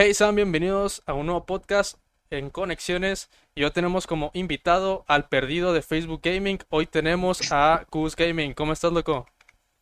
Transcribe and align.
Hey, 0.00 0.14
sean 0.14 0.36
bienvenidos 0.36 1.02
a 1.06 1.12
un 1.12 1.26
nuevo 1.26 1.44
podcast 1.44 1.98
en 2.30 2.50
Conexiones. 2.50 3.30
Y 3.56 3.64
hoy 3.64 3.72
tenemos 3.72 4.06
como 4.06 4.30
invitado 4.32 5.04
al 5.08 5.28
perdido 5.28 5.72
de 5.72 5.82
Facebook 5.82 6.20
Gaming. 6.22 6.60
Hoy 6.68 6.86
tenemos 6.86 7.40
a 7.50 7.84
Cus 7.90 8.14
Gaming. 8.14 8.54
¿Cómo 8.54 8.72
estás, 8.72 8.92
loco? 8.92 9.26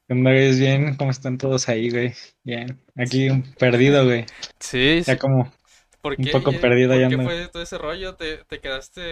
¿Qué 0.08 0.14
onda, 0.14 0.30
güey? 0.30 0.58
Bien, 0.58 0.96
¿cómo 0.96 1.10
están 1.10 1.36
todos 1.36 1.68
ahí, 1.68 1.90
güey? 1.90 2.14
Bien, 2.44 2.80
aquí 2.96 3.28
un 3.28 3.42
perdido, 3.58 4.06
güey. 4.06 4.24
Sí, 4.58 5.02
Ya 5.04 5.16
sí. 5.16 5.18
como 5.18 5.52
¿Por 6.00 6.14
un 6.16 6.28
poco 6.28 6.50
perdido 6.52 6.92
¿Por 6.92 7.00
ya 7.02 7.08
qué 7.10 7.16
ando. 7.16 7.26
fue 7.28 7.48
todo 7.48 7.62
ese 7.62 7.76
rollo? 7.76 8.14
¿Te, 8.14 8.38
te 8.44 8.58
quedaste... 8.60 9.02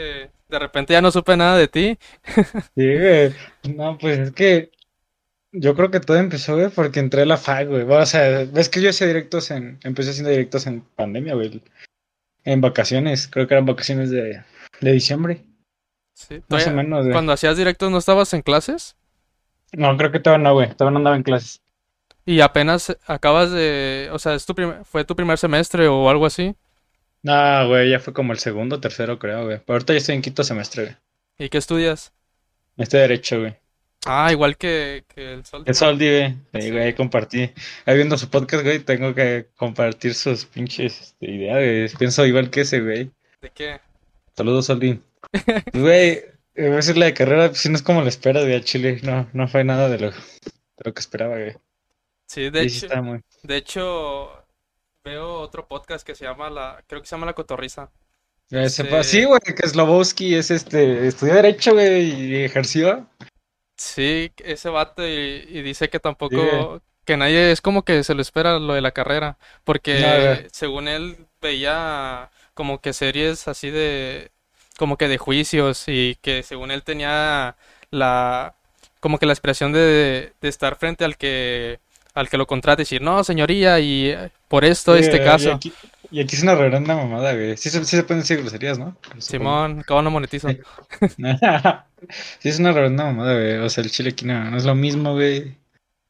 De 0.49 0.59
repente 0.59 0.95
ya 0.95 1.03
no 1.03 1.11
supe 1.11 1.37
nada 1.37 1.59
de 1.59 1.69
ti. 1.69 1.99
Sí, 2.77 2.99
güey. 2.99 3.35
No, 3.77 3.99
pues 3.99 4.19
es 4.21 4.33
que 4.33 4.71
yo 5.55 5.75
creo 5.75 5.91
que 5.91 6.01
todo 6.01 6.17
empezó, 6.19 6.57
güey, 6.57 6.69
porque 6.69 7.01
entré 7.01 7.23
a 7.23 7.27
la 7.27 7.37
FAC, 7.37 7.69
güey. 7.69 7.83
O 7.83 8.07
sea, 8.07 8.45
ves 8.53 8.69
que 8.69 8.81
yo 8.83 8.91
hacía 8.91 9.07
directos 9.07 9.51
en, 9.51 9.79
empecé 9.85 10.11
haciendo 10.11 10.31
directos 10.31 10.67
en 10.67 10.83
pandemia, 10.83 11.35
güey. 11.35 11.63
En 12.45 12.61
vacaciones, 12.61 13.27
creo 13.29 13.47
que 13.49 13.55
eran 13.55 13.67
vacaciones 13.67 14.11
de, 14.11 14.43
de 14.81 14.93
diciembre, 14.93 15.41
Sí. 16.13 16.43
más 16.49 16.67
o 16.67 16.71
menos, 16.73 17.01
güey. 17.01 17.13
Cuando 17.13 17.33
hacías 17.33 17.57
directos 17.57 17.91
no 17.91 17.99
estabas 17.99 18.33
en 18.35 18.43
clases. 18.43 18.97
No, 19.73 19.97
creo 19.97 20.13
que 20.13 20.21
todavía 20.21 20.45
no, 20.45 20.55
güey. 20.55 20.69
Todavía 20.75 20.93
no 20.93 20.99
andaba 20.99 21.17
en 21.17 21.23
clases. 21.25 21.61
Y 22.27 22.41
apenas 22.41 22.97
acabas 23.07 23.51
de... 23.51 24.09
O 24.13 24.19
sea, 24.19 24.35
es 24.35 24.47
tu 24.47 24.55
prim- 24.55 24.85
fue 24.85 25.05
tu 25.05 25.17
primer 25.17 25.37
semestre 25.39 25.89
o 25.89 26.09
algo 26.09 26.27
así. 26.27 26.55
No, 27.23 27.69
güey, 27.69 27.91
ya 27.91 27.99
fue 28.01 28.13
como 28.13 28.33
el 28.33 28.39
segundo, 28.39 28.81
tercero, 28.81 29.19
creo, 29.19 29.45
güey. 29.47 29.59
Pero 29.59 29.75
ahorita 29.75 29.93
ya 29.95 29.99
estoy 29.99 30.15
en 30.15 30.23
quinto 30.23 30.45
semestre, 30.45 30.83
güey. 30.85 30.97
¿Y 31.39 31.49
qué 31.49 31.59
estudias? 31.59 32.13
Estoy 32.77 33.01
derecho, 33.01 33.41
güey. 33.41 33.57
Ah, 34.07 34.31
igual 34.33 34.57
que, 34.59 35.05
que 35.15 35.33
el 35.35 35.45
sol. 35.47 35.63
El 35.67 35.75
Soldi, 35.75 36.07
güey. 36.11 36.37
Sí, 36.63 36.71
güey, 36.71 36.95
compartí. 36.95 37.51
Ahí 37.87 37.97
viendo 37.97 38.19
su 38.19 38.29
podcast, 38.29 38.63
güey, 38.63 38.79
tengo 38.81 39.15
que 39.15 39.49
compartir 39.57 40.15
sus 40.15 40.45
pinches 40.45 41.01
este, 41.01 41.31
ideas, 41.31 41.57
güey. 41.57 41.89
Pienso 41.99 42.27
igual 42.27 42.51
que 42.51 42.63
ese, 42.63 42.81
güey. 42.81 43.11
¿De 43.41 43.51
qué? 43.51 43.81
Saludos, 44.37 44.67
Soldi. 44.67 45.01
Güey, 45.73 46.11
eh, 46.13 46.27
voy 46.57 46.73
a 46.73 46.77
decir 46.77 46.97
la 46.99 47.07
de 47.07 47.15
carrera, 47.15 47.49
pues 47.49 47.61
sí 47.61 47.69
no 47.69 47.77
es 47.77 47.83
como 47.83 48.03
lo 48.03 48.09
esperas, 48.09 48.43
güey, 48.45 48.55
al 48.57 48.65
Chile. 48.65 49.01
No, 49.03 49.29
no 49.33 49.49
fue 49.49 49.65
nada 49.65 49.89
de 49.89 49.99
lo, 49.99 50.11
de 50.11 50.17
lo 50.85 50.93
que 50.95 51.01
esperaba, 51.01 51.37
güey. 51.39 51.55
Sí, 52.27 52.51
de 52.51 52.69
Sí, 52.69 52.77
hecho, 52.79 52.87
está 52.87 53.01
muy... 53.03 53.21
de 53.43 53.57
hecho, 53.57 54.31
veo 55.05 55.35
otro 55.41 55.67
podcast 55.67 56.07
que 56.07 56.15
se 56.15 56.25
llama 56.25 56.51
la, 56.51 56.83
creo 56.87 57.01
que 57.01 57.07
se 57.09 57.17
llama 57.17 57.27
La 57.27 57.33
Cotorrisa. 57.33 57.91
Se 58.51 58.65
Este- 58.65 58.85
fue- 58.85 59.03
Sí, 59.05 59.25
güey, 59.25 59.41
que 59.41 59.67
Slobowski 59.67 60.35
es 60.35 60.51
este, 60.51 61.07
estudió 61.07 61.35
Derecho, 61.35 61.73
güey, 61.73 62.11
y 62.23 62.45
ejerció. 62.45 63.09
Sí, 63.77 64.33
ese 64.39 64.69
vato 64.69 65.07
y, 65.07 65.11
y 65.49 65.63
dice 65.63 65.89
que 65.91 65.99
Sí. 66.29 66.37
tampoco, 66.39 66.81
que 67.05 67.17
nadie 67.17 67.51
es 67.51 67.61
como 67.61 67.85
que 67.85 68.05
se 68.05 68.15
lo 68.15 68.23
espera 68.23 68.59
lo 68.59 68.75
de 68.75 68.81
la 68.81 68.93
carrera, 68.93 69.37
porque 69.65 70.49
según 70.53 70.87
él 70.89 71.27
veía 71.41 72.31
como 72.55 72.81
que 72.81 72.93
series 72.93 73.49
así 73.49 73.71
de, 73.71 74.31
como 74.79 74.97
que 74.97 75.09
de 75.09 75.19
juicios 75.19 75.85
y 75.89 76.17
que 76.23 76.43
según 76.45 76.71
él 76.71 76.85
tenía 76.85 77.57
la, 77.91 78.55
como 79.01 79.19
que 79.19 79.27
la 79.27 79.33
expresión 79.33 79.73
de, 79.73 80.33
de 80.41 80.49
estar 80.49 80.77
frente 80.77 81.05
al 81.05 81.17
que, 81.17 81.81
al 82.15 82.29
que 82.31 82.39
lo 82.39 82.47
contrata 82.47 82.83
y 82.83 82.85
decir, 82.85 83.03
no, 83.03 83.25
señoría, 83.25 83.81
y 83.81 84.11
eh, 84.11 84.31
por 84.49 84.65
esto 84.65 84.95
Sí, 84.95 84.97
este 84.97 85.21
y 85.21 85.21
caso. 85.21 85.51
aquí, 85.51 85.79
y 86.15 86.21
aquí 86.21 86.37
es 86.37 86.43
una 86.43 86.55
reverenda 86.55 86.95
mamada, 86.97 87.33
güey. 87.35 87.57
Sí, 87.57 87.69
se- 87.71 87.85
sí 87.85 87.97
se 87.97 88.05
pueden 88.05 88.23
decir 88.23 88.39
groserías, 88.41 88.79
¿no? 88.79 88.97
Simón, 89.19 89.81
acabo 89.81 90.03
no 90.03 90.11
monetizo. 90.11 90.49
Sí. 92.43 92.49
Es 92.49 92.59
una 92.59 92.73
reverenda 92.73 93.05
mamada, 93.05 93.35
güey. 93.35 93.57
O 93.59 93.69
sea, 93.71 93.83
el 93.83 93.91
chile 93.91 94.11
aquí 94.11 94.25
no, 94.27 94.51
no 94.51 94.57
es 94.57 94.65
lo 94.65 94.75
mismo, 94.75 95.15
güey. 95.15 95.57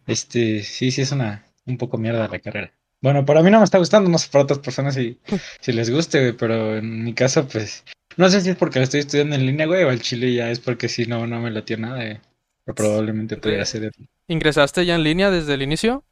Este, 0.07 0.63
sí, 0.63 0.91
sí 0.91 1.03
es 1.03 1.13
una, 1.13 1.45
un 1.67 1.79
poco 1.79 1.99
mierda 1.99 2.29
la 2.29 2.39
carrera. 2.39 2.73
Bueno, 3.01 3.25
para 3.25 3.43
mí 3.43 3.51
no 3.51 3.59
me 3.59 3.65
está 3.65 3.79
gustando, 3.79 4.09
no 4.11 4.19
sé 4.19 4.29
para 4.31 4.45
otras 4.45 4.59
personas 4.59 4.95
si, 4.95 5.19
si 5.61 5.73
les 5.73 5.91
guste, 5.91 6.21
güey, 6.21 6.33
pero 6.33 6.77
en 6.79 7.05
mi 7.05 7.15
caso, 7.15 7.47
pues, 7.47 7.85
no 8.17 8.29
sé 8.31 8.41
si 8.41 8.51
es 8.51 8.57
porque 8.57 8.79
la 8.81 8.85
estoy 8.85 9.01
estudiando 9.01 9.37
en 9.37 9.47
línea, 9.47 9.67
güey, 9.67 9.85
o 9.85 9.91
al 9.91 10.01
chile 10.01 10.33
ya 10.35 10.51
es 10.51 10.59
porque 10.61 10.89
si 10.89 11.07
no, 11.07 11.27
no 11.27 11.41
me 11.41 11.51
latió 11.51 11.77
nada, 11.79 11.97
güey. 11.97 12.19
Pero 12.65 12.75
probablemente 12.75 13.37
pudiera 13.37 13.65
ser. 13.67 13.93
¿Ingresaste 14.27 14.87
ya 14.87 14.95
en 14.95 15.03
línea 15.05 15.31
desde 15.31 15.55
el 15.55 15.63
inicio? 15.63 16.03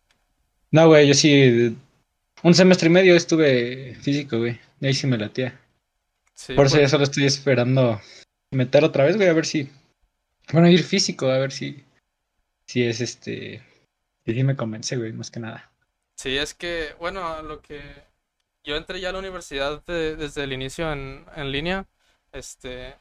No, 0.71 0.87
güey, 0.87 1.09
yo 1.09 1.15
sí, 1.15 1.77
un 2.43 2.55
semestre 2.55 2.89
y 2.89 2.91
medio 2.91 3.15
estuve 3.17 3.95
físico, 3.97 4.39
güey. 4.39 4.59
Y 4.81 4.87
ahí 4.87 4.95
sí 4.95 5.07
me 5.07 5.19
latía. 5.19 5.59
Sí, 6.35 6.55
Por 6.55 6.67
eso 6.67 6.77
pues- 6.77 6.83
ya 6.83 6.89
solo 6.89 7.05
estoy 7.05 7.25
esperando 7.25 8.01
meter 8.51 8.85
otra 8.85 9.05
vez, 9.05 9.17
güey, 9.17 9.29
a 9.29 9.33
ver 9.33 9.47
si. 9.47 9.71
Bueno, 10.53 10.69
ir 10.69 10.83
físico, 10.83 11.29
a 11.31 11.39
ver 11.39 11.53
si. 11.53 11.85
Si 12.67 12.83
es 12.85 13.01
este. 13.01 13.63
Si 14.25 14.35
sí 14.35 14.45
me 14.45 14.57
convence, 14.57 14.97
güey, 14.97 15.13
más 15.13 15.31
que 15.31 15.41
nada. 15.41 15.71
Sí, 16.17 16.37
es 16.37 16.55
que, 16.55 16.95
bueno, 17.01 17.43
lo 17.43 17.61
que 17.61 17.81
yo 18.65 18.77
entré 18.77 19.01
ya 19.01 19.09
a 19.09 19.13
la 19.13 19.19
universidad 19.19 19.83
de- 19.87 20.15
desde 20.17 20.45
el 20.45 20.53
inicio 20.53 20.93
en, 20.93 21.25
en 21.35 21.51
línea, 21.51 21.87
este, 22.33 22.95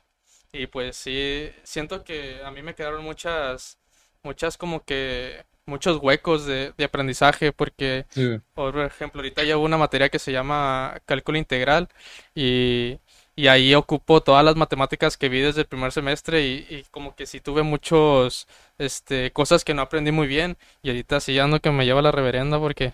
y 0.52 0.66
pues 0.68 0.96
sí, 0.98 1.52
siento 1.64 2.04
que 2.04 2.42
a 2.44 2.50
mí 2.50 2.64
me 2.64 2.74
quedaron 2.74 3.04
muchas, 3.04 3.78
muchas 4.24 4.58
como 4.58 4.84
que, 4.84 5.46
muchos 5.66 5.98
huecos 6.02 6.46
de, 6.46 6.74
de 6.78 6.84
aprendizaje, 6.86 7.52
porque, 7.54 8.06
Sí, 8.10 8.42
por 8.54 8.78
ejemplo, 8.80 9.20
ahorita 9.22 9.44
llevo 9.44 9.64
una 9.64 9.78
materia 9.78 10.10
que 10.10 10.20
se 10.20 10.32
llama 10.32 11.00
cálculo 11.06 11.38
integral 11.38 11.90
y, 12.36 13.00
y 13.36 13.48
ahí 13.48 13.74
ocupo 13.76 14.22
todas 14.22 14.44
las 14.46 14.56
matemáticas 14.56 15.18
que 15.18 15.30
vi 15.30 15.40
desde 15.42 15.62
el 15.62 15.68
primer 15.68 15.92
semestre 15.92 16.42
y, 16.46 16.66
y 16.70 16.84
como 16.92 17.16
que 17.16 17.26
sí 17.26 17.40
tuve 17.42 17.64
muchos, 17.64 18.48
este, 18.78 19.32
cosas 19.32 19.64
que 19.64 19.74
no 19.74 19.82
aprendí 19.84 20.12
muy 20.12 20.28
bien 20.28 20.58
y 20.84 20.90
ahorita 20.90 21.20
sí 21.22 21.38
ando 21.40 21.60
que 21.62 21.72
me 21.72 21.86
lleva 21.86 22.02
la 22.02 22.12
reverenda 22.12 22.60
porque, 22.60 22.94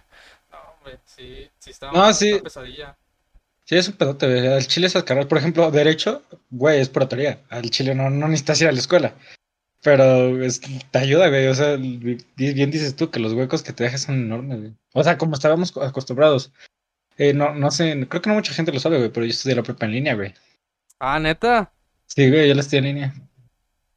no, 0.51 0.57
hombre, 0.73 0.99
sí, 1.05 1.49
sí 1.59 1.69
está 1.71 1.93
No, 1.93 1.99
una 1.99 2.41
pesadilla. 2.41 2.97
Sí, 3.65 3.75
es 3.75 3.87
un 3.89 3.95
pedote, 3.97 4.25
güey. 4.27 4.47
Al 4.47 4.65
chile 4.65 4.87
esas 4.87 5.03
carreras, 5.03 5.27
por 5.27 5.37
ejemplo, 5.37 5.69
Derecho, 5.71 6.23
güey, 6.49 6.79
es 6.79 6.89
pura 6.89 7.07
teoría. 7.07 7.41
Al 7.49 7.69
chile 7.69 7.93
no, 7.93 8.09
no 8.09 8.27
necesitas 8.27 8.61
ir 8.61 8.67
a 8.69 8.71
la 8.71 8.79
escuela. 8.79 9.15
Pero 9.83 10.41
es- 10.43 10.61
te 10.61 10.97
ayuda, 10.99 11.29
güey. 11.29 11.47
O 11.47 11.55
sea, 11.55 11.77
bien 11.77 12.71
dices 12.71 12.95
tú 12.95 13.09
que 13.11 13.19
los 13.19 13.33
huecos 13.33 13.63
que 13.63 13.73
te 13.73 13.83
dejas 13.83 14.01
son 14.01 14.15
enormes, 14.15 14.59
güey. 14.59 14.73
O 14.93 15.03
sea, 15.03 15.17
como 15.17 15.35
estábamos 15.35 15.75
acostumbrados. 15.77 16.51
Eh, 17.17 17.33
no, 17.33 17.53
no 17.55 17.71
sé, 17.71 18.05
creo 18.09 18.21
que 18.21 18.29
no 18.29 18.35
mucha 18.35 18.53
gente 18.53 18.71
lo 18.71 18.79
sabe, 18.79 18.97
güey, 18.97 19.09
pero 19.11 19.25
yo 19.25 19.31
estudié 19.31 19.55
la 19.55 19.63
prepa 19.63 19.85
en 19.85 19.91
línea, 19.93 20.15
güey. 20.15 20.33
Ah, 20.99 21.19
neta. 21.19 21.71
Sí, 22.05 22.29
güey, 22.29 22.47
yo 22.47 22.53
la 22.53 22.61
estudié 22.61 22.79
en 22.79 22.85
línea. 22.85 23.13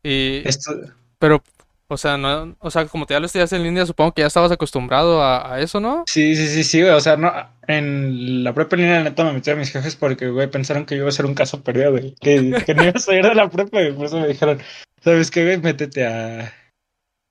Y, 0.02 0.42
Esto, 0.48 0.72
pero, 1.18 1.42
o 1.88 1.96
sea, 1.98 2.16
no, 2.16 2.56
o 2.60 2.70
sea, 2.70 2.86
como 2.86 3.04
te 3.04 3.12
ya 3.12 3.20
lo 3.20 3.26
estudiaste 3.26 3.56
en 3.56 3.62
línea, 3.64 3.84
supongo 3.84 4.12
que 4.12 4.22
ya 4.22 4.26
estabas 4.28 4.50
acostumbrado 4.52 5.22
a, 5.22 5.54
a 5.54 5.60
eso, 5.60 5.80
¿no? 5.80 6.04
Sí, 6.06 6.34
sí, 6.34 6.46
sí, 6.48 6.64
sí, 6.64 6.80
güey. 6.80 6.94
O 6.94 7.00
sea, 7.00 7.16
no, 7.18 7.30
en 7.66 8.42
la 8.42 8.54
prepa 8.54 8.76
en 8.76 8.82
línea, 8.82 9.02
neta, 9.02 9.24
me 9.24 9.32
metí 9.34 9.50
a 9.50 9.56
mis 9.56 9.70
jefes 9.70 9.96
porque, 9.96 10.28
güey, 10.28 10.50
pensaron 10.50 10.86
que 10.86 10.94
yo 10.96 11.02
iba 11.02 11.08
a 11.10 11.12
ser 11.12 11.26
un 11.26 11.34
caso 11.34 11.62
perdido, 11.62 11.90
güey. 11.90 12.14
Que, 12.20 12.62
que 12.64 12.74
no 12.74 12.84
iba 12.84 12.92
a 12.94 12.98
salir 12.98 13.24
de 13.24 13.34
la 13.34 13.50
prepa, 13.50 13.78
güey. 13.80 13.92
Por 13.94 14.06
eso 14.06 14.18
me 14.18 14.28
dijeron, 14.28 14.58
¿sabes 15.00 15.30
qué, 15.30 15.44
güey? 15.44 15.58
Métete 15.58 16.06
a, 16.06 16.52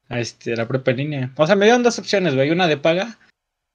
a, 0.09 0.19
este, 0.19 0.53
a 0.53 0.55
la 0.55 0.67
en 0.85 0.97
línea. 0.97 1.31
O 1.37 1.47
sea, 1.47 1.55
me 1.55 1.65
dieron 1.65 1.83
dos 1.83 1.99
opciones, 1.99 2.35
güey. 2.35 2.51
Una 2.51 2.67
de 2.67 2.77
paga, 2.77 3.17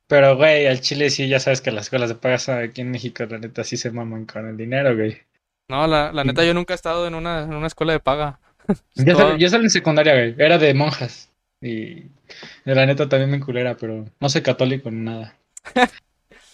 pero, 0.06 0.36
güey, 0.36 0.66
al 0.66 0.80
Chile 0.80 1.10
sí, 1.10 1.28
ya 1.28 1.40
sabes 1.40 1.60
que 1.60 1.70
las 1.70 1.84
escuelas 1.84 2.10
de 2.10 2.16
paga 2.16 2.58
aquí 2.58 2.82
en 2.82 2.90
México, 2.90 3.24
la 3.24 3.38
neta, 3.38 3.64
sí 3.64 3.76
se 3.76 3.90
maman 3.90 4.26
con 4.26 4.46
el 4.46 4.56
dinero, 4.56 4.94
güey. 4.94 5.18
No, 5.68 5.86
la, 5.86 6.12
la 6.12 6.24
neta, 6.24 6.44
yo 6.44 6.52
nunca 6.52 6.74
he 6.74 6.76
estado 6.76 7.06
en 7.06 7.14
una, 7.14 7.44
en 7.44 7.54
una 7.54 7.66
escuela 7.66 7.94
de 7.94 8.00
paga. 8.00 8.38
Yo, 8.94 9.48
salí 9.48 9.64
en 9.64 9.70
secundaria, 9.70 10.14
güey. 10.14 10.34
Era 10.38 10.58
de 10.58 10.72
monjas. 10.74 11.30
Y 11.60 12.04
la 12.64 12.86
neta 12.86 13.08
también 13.08 13.30
me 13.30 13.40
culera, 13.40 13.76
pero 13.76 14.06
no 14.20 14.28
soy 14.28 14.42
católico 14.42 14.90
ni 14.90 15.00
nada. 15.00 15.36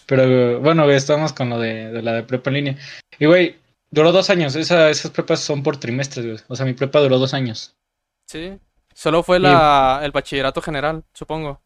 Pero 0.07 0.59
bueno, 0.59 0.83
güey, 0.83 0.97
estamos 0.97 1.31
con 1.31 1.49
lo 1.49 1.57
de, 1.57 1.89
de 1.89 2.01
la 2.01 2.11
de 2.11 2.23
prepa 2.23 2.49
en 2.49 2.53
línea. 2.53 2.77
Y 3.17 3.27
güey, 3.27 3.55
duró 3.91 4.11
dos 4.11 4.29
años. 4.29 4.55
Esa, 4.55 4.89
esas 4.89 5.11
prepas 5.11 5.39
son 5.41 5.61
por 5.63 5.77
trimestres, 5.77 6.25
güey. 6.25 6.37
O 6.47 6.55
sea, 6.55 6.65
mi 6.65 6.73
prepa 6.73 6.99
duró 6.99 7.19
dos 7.19 7.33
años. 7.33 7.75
Sí. 8.27 8.57
Solo 8.93 9.23
fue 9.23 9.39
la, 9.39 10.01
el 10.03 10.11
bachillerato 10.11 10.61
general, 10.61 11.03
supongo. 11.13 11.61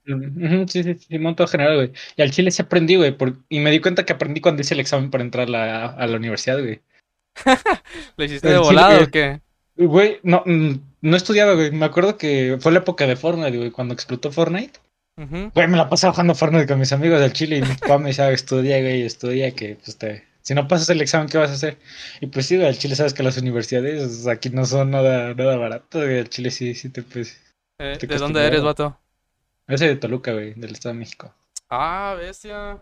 Sí, 0.68 0.84
sí, 0.84 0.94
sí, 0.96 1.20
monto 1.20 1.48
general, 1.48 1.76
güey. 1.76 1.92
Y 2.16 2.22
al 2.22 2.32
chile 2.32 2.52
sí 2.52 2.62
aprendí, 2.62 2.96
güey. 2.98 3.12
por- 3.18 3.38
Y 3.50 3.60
me 3.60 3.72
di 3.72 3.80
cuenta 3.80 4.06
que 4.06 4.14
aprendí 4.14 4.42
cuando 4.42 4.62
hice 4.62 4.74
el 4.76 4.80
examen 4.80 5.10
para 5.10 5.24
entrar 5.24 5.48
a 5.48 5.52
la, 5.52 5.86
a 5.88 6.08
la 6.08 6.18
universidad, 6.18 6.60
güey. 6.60 6.82
¿Le 8.18 8.26
hiciste 8.26 8.48
de 8.50 8.58
volado 8.60 8.94
güey. 8.96 9.04
o 9.04 9.12
qué? 9.12 9.42
Güey, 9.78 10.20
no, 10.24 10.44
mm, 10.46 10.74
no 11.02 11.18
estudiaba, 11.18 11.54
güey. 11.56 11.72
Me 11.72 11.86
acuerdo 11.86 12.18
que 12.18 12.58
fue 12.62 12.72
la 12.72 12.80
época 12.80 13.08
de 13.08 13.16
Fortnite, 13.16 13.58
güey. 13.58 13.72
Cuando 13.72 13.94
explotó 13.94 14.32
Fortnite. 14.32 14.80
Güey, 15.18 15.68
me 15.68 15.78
la 15.78 15.90
pasaba 15.90 16.14
jugando 16.14 16.36
Fortnite 16.36 16.68
con 16.68 16.80
mis 16.80 16.92
amigos 16.94 17.20
del 17.20 17.34
Chile 17.34 17.58
y 17.58 17.62
mi 17.62 17.74
papá 17.82 17.98
me 17.98 18.10
decía, 18.10 18.30
estudia, 18.32 18.80
güey, 18.82 19.02
estudia, 19.04 19.52
que 19.52 19.78
pues 19.84 19.98
te... 19.98 20.24
Si 20.46 20.54
no 20.54 20.68
pasas 20.68 20.88
el 20.90 21.02
examen, 21.02 21.28
¿qué 21.28 21.40
vas 21.40 21.50
a 21.50 21.54
hacer? 21.54 21.80
Y 22.22 22.28
pues 22.28 22.46
sí, 22.46 22.64
al 22.64 22.78
Chile 22.78 22.96
sabes 22.96 23.16
que 23.16 23.24
las 23.24 23.36
universidades 23.40 24.28
aquí 24.28 24.52
no 24.52 24.64
son 24.66 24.92
nada, 24.92 25.34
nada 25.34 25.58
baratas, 25.58 26.04
güey. 26.04 26.20
Al 26.20 26.30
Chile 26.30 26.52
sí, 26.52 26.76
sí 26.76 26.90
te 26.90 27.02
pues... 27.02 27.42
Eh, 27.80 27.98
Te 28.00 28.06
¿de 28.06 28.18
dónde 28.18 28.46
eres, 28.46 28.62
vato? 28.62 28.96
Yo 29.68 29.78
soy 29.78 29.88
de 29.88 29.96
Toluca, 29.96 30.34
güey, 30.34 30.54
del 30.54 30.72
Estado 30.74 30.94
de 30.94 31.00
México. 31.00 31.34
Ah, 31.68 32.16
bestia. 32.20 32.78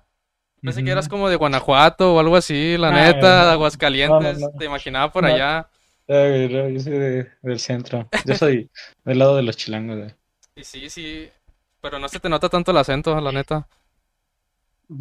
Pensé 0.62 0.84
que 0.84 0.92
eras 0.92 1.08
como 1.08 1.30
de 1.30 1.38
Guanajuato 1.38 2.16
o 2.16 2.20
algo 2.20 2.36
así, 2.36 2.78
la 2.78 2.90
Ah, 2.90 2.92
neta, 2.92 3.46
no. 3.46 3.52
Aguascalientes. 3.52 4.40
No, 4.40 4.48
no, 4.48 4.52
no. 4.52 4.60
Te 4.60 4.66
imaginaba 4.66 5.10
por 5.12 5.26
allá. 5.26 5.70
No, 6.08 6.70
yo 6.70 6.80
soy 6.82 6.94
de- 7.00 7.32
del 7.42 7.60
centro. 7.60 8.10
Yo 8.26 8.36
soy 8.36 8.70
del 9.06 9.20
lado 9.20 9.38
de 9.38 9.44
los 9.44 9.56
chilangos, 9.56 9.98
güey. 9.98 10.12
Y 10.56 10.64
sí, 10.66 10.90
sí. 10.90 11.30
Pero 11.82 11.98
no 11.98 12.08
se 12.10 12.20
te 12.20 12.30
nota 12.30 12.50
tanto 12.50 12.72
el 12.72 12.78
acento, 12.78 13.20
la 13.20 13.32
neta. 13.32 13.68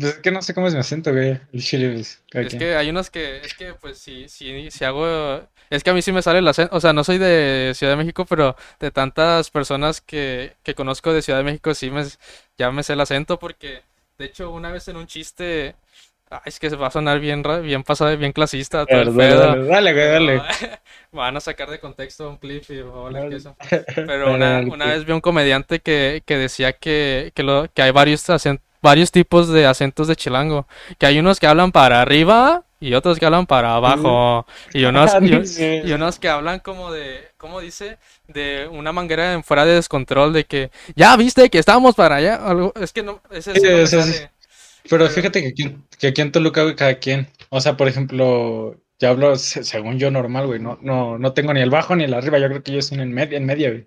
Es 0.01 0.15
que 0.19 0.31
no 0.31 0.43
sé 0.43 0.55
cómo 0.55 0.69
es 0.69 0.75
mi 0.75 0.81
acento, 0.81 1.13
güey. 1.13 1.41
El 1.53 1.63
chile, 1.63 1.95
Es 2.01 2.21
quien. 2.31 2.59
que 2.59 2.77
hay 2.77 2.91
unos 2.91 3.11
que, 3.11 3.39
es 3.39 3.55
que 3.55 3.75
pues 3.75 3.99
si, 3.99 4.29
si, 4.29 4.71
si 4.71 4.85
hago, 4.85 5.41
es 5.71 5.83
que 5.85 5.91
a 5.91 5.95
mí 5.95 6.03
sí 6.03 6.13
me 6.13 6.23
sale 6.23 6.39
el 6.41 6.49
acento, 6.49 6.75
o 6.77 6.81
sea, 6.81 6.93
no 6.93 7.05
soy 7.05 7.19
de 7.19 7.73
Ciudad 7.75 7.93
de 7.93 7.97
México, 7.97 8.25
pero 8.27 8.57
de 8.81 8.91
tantas 8.91 9.51
personas 9.51 10.01
que, 10.01 10.55
que 10.63 10.75
conozco 10.75 11.13
de 11.13 11.23
Ciudad 11.23 11.39
de 11.41 11.45
México 11.45 11.75
sí 11.75 11.91
me, 11.91 12.05
ya 12.59 12.71
me 12.71 12.83
sé 12.83 12.93
el 12.95 13.01
acento 13.01 13.39
porque, 13.39 13.83
de 14.19 14.27
hecho, 14.27 14.51
una 14.51 14.71
vez 14.73 14.89
en 14.89 14.97
un 14.97 15.07
chiste, 15.07 15.75
ay, 16.31 16.41
es 16.47 16.59
que 16.61 16.71
se 16.71 16.77
va 16.77 16.89
a 16.89 16.91
sonar 16.91 17.21
bien, 17.21 17.43
bien 17.63 17.83
pasado, 17.83 18.17
bien 18.17 18.33
clasista, 18.33 18.87
todo 18.87 19.01
el 19.03 19.15
Dale, 19.15 19.35
dale, 19.37 19.65
dale, 19.65 19.69
dale, 19.69 19.93
güey, 19.93 20.05
pero 20.07 20.37
dale. 20.37 20.43
me 21.13 21.19
van 21.19 21.37
a 21.37 21.41
sacar 21.41 21.71
de 21.71 21.81
contexto 21.81 22.29
un 22.29 22.37
clip 22.39 22.65
y 22.71 22.79
a 22.81 22.85
Dale, 23.11 23.29
queso. 23.29 23.57
Pero 23.95 24.33
una, 24.35 24.61
una 24.61 24.87
vez 24.87 25.05
vi 25.05 25.13
un 25.13 25.21
comediante 25.21 25.81
que, 25.81 26.23
que 26.25 26.37
decía 26.39 26.73
que, 26.73 27.33
que, 27.35 27.43
lo, 27.43 27.67
que 27.73 27.83
hay 27.83 27.91
varios, 27.91 28.29
acen- 28.31 28.61
varios 28.83 29.11
tipos 29.13 29.49
de 29.49 29.67
acentos 29.67 30.09
de 30.09 30.17
chilango. 30.17 30.67
Que 30.99 31.07
hay 31.07 31.19
unos 31.19 31.41
que 31.41 31.47
hablan 31.47 31.73
para 31.73 32.03
arriba 32.03 32.65
y 32.81 32.95
otros 32.95 33.19
que 33.19 33.25
hablan 33.25 33.47
para 33.47 33.77
abajo. 33.77 34.45
Y 34.75 34.85
unos, 34.85 35.13
y, 35.23 35.93
unos 35.93 36.19
que 36.19 36.29
hablan 36.29 36.59
como 36.61 36.93
de, 36.93 37.29
¿cómo 37.39 37.61
dice? 37.61 37.99
De 38.27 38.69
una 38.71 38.93
manguera 38.93 39.33
en 39.33 39.45
fuera 39.45 39.65
de 39.65 39.75
descontrol 39.75 40.33
de 40.33 40.45
que, 40.45 40.71
ya 40.97 41.17
viste 41.17 41.49
que 41.49 41.59
estamos 41.59 41.95
para 41.95 42.17
allá. 42.17 42.35
Algo, 42.35 42.73
es 42.81 42.93
que 42.93 43.03
no, 43.03 43.23
ese 43.31 43.55
sí 43.55 43.87
Sí, 43.87 43.97
no. 43.97 44.03
Pero 44.91 45.09
fíjate 45.09 45.43
que 45.43 45.49
aquí, 45.49 45.77
que 45.99 46.09
aquí 46.09 46.21
en 46.21 46.33
Toluca, 46.33 46.65
güey, 46.65 46.75
cada 46.75 46.99
quien. 46.99 47.29
O 47.51 47.61
sea, 47.61 47.77
por 47.77 47.87
ejemplo, 47.87 48.77
yo 48.99 49.09
hablo 49.09 49.37
se- 49.37 49.63
según 49.65 49.99
yo 49.99 50.11
normal, 50.11 50.47
güey. 50.47 50.59
No, 50.59 50.79
no, 50.83 51.19
no 51.19 51.33
tengo 51.33 51.55
ni 51.55 51.61
el 51.61 51.71
bajo 51.71 51.95
ni 51.95 52.05
el 52.05 52.15
arriba. 52.15 52.39
Yo 52.39 52.49
creo 52.49 52.63
que 52.63 52.73
yo 52.73 52.79
estoy 52.81 52.99
en 53.01 53.13
media, 53.13 53.39
en 53.39 53.47
media, 53.47 53.71
güey. 53.71 53.87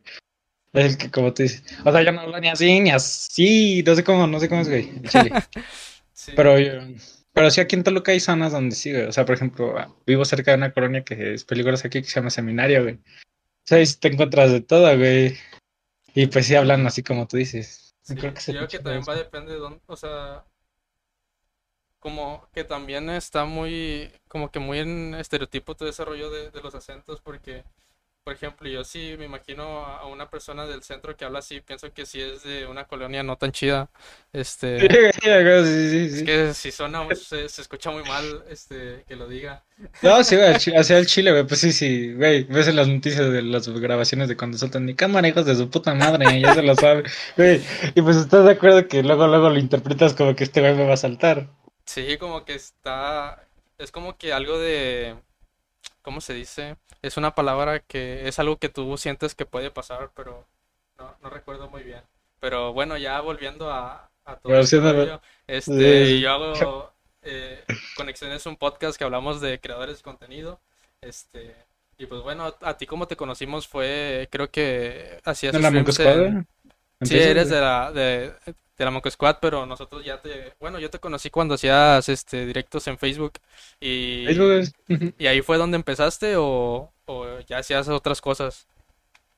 Es 0.76 0.86
el 0.94 0.98
que, 0.98 1.10
como 1.12 1.34
tú 1.34 1.44
dices. 1.44 1.64
O 1.84 1.92
sea, 1.92 2.02
yo 2.04 2.12
no 2.12 2.22
hablo 2.22 2.40
ni 2.40 2.50
así, 2.50 2.80
ni 2.80 2.92
así. 2.92 3.84
No 3.86 3.96
sé 3.96 4.04
cómo, 4.04 4.28
no 4.28 4.40
sé 4.40 4.50
cómo 4.50 4.62
es, 4.62 4.70
güey. 4.70 4.90
en 4.90 5.04
Chile. 5.04 5.32
sí. 6.14 6.34
Pero, 6.36 6.60
yo- 6.60 6.82
pero 7.34 7.50
sí, 7.52 7.62
aquí 7.62 7.76
en 7.76 7.84
Toluca 7.84 8.12
hay 8.12 8.20
zonas 8.20 8.52
donde 8.52 8.76
sí, 8.76 8.92
güey. 8.92 9.04
O 9.06 9.12
sea, 9.12 9.26
por 9.26 9.36
ejemplo, 9.36 9.74
vivo 10.06 10.24
cerca 10.26 10.52
de 10.52 10.58
una 10.58 10.74
colonia 10.74 11.04
que 11.04 11.34
es 11.34 11.44
peligrosa 11.44 11.88
aquí, 11.88 12.02
que 12.02 12.08
se 12.08 12.16
llama 12.16 12.30
Seminario, 12.30 12.84
güey. 12.84 12.96
O 12.96 13.68
sea, 13.68 13.78
ahí 13.80 13.86
te 14.00 14.08
encuentras 14.10 14.52
de 14.52 14.62
todo, 14.62 14.98
güey. 14.98 15.36
Y 16.14 16.28
pues 16.28 16.46
sí 16.46 16.56
hablan 16.56 16.86
así 16.88 17.04
como 17.04 17.28
tú 17.28 17.38
dices. 17.38 17.94
Sí, 18.04 18.16
Creo 18.16 18.34
que 18.34 18.40
yo 18.40 18.54
creo 18.54 18.68
que 18.68 18.78
también 18.80 19.02
eso. 19.02 19.12
va 19.12 19.16
a 19.18 19.20
depender 19.20 19.54
de 19.56 19.60
dónde, 19.60 19.80
o 19.88 19.96
sea, 19.98 20.46
como 22.00 22.48
que 22.54 22.64
también 22.64 23.10
está 23.10 23.46
muy, 23.46 24.12
como 24.28 24.52
que 24.52 24.60
muy 24.60 24.80
en 24.80 25.16
estereotipo 25.16 25.76
todo 25.76 25.90
ese 25.90 26.06
rollo 26.06 26.30
de, 26.30 26.52
de 26.52 26.62
los 26.62 26.76
acentos, 26.76 27.20
porque, 27.22 27.64
por 28.26 28.34
ejemplo, 28.34 28.68
yo 28.68 28.84
sí 28.84 29.14
me 29.20 29.26
imagino 29.26 29.86
a 29.86 30.08
una 30.08 30.32
persona 30.32 30.66
del 30.66 30.82
centro 30.82 31.16
que 31.16 31.26
habla 31.26 31.40
así, 31.40 31.62
pienso 31.62 31.94
que 31.94 32.08
sí 32.08 32.20
es 32.20 32.42
de 32.42 32.66
una 32.66 32.86
colonia 32.86 33.22
no 33.22 33.38
tan 33.38 33.52
chida, 33.52 33.88
este, 34.34 34.80
sí, 34.80 34.88
sí, 34.90 35.30
es 35.30 36.18
sí. 36.18 36.26
que 36.26 36.54
si 36.56 36.72
suena, 36.72 37.08
se, 37.14 37.48
se 37.48 37.62
escucha 37.62 37.92
muy 37.92 38.02
mal, 38.02 38.44
este, 38.50 39.04
que 39.08 39.16
lo 39.16 39.28
diga. 39.28 39.64
No, 40.02 40.24
sí, 40.24 40.38
güey, 40.38 40.56
hacia 40.56 40.98
el 40.98 41.06
Chile, 41.06 41.34
güey, 41.34 41.46
pues 41.46 41.60
sí, 41.60 41.72
sí, 41.72 42.14
güey, 42.14 42.46
ves 42.46 42.68
en 42.68 42.78
las 42.78 42.88
noticias 42.88 43.32
de 43.32 43.44
las 43.44 43.70
grabaciones 43.70 44.28
de 44.28 44.36
cuando 44.36 44.58
sueltan 44.58 44.86
mi 44.86 44.96
cámara, 44.96 45.28
hijos 45.28 45.46
de 45.46 45.56
su 45.56 45.70
puta 45.70 45.94
madre, 45.94 46.42
ya 46.42 46.56
se 46.56 46.64
lo 46.64 46.74
sabe, 46.74 47.04
güey, 47.38 47.62
y 47.94 48.02
pues 48.02 48.18
estás 48.18 48.44
de 48.44 48.54
acuerdo 48.54 48.88
que 48.88 49.04
luego, 49.04 49.28
luego 49.28 49.52
lo 49.52 49.60
interpretas 49.60 50.16
como 50.16 50.36
que 50.36 50.46
este 50.46 50.62
güey 50.62 50.74
me 50.74 50.88
va 50.88 50.96
a 50.96 50.98
saltar. 50.98 51.48
Sí, 51.86 52.18
como 52.18 52.44
que 52.44 52.56
está, 52.56 53.48
es 53.78 53.92
como 53.92 54.18
que 54.18 54.34
algo 54.34 54.58
de, 54.58 55.14
¿cómo 56.06 56.22
se 56.22 56.34
dice? 56.34 56.78
Es 57.02 57.18
una 57.18 57.34
palabra 57.34 57.80
que 57.80 58.28
es 58.28 58.38
algo 58.40 58.58
que 58.58 58.70
tú 58.70 58.96
sientes 58.96 59.34
que 59.34 59.48
puede 59.48 59.72
pasar, 59.72 60.12
pero 60.16 60.48
no, 61.00 61.18
no 61.22 61.30
recuerdo 61.30 61.68
muy 61.68 61.82
bien. 61.84 62.02
Pero 62.40 62.72
bueno, 62.74 62.96
ya 62.96 63.20
volviendo 63.22 63.72
a, 63.72 64.12
a 64.24 64.36
todo 64.38 64.58
este 64.58 64.80
rollo, 64.80 65.18
sí, 65.18 65.30
este, 65.48 66.06
sí. 66.06 66.22
yo 66.22 66.32
hago 66.32 66.94
eh, 67.24 67.64
Conexiones, 67.98 68.46
un 68.46 68.56
podcast 68.56 68.98
que 68.98 69.04
hablamos 69.04 69.42
de 69.42 69.60
creadores 69.60 69.98
de 69.98 70.04
contenido, 70.04 70.62
este, 71.02 71.56
y 71.98 72.06
pues 72.06 72.22
bueno, 72.22 72.56
a 72.62 72.78
ti 72.78 72.86
como 72.86 73.08
te 73.08 73.18
conocimos 73.18 73.68
fue, 73.68 74.30
creo 74.32 74.52
que 74.52 75.20
hacías 75.26 75.56
¿En 75.56 75.62
la 75.64 75.70
en, 75.70 76.48
Sí, 77.02 77.18
eres 77.18 77.50
de 77.50 77.60
la, 77.60 77.92
de, 77.92 78.32
de 78.78 78.86
la 78.86 78.92
Monco 78.92 79.10
Squad, 79.10 79.38
pero 79.42 79.66
nosotros 79.66 80.04
ya 80.04 80.22
te, 80.22 80.54
bueno, 80.60 80.80
yo 80.80 80.90
te 80.90 81.00
conocí 81.00 81.30
cuando 81.30 81.56
hacías 81.56 82.10
este 82.10 82.46
directos 82.46 82.88
en 82.88 82.98
Facebook 82.98 83.34
Facebook, 83.38 83.40
y, 83.80 84.26
es- 84.60 84.74
ujú. 84.90 85.14
y 85.18 85.28
ahí 85.28 85.42
fue 85.42 85.58
donde 85.58 85.78
empezaste 85.78 86.36
o, 86.38 86.92
o 87.06 87.40
ya 87.48 87.60
hacías 87.60 87.88
otras 87.90 88.22
cosas. 88.22 88.68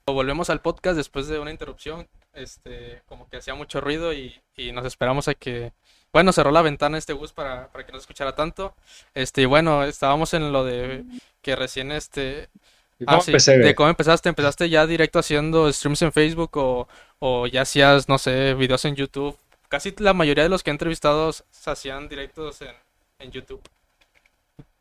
O 0.06 0.14
volvemos 0.14 0.50
al 0.50 0.62
podcast 0.62 0.96
después 0.96 1.28
de 1.28 1.38
una 1.40 1.52
interrupción, 1.52 2.08
este, 2.34 3.02
como 3.08 3.28
que 3.30 3.38
hacía 3.38 3.56
mucho 3.56 3.82
ruido 3.82 4.14
y, 4.14 4.42
y 4.56 4.72
nos 4.72 4.86
esperamos 4.86 5.28
a 5.28 5.34
que, 5.34 5.74
bueno, 6.14 6.32
cerró 6.32 6.52
la 6.52 6.62
ventana 6.62 6.98
este 6.98 7.12
bus 7.14 7.34
para, 7.34 7.70
para 7.72 7.86
que 7.86 7.92
no 7.92 7.98
se 8.00 8.04
escuchara 8.04 8.34
tanto. 8.34 8.74
Este, 9.14 9.42
y 9.42 9.46
bueno, 9.46 9.84
estábamos 9.84 10.34
en 10.34 10.54
lo 10.54 10.64
de 10.64 11.04
que 11.42 11.56
recién 11.58 11.92
este, 11.92 12.48
¿Y 12.54 12.77
Ah, 13.06 13.06
¿Cómo 13.14 13.22
sí. 13.22 13.32
empecé, 13.32 13.58
¿De 13.58 13.76
cómo 13.76 13.90
empezaste? 13.90 14.30
¿Empezaste 14.30 14.70
ya 14.70 14.88
directo 14.88 15.20
haciendo 15.20 15.72
streams 15.72 16.02
en 16.02 16.12
Facebook 16.12 16.58
o, 16.58 16.88
o 17.20 17.48
ya 17.48 17.62
hacías, 17.62 18.10
no 18.10 18.18
sé, 18.18 18.54
videos 18.56 18.86
en 18.86 18.96
YouTube? 18.96 19.38
Casi 19.70 19.94
la 20.00 20.14
mayoría 20.14 20.44
de 20.44 20.50
los 20.50 20.64
que 20.64 20.72
he 20.72 20.74
entrevistado 20.74 21.30
s- 21.30 21.44
hacían 21.66 22.08
directos 22.10 22.62
en, 22.62 22.76
en 23.20 23.32
YouTube. 23.32 23.62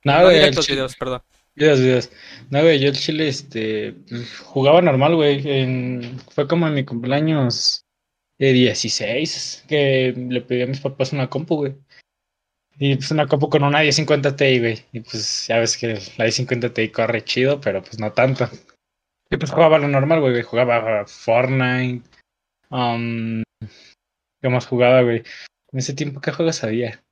No, 0.05 0.23
No 0.23 0.29
directos, 0.29 0.67
Chile, 0.67 0.77
videos, 0.77 0.97
perdón. 0.97 1.23
videos, 1.55 1.81
videos. 1.81 2.11
No, 2.51 2.63
güey, 2.63 2.79
yo 2.81 2.89
el 2.89 2.97
Chile, 2.99 3.29
este, 3.29 3.95
jugaba 4.45 4.81
normal, 4.83 5.15
güey, 5.17 5.43
en- 5.49 6.21
fue 6.31 6.47
como 6.49 6.67
en 6.69 6.75
mi 6.75 6.85
cumpleaños 6.85 7.85
de 8.39 8.53
16, 8.53 9.65
que 9.69 10.15
le 10.17 10.41
pedí 10.43 10.63
a 10.63 10.67
mis 10.67 10.81
papás 10.81 11.13
una 11.13 11.29
compu, 11.29 11.57
güey. 11.57 11.75
Y 12.79 12.97
pues 12.97 13.11
una 13.11 13.27
compu 13.27 13.49
con 13.49 13.65
una 13.65 13.81
1050 13.81 14.37
Ti, 14.37 14.59
güey. 14.61 14.85
Y 14.93 15.01
pues 15.01 15.47
ya 15.47 15.59
ves 15.59 15.77
que 15.77 15.95
la 16.19 16.25
1050 16.25 16.75
Ti 16.75 16.89
corre 16.91 17.25
chido, 17.25 17.61
pero 17.61 17.83
pues 17.83 17.99
no 17.99 18.13
tanto. 18.13 18.49
Y 19.31 19.37
pues 19.37 19.51
jugaba 19.51 19.79
lo 19.79 19.89
normal, 19.89 20.21
güey. 20.21 20.43
Jugaba 20.43 21.07
Fortnite. 21.07 22.09
Um, 22.71 23.43
¿qué 24.41 24.49
más 24.49 24.67
jugaba, 24.67 25.03
güey? 25.03 25.23
En 25.73 25.79
ese 25.79 25.95
tiempo, 25.95 26.21
¿qué 26.21 26.33
juegos 26.33 26.63
había? 26.65 27.03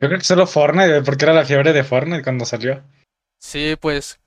Yo 0.00 0.08
creo 0.08 0.18
que 0.18 0.24
solo 0.24 0.46
Fortnite, 0.46 1.02
porque 1.02 1.24
era 1.24 1.32
la 1.32 1.44
fiebre 1.44 1.72
de 1.72 1.84
Fortnite 1.84 2.22
cuando 2.22 2.44
salió. 2.44 2.82
Sí, 3.40 3.76
pues, 3.80 4.20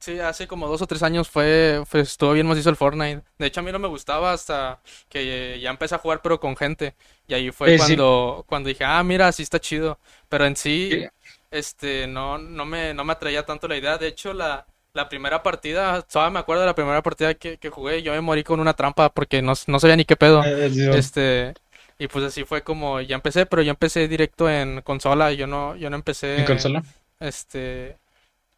sí, 0.00 0.18
hace 0.20 0.48
como 0.48 0.66
dos 0.68 0.82
o 0.82 0.86
tres 0.86 1.02
años 1.02 1.28
fue, 1.28 1.82
fue- 1.86 2.00
estuvo 2.00 2.32
bien 2.32 2.46
macizo 2.46 2.70
el 2.70 2.76
Fortnite. 2.76 3.22
De 3.38 3.46
hecho, 3.46 3.60
a 3.60 3.62
mí 3.62 3.72
no 3.72 3.78
me 3.78 3.88
gustaba 3.88 4.32
hasta 4.32 4.82
que 5.08 5.58
ya 5.60 5.70
empecé 5.70 5.94
a 5.94 5.98
jugar, 5.98 6.20
pero 6.22 6.40
con 6.40 6.56
gente. 6.56 6.94
Y 7.26 7.34
ahí 7.34 7.50
fue 7.52 7.72
Sí, 7.72 7.78
sí. 7.78 7.96
cuando, 7.98 8.44
cuando 8.46 8.68
dije, 8.68 8.84
ah, 8.84 9.02
mira, 9.02 9.32
sí 9.32 9.42
está 9.42 9.58
chido. 9.60 9.98
Pero 10.28 10.44
en 10.46 10.56
sí, 10.56 11.00
Sí. 11.00 11.08
este, 11.50 12.06
no, 12.06 12.36
no 12.38 12.66
me, 12.66 12.92
no 12.94 13.04
me 13.04 13.12
atraía 13.14 13.46
tanto 13.46 13.66
la 13.68 13.76
idea. 13.78 13.96
De 13.98 14.08
hecho, 14.08 14.34
la, 14.34 14.66
la 14.92 15.08
primera 15.08 15.42
partida, 15.42 16.02
todavía 16.02 16.32
me 16.34 16.38
acuerdo 16.40 16.62
de 16.62 16.66
la 16.68 16.74
primera 16.74 17.02
partida 17.02 17.34
que, 17.34 17.58
que 17.58 17.70
jugué, 17.70 18.02
yo 18.02 18.12
me 18.12 18.20
morí 18.20 18.44
con 18.44 18.60
una 18.60 18.74
trampa 18.74 19.08
porque 19.14 19.40
no, 19.42 19.54
no 19.66 19.80
sabía 19.80 19.96
ni 19.96 20.04
qué 20.04 20.16
pedo. 20.16 20.48
Eh, 20.48 20.70
sí, 20.70 20.82
Este, 20.90 21.54
y 21.98 22.08
pues 22.08 22.24
así 22.24 22.44
fue 22.44 22.62
como 22.62 23.00
ya 23.00 23.14
empecé, 23.16 23.46
pero 23.46 23.62
yo 23.62 23.70
empecé 23.70 24.06
directo 24.08 24.50
en 24.50 24.82
consola, 24.82 25.32
yo 25.32 25.46
no, 25.46 25.76
yo 25.76 25.88
no 25.90 25.96
¿En 26.34 26.44
empecé, 26.44 26.44
consola? 26.44 26.82
este, 27.20 27.99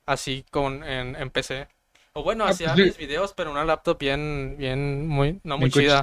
así 0.06 0.44
con, 0.50 0.84
en, 0.84 1.16
en 1.16 1.30
PC. 1.30 1.68
O 2.14 2.22
bueno, 2.22 2.44
Ah, 2.44 2.48
pues 2.48 2.56
hacía 2.56 2.74
sí. 2.74 2.82
mis 2.82 2.96
videos, 2.98 3.32
pero 3.34 3.50
una 3.50 3.64
laptop 3.64 3.98
bien, 3.98 4.56
bien, 4.58 5.06
muy, 5.06 5.40
no 5.44 5.56
muy 5.58 5.70
chida. 5.70 6.02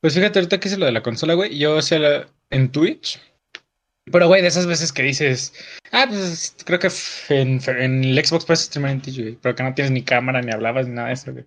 Pues 0.00 0.14
fíjate, 0.14 0.38
ahorita 0.38 0.58
que 0.60 0.68
hice 0.68 0.78
lo 0.78 0.86
de 0.86 0.92
la 0.92 1.02
consola, 1.02 1.34
güey, 1.34 1.58
yo 1.58 1.78
hacía 1.78 1.98
la- 1.98 2.26
en 2.50 2.70
Twitch. 2.70 3.20
Pero, 4.10 4.26
güey, 4.28 4.40
de 4.40 4.48
esas 4.48 4.66
veces 4.66 4.90
que 4.92 5.02
dices, 5.02 5.52
ah, 5.92 6.06
pues 6.08 6.56
creo 6.64 6.78
que 6.78 6.88
en, 7.28 7.60
en 7.66 8.04
el 8.04 8.24
Xbox 8.24 8.46
puedes 8.46 8.60
streamar 8.62 8.92
en 8.92 9.02
Twitch, 9.02 9.18
güey, 9.20 9.38
pero 9.42 9.54
que 9.54 9.62
no 9.62 9.74
tienes 9.74 9.90
ni 9.90 10.02
cámara, 10.02 10.40
ni 10.40 10.50
hablabas, 10.50 10.86
ni 10.88 10.94
nada 10.94 11.08
de 11.08 11.14
eso, 11.14 11.32
güey. 11.32 11.44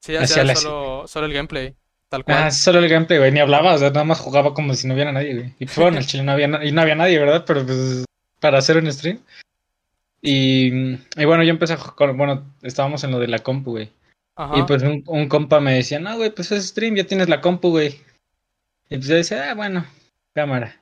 Sí, 0.00 0.16
Hacía 0.16 0.42
la- 0.44 0.56
solo, 0.56 1.06
solo 1.06 1.26
el 1.26 1.32
gameplay, 1.32 1.74
tal 2.08 2.22
Ah, 2.22 2.24
cual. 2.24 2.52
solo 2.52 2.78
el 2.80 2.88
gameplay, 2.88 3.18
güey, 3.20 3.30
ni 3.30 3.38
hablaba, 3.38 3.74
o 3.74 3.78
sea, 3.78 3.90
nada 3.90 4.04
más 4.04 4.18
jugaba 4.18 4.54
como 4.54 4.74
si 4.74 4.88
no 4.88 4.94
hubiera 4.94 5.12
nadie, 5.12 5.34
güey. 5.34 5.54
Y 5.60 5.66
pues 5.66 5.76
bueno, 5.78 5.98
el 5.98 6.06
chile 6.06 6.24
no 6.24 6.32
había, 6.32 6.46
y 6.64 6.72
no 6.72 6.80
había 6.80 6.96
nadie, 6.96 7.18
¿verdad? 7.20 7.44
Pero 7.46 7.64
pues 7.64 8.04
para 8.40 8.58
hacer 8.58 8.76
un 8.78 8.90
stream. 8.92 9.20
Y, 10.26 10.68
y 11.16 11.24
bueno, 11.26 11.42
yo 11.42 11.50
empecé 11.50 11.74
a 11.74 11.76
jugar, 11.76 12.14
bueno, 12.14 12.50
estábamos 12.62 13.04
en 13.04 13.10
lo 13.10 13.18
de 13.18 13.28
la 13.28 13.40
compu, 13.40 13.72
güey. 13.72 13.90
Y 14.56 14.62
pues 14.62 14.82
un, 14.82 15.04
un 15.06 15.28
compa 15.28 15.60
me 15.60 15.74
decía, 15.74 16.00
no, 16.00 16.16
güey, 16.16 16.30
pues 16.30 16.50
es 16.50 16.68
stream, 16.68 16.96
ya 16.96 17.04
tienes 17.04 17.28
la 17.28 17.42
compu, 17.42 17.68
güey. 17.68 18.00
Y 18.88 18.96
pues 18.96 19.06
yo 19.06 19.16
decía, 19.16 19.50
ah, 19.50 19.54
bueno, 19.54 19.84
cámara. 20.32 20.80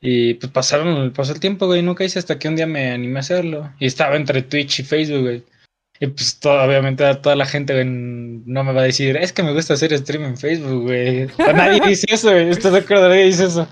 Y 0.00 0.32
pues 0.34 0.50
pasaron, 0.50 1.12
pasó 1.12 1.34
el 1.34 1.40
tiempo, 1.40 1.66
güey, 1.66 1.82
nunca 1.82 2.04
hice 2.04 2.18
hasta 2.18 2.38
que 2.38 2.48
un 2.48 2.56
día 2.56 2.66
me 2.66 2.90
animé 2.90 3.18
a 3.18 3.20
hacerlo. 3.20 3.70
Y 3.78 3.84
estaba 3.84 4.16
entre 4.16 4.40
Twitch 4.40 4.80
y 4.80 4.82
Facebook, 4.84 5.20
güey. 5.20 5.42
Y 6.00 6.06
pues 6.06 6.40
todo, 6.40 6.64
obviamente 6.64 7.14
toda 7.16 7.36
la 7.36 7.44
gente, 7.44 7.74
güey, 7.74 7.84
no 7.84 8.64
me 8.64 8.72
va 8.72 8.80
a 8.80 8.84
decir, 8.84 9.14
es 9.18 9.34
que 9.34 9.42
me 9.42 9.52
gusta 9.52 9.74
hacer 9.74 9.96
stream 9.98 10.24
en 10.24 10.38
Facebook, 10.38 10.84
güey. 10.84 11.24
O 11.24 11.28
sea, 11.36 11.52
nadie 11.52 11.82
dice 11.86 12.06
eso, 12.08 12.30
güey. 12.30 12.48
¿Estás 12.48 12.72
de 12.72 12.78
acuerdo? 12.78 13.10
Nadie 13.10 13.26
dice 13.26 13.44
eso. 13.44 13.68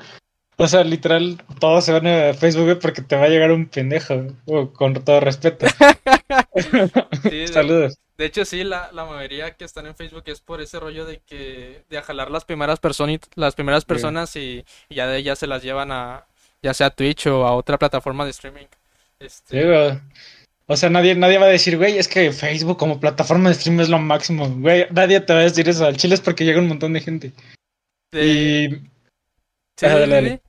O 0.61 0.67
sea, 0.67 0.83
literal, 0.83 1.41
todos 1.61 1.85
se 1.85 1.93
van 1.93 2.07
a 2.09 2.35
Facebook 2.35 2.79
porque 2.81 3.01
te 3.03 3.15
va 3.17 3.25
a 3.25 3.29
llegar 3.29 3.53
un 3.53 3.67
pendejo, 3.67 4.27
con 4.75 4.95
todo 5.05 5.21
respeto. 5.21 5.67
Sí, 7.31 7.47
Saludos. 7.49 7.99
de 8.17 8.25
hecho, 8.27 8.45
sí, 8.45 8.65
la, 8.65 8.91
la 8.93 9.05
mayoría 9.05 9.53
que 9.55 9.65
están 9.65 9.87
en 9.87 9.95
Facebook 9.95 10.25
es 10.27 10.41
por 10.41 10.61
ese 10.61 10.79
rollo 10.81 11.07
de 11.07 11.21
que 11.25 11.85
de 11.89 12.03
jalar 12.03 12.31
las 12.31 12.45
primeras 12.45 12.81
personas, 12.81 13.21
las 13.37 13.55
primeras 13.55 13.83
Sí. 13.85 13.87
personas 13.87 14.37
y, 14.37 14.65
y 14.89 14.95
ya 14.97 15.07
de 15.07 15.19
ellas 15.19 15.39
se 15.39 15.47
las 15.47 15.63
llevan 15.63 15.93
a 15.93 16.27
ya 16.63 16.75
sea 16.75 16.89
a 16.89 16.91
Twitch 16.91 17.27
o 17.29 17.47
a 17.47 17.53
otra 17.55 17.79
plataforma 17.79 18.25
de 18.25 18.31
streaming. 18.33 18.67
Sí, 19.21 19.27
Este, 19.27 19.65
güey. 19.65 20.01
O 20.67 20.77
sea, 20.77 20.91
nadie, 20.91 21.15
nadie 21.15 21.39
va 21.39 21.47
a 21.47 21.51
decir, 21.51 21.79
güey, 21.79 21.97
es 21.97 22.09
que 22.09 22.31
Facebook 22.33 22.77
como 22.79 23.01
plataforma 23.01 23.49
de 23.49 23.55
stream 23.55 23.81
es 23.81 23.89
lo 23.89 23.99
máximo. 23.99 24.49
Güey, 24.49 24.87
nadie 24.91 25.21
te 25.21 25.33
va 25.33 25.39
a 25.41 25.45
decir 25.45 25.69
eso. 25.69 25.87
Al 25.87 25.97
chile 25.97 26.15
es 26.15 26.21
porque 26.21 26.45
llega 26.45 26.59
un 26.61 26.69
montón 26.69 26.93
de 26.93 27.01
gente. 27.01 27.33
Y. 28.13 28.69
sí, 28.69 28.81
sí, 29.79 29.87
dale, 29.87 30.05
sí, 30.05 30.11
dale. 30.11 30.41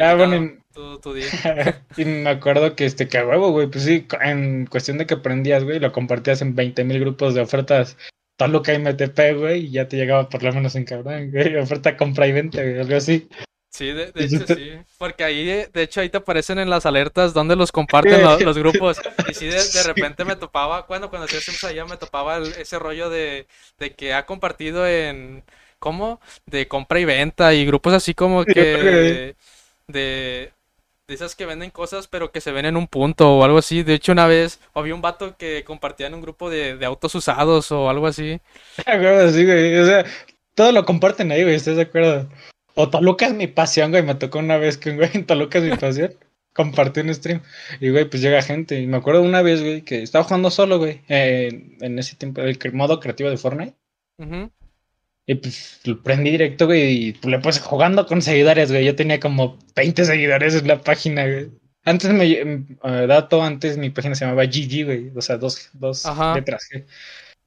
Ah, 0.00 0.14
bueno, 0.14 0.52
y 1.96 2.04
me 2.04 2.30
acuerdo 2.30 2.76
que 2.76 2.84
este, 2.84 3.08
que 3.08 3.18
a 3.18 3.26
huevo, 3.26 3.50
güey, 3.50 3.66
pues 3.68 3.84
sí, 3.84 4.06
en 4.20 4.66
cuestión 4.66 4.98
de 4.98 5.06
que 5.06 5.16
prendías, 5.16 5.64
güey, 5.64 5.80
lo 5.80 5.92
compartías 5.92 6.42
en 6.42 6.54
20.000 6.54 7.00
grupos 7.00 7.34
de 7.34 7.40
ofertas 7.40 7.96
Toluca 8.36 8.72
y 8.72 8.76
MTP, 8.76 9.34
güey, 9.34 9.66
y 9.66 9.70
ya 9.70 9.88
te 9.88 9.96
llegaba 9.96 10.28
por 10.28 10.42
lo 10.42 10.52
menos 10.52 10.76
en 10.76 10.84
cabrón, 10.84 11.30
güey, 11.30 11.56
oferta 11.56 11.96
compra 11.96 12.26
y 12.26 12.32
venta, 12.32 12.62
güey, 12.62 12.78
algo 12.78 12.96
así. 12.96 13.28
Sí, 13.70 13.92
de, 13.92 14.10
hecho 14.14 14.46
sí. 14.46 14.72
Porque 14.96 15.22
ahí, 15.22 15.44
de 15.44 15.68
de 15.70 15.82
hecho, 15.82 16.00
ahí 16.00 16.08
te 16.08 16.16
aparecen 16.16 16.58
en 16.58 16.70
las 16.70 16.86
alertas 16.86 17.34
donde 17.34 17.56
los 17.56 17.72
comparten 17.72 18.22
lo- 18.22 18.38
los, 18.40 18.56
grupos. 18.56 18.98
Y 19.28 19.34
sí, 19.34 19.48
de, 19.48 19.82
repente 19.84 20.24
me 20.24 20.34
topaba, 20.34 20.86
cuando, 20.86 21.10
cuando 21.10 21.26
hacía 21.26 21.40
streams 21.40 21.64
allá, 21.64 21.84
me 21.84 21.98
topaba 21.98 22.38
el- 22.38 22.54
ese 22.54 22.78
rollo 22.78 23.10
de, 23.10 23.46
de 23.78 23.94
que 23.94 24.14
ha 24.14 24.24
compartido 24.24 24.86
en, 24.88 25.44
¿cómo? 25.78 26.22
De 26.46 26.68
compra 26.68 27.00
y 27.00 27.04
venta 27.04 27.52
y 27.52 27.66
grupos 27.66 27.92
así 27.92 28.14
como 28.14 28.46
que. 28.46 29.36
De, 29.88 30.52
de 31.06 31.14
esas 31.14 31.34
que 31.34 31.46
venden 31.46 31.70
cosas 31.70 32.08
pero 32.08 32.32
que 32.32 32.40
se 32.40 32.52
ven 32.52 32.66
en 32.66 32.76
un 32.76 32.86
punto 32.86 33.36
o 33.36 33.44
algo 33.44 33.58
así. 33.58 33.82
De 33.82 33.94
hecho, 33.94 34.12
una 34.12 34.26
vez 34.26 34.60
había 34.74 34.94
un 34.94 35.02
vato 35.02 35.36
que 35.36 35.64
compartía 35.64 36.06
en 36.06 36.14
un 36.14 36.22
grupo 36.22 36.50
de, 36.50 36.76
de 36.76 36.86
autos 36.86 37.14
usados 37.14 37.70
o 37.72 37.88
algo 37.88 38.06
así. 38.06 38.40
Sí, 39.32 39.44
güey, 39.44 39.78
o 39.78 39.86
sea, 39.86 40.04
todo 40.54 40.72
lo 40.72 40.84
comparten 40.84 41.30
ahí, 41.32 41.42
güey, 41.42 41.54
¿estás 41.54 41.76
de 41.76 41.82
acuerdo? 41.82 42.28
O 42.74 42.90
Toluca 42.90 43.26
es 43.26 43.34
mi 43.34 43.46
pasión, 43.46 43.90
güey, 43.90 44.02
me 44.02 44.14
tocó 44.14 44.38
una 44.38 44.58
vez 44.58 44.76
que 44.76 44.90
un 44.90 44.96
güey 44.96 45.10
en 45.14 45.26
Toluca 45.26 45.58
es 45.58 45.64
mi 45.64 45.76
pasión. 45.76 46.14
Compartí 46.54 47.00
un 47.00 47.14
stream 47.14 47.42
y, 47.80 47.90
güey, 47.90 48.08
pues 48.08 48.22
llega 48.22 48.40
gente. 48.40 48.80
Y 48.80 48.86
me 48.86 48.96
acuerdo 48.96 49.20
una 49.20 49.42
vez, 49.42 49.60
güey, 49.60 49.82
que 49.82 50.02
estaba 50.02 50.24
jugando 50.24 50.50
solo, 50.50 50.78
güey, 50.78 51.02
eh, 51.06 51.76
en 51.80 51.98
ese 51.98 52.16
tiempo, 52.16 52.40
el 52.40 52.58
modo 52.72 52.98
creativo 52.98 53.28
de 53.28 53.36
Fortnite. 53.36 53.74
Ujú. 54.18 54.50
Y 55.26 55.34
pues 55.34 55.80
lo 55.84 56.00
prendí 56.02 56.30
directo, 56.30 56.66
güey, 56.66 57.08
y 57.08 57.12
pues, 57.12 57.26
le 57.26 57.40
puse 57.40 57.60
jugando 57.60 58.06
con 58.06 58.22
seguidores, 58.22 58.70
güey. 58.70 58.84
Yo 58.84 58.94
tenía 58.94 59.18
como 59.18 59.58
20 59.74 60.04
seguidores 60.04 60.54
en 60.54 60.68
la 60.68 60.80
página, 60.80 61.26
güey. 61.26 61.50
Antes 61.84 62.10
me, 62.12 62.30
eh, 62.32 63.06
dato, 63.08 63.42
antes 63.42 63.76
mi 63.76 63.90
página 63.90 64.14
se 64.14 64.24
llamaba 64.24 64.44
GG, 64.44 64.84
güey. 64.84 65.10
O 65.16 65.20
sea, 65.20 65.36
dos, 65.36 65.70
dos 65.72 66.04
letras 66.34 66.68
G. 66.72 66.84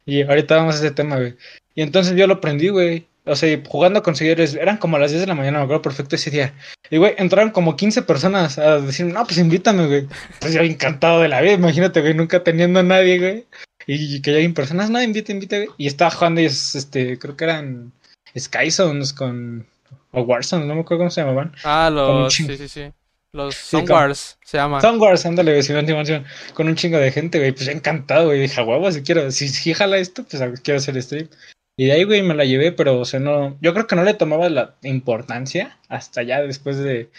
Y 0.06 0.24
ahorita 0.24 0.58
vamos 0.58 0.76
a 0.76 0.80
ese 0.80 0.92
tema, 0.92 1.18
güey. 1.18 1.36
Y 1.76 1.82
entonces 1.82 2.16
yo 2.18 2.28
lo 2.28 2.42
prendí, 2.42 2.70
güey. 2.70 3.08
O 3.26 3.36
sea, 3.36 3.62
jugando 3.68 4.02
con 4.02 4.16
seguidores, 4.16 4.56
eran 4.56 4.78
como 4.78 4.98
las 4.98 5.12
10 5.12 5.22
de 5.22 5.28
la 5.28 5.36
mañana, 5.36 5.60
me 5.60 5.66
acuerdo 5.66 5.84
perfecto 5.84 6.16
ese 6.16 6.32
día. 6.32 6.54
Y, 6.90 6.98
güey, 6.98 7.14
entraron 7.18 7.52
como 7.52 7.76
15 7.76 8.02
personas 8.02 8.58
a 8.58 8.80
decir, 8.80 9.06
no, 9.06 9.24
pues 9.26 9.38
invítame, 9.38 9.88
güey. 9.88 10.08
Pues 10.40 10.54
yo 10.54 10.62
encantado 10.62 11.22
de 11.22 11.28
la 11.28 11.42
vida, 11.42 11.54
imagínate, 11.54 12.02
güey, 12.02 12.14
nunca 12.14 12.44
teniendo 12.44 12.80
a 12.80 12.84
nadie, 12.84 13.20
güey. 13.20 13.46
Y 13.88 14.22
que 14.22 14.32
lleguen 14.32 14.54
personas, 14.54 14.90
no, 14.90 15.02
invita, 15.02 15.34
güey. 15.34 15.70
Y 15.78 15.88
estaba 15.88 16.12
jugando, 16.12 16.42
este, 16.42 17.18
creo 17.18 17.36
que 17.36 17.44
eran 17.46 17.92
Sky 18.38 18.72
Zones 18.72 19.14
con. 19.14 19.66
O 20.12 20.22
Warzone, 20.22 20.66
no 20.66 20.76
me 20.76 20.82
acuerdo 20.82 21.02
cómo 21.02 21.12
se 21.12 21.22
llamaban. 21.22 21.54
Ah, 21.64 21.90
los, 21.92 22.34
sí, 22.34 22.46
sí, 22.58 22.68
sí. 22.68 22.92
Los 23.32 23.54
Sí, 23.56 23.78
Soundwars 23.78 24.40
se 24.44 24.58
llaman. 24.58 24.82
Son 24.82 25.00
Wars, 25.00 25.26
ándale, 25.26 25.52
güey, 25.52 25.62
Simón, 25.62 25.86
Simón, 25.86 26.06
Simón, 26.06 26.26
con 26.56 26.68
un 26.68 26.76
chingo 26.76 26.98
de 26.98 27.12
gente, 27.12 27.38
güey. 27.38 27.52
Pues 27.52 27.68
encantado, 27.68 28.28
güey. 28.28 28.40
Dije, 28.40 28.62
huevo, 28.64 28.92
si 28.92 29.04
quiero, 29.04 29.30
si, 29.32 29.50
si 29.50 29.74
jala 29.74 29.98
esto, 29.98 30.24
pues 30.24 30.42
quiero 30.62 30.80
hacer 30.80 31.02
stream. 31.02 31.30
Y 31.78 31.86
de 31.86 31.92
ahí, 31.92 32.04
güey, 32.04 32.24
me 32.24 32.34
la 32.34 32.46
llevé, 32.46 32.72
pero, 32.72 33.00
o 33.00 33.06
sea, 33.06 33.20
no. 33.20 33.58
Yo 33.62 33.74
creo 33.74 33.86
que 33.86 33.96
no 33.96 34.04
le 34.04 34.16
tomaba 34.16 34.50
la 34.50 34.76
importancia 34.82 35.78
hasta 35.90 36.24
ya 36.24 36.42
después 36.42 36.78
de, 36.78 37.10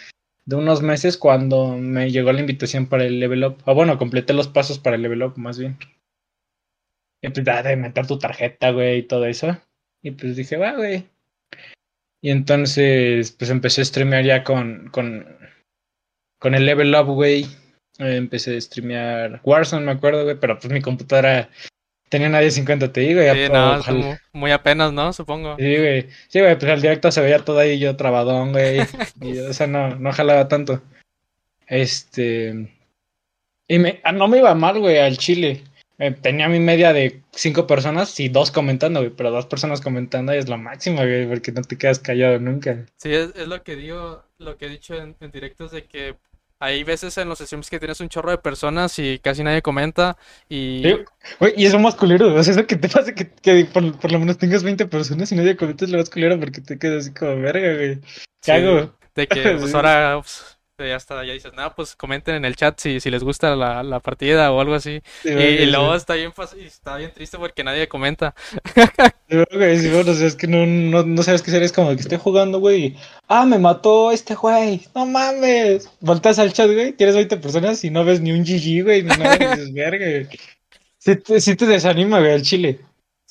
de 0.45 0.55
unos 0.55 0.81
meses 0.81 1.17
cuando 1.17 1.77
me 1.77 2.11
llegó 2.11 2.31
la 2.33 2.41
invitación 2.41 2.87
para 2.87 3.05
el 3.05 3.19
level 3.19 3.45
up. 3.45 3.57
O 3.65 3.73
bueno, 3.73 3.97
completé 3.97 4.33
los 4.33 4.49
pasos 4.49 4.79
para 4.79 4.97
el 4.97 5.01
level 5.01 5.23
up, 5.23 5.37
más 5.37 5.57
bien. 5.57 5.77
Y 7.21 7.29
pues 7.29 7.45
de 7.45 7.75
meter 7.75 8.07
tu 8.07 8.17
tarjeta, 8.17 8.71
güey, 8.71 8.99
y 8.99 9.03
todo 9.03 9.25
eso. 9.25 9.57
Y 10.01 10.11
pues 10.11 10.35
dije, 10.35 10.57
va, 10.57 10.73
güey. 10.73 11.07
Y 12.21 12.29
entonces, 12.29 13.31
pues 13.31 13.49
empecé 13.49 13.81
a 13.81 13.85
streamear 13.85 14.23
ya 14.23 14.43
con, 14.43 14.89
con, 14.91 15.25
con 16.39 16.55
el 16.55 16.65
level 16.65 16.95
up, 16.95 17.07
güey. 17.07 17.43
Eh, 17.99 18.15
empecé 18.15 18.55
a 18.55 18.61
streamear 18.61 19.41
Warzone, 19.43 19.85
me 19.85 19.91
acuerdo, 19.91 20.23
güey, 20.23 20.39
pero 20.39 20.57
pues 20.57 20.71
mi 20.71 20.81
computadora 20.81 21.49
tenía 22.09 22.27
una 22.27 22.41
1050 22.41 22.91
Ti, 22.91 23.13
güey. 23.13 23.45
Sí, 23.45 23.51
no, 23.51 24.17
muy 24.33 24.51
apenas, 24.51 24.91
¿no? 24.91 25.13
Supongo. 25.13 25.55
Sí, 25.57 25.77
güey. 25.77 26.09
Sí, 26.27 26.39
güey, 26.39 26.57
pues 26.57 26.71
al 26.71 26.81
directo 26.81 27.11
se 27.11 27.21
veía 27.21 27.39
todo 27.39 27.59
ahí 27.59 27.79
yo 27.79 27.95
trabadón, 27.95 28.51
güey. 28.51 28.79
Y, 29.21 29.37
o 29.39 29.53
sea, 29.53 29.67
no, 29.67 29.95
no 29.95 30.11
jalaba 30.11 30.47
tanto. 30.47 30.81
Este. 31.67 32.75
Y 33.67 33.79
me, 33.79 34.01
ah, 34.03 34.11
no 34.11 34.27
me 34.27 34.39
iba 34.39 34.53
mal, 34.53 34.79
güey, 34.79 34.97
al 34.97 35.17
Chile. 35.17 35.63
Eh, 36.01 36.15
tenía 36.19 36.49
mi 36.49 36.59
media 36.59 36.93
de 36.93 37.21
cinco 37.31 37.67
personas 37.67 38.19
y 38.19 38.27
dos 38.27 38.49
comentando, 38.49 39.01
güey. 39.01 39.11
Pero 39.15 39.29
dos 39.29 39.45
personas 39.45 39.81
comentando 39.81 40.31
es 40.31 40.49
lo 40.49 40.57
máximo, 40.57 40.97
güey, 40.97 41.27
porque 41.27 41.51
no 41.51 41.61
te 41.61 41.77
quedas 41.77 41.99
callado 41.99 42.39
nunca. 42.39 42.87
Sí, 42.97 43.13
es, 43.13 43.29
es 43.35 43.47
lo 43.47 43.61
que 43.61 43.75
digo, 43.75 44.23
lo 44.39 44.57
que 44.57 44.65
he 44.65 44.69
dicho 44.69 44.95
en, 44.95 45.15
en 45.19 45.29
directos 45.29 45.69
de 45.69 45.85
que 45.85 46.15
hay 46.59 46.83
veces 46.83 47.15
en 47.19 47.29
los 47.29 47.37
streams 47.37 47.69
que 47.69 47.77
tienes 47.77 47.99
un 47.99 48.09
chorro 48.09 48.31
de 48.31 48.39
personas 48.39 48.97
y 48.97 49.19
casi 49.19 49.43
nadie 49.43 49.61
comenta 49.61 50.17
y 50.49 50.81
Sí, 50.83 50.95
Güey, 51.39 51.53
y 51.55 51.65
eso 51.67 51.77
más 51.77 51.93
culero, 51.93 52.33
o 52.33 52.43
sea, 52.43 52.53
eso 52.53 52.65
que 52.65 52.77
te 52.77 52.89
pasa 52.89 53.13
que, 53.13 53.29
que 53.29 53.65
por, 53.65 53.99
por 53.99 54.11
lo 54.11 54.19
menos 54.19 54.39
tengas 54.39 54.63
20 54.63 54.87
personas 54.87 55.31
y 55.31 55.35
nadie 55.35 55.55
comentes 55.55 55.89
lo 55.89 55.99
más 55.99 56.09
culero 56.09 56.39
porque 56.39 56.61
te 56.61 56.79
quedas 56.79 57.05
así 57.05 57.13
como 57.13 57.39
verga, 57.41 57.75
güey. 57.75 57.95
Sí. 57.95 58.01
¿Qué 58.41 58.51
hago? 58.53 58.91
de 59.15 59.27
que 59.27 59.41
pues 59.59 59.73
ahora 59.73 60.19
pues, 60.21 60.50
ya 60.87 60.95
está, 60.95 61.23
ya 61.23 61.33
dices, 61.33 61.53
nada, 61.53 61.73
pues 61.75 61.95
comenten 61.95 62.35
en 62.35 62.45
el 62.45 62.55
chat 62.55 62.79
si, 62.79 62.99
si 62.99 63.09
les 63.11 63.23
gusta 63.23 63.55
la, 63.55 63.83
la 63.83 63.99
partida 63.99 64.51
o 64.51 64.59
algo 64.61 64.75
así. 64.75 65.01
Sí, 65.23 65.29
Y, 65.29 65.57
sí. 65.57 65.65
luego 65.67 65.95
está 65.95 66.15
bien, 66.15 66.31
está 66.65 66.97
bien 66.97 67.11
triste 67.13 67.37
porque 67.37 67.63
nadie 67.63 67.87
comenta. 67.87 68.33
Sí, 69.29 69.37
güey, 69.53 69.79
sí, 69.79 69.89
bueno, 69.89 70.11
o 70.11 70.13
sea, 70.13 70.27
es 70.27 70.35
que 70.35 70.47
no, 70.47 70.65
no, 70.65 71.03
no 71.03 71.23
sabes 71.23 71.41
qué 71.41 71.51
hacer, 71.51 71.63
es 71.63 71.71
como 71.71 71.89
que 71.95 72.01
esté 72.01 72.17
jugando, 72.17 72.59
güey. 72.59 72.95
Ah, 73.27 73.45
me 73.45 73.59
mató 73.59 74.11
este 74.11 74.35
güey, 74.35 74.81
no 74.93 75.05
mames. 75.05 75.89
Voltas 76.01 76.37
al 76.39 76.51
chat, 76.53 76.69
güey, 76.71 76.91
tienes 76.93 77.15
20 77.15 77.37
personas 77.37 77.83
y 77.83 77.89
no 77.89 78.03
ves 78.03 78.19
ni 78.21 78.31
un 78.31 78.43
GG, 78.43 78.83
güey, 78.83 79.03
ni 79.03 79.09
nada, 79.15 79.37
dices, 79.37 79.73
verga, 79.73 80.05
güey. 80.05 80.27
Sí 80.97 81.15
te, 81.15 81.39
sí 81.41 81.55
te 81.55 81.65
desanima, 81.65 82.19
güey, 82.19 82.33
al 82.33 82.41
chile. 82.41 82.79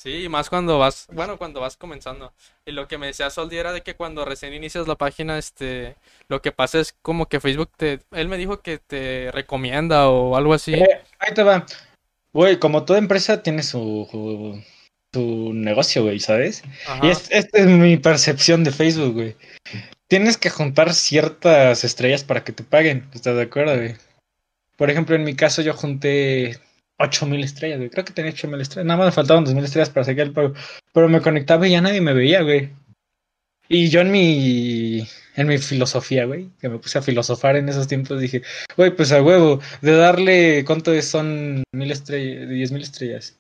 Sí, 0.03 0.25
y 0.25 0.29
más 0.31 0.49
cuando 0.49 0.79
vas, 0.79 1.07
bueno, 1.13 1.37
cuando 1.37 1.61
vas 1.61 1.77
comenzando. 1.77 2.33
Y 2.65 2.73
lo 2.73 2.89
que 2.89 2.97
me 2.97 3.09
decía 3.09 3.29
Soldi 3.29 3.59
era 3.59 3.71
de 3.75 3.83
que 3.83 3.97
cuando 3.97 4.25
recién 4.25 4.55
inicias 4.55 4.89
la 4.89 4.95
página, 4.95 5.37
este, 5.37 5.95
lo 6.27 6.41
que 6.41 6.53
pasa 6.53 6.81
es 6.81 6.95
como 7.03 7.27
que 7.29 7.39
Facebook 7.39 7.71
te, 7.77 8.01
él 8.13 8.29
me 8.29 8.39
dijo 8.39 8.63
que 8.63 8.79
te 8.79 9.31
recomienda 9.31 10.09
o 10.09 10.37
algo 10.37 10.55
así. 10.55 10.73
Eh, 10.73 11.03
ahí 11.19 11.35
te 11.35 11.43
va. 11.43 11.67
Güey, 12.33 12.59
como 12.59 12.87
toda 12.87 12.99
empresa 12.99 13.43
tiene 13.43 13.63
su, 13.63 14.09
su, 14.11 14.63
su 15.13 15.53
negocio, 15.53 16.03
güey, 16.05 16.19
¿sabes? 16.19 16.63
Ajá. 16.87 17.07
Y 17.07 17.11
es- 17.11 17.31
esta 17.31 17.59
es 17.59 17.67
mi 17.67 17.99
percepción 17.99 18.65
de 18.65 18.71
Facebook, 18.71 19.13
güey. 19.13 19.37
Tienes 20.09 20.39
que 20.39 20.49
juntar 20.49 20.95
ciertas 20.95 21.85
estrellas 21.85 22.25
para 22.25 22.43
que 22.43 22.53
te 22.53 22.65
paguen. 22.65 23.07
¿Estás 23.13 23.37
de 23.37 23.43
acuerdo, 23.43 23.77
güey? 23.77 23.97
Por 24.79 24.89
ejemplo, 24.89 25.15
en 25.15 25.25
mi 25.25 25.37
caso 25.37 25.61
yo 25.61 25.75
junté 25.75 26.59
8000 27.01 27.43
estrellas, 27.45 27.79
güey. 27.79 27.91
Creo 27.91 28.05
que 28.05 28.13
tenía 28.13 28.33
8000 28.33 28.61
estrellas. 28.61 28.87
Nada 28.87 28.99
más 28.99 29.07
me 29.07 29.13
faltaban 29.13 29.45
2000 29.45 29.65
estrellas 29.65 29.91
para 29.91 30.05
sacar 30.05 30.27
el 30.27 30.33
pago. 30.33 30.55
Pero 30.93 31.09
me 31.09 31.21
conectaba 31.21 31.67
y 31.67 31.73
ya 31.73 31.81
nadie 31.81 32.01
me 32.01 32.13
veía, 32.13 32.43
güey. 32.43 32.71
Y 33.69 33.89
yo 33.89 34.01
en 34.01 34.11
mi 34.11 35.07
en 35.37 35.47
mi 35.47 35.59
filosofía, 35.59 36.25
güey, 36.27 36.51
que 36.61 36.69
me 36.69 36.79
puse 36.79 36.99
a 36.99 37.03
filosofar 37.03 37.57
en 37.57 37.69
esos 37.69 37.87
tiempos, 37.87 38.21
dije, 38.21 38.43
güey, 38.77 38.95
pues 38.95 39.13
a 39.13 39.23
huevo, 39.23 39.61
de 39.81 39.93
darle, 39.93 40.65
¿cuánto 40.67 40.93
es? 40.93 41.07
son 41.09 41.63
mil 41.73 41.91
estrellas, 41.91 42.49
diez 42.49 42.73
mil 42.73 42.83
estrellas? 42.83 43.39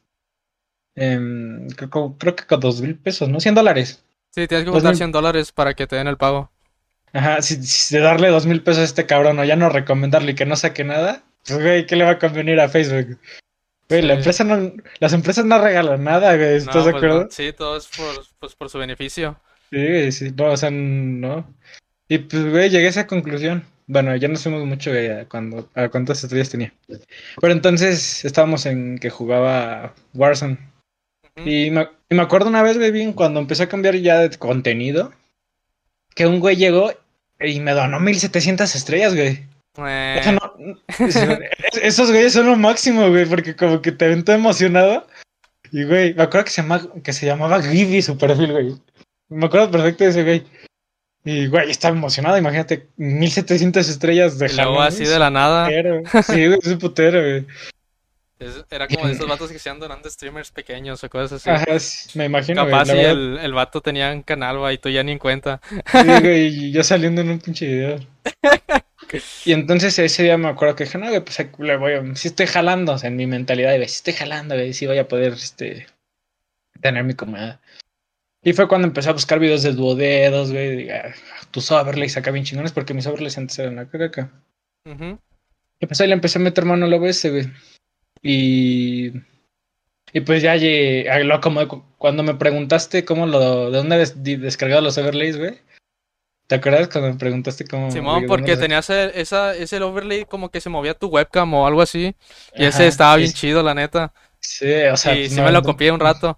Em, 0.96 1.68
creo, 1.70 2.16
creo 2.18 2.36
que 2.36 2.44
con 2.46 2.60
dos 2.60 2.80
mil 2.80 2.96
pesos, 2.96 3.28
¿no? 3.28 3.40
100 3.40 3.54
dólares. 3.54 4.02
Sí, 4.30 4.46
tienes 4.46 4.64
que 4.64 4.70
juntar 4.70 4.92
no- 4.92 4.96
100 4.96 5.12
dólares 5.12 5.52
para 5.52 5.74
que 5.74 5.86
te 5.86 5.96
den 5.96 6.06
el 6.06 6.16
pago. 6.16 6.50
Ajá, 7.12 7.42
si, 7.42 7.56
si 7.64 7.96
de 7.96 8.00
darle 8.02 8.28
dos 8.28 8.46
mil 8.46 8.62
pesos 8.62 8.82
a 8.82 8.84
este 8.84 9.06
cabrón 9.06 9.38
o 9.40 9.44
ya 9.44 9.56
no 9.56 9.68
recomendarle 9.68 10.32
y 10.32 10.34
que 10.36 10.46
no 10.46 10.54
saque 10.56 10.84
nada, 10.84 11.24
pues 11.44 11.60
güey, 11.60 11.86
¿qué 11.86 11.96
le 11.96 12.04
va 12.04 12.12
a 12.12 12.18
convenir 12.18 12.60
a 12.60 12.68
Facebook? 12.68 13.18
Güey, 13.90 14.02
la 14.02 14.14
empresa 14.14 14.44
no, 14.44 14.72
las 15.00 15.12
empresas 15.12 15.44
no 15.44 15.60
regalan 15.60 16.04
nada, 16.04 16.36
güey, 16.36 16.56
¿estás 16.56 16.76
No, 16.76 16.84
de 16.84 16.92
pues, 16.92 17.02
acuerdo? 17.02 17.24
no, 17.24 17.30
sí, 17.30 17.52
todo 17.52 17.76
es 17.76 17.88
por, 17.88 18.24
pues, 18.38 18.54
por 18.54 18.70
su 18.70 18.78
beneficio. 18.78 19.36
Sí, 19.70 20.12
sí, 20.12 20.32
no, 20.36 20.52
o 20.52 20.56
sea, 20.56 20.70
no. 20.70 21.52
Y 22.08 22.18
pues, 22.18 22.48
güey, 22.48 22.70
llegué 22.70 22.86
a 22.86 22.90
esa 22.90 23.06
conclusión. 23.08 23.64
Bueno, 23.88 24.14
ya 24.14 24.28
no 24.28 24.36
fuimos 24.36 24.64
mucho, 24.64 24.90
güey, 24.92 25.10
a 25.10 25.28
cuando, 25.28 25.68
a 25.74 25.88
cuántas 25.88 26.22
estrellas 26.22 26.50
tenía. 26.50 26.72
Pero 27.40 27.52
entonces 27.52 28.24
estábamos 28.24 28.64
en 28.66 28.98
que 28.98 29.10
jugaba 29.10 29.92
Warzone. 30.14 30.58
Y 31.44 31.70
me, 31.70 31.88
y 32.08 32.14
me 32.14 32.22
acuerdo 32.22 32.48
una 32.48 32.62
vez, 32.62 32.78
güey, 32.78 32.92
bien, 32.92 33.12
cuando 33.12 33.40
empecé 33.40 33.64
a 33.64 33.68
cambiar 33.68 33.96
ya 33.96 34.20
de 34.20 34.38
contenido, 34.38 35.12
que 36.14 36.26
un 36.28 36.38
güey 36.38 36.54
llegó 36.54 36.92
y 37.40 37.58
me 37.58 37.72
donó 37.72 37.98
1700 37.98 38.72
estrellas, 38.76 39.16
güey. 39.16 39.49
Eh, 39.78 40.16
Eso 40.20 40.32
no- 40.32 40.54
esos 41.82 42.10
güeyes 42.10 42.32
son 42.32 42.46
lo 42.46 42.56
máximo, 42.56 43.08
güey, 43.08 43.24
porque 43.26 43.54
como 43.56 43.80
que 43.80 43.92
te 43.92 44.08
ven 44.08 44.24
todo 44.24 44.36
emocionado. 44.36 45.06
Y, 45.72 45.84
güey, 45.84 46.14
me 46.14 46.24
acuerdo 46.24 46.44
que 46.46 46.50
se, 46.50 46.62
llama, 46.62 46.86
que 47.04 47.12
se 47.12 47.26
llamaba 47.26 47.62
Gibi 47.62 48.02
su 48.02 48.18
perfil, 48.18 48.52
güey. 48.52 48.74
Me 49.28 49.46
acuerdo 49.46 49.70
perfecto 49.70 50.04
de 50.04 50.10
ese 50.10 50.24
güey. 50.24 50.42
Y, 51.24 51.46
güey, 51.46 51.70
estaba 51.70 51.94
emocionado, 51.96 52.36
imagínate, 52.38 52.88
1700 52.96 53.88
estrellas 53.88 54.38
de 54.38 54.52
luego 54.54 54.80
así 54.82 55.04
de 55.04 55.18
la 55.18 55.30
nada. 55.30 55.66
putero. 55.66 56.02
Sí, 56.24 56.46
güey, 56.46 56.58
es 56.60 56.66
un 56.66 56.78
putero, 56.78 57.20
güey. 57.20 57.46
es- 58.40 58.64
era 58.70 58.88
como 58.88 59.06
de 59.06 59.12
esos 59.12 59.28
vatos 59.28 59.52
que 59.52 59.58
se 59.58 59.68
iban 59.68 59.78
donando 59.78 60.08
streamers 60.10 60.50
pequeños 60.50 61.04
o 61.04 61.08
cosas 61.10 61.46
así. 61.46 61.50
Ajá, 61.50 61.78
sí, 61.78 62.18
me 62.18 62.24
imagino. 62.24 62.64
Capaz 62.64 62.86
si 62.86 62.98
el, 62.98 63.38
el 63.40 63.52
vato 63.52 63.80
tenía 63.82 64.10
un 64.12 64.22
canal, 64.22 64.58
güey, 64.58 64.74
y 64.74 64.78
tú 64.78 64.88
ya 64.88 65.02
ni 65.04 65.12
en 65.12 65.18
cuenta. 65.18 65.60
Sí, 65.92 66.06
güey, 66.22 66.46
y 66.48 66.72
yo 66.72 66.82
saliendo 66.82 67.20
en 67.20 67.30
un 67.30 67.38
pinche 67.38 67.66
video. 67.66 68.00
Y 69.44 69.52
entonces 69.52 69.98
ese 69.98 70.22
día 70.22 70.38
me 70.38 70.48
acuerdo 70.48 70.76
que 70.76 70.84
dije, 70.84 70.98
no, 70.98 71.08
güey, 71.08 71.20
pues 71.20 71.38
le 71.58 71.76
voy 71.76 71.92
a, 71.94 72.14
si 72.14 72.28
estoy 72.28 72.46
jalando, 72.46 72.92
o 72.92 72.98
sea, 72.98 73.08
en 73.08 73.16
mi 73.16 73.26
mentalidad, 73.26 73.74
güey, 73.76 73.88
si 73.88 73.96
estoy 73.96 74.12
jalando, 74.14 74.54
güey, 74.54 74.72
si 74.72 74.86
voy 74.86 74.98
a 74.98 75.08
poder, 75.08 75.32
este, 75.32 75.86
tener 76.80 77.04
mi 77.04 77.14
comida. 77.14 77.60
Y 78.42 78.52
fue 78.52 78.68
cuando 78.68 78.88
empecé 78.88 79.10
a 79.10 79.12
buscar 79.12 79.38
videos 79.38 79.62
de 79.62 79.72
duodedos, 79.72 80.50
güey, 80.52 80.76
diga, 80.76 81.14
tus 81.50 81.70
overlays 81.70 82.16
acá 82.16 82.30
bien 82.30 82.44
chingones, 82.44 82.72
porque 82.72 82.94
mis 82.94 83.06
overlays 83.06 83.36
antes 83.36 83.58
eran 83.58 83.78
acá, 83.78 84.02
acá. 84.04 84.30
Ujú. 84.86 85.18
Y 85.78 85.86
pues 85.86 86.00
ahí 86.00 86.08
le 86.08 86.14
empecé 86.14 86.38
a 86.38 86.42
meter 86.42 86.64
mano 86.64 86.86
al 86.86 86.92
OBS, 86.94 87.30
güey. 87.30 87.48
Y. 88.22 89.12
Y 90.12 90.20
pues 90.20 90.42
ya 90.42 90.56
llegué. 90.56 91.24
lo 91.24 91.40
como 91.40 91.66
cu- 91.68 91.84
cuando 91.98 92.22
me 92.22 92.34
preguntaste 92.34 93.04
cómo 93.04 93.26
lo. 93.26 93.70
¿De 93.70 93.78
dónde 93.78 93.98
des- 93.98 94.22
di- 94.22 94.36
descargaba 94.36 94.80
los 94.80 94.98
overlays, 94.98 95.38
güey? 95.38 95.58
¿Te 96.50 96.56
acuerdas 96.56 96.88
cuando 96.88 97.12
me 97.12 97.16
preguntaste 97.16 97.64
cómo. 97.64 97.92
Simón, 97.92 98.24
porque 98.26 98.56
tenías 98.56 98.90
el- 98.90 99.12
esa, 99.14 99.54
ese 99.54 99.80
overlay 99.80 100.24
como 100.24 100.48
que 100.48 100.60
se 100.60 100.68
movía 100.68 100.94
tu 100.94 101.06
webcam 101.06 101.54
o 101.54 101.64
algo 101.64 101.80
así. 101.80 102.16
Y 102.56 102.62
Ajá, 102.62 102.68
ese 102.70 102.88
estaba 102.88 103.14
bien 103.14 103.30
chido, 103.32 103.62
la 103.62 103.72
neta. 103.72 104.12
Sí, 104.40 104.66
o 104.92 104.96
sea. 104.96 105.14
y 105.14 105.18
pues, 105.20 105.30
sí 105.30 105.36
me 105.36 105.44
me 105.46 105.52
lo 105.52 105.62
copié 105.62 105.92
un 105.92 106.00
rato. 106.00 106.36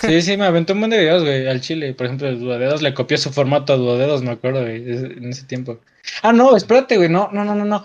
Sí, 0.00 0.22
sí, 0.22 0.36
me 0.36 0.46
aventó 0.46 0.72
un 0.72 0.80
buen 0.80 0.90
de 0.90 0.98
videos, 0.98 1.22
güey, 1.22 1.46
al 1.46 1.60
chile. 1.60 1.94
Por 1.94 2.06
ejemplo, 2.06 2.26
el 2.26 2.40
duodedos 2.40 2.82
le 2.82 2.94
copió 2.94 3.16
su 3.16 3.30
formato 3.32 3.72
a 3.72 3.76
duodedos, 3.76 4.22
me 4.22 4.32
acuerdo, 4.32 4.62
güey, 4.62 4.90
en 4.90 5.28
ese 5.30 5.44
tiempo. 5.44 5.78
Ah, 6.22 6.32
no, 6.32 6.56
espérate, 6.56 6.96
güey, 6.96 7.08
no, 7.08 7.28
no, 7.32 7.44
no, 7.44 7.54
no, 7.54 7.64
no. 7.64 7.84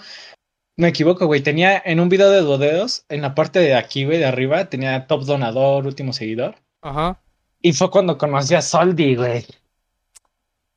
Me 0.76 0.88
equivoco, 0.88 1.28
güey. 1.28 1.42
Tenía 1.42 1.80
en 1.86 2.00
un 2.00 2.10
video 2.10 2.32
de 2.32 2.42
duodedos, 2.42 3.06
en 3.10 3.22
la 3.22 3.36
parte 3.36 3.60
de 3.60 3.76
aquí, 3.76 4.06
güey, 4.06 4.18
de 4.18 4.26
arriba, 4.26 4.66
tenía 4.72 5.06
top 5.06 5.24
donador, 5.26 5.86
último 5.86 6.14
seguidor. 6.14 6.56
Ajá. 6.82 7.22
Y 7.62 7.74
fue 7.74 7.92
cuando 7.92 8.18
conocí 8.18 8.56
a 8.56 8.64
Soldi, 8.64 9.16
güey. 9.16 9.46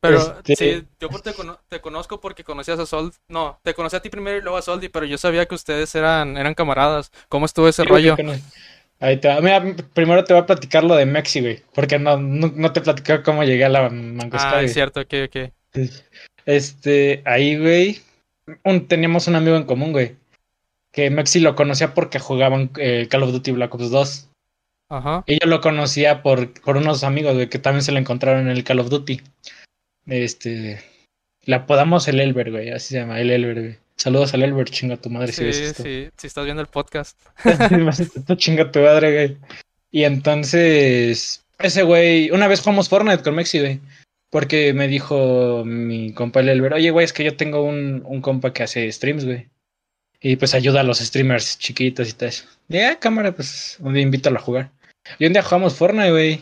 Pero 0.02 0.18
Este- 0.44 0.56
sí, 0.56 0.84
yo 1.00 1.08
te, 1.20 1.32
cono- 1.32 1.60
te 1.68 1.80
conozco 1.80 2.20
porque 2.20 2.42
conocías 2.42 2.78
a 2.80 2.86
Soldi. 2.86 3.14
No, 3.28 3.60
te 3.62 3.72
conocí 3.72 3.94
a 3.94 4.00
ti 4.02 4.10
primero 4.10 4.36
y 4.36 4.42
luego 4.42 4.56
a 4.58 4.62
Soldi, 4.62 4.88
pero 4.88 5.06
yo 5.06 5.16
sabía 5.16 5.46
que 5.46 5.54
ustedes 5.54 5.94
eran, 5.94 6.36
eran 6.36 6.54
camaradas. 6.54 7.12
¿Cómo 7.28 7.46
estuvo 7.46 7.68
ese 7.68 7.82
Sí, 7.84 7.88
rollo? 7.88 8.16
no- 8.22 8.32
Ahí 8.98 9.16
te 9.18 9.28
va. 9.28 9.40
Mira, 9.40 9.62
primero 9.94 10.22
te 10.24 10.32
voy 10.34 10.42
a 10.42 10.46
platicar 10.46 10.82
lo 10.84 10.96
de 10.96 11.06
Mexi, 11.06 11.40
güey. 11.40 11.62
Porque 11.74 11.98
no, 12.00 12.16
no, 12.16 12.52
no 12.54 12.72
te 12.72 12.80
platicé 12.80 13.22
cómo 13.22 13.44
llegué 13.44 13.64
a 13.64 13.68
la 13.68 13.88
Mangosca, 13.90 14.58
Ah, 14.58 14.62
es 14.62 14.72
cierto, 14.74 15.00
ok, 15.00 15.14
ok. 15.26 15.50
Este, 16.46 17.22
ahí, 17.24 17.56
güey, 17.58 18.00
un- 18.64 18.86
teníamos 18.88 19.28
un 19.28 19.36
amigo 19.36 19.56
en 19.56 19.64
común, 19.64 19.92
güey. 19.92 20.16
Que 20.92 21.10
Mexi 21.10 21.40
lo 21.40 21.54
conocía 21.54 21.94
porque 21.94 22.18
jugaban 22.18 22.70
eh, 22.76 23.06
Call 23.08 23.22
of 23.22 23.32
Duty 23.32 23.52
Black 23.52 23.74
Ops 23.74 23.90
2. 23.90 24.28
Ajá. 24.90 25.24
Y 25.26 25.38
yo 25.40 25.48
lo 25.48 25.60
conocía 25.60 26.22
por, 26.22 26.52
por 26.60 26.76
unos 26.76 27.02
amigos, 27.04 27.34
güey, 27.34 27.48
que 27.48 27.58
también 27.58 27.82
se 27.82 27.92
lo 27.92 27.98
encontraron 27.98 28.42
en 28.42 28.48
el 28.56 28.64
Call 28.64 28.80
of 28.80 28.90
Duty. 28.90 29.20
Este, 30.06 30.82
le 31.44 31.54
apodamos 31.54 32.08
el 32.08 32.20
Elber, 32.20 32.50
güey, 32.50 32.70
así 32.70 32.94
se 32.94 33.00
llama, 33.00 33.20
el 33.20 33.30
Elber, 33.30 33.60
güey. 33.60 33.76
Saludos 33.96 34.34
al 34.34 34.42
Elber, 34.42 34.68
chinga 34.68 34.96
tu 34.96 35.10
madre 35.10 35.32
si 35.32 35.44
ves 35.44 35.58
esto. 35.58 35.82
sí, 35.82 36.08
si 36.16 36.26
estás 36.26 36.44
viendo 36.44 36.62
el 36.62 36.68
podcast. 36.68 37.18
Tú 38.26 38.34
chinga 38.34 38.70
tu 38.72 38.80
madre, 38.80 39.12
güey. 39.12 39.36
Y 39.90 40.04
entonces, 40.04 41.44
ese 41.58 41.82
güey, 41.82 42.30
una 42.30 42.48
vez 42.48 42.60
jugamos 42.60 42.88
Fortnite 42.88 43.22
con 43.22 43.34
Mexi, 43.34 43.60
güey. 43.60 43.80
Porque 44.30 44.72
me 44.72 44.88
dijo 44.88 45.62
mi 45.64 46.14
compa 46.14 46.40
el 46.40 46.48
Elber, 46.48 46.72
oye, 46.72 46.90
güey, 46.90 47.04
es 47.04 47.12
que 47.12 47.22
yo 47.22 47.36
tengo 47.36 47.62
un, 47.62 48.02
un 48.06 48.22
compa 48.22 48.52
que 48.52 48.62
hace 48.62 48.90
streams, 48.90 49.26
güey. 49.26 49.48
Y 50.20 50.36
pues 50.36 50.54
ayuda 50.54 50.80
a 50.80 50.84
los 50.84 50.98
streamers 50.98 51.58
chiquitos 51.58 52.08
y 52.08 52.12
tal. 52.14 52.32
Y 52.68 52.78
ah, 52.78 52.98
cámara, 52.98 53.32
pues 53.32 53.76
un 53.80 53.92
día 53.92 54.02
invítalo 54.02 54.38
a 54.38 54.42
jugar. 54.42 54.70
Y 55.18 55.26
un 55.26 55.32
día 55.32 55.42
jugamos 55.42 55.74
Fortnite, 55.74 56.10
güey. 56.10 56.40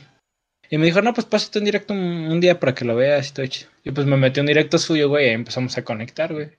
Y 0.71 0.79
me 0.79 0.87
dijo, 0.87 1.03
no, 1.03 1.13
pues 1.13 1.27
pásate 1.27 1.59
en 1.59 1.65
directo 1.67 1.93
un, 1.93 2.01
un 2.01 2.41
día 2.41 2.59
para 2.61 2.75
que 2.75 2.85
lo 2.85 2.95
veas 2.97 3.29
y 3.29 3.33
todo 3.35 3.47
chido. 3.47 3.71
Y 3.85 3.91
pues 3.91 4.07
me 4.07 4.17
metí 4.17 4.41
en 4.41 4.47
directo 4.47 4.79
suyo, 4.79 5.09
güey, 5.09 5.27
y 5.29 5.31
empezamos 5.33 5.77
a 5.77 5.85
conectar, 5.85 6.33
güey. 6.33 6.51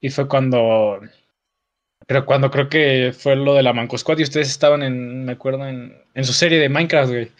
Y 0.00 0.10
fue 0.10 0.26
cuando 0.28 1.00
pero 2.06 2.26
cuando 2.26 2.50
creo 2.50 2.68
que 2.68 3.14
fue 3.16 3.36
lo 3.36 3.54
de 3.54 3.62
la 3.62 3.72
Manco 3.72 3.96
Squad 3.96 4.18
y 4.18 4.24
ustedes 4.24 4.48
estaban 4.48 4.82
en, 4.82 5.24
me 5.24 5.32
acuerdo, 5.32 5.66
en, 5.66 5.96
en 6.14 6.24
su 6.24 6.32
serie 6.32 6.58
de 6.58 6.68
Minecraft, 6.68 7.10
güey. 7.10 7.30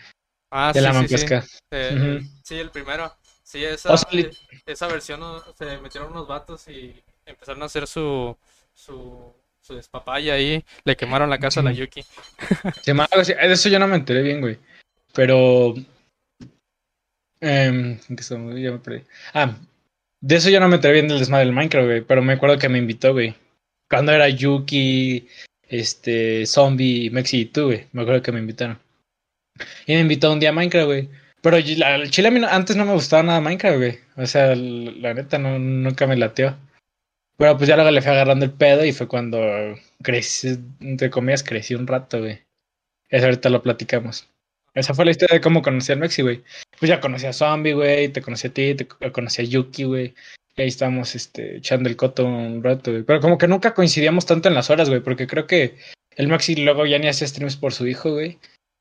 Ah, 0.51 0.73
De 0.73 0.81
sí, 0.81 0.85
la 0.87 0.93
sí, 0.93 0.99
Manco 0.99 1.19
sí. 1.19 1.27
Eh, 1.73 2.19
Ujú. 2.21 2.27
Sí, 2.45 2.59
el 2.59 2.71
primero. 2.71 3.13
Sí, 3.43 3.65
esa, 3.65 3.93
O 3.93 3.97
sea, 3.97 4.09
li- 4.13 4.31
esa 4.67 4.87
versión 4.87 5.21
se 5.59 5.79
metieron 5.79 6.13
unos 6.13 6.29
vatos 6.29 6.69
y 6.69 6.95
empezaron 7.27 7.63
a 7.63 7.67
hacer 7.67 7.87
su, 7.87 8.37
su, 8.73 9.35
su 9.61 9.75
despapaya 9.75 10.35
ahí. 10.35 10.65
Le 10.85 10.97
quemaron 10.97 11.29
la 11.29 11.39
casa 11.39 11.61
a 11.61 11.65
la. 11.65 11.73
Yuki. 11.73 12.05
Así. 13.11 13.35
De 13.35 13.53
eso 13.53 13.69
yo 13.69 13.79
no 13.79 13.89
me 13.89 13.97
enteré 13.97 14.23
bien, 14.23 14.41
güey. 14.41 14.59
Pero. 15.15 15.75
em, 17.41 17.99
¿en? 18.09 18.57
Ya 18.59 18.73
me 18.73 18.79
perdí. 18.79 19.03
Ah, 19.35 19.55
de 20.21 20.37
eso 20.37 20.51
yo 20.51 20.61
no 20.61 20.69
me 20.69 20.77
enteré 20.77 20.95
bien 20.95 21.09
del 21.09 21.19
desmadre 21.19 21.47
del 21.47 21.55
Minecraft, 21.55 21.87
güey. 21.87 22.01
Pero 22.03 22.23
me 22.23 22.35
acuerdo 22.35 22.59
que 22.59 22.69
me 22.69 22.79
invitó, 22.79 23.13
güey. 23.13 23.35
Cuando 23.91 24.13
era 24.13 24.29
Yuki, 24.29 25.27
este, 25.69 26.47
Zombie, 26.47 27.11
Mexi 27.11 27.41
y 27.41 27.45
tú, 27.47 27.67
güey. 27.67 27.87
Me 27.93 28.03
acuerdo 28.03 28.23
que 28.23 28.33
me 28.33 28.41
invitaron. 28.41 28.79
Y 29.87 29.95
me 29.95 30.01
invitó 30.01 30.33
un 30.33 30.41
día 30.41 30.51
a 30.51 30.53
Minecraft, 30.53 30.87
güey. 30.87 31.09
Pero 31.43 31.57
el 31.57 32.11
chile 32.11 32.29
a 32.29 32.31
mí 32.31 32.39
no- 32.41 32.47
antes 32.49 32.77
no 32.77 32.85
me 32.85 32.93
gustaba 32.93 33.23
nada 33.25 33.41
Minecraft, 33.41 33.77
güey. 33.79 33.99
O 34.17 34.27
sea, 34.27 34.55
la 34.55 35.13
neta 35.13 35.39
no, 35.39 35.59
nunca 35.59 36.07
me 36.07 36.17
lateó. 36.17 36.57
Pero 37.37 37.57
pues 37.57 37.69
ya 37.69 37.75
luego 37.75 37.91
le 37.91 38.01
fui 38.01 38.13
agarrando 38.13 38.45
el 38.45 38.53
pedo 38.53 38.85
y 38.85 38.93
fue 38.93 39.09
cuando 39.09 39.41
crecí, 40.03 40.57
entre 40.81 41.11
comillas, 41.11 41.43
crecí 41.43 41.75
un 41.75 41.87
rato, 41.89 42.21
güey. 42.21 42.41
Eso 43.09 43.25
ahorita 43.25 43.49
lo 43.51 43.63
platicamos. 43.63 44.29
Esa 44.75 44.95
fue 44.95 45.05
la 45.05 45.11
historia 45.11 45.35
de 45.35 45.41
cómo 45.41 45.61
conocí 45.63 45.93
al 45.93 45.99
Mexi, 45.99 46.23
güey. 46.23 46.43
Pues 46.79 46.89
ya 46.89 47.01
conocí 47.01 47.27
a 47.27 47.33
Zombie, 47.33 47.75
güey, 47.75 48.09
te 48.09 48.23
conocí 48.23 48.49
a 48.49 48.53
ti, 48.53 48.75
te 48.75 48.89
co- 48.89 49.13
conocí 49.13 49.43
a 49.43 49.45
Yuki, 49.45 49.85
güey. 49.85 50.15
Y 50.57 50.63
ahí 50.63 50.69
estábamos 50.69 51.15
este, 51.15 51.59
echando 51.59 51.89
el 51.89 51.97
coto 51.97 52.25
un 52.25 52.63
rato, 52.63 52.91
güey. 52.91 53.03
Pero 53.03 53.21
como 53.21 53.39
que 53.39 53.49
nunca 53.49 53.75
coincidíamos 53.75 54.27
tanto 54.27 54.49
en 54.49 54.55
las 54.55 54.71
horas, 54.71 54.89
güey, 54.89 55.01
porque 55.01 55.27
creo 55.27 55.47
que 55.47 55.77
el 56.17 56.29
Maxi 56.29 56.57
luego 56.57 56.87
ya 56.87 56.99
ni 56.99 57.09
hacía 57.09 57.27
streams 57.27 57.57
por 57.57 57.73
su 57.73 57.87
hijo, 57.87 58.13
güey. 58.13 58.39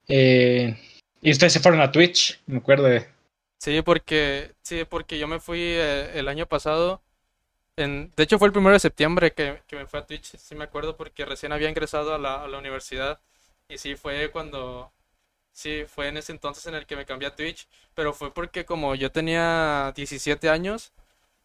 Eh, 0.07 0.77
y 1.21 1.31
ustedes 1.31 1.53
se 1.53 1.59
fueron 1.59 1.81
a 1.81 1.91
Twitch, 1.91 2.39
me 2.47 2.57
acuerdo 2.57 2.85
de... 2.85 3.05
Sí, 3.59 3.81
porque, 3.83 4.51
sí, 4.63 4.85
porque 4.89 5.19
yo 5.19 5.27
me 5.27 5.39
fui 5.39 5.59
eh, 5.61 6.11
el 6.15 6.27
año 6.27 6.45
pasado. 6.47 7.01
En, 7.77 8.11
de 8.15 8.23
hecho, 8.23 8.39
fue 8.39 8.47
el 8.47 8.53
primero 8.53 8.73
de 8.73 8.79
septiembre 8.79 9.33
que, 9.33 9.59
me 9.71 9.85
fui 9.85 9.99
a 9.99 10.05
Twitch, 10.05 10.35
sí 10.37 10.55
me 10.55 10.63
acuerdo, 10.63 10.97
porque 10.97 11.25
recién 11.25 11.51
había 11.51 11.69
ingresado 11.69 12.13
a 12.15 12.17
la 12.17 12.57
universidad. 12.57 13.19
Y 13.69 13.77
sí, 13.77 13.95
fue 13.95 14.31
cuando, 14.31 14.91
sí, 15.51 15.83
fue 15.87 16.07
en 16.07 16.17
ese 16.17 16.31
entonces 16.31 16.65
en 16.67 16.75
el 16.75 16.85
que 16.85 16.95
me 16.95 17.05
cambié 17.05 17.27
a 17.29 17.35
Twitch. 17.35 17.67
Pero 17.93 18.13
fue 18.13 18.33
porque 18.33 18.65
como 18.65 18.95
yo 18.95 19.11
tenía 19.11 19.93
17 19.95 20.49
años, 20.49 20.93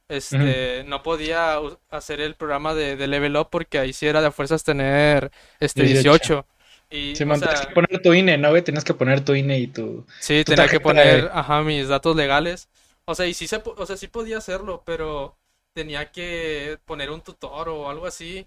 este, 0.08 0.84
no 0.86 1.02
podía 1.02 1.58
hacer 1.90 2.20
el 2.20 2.36
programa 2.36 2.74
de, 2.74 2.96
de 2.96 3.06
Level 3.08 3.36
Up 3.36 3.48
porque 3.50 3.78
ahí 3.78 3.92
sí 3.92 4.06
era 4.06 4.22
de 4.22 4.30
fuerzas 4.32 4.64
tener, 4.64 5.32
este, 5.60 5.84
18. 5.84 6.44
18. 6.44 6.46
Y, 6.90 7.16
Sí, 7.16 7.24
o 7.26 7.26
man, 7.26 7.36
sea, 7.36 7.48
tenías 7.48 7.66
que 7.66 7.72
poner 7.74 8.02
tu 8.02 8.12
INE, 8.14 8.38
¿no? 8.38 8.62
Tenías 8.62 8.84
que 8.84 8.94
poner 8.94 9.24
tu 9.24 9.34
INE 9.34 9.58
y 9.58 9.66
tu... 9.68 10.06
Sí, 10.18 10.44
tu 10.44 10.52
tenía 10.54 10.68
que 10.68 10.80
de- 10.80 10.80
poner, 10.80 11.30
ajá, 11.32 11.62
mis 11.62 11.88
datos 11.88 12.16
legales. 12.16 12.68
O 13.04 13.14
sea, 13.14 13.26
y 13.26 13.34
sí 13.34 13.46
se, 13.46 13.62
o 13.64 13.86
sea, 13.86 13.96
sí 13.96 14.08
podía 14.08 14.38
hacerlo, 14.38 14.82
pero 14.84 15.36
tenía 15.72 16.10
que 16.10 16.78
poner 16.84 17.10
un 17.10 17.20
tutor 17.22 17.68
o 17.68 17.88
algo 17.90 18.06
así. 18.06 18.46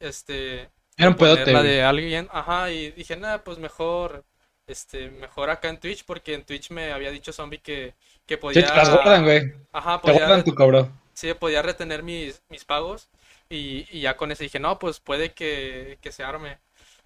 Este, 0.00 0.70
Era 0.96 1.08
un 1.08 1.16
pedote, 1.16 1.52
güey. 1.52 1.64
de 1.64 1.82
alguien, 1.82 2.28
ajá, 2.32 2.70
y 2.70 2.92
dije, 2.92 3.16
nada, 3.16 3.44
pues 3.44 3.58
mejor, 3.58 4.24
este, 4.70 5.10
mejor 5.10 5.50
acá 5.50 5.68
en 5.68 5.80
Twitch, 5.80 6.04
porque 6.04 6.34
en 6.34 6.44
Twitch 6.44 6.70
me 6.70 6.92
había 6.92 7.10
dicho 7.10 7.32
Zombie 7.32 7.60
que, 7.60 7.94
que 8.26 8.38
Sí, 8.52 8.62
podía, 8.62 8.66
te 8.66 8.72
las 8.76 8.90
guardan, 8.90 9.24
güey. 9.24 9.52
ajá, 9.72 10.00
Te 10.04 10.12
guardan 10.12 10.44
tu 10.44 10.54
cobro. 10.54 10.90
sí, 11.14 11.32
podía 11.34 11.62
retener 11.62 12.02
mis, 12.02 12.42
mis 12.48 12.64
pagos 12.64 13.08
y, 13.48 13.86
y 13.96 14.00
ya 14.02 14.16
con 14.16 14.32
eso 14.32 14.42
dije, 14.44 14.60
no, 14.60 14.78
pues 14.78 15.00
puede 15.00 15.32
que, 15.34 15.98
que 16.00 16.12
se 16.12 16.24
arme. 16.24 16.58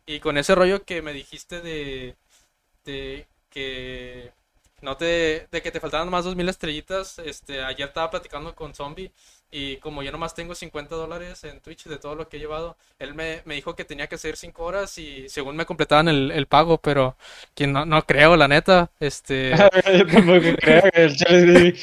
Y 0.06 0.20
con 0.20 0.36
ese 0.38 0.54
rollo 0.54 0.84
que 0.84 1.02
me 1.02 1.12
dijiste 1.12 1.60
de, 1.60 2.16
de 2.84 3.26
que 3.50 4.32
no 4.82 4.96
te, 4.96 5.48
de 5.50 5.62
que 5.62 5.72
te 5.72 5.80
faltaban 5.80 6.10
más 6.10 6.24
2000 6.24 6.48
estrellitas, 6.48 7.18
este, 7.20 7.62
ayer 7.64 7.88
estaba 7.88 8.10
platicando 8.10 8.54
con 8.54 8.74
Zombie 8.74 9.12
y 9.50 9.76
como 9.78 10.02
yo 10.02 10.10
nomás 10.12 10.34
tengo 10.34 10.54
50 10.54 10.94
dólares 10.96 11.44
en 11.44 11.60
Twitch 11.60 11.84
de 11.84 11.98
todo 11.98 12.14
lo 12.16 12.28
que 12.28 12.36
he 12.36 12.40
llevado, 12.40 12.76
él 12.98 13.14
me, 13.14 13.42
me 13.44 13.54
dijo 13.54 13.74
que 13.76 13.84
tenía 13.84 14.08
que 14.08 14.16
hacer 14.16 14.36
5 14.36 14.64
horas 14.64 14.98
y 14.98 15.28
según 15.28 15.56
me 15.56 15.66
completaban 15.66 16.08
el, 16.08 16.30
el 16.32 16.46
pago, 16.46 16.78
pero 16.78 17.16
que 17.54 17.66
no, 17.66 17.86
no 17.86 18.02
creo, 18.04 18.36
la 18.36 18.48
neta, 18.48 18.90
este... 19.00 19.50
Yo 19.98 20.06
tampoco 20.06 20.56
creo. 20.60 20.82
El. 20.94 21.78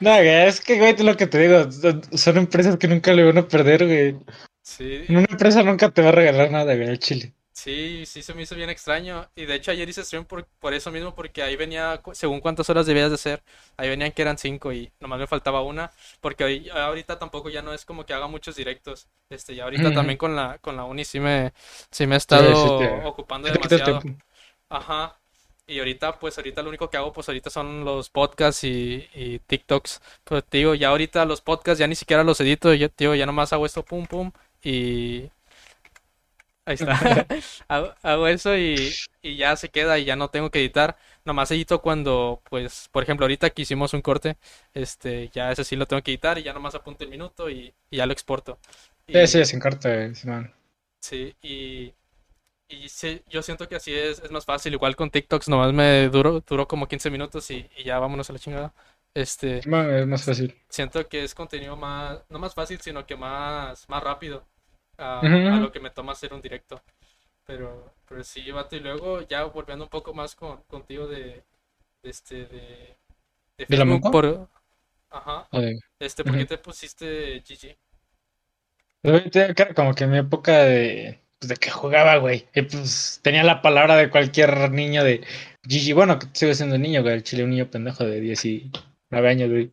No, 0.00 0.14
es 0.16 0.60
que, 0.60 0.78
güey, 0.78 0.96
lo 0.98 1.16
que 1.16 1.26
te 1.26 1.38
digo, 1.38 1.70
son- 2.16 2.36
empresas 2.36 2.76
que 2.76 2.88
nunca 2.88 3.12
le 3.12 3.24
van 3.24 3.38
a 3.38 3.48
perder, 3.48 3.86
güey. 3.86 4.16
Sí, 4.62 5.04
En 5.08 5.16
una 5.18 5.26
empresa 5.30 5.62
nunca 5.62 5.90
te 5.90 6.02
va 6.02 6.08
a 6.10 6.12
regalar 6.12 6.50
nada, 6.50 6.74
güey, 6.74 6.88
al 6.88 6.98
chile. 6.98 7.34
Sí, 7.54 8.04
sí 8.06 8.22
se 8.22 8.34
me 8.34 8.42
hizo 8.42 8.54
bien 8.56 8.70
extraño. 8.70 9.30
Y 9.36 9.46
de 9.46 9.54
hecho 9.56 9.70
ayer 9.72 9.88
hice 9.88 10.04
stream 10.04 10.26
por, 10.26 10.46
por 10.60 10.74
eso 10.74 10.90
mismo, 10.92 11.14
porque 11.14 11.42
ahí 11.42 11.56
venía, 11.56 12.02
según 12.12 12.40
cuántas 12.40 12.70
horas 12.70 12.86
debías 12.86 13.10
de 13.10 13.16
hacer, 13.16 13.42
ahí 13.78 13.88
venían 13.88 14.12
que 14.12 14.22
eran 14.22 14.38
cinco 14.38 14.72
y 14.72 14.92
nomás 15.00 15.18
me 15.20 15.26
faltaba 15.26 15.62
una, 15.62 15.92
porque 16.20 16.44
hoy- 16.44 16.68
ahorita 16.70 17.18
tampoco 17.18 17.50
ya 17.50 17.62
no 17.62 17.72
es 17.74 17.84
como 17.86 18.04
que 18.06 18.14
haga 18.14 18.28
muchos 18.28 18.56
directos. 18.56 19.08
Este, 19.30 19.54
ya 19.54 19.64
ahorita 19.64 19.92
también 19.92 20.18
con 20.18 20.36
la, 20.36 20.58
con 20.58 20.76
la 20.76 20.84
uni 20.84 21.04
sí 21.06 21.20
me, 21.20 21.52
sí 21.90 22.06
me 22.06 22.16
he 22.16 22.18
estado 22.18 22.54
sí 22.56 22.70
te- 22.72 23.04
ocupando 23.04 23.48
te 23.48 23.50
demasiado. 23.50 24.06
Ajá. 24.68 25.18
Y 25.66 25.78
ahorita, 25.78 26.18
pues 26.18 26.36
ahorita 26.36 26.62
lo 26.62 26.68
único 26.68 26.90
que 26.90 26.96
hago, 26.98 27.12
pues 27.12 27.28
ahorita 27.28 27.48
son 27.50 27.84
los 27.84 28.10
podcasts 28.10 28.64
y, 28.64 29.08
y 29.14 29.38
TikToks. 29.40 30.02
Pues 30.24 30.44
digo, 30.50 30.74
ya 30.74 30.88
ahorita 30.90 31.24
los 31.24 31.40
podcasts 31.40 31.78
ya 31.78 31.86
ni 31.86 31.94
siquiera 31.94 32.22
los 32.24 32.40
edito, 32.40 32.74
yo 32.74 32.88
digo, 32.98 33.14
ya 33.14 33.24
nomás 33.26 33.52
hago 33.52 33.64
esto, 33.66 33.82
pum, 33.84 34.06
pum, 34.06 34.30
y 34.62 35.30
ahí 36.64 36.74
está. 36.74 36.94
Hago, 37.68 37.94
hago 38.02 38.26
eso 38.28 38.56
y, 38.56 38.98
y 39.22 39.36
ya 39.36 39.56
se 39.56 39.70
queda 39.70 39.98
y 39.98 40.04
ya 40.04 40.16
no 40.16 40.28
tengo 40.30 40.50
que 40.50 40.60
editar. 40.60 40.96
Nomás 41.24 41.50
edito 41.50 41.80
cuando, 41.82 42.42
pues, 42.50 42.88
por 42.92 43.02
ejemplo, 43.02 43.24
ahorita 43.24 43.50
que 43.50 43.62
hicimos 43.62 43.94
un 43.94 44.02
corte, 44.02 44.36
este, 44.74 45.28
ya 45.30 45.50
ese 45.52 45.64
sí 45.64 45.76
lo 45.76 45.86
tengo 45.86 46.02
que 46.02 46.12
editar 46.12 46.38
y 46.38 46.42
ya 46.42 46.52
nomás 46.52 46.74
apunto 46.74 47.04
el 47.04 47.10
minuto 47.10 47.50
y, 47.50 47.74
y 47.90 47.96
ya 47.98 48.06
lo 48.06 48.12
exporto. 48.12 48.58
Sí, 49.12 49.26
Y, 49.26 49.26
sí, 49.26 49.44
sin 49.46 49.60
corte, 49.60 50.14
Simón. 50.14 50.52
Sí, 51.00 51.36
y, 51.42 51.94
y 52.68 52.88
sí, 52.90 53.22
yo 53.28 53.42
siento 53.42 53.68
que 53.68 53.76
así 53.76 53.94
es, 53.94 54.20
es 54.20 54.30
más 54.32 54.44
fácil. 54.46 54.74
Igual 54.74 54.96
con 54.96 55.10
TikToks 55.10 55.48
nomás 55.48 55.72
me 55.74 56.08
duró, 56.10 56.40
duró 56.42 56.68
como 56.68 56.88
15 56.88 57.10
minutos 57.10 57.50
y, 57.50 57.68
y 57.76 57.84
ya 57.84 57.98
vámonos 58.00 58.30
a 58.30 58.34
la 58.34 58.40
chingada. 58.40 58.74
Este, 59.14 59.68
es 60.00 60.06
más 60.06 60.24
fácil. 60.24 60.54
siento 60.68 61.08
que 61.08 61.24
es 61.24 61.34
contenido 61.34 61.76
más, 61.76 62.20
no 62.28 62.38
más 62.38 62.54
fácil, 62.54 62.80
sino 62.80 63.06
que 63.06 63.16
más, 63.16 63.88
más 63.88 64.02
rápido 64.02 64.46
a, 64.98 65.58
lo 65.60 65.72
que 65.72 65.80
me 65.80 65.90
toma 65.90 66.12
hacer 66.12 66.32
un 66.32 66.42
directo. 66.42 66.80
Pero, 67.46 67.94
pero 68.08 68.24
sí, 68.24 68.50
vato, 68.50 68.76
y 68.76 68.80
luego 68.80 69.20
ya 69.22 69.44
volviendo 69.44 69.84
un 69.84 69.90
poco 69.90 70.14
más 70.14 70.34
con, 70.34 70.62
contigo 70.62 71.06
de, 71.06 71.42
de 72.02 72.10
este, 72.10 72.46
de, 72.46 72.96
de 73.58 73.66
¿De 73.68 73.76
la 73.76 74.00
por, 74.10 74.48
ajá, 75.10 75.48
este, 75.98 76.24
¿por 76.24 76.36
qué 76.38 76.46
te 76.46 76.58
pusiste 76.58 77.40
GG? 77.40 77.76
Como 79.74 79.94
que 79.94 80.04
en 80.04 80.10
mi 80.10 80.18
época 80.18 80.64
de, 80.64 81.20
pues, 81.38 81.48
de 81.50 81.56
que 81.56 81.70
jugaba, 81.70 82.16
güey. 82.16 82.46
Y 82.54 82.62
pues 82.62 83.20
tenía 83.22 83.42
la 83.42 83.60
palabra 83.60 83.96
de 83.96 84.08
cualquier 84.08 84.70
niño 84.70 85.04
de 85.04 85.20
Gigi. 85.68 85.92
Bueno, 85.92 86.18
que 86.18 86.26
sigo 86.32 86.54
siendo 86.54 86.78
niño, 86.78 87.02
güey. 87.02 87.14
El 87.14 87.22
chile, 87.22 87.44
un 87.44 87.50
niño 87.50 87.70
pendejo 87.70 88.04
de 88.04 88.20
19 88.20 89.28
años, 89.28 89.50
güey. 89.50 89.70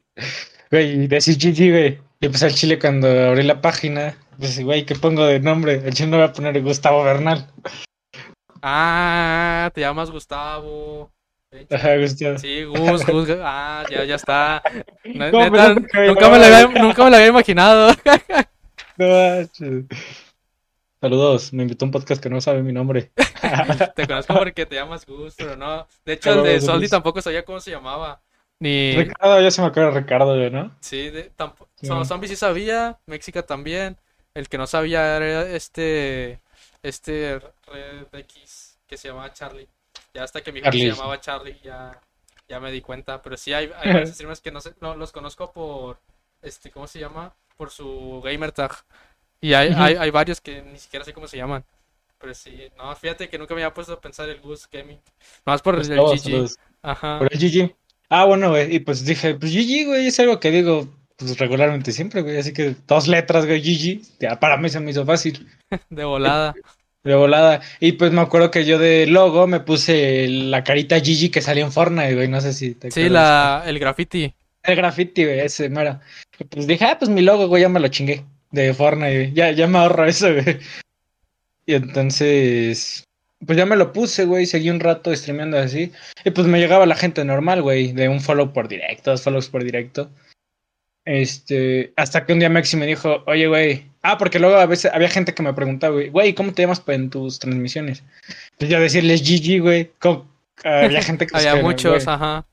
Güey, 0.70 1.04
y 1.04 1.08
decir 1.08 1.38
Gigi, 1.40 1.70
güey. 1.70 2.00
Y 2.20 2.28
pues 2.28 2.44
al 2.44 2.54
chile, 2.54 2.78
cuando 2.78 3.08
abrí 3.08 3.44
la 3.44 3.62
página, 3.62 4.18
pues, 4.42 4.60
güey, 4.64 4.86
¿qué 4.86 4.96
pongo 4.96 5.26
de 5.26 5.40
nombre? 5.40 5.76
El 5.86 5.94
chile 5.94 6.10
no 6.10 6.18
voy 6.18 6.26
a 6.26 6.34
poner 6.34 6.62
Gustavo 6.62 7.04
Bernal. 7.04 7.48
Ah, 8.62 9.72
te 9.74 9.82
llamas 9.82 10.12
Gustavo. 10.12 11.12
Ajá, 11.70 11.98
Gustavo. 11.98 12.38
Sí, 12.40 12.64
Gus, 12.64 13.06
Gus, 13.06 13.30
ah, 13.42 13.84
ya, 13.90 14.04
ya 14.04 14.16
está. 14.16 14.62
Ne- 15.04 15.32
¿Cómo 15.32 15.44
neta, 15.44 15.52
pensaste 15.76 15.88
que 15.88 16.00
me 16.00 16.08
nunca 16.08 16.30
me 16.30 16.38
lo 16.40 16.46
había, 16.46 16.68
nunca 16.82 17.04
me 17.04 17.10
lo 17.10 17.16
había 17.16 17.28
imaginado. 17.28 17.94
No. 18.98 19.88
Saludos, 21.02 21.54
me 21.54 21.64
invitó 21.64 21.86
a 21.86 21.88
un 21.88 21.92
podcast 21.92 22.22
que 22.22 22.30
no 22.30 22.40
sabe 22.42 22.62
mi 22.62 22.72
nombre. 22.72 23.12
Te 23.96 24.06
conozco 24.06 24.36
porque 24.36 24.66
te 24.68 24.76
llamas 24.76 25.06
Gus, 25.06 25.34
pero 25.36 25.56
no. 25.56 25.88
De 26.06 26.14
hecho, 26.14 26.34
el 26.34 26.44
de 26.44 26.62
Soldi 26.62 26.86
Gus. 26.86 26.92
tampoco 26.92 27.22
sabía 27.22 27.44
cómo 27.44 27.60
se 27.60 27.72
llamaba. 27.72 28.22
Ni. 28.60 28.94
Ricardo, 28.96 29.42
ya 29.42 29.50
se 29.50 29.62
me 29.62 29.68
acuerda 29.68 29.90
Ricardo, 30.00 30.50
¿no? 30.52 30.72
Sí, 30.80 31.10
de, 31.10 31.32
tampo- 31.36 31.68
Sí. 31.76 31.88
Zombie 32.06 32.28
sí 32.28 32.36
sabía, 32.36 33.00
México 33.08 33.44
también. 33.44 33.98
El 34.34 34.48
que 34.48 34.58
no 34.58 34.68
sabía 34.68 35.18
era 35.18 35.50
este. 35.50 36.40
Este 36.84 37.40
Red 37.68 38.08
X 38.12 38.80
que 38.88 38.98
se 38.98 39.08
llamaba 39.08 39.34
Charlie. 39.34 39.68
Ya 40.14 40.24
hasta 40.24 40.42
que 40.42 40.52
mi 40.52 40.60
hijo 40.60 40.72
se 40.72 40.90
llamaba 40.90 41.22
Charlie, 41.22 41.58
ya, 41.64 42.00
ya 42.48 42.60
me 42.60 42.72
di 42.72 42.82
cuenta. 42.82 43.22
Pero 43.22 43.38
sí 43.38 43.54
hay, 43.54 43.72
hay 43.78 44.06
streamers 44.08 44.42
que 44.42 44.52
no 44.52 44.62
sé, 44.62 44.74
no, 44.82 44.96
los 44.96 45.12
conozco 45.12 45.52
por. 45.52 46.00
Este, 46.42 46.72
¿cómo 46.72 46.88
se 46.88 47.00
llama? 47.00 47.34
Por 47.56 47.70
su 47.70 48.22
gamer 48.24 48.52
tag. 48.52 48.76
Y 49.40 49.54
hay, 49.54 49.74
hay, 49.76 49.96
hay 49.96 50.12
varios 50.12 50.42
que 50.42 50.62
ni 50.62 50.78
siquiera 50.78 51.06
sé 51.06 51.14
cómo 51.14 51.28
se 51.28 51.38
llaman. 51.38 51.64
Pero 52.20 52.34
sí, 52.34 52.70
no, 52.78 52.96
fíjate 52.96 53.30
que 53.30 53.38
nunca 53.38 53.56
me 53.56 53.64
había 53.64 53.74
puesto 53.74 53.94
a 53.94 54.02
pensar 54.02 54.30
el 54.30 54.40
Gus 54.42 54.68
Gaming. 54.72 55.00
Más 55.46 55.62
por 55.62 55.76
el 55.76 55.82
Gustavo, 55.82 56.14
GG. 56.14 56.50
Ajá. 56.82 57.20
Por 57.20 57.34
el 57.34 57.40
GG. 57.40 57.76
Ah, 58.10 58.26
bueno, 58.26 58.50
güey. 58.50 58.76
Y 58.76 58.80
pues 58.80 59.06
dije, 59.06 59.36
pues 59.36 59.52
GG, 59.52 59.88
güey, 59.88 60.08
es 60.08 60.20
algo 60.20 60.40
que 60.40 60.52
digo 60.52 60.88
pues 61.22 61.38
regularmente 61.38 61.92
siempre, 61.92 62.22
güey. 62.22 62.38
Así 62.38 62.52
que 62.52 62.76
dos 62.88 63.08
letras, 63.08 63.46
güey, 63.46 63.62
GG. 63.62 64.02
Ya 64.20 64.40
para 64.40 64.58
mí 64.58 64.70
se 64.70 64.80
me 64.80 64.92
hizo 64.92 65.06
fácil. 65.06 65.48
De 65.90 66.04
volada. 66.04 66.54
De 67.04 67.16
volada. 67.16 67.62
Y 67.80 67.94
pues 67.94 68.12
me 68.12 68.22
acuerdo 68.22 68.52
que 68.52 68.66
yo 68.66 68.78
de 68.78 69.08
logo 69.08 69.48
me 69.48 69.60
puse 69.60 70.28
la 70.28 70.64
carita 70.64 71.00
GG 71.00 71.32
que 71.32 71.42
salió 71.42 71.66
en 71.66 71.72
Fortnite, 71.72 72.16
güey. 72.16 72.28
No 72.28 72.42
sé 72.42 72.54
si 72.54 72.76
te 72.76 72.92
Sí, 72.92 73.10
la, 73.10 73.64
el 73.66 73.80
graffiti. 73.80 74.34
El 74.64 74.76
graffiti, 74.76 75.26
güey, 75.26 75.40
ese, 75.40 75.70
mero. 75.70 76.00
Y 76.38 76.44
pues 76.44 76.68
dije, 76.68 76.86
ah, 76.86 76.98
pues 77.00 77.10
mi 77.10 77.22
logo, 77.22 77.48
güey, 77.48 77.64
ya 77.64 77.70
me 77.70 77.80
lo 77.80 77.88
chingué. 77.88 78.24
De 78.52 78.74
Fortnite, 78.74 79.16
güey. 79.16 79.34
Ya, 79.34 79.52
ya 79.52 79.66
me 79.68 79.80
ahorro 79.80 80.06
eso, 80.06 80.32
güey. 80.32 80.60
Y 81.66 81.74
entonces, 81.74 83.04
pues 83.46 83.58
ya 83.58 83.66
me 83.66 83.76
lo 83.76 83.94
puse, 83.94 84.26
güey. 84.26 84.46
Seguí 84.46 84.70
un 84.70 84.80
rato 84.80 85.16
streameando 85.16 85.58
así. 85.58 85.92
Y 86.24 86.32
pues 86.32 86.46
me 86.46 86.60
llegaba 86.60 86.86
la 86.86 86.96
gente 86.96 87.26
normal, 87.26 87.62
güey. 87.64 87.94
De 87.94 88.10
un 88.10 88.22
follow 88.22 88.54
por 88.54 88.68
directo, 88.68 89.12
dos 89.12 89.24
follows 89.24 89.50
por 89.50 89.64
directo. 89.64 90.12
Este, 91.06 91.94
hasta 91.96 92.26
que 92.26 92.34
un 92.34 92.40
día 92.40 92.50
Maxi 92.50 92.78
me 92.78 92.86
dijo, 92.86 93.24
oye, 93.26 93.48
güey. 93.48 93.86
Ah, 94.04 94.18
porque 94.18 94.40
luego 94.40 94.56
a 94.56 94.66
veces 94.66 94.92
había 94.94 95.10
gente 95.10 95.34
que 95.34 95.44
me 95.44 95.54
preguntaba, 95.54 95.94
güey, 95.94 96.10
güey, 96.10 96.34
¿cómo 96.34 96.54
te 96.54 96.64
llamas 96.64 96.82
en 96.88 97.10
tus 97.10 97.40
transmisiones? 97.40 98.04
Pues 98.58 98.70
yo 98.70 98.80
decirles 98.80 99.22
GG, 99.22 99.62
güey. 99.62 99.92
Había 100.64 101.02
gente 101.04 101.28
que 101.28 101.38
Había 101.38 101.56
muchos, 101.58 102.08
ajá. 102.08 102.46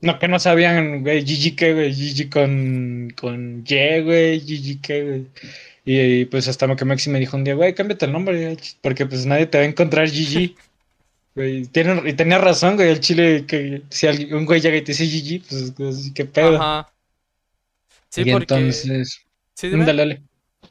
no, 0.00 0.18
que 0.18 0.28
no 0.28 0.38
sabían, 0.38 1.02
güey, 1.02 1.22
GG 1.22 1.56
qué, 1.56 1.74
güey, 1.74 1.92
GG 1.92 2.30
con, 2.30 3.12
con 3.20 3.64
Y, 3.66 4.00
güey, 4.02 4.40
GG 4.40 4.80
qué, 4.80 5.02
güey. 5.04 5.26
Y, 5.84 6.24
pues 6.24 6.48
hasta 6.48 6.74
que 6.74 6.84
Maxi 6.84 7.10
me 7.10 7.20
dijo 7.20 7.36
un 7.36 7.44
día, 7.44 7.54
güey, 7.54 7.72
cámbiate 7.74 8.06
el 8.06 8.12
nombre, 8.12 8.56
porque 8.82 9.06
pues 9.06 9.24
nadie 9.26 9.46
te 9.46 9.58
va 9.58 9.64
a 9.64 9.68
encontrar 9.68 10.08
GG. 10.08 10.54
Güey, 11.36 11.66
tiene, 11.66 12.00
y 12.08 12.14
tenía 12.14 12.38
razón, 12.38 12.76
güey, 12.76 12.88
el 12.88 13.00
chile, 13.00 13.44
que 13.46 13.82
si 13.90 14.06
alguien- 14.06 14.34
un 14.34 14.46
güey 14.46 14.58
llega 14.58 14.78
y 14.78 14.80
te 14.80 14.92
dice 14.92 15.04
GG, 15.04 15.46
pues, 15.46 15.72
pues, 15.76 16.10
qué 16.14 16.24
pedo. 16.24 16.56
Ajá. 16.56 16.90
Sí, 18.16 18.22
y 18.26 18.32
porque. 18.32 18.54
entonces, 18.54 19.26
Sí, 19.54 19.66
mm, 19.66 19.70
dime. 19.70 19.84
dale, 19.84 19.98
dale. 19.98 20.22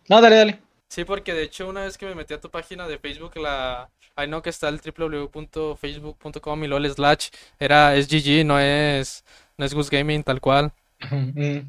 No, 0.10 0.20
dale, 0.20 0.36
dale. 0.36 0.60
Sí, 0.90 1.06
porque 1.06 1.34
de 1.34 1.44
hecho 1.44 1.68
una 1.70 1.82
vez 1.84 1.98
que 1.98 2.08
me 2.08 2.16
metí 2.16 2.34
a 2.34 2.40
tu 2.40 2.50
página 2.50 2.88
de 2.88 2.98
Facebook, 2.98 3.38
la... 3.38 3.90
Ahí 4.16 4.28
no 4.28 4.42
que 4.42 4.50
está 4.50 4.70
el 4.70 4.80
www.facebook.com 4.80 6.64
y 6.64 6.68
lol 6.68 6.90
slash 6.90 7.28
era 7.60 7.96
es 7.96 8.08
GG, 8.08 8.46
no 8.46 8.60
es 8.60 9.24
no 9.58 9.66
es 9.66 9.74
Gus 9.74 9.90
Gaming 9.90 10.24
tal 10.24 10.42
cual. 10.42 10.72
Mm. 11.12 11.60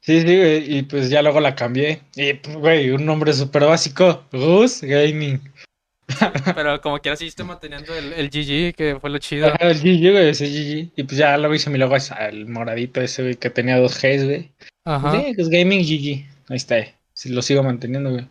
Sí, 0.00 0.20
sí, 0.20 0.36
güey, 0.36 0.78
y 0.78 0.82
pues 0.82 1.10
ya 1.10 1.20
luego 1.22 1.40
la 1.40 1.54
cambié. 1.54 2.00
Y, 2.14 2.32
güey, 2.54 2.90
un 2.90 3.04
nombre 3.04 3.32
súper 3.32 3.64
básico, 3.66 4.24
Gus 4.32 4.80
Gaming. 4.82 5.40
Pero 6.54 6.80
como 6.80 6.98
quiera 6.98 7.16
seguiste 7.16 7.44
manteniendo 7.44 7.94
el, 7.94 8.12
el 8.12 8.30
GG, 8.30 8.74
que 8.74 8.98
fue 9.00 9.10
lo 9.10 9.18
chido. 9.18 9.48
Ajá, 9.48 9.70
el 9.70 9.78
GG, 9.78 10.12
güey, 10.12 10.28
ese 10.28 10.46
GG. 10.46 10.92
Y 10.96 11.02
pues 11.02 11.16
ya 11.16 11.36
luego 11.36 11.54
hice 11.54 11.70
mi 11.70 11.78
logo, 11.78 11.96
el 11.96 12.46
moradito 12.46 13.00
ese, 13.00 13.22
güey, 13.22 13.36
que 13.36 13.50
tenía 13.50 13.78
dos 13.78 14.00
Gs, 14.00 14.24
güey. 14.24 14.52
Ajá. 14.84 15.12
Sí, 15.12 15.32
pues 15.34 15.48
Gaming 15.48 15.82
GG. 15.82 16.26
Ahí 16.48 16.56
está, 16.56 16.78
eh. 16.78 16.94
Lo 17.26 17.42
sigo 17.42 17.62
manteniendo, 17.62 18.10
güey. 18.10 18.28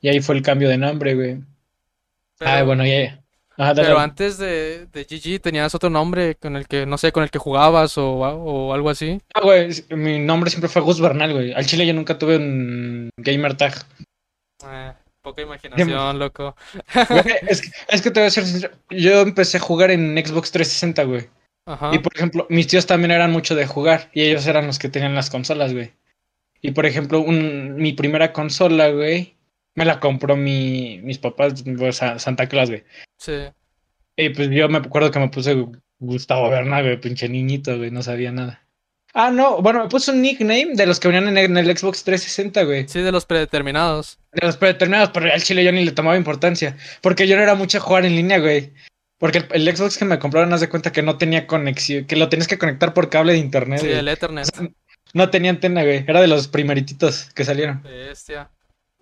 Y 0.00 0.08
ahí 0.08 0.20
fue 0.20 0.36
el 0.36 0.42
cambio 0.42 0.68
de 0.68 0.78
nombre, 0.78 1.14
güey. 1.14 1.38
Ah, 2.40 2.62
bueno, 2.62 2.84
ya. 2.84 3.20
Ajá, 3.56 3.74
dale, 3.74 3.88
pero 3.88 3.98
antes 3.98 4.38
de, 4.38 4.86
de 4.86 5.04
GG 5.04 5.40
tenías 5.40 5.74
otro 5.74 5.90
nombre 5.90 6.36
con 6.36 6.56
el 6.56 6.66
que, 6.66 6.86
no 6.86 6.96
sé, 6.96 7.12
con 7.12 7.22
el 7.22 7.30
que 7.30 7.38
jugabas 7.38 7.98
o, 7.98 8.12
o 8.14 8.72
algo 8.72 8.88
así. 8.90 9.20
Ah, 9.34 9.40
güey, 9.42 9.68
mi 9.90 10.18
nombre 10.18 10.50
siempre 10.50 10.70
fue 10.70 10.82
Gus 10.82 11.00
Bernal, 11.00 11.32
güey. 11.32 11.52
Al 11.52 11.66
chile 11.66 11.86
yo 11.86 11.92
nunca 11.92 12.18
tuve 12.18 12.38
un 12.38 13.10
gamer 13.16 13.56
tag. 13.56 13.74
Eh, 14.66 14.92
poca 15.22 15.42
imaginación, 15.42 16.18
loco. 16.18 16.56
Güey, 16.94 17.22
es, 17.48 17.62
que, 17.62 17.70
es 17.88 18.02
que 18.02 18.10
te 18.10 18.20
voy 18.20 18.26
a 18.26 18.30
ser 18.30 18.44
sincero. 18.44 18.74
Yo 18.90 19.20
empecé 19.20 19.56
a 19.56 19.60
jugar 19.60 19.90
en 19.90 20.14
Xbox 20.16 20.50
360, 20.52 21.04
güey. 21.04 21.28
Ajá. 21.64 21.90
Y 21.94 21.98
por 22.00 22.14
ejemplo, 22.14 22.46
mis 22.50 22.66
tíos 22.66 22.86
también 22.86 23.12
eran 23.12 23.30
mucho 23.30 23.54
de 23.54 23.66
jugar 23.66 24.10
y 24.12 24.22
ellos 24.22 24.46
eran 24.46 24.66
los 24.66 24.78
que 24.78 24.88
tenían 24.88 25.14
las 25.14 25.30
consolas, 25.30 25.72
güey. 25.72 25.92
Y 26.60 26.72
por 26.72 26.86
ejemplo, 26.86 27.20
un, 27.20 27.76
mi 27.76 27.92
primera 27.92 28.32
consola, 28.32 28.90
güey, 28.90 29.36
me 29.74 29.84
la 29.84 30.00
compró 30.00 30.36
mi, 30.36 31.00
mis 31.02 31.18
papás, 31.18 31.64
sea, 31.92 32.18
Santa 32.18 32.48
Claus, 32.48 32.70
güey. 32.70 32.84
Sí. 33.18 33.32
Y 34.16 34.28
pues 34.30 34.50
yo 34.50 34.68
me 34.68 34.78
acuerdo 34.78 35.10
que 35.10 35.18
me 35.18 35.28
puse 35.28 35.66
Gustavo 35.98 36.50
Bernal, 36.50 36.84
güey, 36.84 37.00
pinche 37.00 37.28
niñito, 37.28 37.76
güey, 37.76 37.90
no 37.90 38.02
sabía 38.02 38.32
nada. 38.32 38.66
Ah, 39.14 39.30
no, 39.30 39.60
bueno, 39.60 39.82
me 39.82 39.88
puse 39.90 40.10
un 40.10 40.22
nickname 40.22 40.74
de 40.74 40.86
los 40.86 40.98
que 40.98 41.08
venían 41.08 41.28
en 41.28 41.36
el, 41.36 41.44
en 41.44 41.58
el 41.58 41.76
Xbox 41.76 42.02
360, 42.02 42.62
güey. 42.62 42.88
Sí, 42.88 43.00
de 43.00 43.12
los 43.12 43.26
predeterminados. 43.26 44.18
De 44.32 44.46
los 44.46 44.56
predeterminados, 44.56 45.10
pero 45.10 45.30
al 45.30 45.42
chile 45.42 45.64
yo 45.64 45.72
ni 45.72 45.84
le 45.84 45.92
tomaba 45.92 46.16
importancia. 46.16 46.76
Porque 47.02 47.28
yo 47.28 47.36
no 47.36 47.42
era 47.42 47.54
mucho 47.54 47.78
a 47.78 47.82
jugar 47.82 48.06
en 48.06 48.16
línea, 48.16 48.38
güey. 48.38 48.72
Porque 49.18 49.38
el, 49.38 49.68
el 49.68 49.76
Xbox 49.76 49.98
que 49.98 50.06
me 50.06 50.18
compraron, 50.18 50.52
haz 50.52 50.60
de 50.60 50.68
cuenta 50.70 50.92
que 50.92 51.02
no 51.02 51.18
tenía 51.18 51.46
conexión, 51.46 52.06
que 52.06 52.16
lo 52.16 52.28
tenías 52.28 52.48
que 52.48 52.58
conectar 52.58 52.94
por 52.94 53.10
cable 53.10 53.34
de 53.34 53.38
internet. 53.38 53.80
Sí, 53.80 53.86
güey. 53.86 53.98
el 53.98 54.08
Ethernet. 54.08 54.48
No 55.12 55.28
tenía 55.28 55.50
antena, 55.50 55.84
güey. 55.84 56.04
Era 56.08 56.22
de 56.22 56.26
los 56.26 56.48
primerititos 56.48 57.28
que 57.34 57.44
salieron. 57.44 57.82
Bestia. 57.82 58.50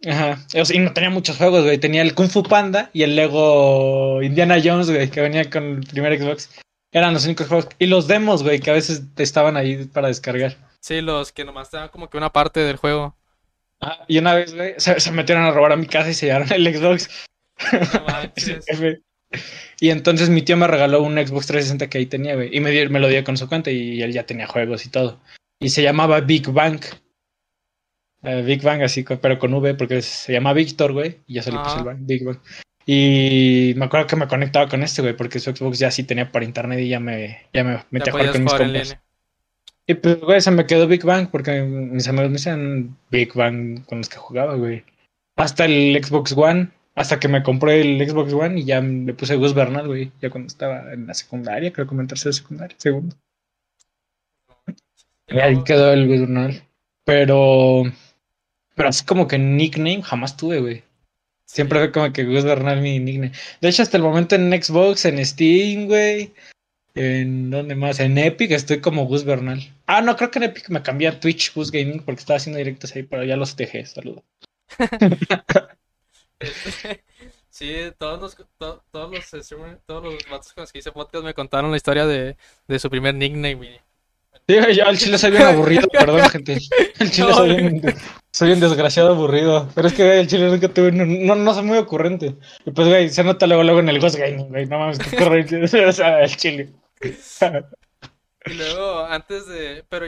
Ajá. 0.08 0.44
O 0.56 0.64
sea, 0.64 0.76
y 0.76 0.80
no 0.80 0.92
tenía 0.92 1.10
muchos 1.10 1.36
juegos, 1.36 1.62
güey. 1.62 1.78
Tenía 1.78 2.02
el 2.02 2.14
Kung 2.14 2.30
Fu 2.30 2.42
Panda 2.42 2.90
y 2.92 3.02
el 3.04 3.14
Lego 3.14 4.22
Indiana 4.22 4.60
Jones, 4.62 4.90
güey, 4.90 5.08
que 5.08 5.20
venía 5.20 5.48
con 5.48 5.62
el 5.78 5.86
primer 5.86 6.18
Xbox. 6.18 6.50
Eran 6.92 7.14
los 7.14 7.24
únicos 7.24 7.46
juegos. 7.48 7.68
Y 7.78 7.86
los 7.86 8.06
demos, 8.08 8.42
güey, 8.42 8.60
que 8.60 8.70
a 8.70 8.74
veces 8.74 9.02
estaban 9.16 9.56
ahí 9.56 9.84
para 9.86 10.08
descargar. 10.08 10.56
Sí, 10.80 11.00
los 11.00 11.30
que 11.32 11.44
nomás 11.44 11.70
dan 11.70 11.88
como 11.88 12.08
que 12.10 12.16
una 12.16 12.32
parte 12.32 12.60
del 12.60 12.76
juego. 12.76 13.16
Ah, 13.80 14.04
y 14.08 14.18
una 14.18 14.34
vez, 14.34 14.54
güey, 14.54 14.74
se, 14.78 14.98
se 15.00 15.12
metieron 15.12 15.44
a 15.44 15.52
robar 15.52 15.72
a 15.72 15.76
mi 15.76 15.86
casa 15.86 16.10
y 16.10 16.14
se 16.14 16.26
llevaron 16.26 16.52
el 16.52 16.76
Xbox. 16.76 17.08
No 17.72 18.98
y 19.80 19.90
entonces 19.90 20.28
mi 20.28 20.42
tío 20.42 20.56
me 20.56 20.66
regaló 20.66 21.02
un 21.02 21.14
Xbox 21.14 21.46
360 21.46 21.88
que 21.88 21.98
ahí 21.98 22.06
tenía, 22.06 22.34
güey. 22.34 22.54
Y 22.54 22.60
me, 22.60 22.70
dio- 22.70 22.90
me 22.90 22.98
lo 23.00 23.08
dio 23.08 23.22
con 23.24 23.36
su 23.36 23.48
cuenta 23.48 23.70
y 23.70 24.02
él 24.02 24.12
ya 24.12 24.24
tenía 24.26 24.46
juegos 24.46 24.84
y 24.86 24.90
todo. 24.90 25.20
Y 25.60 25.70
se 25.70 25.82
llamaba 25.82 26.20
Big 26.20 26.48
Bang. 26.50 26.80
Eh, 28.22 28.42
Big 28.42 28.62
Bang, 28.62 28.82
así, 28.82 29.04
pero 29.04 29.38
con 29.38 29.54
V, 29.54 29.74
porque 29.74 30.02
se 30.02 30.32
llama 30.32 30.52
Víctor, 30.52 30.92
güey. 30.92 31.20
Y 31.26 31.34
yo 31.34 31.42
se 31.42 31.52
le 31.52 31.58
el 31.58 31.84
Bang, 31.84 31.98
Big 32.00 32.24
Bang. 32.24 32.38
Y 32.86 33.74
me 33.76 33.84
acuerdo 33.84 34.06
que 34.06 34.16
me 34.16 34.28
conectaba 34.28 34.68
con 34.68 34.82
este, 34.82 35.02
güey, 35.02 35.16
porque 35.16 35.38
su 35.38 35.54
Xbox 35.54 35.78
ya 35.78 35.90
sí 35.90 36.04
tenía 36.04 36.30
para 36.32 36.44
internet 36.44 36.80
y 36.80 36.88
ya 36.88 37.00
me, 37.00 37.42
ya 37.52 37.64
me 37.64 37.74
Ya 37.74 37.86
metía 37.90 38.12
a 38.12 38.16
jugar 38.16 38.32
con 38.32 38.44
mis 38.44 38.54
compas. 38.54 38.98
Y 39.86 39.94
pues, 39.94 40.20
güey, 40.20 40.40
se 40.40 40.50
me 40.52 40.66
quedó 40.66 40.86
Big 40.86 41.04
Bang 41.04 41.28
porque 41.30 41.62
mis 41.62 42.06
amigos 42.06 42.30
me 42.30 42.36
dicen 42.36 42.96
Big 43.10 43.34
Bang 43.34 43.84
con 43.86 43.98
los 43.98 44.08
que 44.08 44.18
jugaba, 44.18 44.54
güey. 44.54 44.84
Hasta 45.36 45.64
el 45.64 45.98
Xbox 46.02 46.32
One, 46.36 46.70
hasta 46.94 47.18
que 47.18 47.28
me 47.28 47.42
compré 47.42 47.80
el 47.80 48.08
Xbox 48.08 48.32
One 48.32 48.60
y 48.60 48.64
ya 48.64 48.80
le 48.80 49.14
puse 49.14 49.36
Gus 49.36 49.54
Bernal, 49.54 49.88
güey. 49.88 50.12
Ya 50.20 50.30
cuando 50.30 50.46
estaba 50.46 50.92
en 50.92 51.06
la 51.06 51.14
secundaria, 51.14 51.72
creo 51.72 51.88
que 51.88 51.94
en 51.94 52.06
tercera 52.06 52.32
secundaria, 52.32 52.76
segundo. 52.78 53.16
Y 55.26 55.38
ahí 55.38 55.62
quedó 55.64 55.92
el 55.92 56.06
Gus 56.06 56.20
Bernal. 56.20 56.62
Pero, 57.04 57.82
pero 58.76 58.88
así 58.88 59.04
como 59.04 59.26
que 59.26 59.38
nickname 59.38 60.02
jamás 60.02 60.36
tuve, 60.36 60.60
güey. 60.60 60.84
Siempre 61.52 61.80
fue 61.80 61.90
como 61.90 62.12
que 62.12 62.24
Gus 62.24 62.44
Bernal 62.44 62.80
mi 62.80 63.00
nickname. 63.00 63.32
De 63.60 63.68
hecho, 63.68 63.82
hasta 63.82 63.96
el 63.96 64.04
momento 64.04 64.36
en 64.36 64.50
Xbox, 64.62 65.04
en 65.04 65.24
Steam, 65.26 65.86
güey. 65.88 66.32
¿En 66.94 67.50
dónde 67.50 67.74
más? 67.74 67.98
En 67.98 68.16
Epic 68.18 68.52
estoy 68.52 68.80
como 68.80 69.06
Gus 69.06 69.24
Bernal. 69.24 69.60
Ah, 69.86 70.00
no, 70.00 70.16
creo 70.16 70.30
que 70.30 70.38
en 70.38 70.44
Epic 70.44 70.68
me 70.68 70.82
cambié 70.82 71.08
a 71.08 71.18
Twitch 71.18 71.52
Gus 71.54 71.72
Gaming 71.72 72.02
porque 72.04 72.20
estaba 72.20 72.36
haciendo 72.36 72.58
directos 72.58 72.94
ahí, 72.94 73.02
pero 73.02 73.24
ya 73.24 73.36
los 73.36 73.56
dejé. 73.56 73.84
Saludos. 73.86 74.22
Sí, 77.50 77.74
todos 77.98 78.20
los, 78.22 78.36
to- 78.58 78.82
todos 78.90 79.10
los 79.12 79.44
streamers, 79.44 79.80
todos 79.84 80.04
los 80.04 80.14
vatos 80.30 80.52
con 80.54 80.62
los 80.62 80.72
que 80.72 80.78
hice 80.78 80.92
podcast 80.92 81.24
me 81.24 81.34
contaron 81.34 81.70
la 81.70 81.76
historia 81.76 82.06
de, 82.06 82.36
de 82.68 82.78
su 82.78 82.88
primer 82.88 83.14
nickname. 83.14 83.66
y- 83.66 83.80
Sí, 84.48 84.74
yo 84.76 84.86
al 84.86 84.96
chile 84.96 85.18
soy 85.18 85.32
bien 85.32 85.42
aburrido, 85.42 85.86
perdón, 85.88 86.28
gente. 86.30 86.58
El 87.00 87.10
chile 87.10 87.28
No, 87.28 87.34
soy 87.34 87.56
bien, 87.56 87.82
soy 88.32 88.52
un 88.52 88.60
desgraciado 88.60 89.10
aburrido. 89.10 89.68
Pero 89.74 89.88
es 89.88 89.94
que, 89.94 90.04
güey, 90.04 90.20
el 90.20 90.26
chile 90.28 90.48
nunca 90.50 90.68
tuve. 90.68 90.92
No, 90.92 91.04
no, 91.04 91.34
no 91.36 91.54
soy 91.54 91.64
muy 91.64 91.78
ocurrente. 91.78 92.36
Y 92.64 92.70
pues, 92.70 92.88
güey, 92.88 93.08
se 93.08 93.24
nota 93.24 93.46
luego, 93.46 93.62
luego 93.62 93.80
en 93.80 93.88
el 93.88 94.00
Gus 94.00 94.16
Gaming, 94.16 94.48
güey. 94.48 94.66
No 94.66 94.78
mames, 94.78 94.98
qué. 94.98 95.16
O 95.86 95.92
sea, 95.92 96.22
el 96.22 96.36
chile. 96.36 96.72
Y 98.46 98.54
luego, 98.54 99.04
antes 99.04 99.46
de. 99.46 99.84
Pero, 99.88 100.06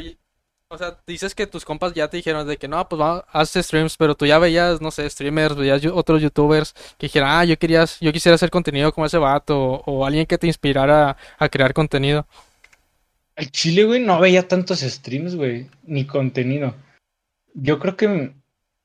o 0.68 0.78
sea, 0.78 0.98
dices 1.06 1.34
que 1.34 1.46
tus 1.46 1.64
compas 1.64 1.92
ya 1.92 2.08
te 2.08 2.16
dijeron 2.16 2.46
de 2.46 2.56
que 2.56 2.66
no, 2.66 2.88
pues 2.88 3.00
va, 3.00 3.26
haz 3.30 3.52
streams, 3.52 3.96
pero 3.98 4.14
tú 4.14 4.24
ya 4.24 4.38
veías, 4.38 4.80
no 4.80 4.90
sé, 4.90 5.08
streamers, 5.10 5.54
veías 5.54 5.84
otros 5.84 6.22
youtubers 6.22 6.72
que 6.96 7.06
dijeran, 7.08 7.28
ah, 7.30 7.44
yo 7.44 7.58
quería, 7.58 7.84
yo 8.00 8.10
quisiera 8.10 8.36
hacer 8.36 8.48
contenido 8.48 8.90
como 8.92 9.04
ese 9.04 9.18
vato, 9.18 9.60
o, 9.60 9.82
o 9.84 10.06
alguien 10.06 10.24
que 10.24 10.38
te 10.38 10.46
inspirara 10.46 11.18
a 11.38 11.48
crear 11.50 11.74
contenido. 11.74 12.26
El 13.36 13.50
chile, 13.50 13.84
güey, 13.84 14.00
no 14.00 14.18
veía 14.18 14.48
tantos 14.48 14.80
streams, 14.80 15.36
güey, 15.36 15.68
ni 15.82 16.06
contenido. 16.06 16.74
Yo 17.54 17.78
creo 17.78 17.96
que 17.96 18.32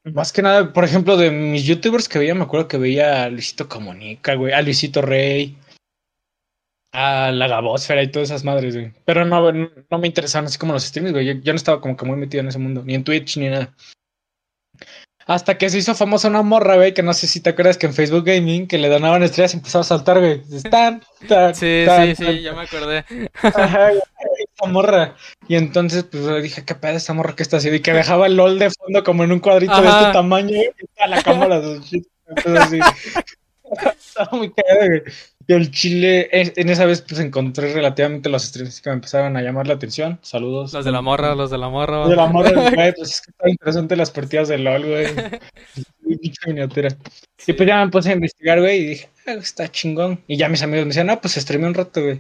más 0.03 0.31
que 0.31 0.41
nada, 0.41 0.73
por 0.73 0.83
ejemplo, 0.83 1.17
de 1.17 1.31
mis 1.31 1.65
youtubers 1.65 2.07
que 2.07 2.19
veía, 2.19 2.35
me 2.35 2.43
acuerdo 2.43 2.67
que 2.67 2.77
veía 2.77 3.23
a 3.23 3.29
Luisito 3.29 3.67
Comunica, 3.67 4.35
güey, 4.35 4.53
a 4.53 4.61
Luisito 4.61 5.01
Rey, 5.01 5.57
a 6.91 7.31
la 7.31 7.47
Gabosfera 7.47 8.03
y 8.03 8.11
todas 8.11 8.29
esas 8.29 8.43
madres, 8.43 8.75
güey. 8.75 8.91
Pero 9.05 9.25
no, 9.25 9.51
no, 9.51 9.69
no 9.89 9.97
me 9.97 10.07
interesaban 10.07 10.47
así 10.47 10.57
como 10.57 10.73
los 10.73 10.83
streams, 10.83 11.11
güey. 11.11 11.25
Yo, 11.25 11.33
yo 11.33 11.53
no 11.53 11.57
estaba 11.57 11.81
como 11.81 11.97
que 11.97 12.05
muy 12.05 12.17
metido 12.17 12.41
en 12.41 12.47
ese 12.47 12.59
mundo, 12.59 12.83
ni 12.85 12.95
en 12.95 13.03
Twitch 13.03 13.37
ni 13.37 13.49
nada. 13.49 13.75
Hasta 15.25 15.57
que 15.57 15.69
se 15.69 15.79
hizo 15.79 15.93
famosa 15.93 16.29
una 16.29 16.41
morra, 16.41 16.77
güey, 16.77 16.93
que 16.93 17.03
no 17.03 17.13
sé 17.13 17.27
si 17.27 17.41
te 17.41 17.49
acuerdas 17.49 17.77
que 17.77 17.85
en 17.85 17.93
Facebook 17.93 18.23
Gaming, 18.23 18.65
que 18.65 18.77
le 18.77 18.87
donaban 18.87 19.23
estrellas 19.23 19.53
y 19.53 19.57
empezaba 19.57 19.81
a 19.81 19.85
saltar, 19.85 20.19
güey. 20.19 20.41
Tan, 20.71 21.01
tan, 21.27 21.53
Sí, 21.53 21.83
tan, 21.85 22.15
sí, 22.15 22.23
tan, 22.23 22.33
sí, 22.33 22.41
ya 22.41 22.53
me 22.53 22.61
acordé. 22.61 23.03
Ajá, 23.43 23.89
esa 24.57 24.71
morra. 24.71 25.15
Y 25.47 25.55
entonces, 25.55 26.03
pues 26.03 26.43
dije, 26.43 26.65
¿qué 26.65 26.75
pedo 26.75 26.97
esa 26.97 27.13
morra 27.13 27.35
que 27.35 27.43
está 27.43 27.57
haciendo? 27.57 27.77
Y 27.77 27.81
que 27.81 27.93
dejaba 27.93 28.27
el 28.27 28.35
LOL 28.35 28.59
de 28.59 28.71
fondo 28.71 29.03
como 29.03 29.23
en 29.23 29.31
un 29.31 29.39
cuadrito 29.39 29.81
de 29.81 29.87
este 29.87 30.11
tamaño, 30.13 30.55
y 30.55 31.01
a 31.01 31.07
la 31.07 31.21
cámara. 31.21 31.57
entonces, 31.57 32.01
así. 32.59 32.79
Estaba 33.97 34.37
muy 34.37 34.51
cagado, 34.51 34.87
güey. 34.87 35.01
Y 35.49 35.53
el 35.53 35.71
chile, 35.71 36.27
en 36.31 36.69
esa 36.69 36.85
vez, 36.85 37.01
pues 37.01 37.21
encontré 37.21 37.73
relativamente 37.73 38.27
los 38.27 38.43
streams 38.43 38.81
que 38.81 38.89
me 38.89 38.95
empezaron 38.95 39.37
a 39.37 39.41
llamar 39.41 39.65
la 39.65 39.75
atención. 39.75 40.19
Saludos. 40.21 40.73
Los 40.73 40.83
de 40.83 40.91
la 40.91 41.01
morra, 41.01 41.35
los 41.35 41.49
de 41.49 41.57
la 41.57 41.69
morra. 41.69 41.99
Los 41.99 42.09
de 42.09 42.15
la 42.17 42.27
morra, 42.27 42.51
güey, 42.75 42.93
pues 42.93 43.11
es 43.11 43.21
que 43.21 43.31
está 43.31 43.49
interesante 43.49 43.95
las 43.95 44.11
partidas 44.11 44.49
de 44.49 44.57
LOL, 44.57 44.85
güey. 44.85 45.07
Pinche 46.21 46.47
miniatura. 46.47 46.89
Y 47.45 47.53
pues 47.53 47.67
ya 47.67 47.85
me 47.85 47.91
puse 47.91 48.09
a 48.09 48.13
investigar, 48.13 48.59
güey, 48.59 48.79
y 48.79 48.85
dije, 48.87 49.09
ah, 49.25 49.33
está 49.33 49.69
chingón. 49.69 50.21
Y 50.27 50.35
ya 50.35 50.49
mis 50.49 50.61
amigos 50.63 50.83
me 50.83 50.89
decían, 50.89 51.07
no, 51.07 51.21
pues 51.21 51.35
streamé 51.35 51.67
un 51.67 51.75
rato, 51.75 52.01
güey. 52.01 52.19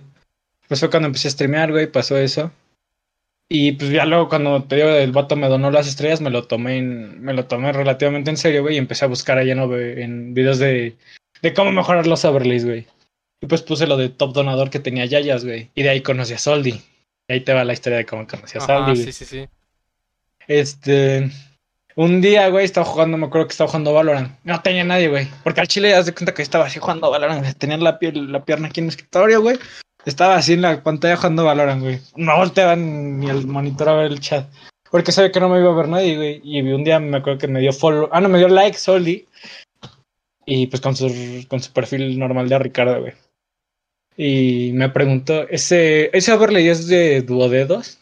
Pues 0.67 0.79
fue 0.79 0.89
cuando 0.89 1.07
empecé 1.07 1.27
a 1.27 1.31
streamear, 1.31 1.71
güey, 1.71 1.87
pasó 1.87 2.17
eso. 2.17 2.51
Y 3.49 3.73
pues 3.73 3.91
ya 3.91 4.05
luego 4.05 4.27
cuando 4.27 4.63
te 4.63 4.75
digo 4.75 4.89
el 4.89 5.13
vato 5.13 5.37
me 5.37 5.47
donó 5.47 5.71
las 5.71 5.87
estrellas, 5.87 6.19
me 6.19 6.29
lo 6.29 6.43
tomé 6.47 6.77
en, 6.77 7.21
me 7.21 7.33
lo 7.33 7.45
tomé 7.45 7.71
relativamente 7.71 8.29
en 8.29 8.37
serio, 8.37 8.61
güey, 8.61 8.75
y 8.75 8.77
empecé 8.77 9.05
a 9.05 9.07
buscar 9.07 9.37
allá 9.37 9.55
¿no, 9.55 9.67
güey, 9.67 10.01
en 10.01 10.33
videos 10.33 10.59
de, 10.59 10.97
de 11.41 11.53
cómo 11.53 11.71
mejorar 11.71 12.07
los 12.07 12.25
overlays, 12.25 12.65
güey. 12.65 12.87
Y 13.41 13.47
pues 13.47 13.61
puse 13.61 13.87
lo 13.87 13.97
de 13.97 14.09
top 14.09 14.33
donador 14.33 14.69
que 14.69 14.79
tenía 14.79 15.05
Yayas, 15.05 15.45
güey. 15.45 15.69
Y 15.75 15.83
de 15.83 15.89
ahí 15.89 16.01
conocí 16.01 16.33
a 16.33 16.39
Soldi. 16.39 16.81
Y 17.27 17.33
ahí 17.33 17.41
te 17.41 17.53
va 17.53 17.63
la 17.63 17.73
historia 17.73 17.99
de 17.99 18.05
cómo 18.05 18.27
conocí 18.27 18.57
a 18.57 18.61
Soldi, 18.61 18.93
güey. 18.93 19.03
sí, 19.05 19.11
sí, 19.11 19.25
sí. 19.25 19.47
Este. 20.47 21.29
Un 21.95 22.21
día, 22.21 22.47
güey, 22.49 22.65
estaba 22.65 22.85
jugando, 22.85 23.17
me 23.17 23.25
acuerdo 23.25 23.47
que 23.47 23.51
estaba 23.51 23.69
jugando 23.69 23.93
Valorant. 23.93 24.37
No 24.43 24.61
tenía 24.61 24.83
nadie, 24.83 25.07
güey. 25.07 25.27
Porque 25.43 25.61
al 25.61 25.67
chile, 25.67 25.95
haz 25.95 26.05
de 26.05 26.13
cuenta 26.13 26.33
que 26.33 26.41
estaba 26.41 26.65
así 26.65 26.79
jugando 26.79 27.09
Valorant. 27.09 27.57
Tenía 27.57 27.77
la, 27.77 27.97
piel, 27.99 28.31
la 28.31 28.43
pierna 28.45 28.67
aquí 28.67 28.79
en 28.79 28.85
el 28.85 28.89
escritorio, 28.89 29.41
güey. 29.41 29.57
Estaba 30.07 30.37
así 30.37 30.53
en 30.53 30.61
la 30.61 30.81
pantalla 30.81 31.17
jugando 31.17 31.43
Valorant, 31.43 31.81
güey. 31.81 31.99
No 32.15 32.37
volteaba 32.37 32.77
ni 32.77 33.29
el 33.29 33.45
monitor 33.45 33.89
a 33.89 33.93
ver 33.93 34.05
el 34.13 34.21
chat. 34.21 34.47
Porque 34.89 35.11
sabía 35.11 35.33
que 35.33 35.41
no 35.41 35.49
me 35.49 35.59
iba 35.59 35.69
a 35.69 35.75
ver 35.75 35.89
nadie, 35.89 36.15
güey. 36.15 36.41
Y 36.45 36.61
un 36.61 36.85
día 36.85 36.97
me 36.97 37.17
acuerdo 37.17 37.39
que 37.39 37.49
me 37.49 37.59
dio 37.59 37.73
follow. 37.73 38.07
Ah, 38.13 38.21
no, 38.21 38.29
me 38.29 38.37
dio 38.37 38.47
like, 38.47 38.77
Soldi. 38.77 39.27
Y 40.45 40.67
pues 40.67 40.81
con 40.81 40.95
su, 40.95 41.45
con 41.49 41.59
su 41.59 41.73
perfil 41.73 42.17
normal 42.17 42.47
de 42.47 42.57
Ricardo, 42.57 43.01
güey. 43.01 43.13
Y 44.15 44.71
me 44.75 44.87
preguntó, 44.87 45.45
¿ese, 45.49 46.09
ese 46.17 46.31
overlay 46.31 46.69
es 46.69 46.87
de 46.87 47.21
duodedos? 47.21 47.99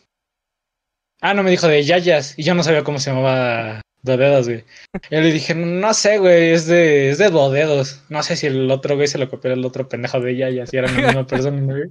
Ah, 1.22 1.34
no, 1.34 1.42
me 1.42 1.50
dijo 1.50 1.68
de 1.68 1.84
Yayas. 1.84 2.38
Y 2.38 2.44
yo 2.44 2.54
no 2.54 2.62
sabía 2.62 2.84
cómo 2.84 3.00
se 3.00 3.10
llamaba 3.10 3.82
Duodedos, 4.06 4.48
güey. 4.48 4.64
Y 5.10 5.16
yo 5.16 5.22
le 5.22 5.32
dije, 5.32 5.56
no 5.56 5.94
sé, 5.94 6.20
güey, 6.20 6.52
es 6.52 6.68
de, 6.68 7.10
es 7.10 7.18
de 7.18 7.30
Duodedos. 7.30 8.02
No 8.10 8.24
sé 8.24 8.36
si 8.36 8.48
el 8.48 8.70
otro 8.72 8.96
güey 8.96 9.08
se 9.08 9.18
lo 9.18 9.30
copió 9.30 9.52
al 9.52 9.66
otro 9.66 9.90
pendejo 9.90 10.20
de 10.20 10.36
Yayas 10.38 10.74
y 10.74 10.78
eran 10.78 10.96
la 10.96 11.08
misma 11.08 11.28
persona, 11.28 11.60
¿no, 11.60 11.74
güey? 11.74 11.90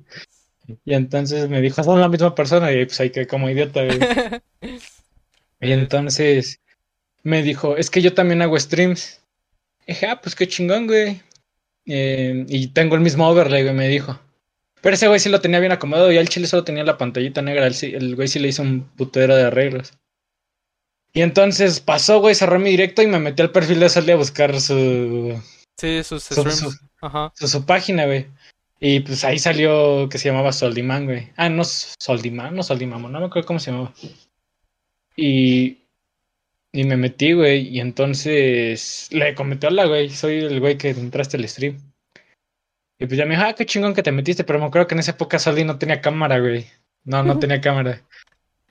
Y 0.85 0.95
entonces 0.95 1.49
me 1.49 1.61
dijo, 1.61 1.83
son 1.83 2.01
la 2.01 2.09
misma 2.09 2.35
persona. 2.35 2.73
Y 2.73 2.87
pues 2.87 2.99
ahí 3.01 3.11
quedé 3.11 3.27
como 3.27 3.51
idiota, 3.51 3.85
güey. 3.85 3.99
Y 5.61 5.73
entonces 5.73 6.61
me 7.23 7.43
dijo, 7.43 7.77
es 7.77 7.91
que 7.91 8.01
yo 8.01 8.15
también 8.15 8.43
hago 8.43 8.59
streams. 8.59 9.21
Y 9.87 9.93
dije, 9.93 10.07
ah, 10.07 10.21
pues 10.23 10.35
qué 10.35 10.47
chingón, 10.49 10.87
güey. 10.87 11.21
Eh, 11.87 12.47
y 12.49 12.69
tengo 12.69 12.95
el 12.95 13.03
mismo 13.03 13.29
overlay, 13.29 13.63
güey, 13.63 13.75
me 13.75 13.89
dijo. 13.89 14.19
Pero 14.81 14.95
ese 14.95 15.09
güey 15.09 15.19
sí 15.21 15.29
lo 15.29 15.41
tenía 15.41 15.61
bien 15.61 15.73
acomodado 15.73 16.13
y 16.13 16.19
al 16.19 16.29
chile 16.29 16.47
solo 16.47 16.65
tenía 16.65 16.85
la 16.85 16.99
pantallita 16.99 17.43
negra. 17.43 17.67
El, 17.67 17.75
el 17.83 18.17
güey 18.17 18.29
sí 18.29 18.39
le 18.39 18.49
hizo 18.49 18.63
un 18.63 18.83
putero 18.97 19.35
de 19.35 19.45
arreglos. 19.45 19.93
Y 21.15 21.23
entonces 21.23 21.81
pasó, 21.81 22.19
güey, 22.21 22.35
cerró 22.35 22.59
mi 22.59 22.71
directo 22.71 23.01
y 23.01 23.07
me 23.07 23.21
metí 23.21 23.41
al 23.41 23.53
perfil 23.53 23.81
de 23.81 23.89
Soldi 23.89 24.13
a 24.13 24.17
buscar 24.17 24.61
su, 24.61 25.41
Sí, 25.79 26.03
sus 26.03 26.25
su, 26.25 26.35
streams. 26.35 26.59
su, 26.59 26.71
Ajá. 27.01 27.33
su- 27.37 27.49
su 27.49 27.65
página, 27.65 28.05
güey. 28.07 28.27
Y 28.81 29.01
pues 29.01 29.25
ahí 29.25 29.39
salió 29.39 30.09
que 30.09 30.19
se 30.19 30.29
llamaba 30.29 30.53
Soldiman, 30.53 31.07
güey. 31.07 31.31
Ah, 31.37 31.49
no, 31.49 31.63
Soldiman, 31.65 32.55
no 32.55 32.63
Soldimamo, 32.63 33.09
no 33.09 33.21
me 33.21 33.27
acuerdo 33.27 33.47
cómo 33.47 33.61
se 33.61 33.71
llamaba. 33.71 33.95
Y, 35.17 35.79
y 36.73 36.85
me 36.85 36.97
metí, 36.97 37.33
güey, 37.33 37.69
y 37.69 37.81
entonces 37.81 39.09
le 39.13 39.35
comenté, 39.35 39.69
hola, 39.69 39.87
güey, 39.87 40.11
soy 40.11 40.39
el 40.41 40.59
güey 40.61 40.77
que 40.77 40.91
entraste 40.91 41.37
al 41.37 41.49
stream. 41.49 41.79
Y 42.99 43.07
pues 43.07 43.17
ya 43.17 43.25
me 43.25 43.37
dijo, 43.37 43.47
ah, 43.47 43.55
qué 43.55 43.65
chingón 43.67 43.95
que 43.95 44.03
te 44.03 44.13
metiste, 44.13 44.45
pero 44.45 44.59
me 44.59 44.67
acuerdo 44.67 44.89
que 44.89 44.95
en 44.95 45.01
esa 45.01 45.13
época 45.13 45.39
Soldi 45.39 45.65
no 45.65 45.79
tenía 45.79 46.01
cámara, 46.01 46.39
güey. 46.41 46.67
No, 47.05 47.23
no 47.23 47.39
tenía 47.39 47.61
cámara. 47.61 48.03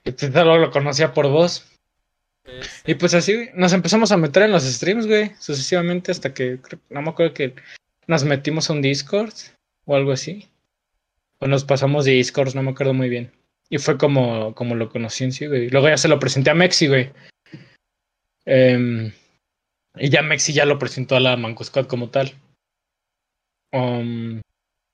Y 0.04 0.10
pues 0.12 0.32
solo 0.32 0.58
lo 0.58 0.70
conocía 0.70 1.12
por 1.14 1.28
voz. 1.28 1.66
Y 2.86 2.94
pues 2.94 3.14
así, 3.14 3.48
nos 3.54 3.72
empezamos 3.72 4.12
a 4.12 4.16
meter 4.16 4.42
en 4.42 4.52
los 4.52 4.64
streams, 4.64 5.06
güey, 5.06 5.32
sucesivamente 5.38 6.12
hasta 6.12 6.34
que, 6.34 6.58
no 6.90 7.02
me 7.02 7.10
acuerdo 7.10 7.34
que 7.34 7.54
nos 8.06 8.24
metimos 8.24 8.68
a 8.68 8.74
un 8.74 8.82
Discord. 8.82 9.32
o 9.86 9.96
algo 9.96 10.12
así. 10.12 10.48
O 11.38 11.46
nos 11.46 11.64
pasamos 11.64 12.04
de 12.04 12.12
Discord, 12.12 12.54
no 12.54 12.62
me 12.62 12.70
acuerdo 12.70 12.94
muy 12.94 13.08
bien. 13.08 13.32
Y 13.70 13.78
fue 13.78 13.98
como, 13.98 14.54
como 14.54 14.74
lo 14.74 14.90
conocí 14.90 15.24
en 15.24 15.32
sí, 15.32 15.46
güey. 15.46 15.68
Luego 15.70 15.88
ya 15.88 15.96
se 15.96 16.08
lo 16.08 16.18
presenté 16.18 16.50
a 16.50 16.54
Mexi, 16.54 16.86
güey. 16.86 17.10
Em, 18.44 19.12
y 19.96 20.10
ya 20.10 20.22
Mexi 20.22 20.52
ya 20.52 20.64
lo 20.66 20.78
presentó 20.78 21.16
a 21.16 21.20
la 21.20 21.36
Manco 21.36 21.64
Squad 21.64 21.86
como 21.86 22.10
tal. 22.10 22.34
Um, 23.72 24.40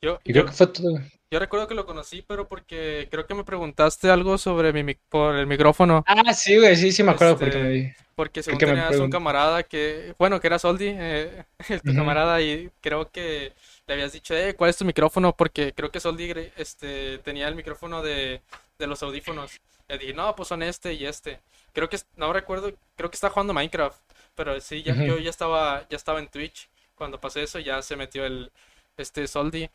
Yo, 0.03 0.19
y 0.25 0.33
yo, 0.33 0.43
creo 0.43 0.47
que 0.47 0.53
fue 0.53 0.67
todo. 0.69 0.99
yo 1.31 1.39
recuerdo 1.39 1.69
que 1.69 1.75
lo 1.75 1.87
conocí, 1.87 2.23
pero 2.23 2.49
porque 2.49 3.09
creo 3.11 3.27
que 3.27 3.35
me 3.35 3.45
preguntaste 3.45 4.11
algo 4.11 4.39
sobre 4.39 4.73
mi, 4.73 4.83
mic- 4.85 5.01
por 5.09 5.37
el 5.37 5.47
micrófono. 5.47 6.05
Ah, 6.07 6.33
sí, 6.35 6.59
güey, 6.59 6.77
sí, 6.77 6.93
sí 6.93 7.03
me 7.03 7.13
acuerdo 7.13 7.39
porque 7.39 7.59
Este, 7.59 7.63
me 7.63 7.71
di. 7.71 7.89
Porque 8.15 8.43
según 8.43 8.59
me 8.59 8.65
tenías 8.65 8.99
un 9.01 9.09
camarada 9.09 9.63
que, 9.63 10.15
bueno, 10.19 10.41
que 10.41 10.47
era 10.49 10.59
Soldi, 10.59 10.89
eh, 10.89 11.45
tu 11.85 11.95
camarada, 11.95 12.41
y 12.43 12.71
creo 12.83 13.11
que 13.11 13.55
le 13.87 13.95
habías 13.95 14.13
dicho, 14.13 14.35
eh, 14.35 14.55
¿cuál 14.55 14.71
es 14.71 14.77
tu 14.77 14.85
micrófono? 14.85 15.35
Porque 15.35 15.73
creo 15.75 15.91
que 15.91 16.01
Soldi 16.01 16.31
este, 16.57 17.19
tenía 17.19 17.49
el 17.49 17.55
micrófono 17.55 18.03
de, 18.03 18.43
de 18.79 18.87
los 18.87 19.03
audífonos. 19.03 19.61
Le 19.89 19.99
dije, 19.99 20.13
no, 20.15 20.37
pues 20.37 20.49
son 20.49 20.63
este 20.63 20.93
y 20.95 21.07
este. 21.07 21.41
Creo 21.73 21.89
que, 21.89 21.99
no 22.17 22.33
recuerdo, 22.33 22.73
creo 22.97 23.11
que 23.11 23.15
está 23.17 23.31
jugando 23.31 23.55
Minecraft, 23.55 24.01
pero 24.35 24.61
sí, 24.61 24.83
ya, 24.83 24.97
yo 25.03 25.19
ya 25.19 25.31
estaba, 25.31 25.87
ya 25.89 25.97
estaba 25.97 26.19
en 26.21 26.29
Twitch. 26.29 26.69
Cuando 26.95 27.19
pasé 27.21 27.43
eso, 27.43 27.59
ya 27.59 27.81
se 27.83 27.97
metió 27.97 28.27
el, 28.27 28.53
este, 29.01 29.27
Soldi. 29.29 29.69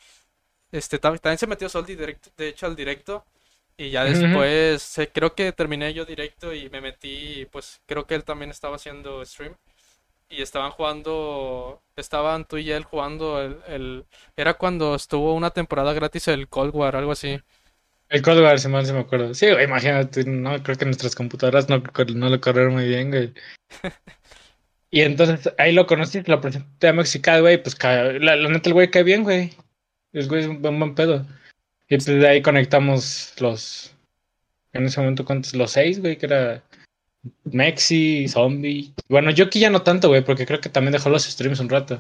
Este, 0.72 1.00
tam- 1.02 1.20
también 1.20 1.38
se 1.40 1.48
metió 1.48 1.70
Soldi 1.70 1.96
directo, 1.96 2.30
de 2.38 2.50
hecho 2.50 2.66
al 2.68 2.76
directo. 2.76 3.26
Y 3.78 3.90
ya 3.92 4.06
después, 4.06 4.98
eh, 5.00 5.12
creo 5.14 5.36
que 5.36 5.52
terminé 5.54 5.94
yo 5.94 6.06
directo 6.06 6.54
y 6.54 6.70
me 6.70 6.82
metí, 6.82 7.42
y 7.42 7.46
pues 7.46 7.82
creo 7.86 8.06
que 8.08 8.16
él 8.16 8.24
también 8.24 8.52
estaba 8.52 8.78
haciendo 8.78 9.24
stream. 9.26 9.56
Y 10.30 10.42
estaban 10.42 10.72
jugando, 10.72 11.82
estaban 11.96 12.46
tú 12.46 12.58
y 12.58 12.72
él 12.72 12.84
jugando 12.84 13.42
el, 13.42 13.60
el- 13.68 14.06
era 14.36 14.56
cuando 14.56 14.96
estuvo 14.96 15.34
una 15.36 15.52
temporada 15.52 15.94
gratis 15.94 16.28
el 16.30 16.48
Cold 16.50 16.76
War, 16.76 16.96
algo 16.96 17.12
así. 17.12 17.40
El 18.10 18.22
Cold 18.24 18.42
War, 18.42 18.60
se 18.60 18.68
me, 18.68 18.84
se 18.86 18.94
me 18.94 19.00
acuerdo. 19.02 19.34
Sí, 19.36 19.48
güey, 19.52 19.66
imagínate, 19.66 20.24
no, 20.26 20.62
creo 20.64 20.76
que 20.78 20.86
nuestras 20.86 21.16
computadoras 21.16 21.70
no, 21.70 21.84
no 22.16 22.30
lo 22.30 22.42
corrieron 22.42 22.74
muy 22.74 22.88
bien, 22.88 23.12
güey. 23.12 23.34
Y 24.96 25.02
entonces 25.02 25.54
ahí 25.58 25.74
lo 25.74 25.88
conocí, 25.88 26.22
lo 26.26 26.40
presenté 26.40 26.88
a 26.88 26.94
Mexicali, 26.94 27.42
güey, 27.42 27.62
pues 27.62 27.76
la, 27.84 28.38
la 28.38 28.48
neta 28.48 28.70
el 28.70 28.74
güey 28.74 28.90
cae 28.90 29.04
bien, 29.04 29.24
güey. 29.24 29.52
El 30.14 30.30
güey 30.30 30.44
es 30.44 30.48
un 30.48 30.62
buen, 30.62 30.80
buen 30.80 30.96
pedo. 30.96 31.26
Y 31.90 31.98
pues 31.98 32.06
de 32.06 32.26
ahí 32.26 32.42
conectamos 32.42 33.34
los, 33.42 33.94
en 34.72 34.86
ese 34.86 35.02
momento, 35.02 35.26
¿cuántos? 35.26 35.54
Los 35.54 35.72
seis, 35.72 36.00
güey, 36.00 36.18
que 36.18 36.28
era 36.28 36.64
Mexi, 37.44 38.30
Zombie. 38.30 38.94
Bueno, 39.10 39.32
yo 39.32 39.44
aquí 39.44 39.60
ya 39.60 39.70
no 39.70 39.82
tanto, 39.82 40.08
güey, 40.08 40.24
porque 40.24 40.46
creo 40.46 40.62
que 40.62 40.70
también 40.70 40.94
dejó 40.94 41.10
los 41.10 41.26
streams 41.26 41.60
un 41.60 41.68
rato. 41.68 42.00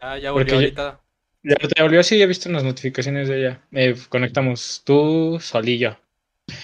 Ya, 0.00 0.16
ya 0.16 0.32
Porque 0.32 0.54
volvió 0.54 0.54
ahorita. 0.54 1.00
Ya 1.42 1.56
te 1.56 1.82
volvió 1.82 2.00
así, 2.00 2.16
ya 2.16 2.24
he 2.24 2.28
visto 2.28 2.48
unas 2.48 2.64
notificaciones 2.64 3.28
de 3.28 3.40
ella. 3.40 3.60
Eh, 3.72 3.94
conectamos 4.08 4.80
tú, 4.86 5.36
Sol 5.38 5.68
y 5.68 5.76
yo. 5.76 5.98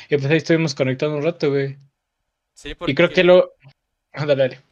Y 0.09 0.17
pues 0.17 0.25
ahí 0.31 0.38
estuvimos 0.38 0.75
conectados 0.75 1.15
un 1.15 1.23
rato, 1.23 1.51
güey. 1.51 1.77
Sí, 2.55 2.71
Y 2.71 2.75
creo 2.95 3.09
porque, 3.09 3.15
que 3.17 3.25
lo... 3.25 3.53
Ah, 4.15 4.25
dale, 4.25 4.43
dale. 4.45 4.71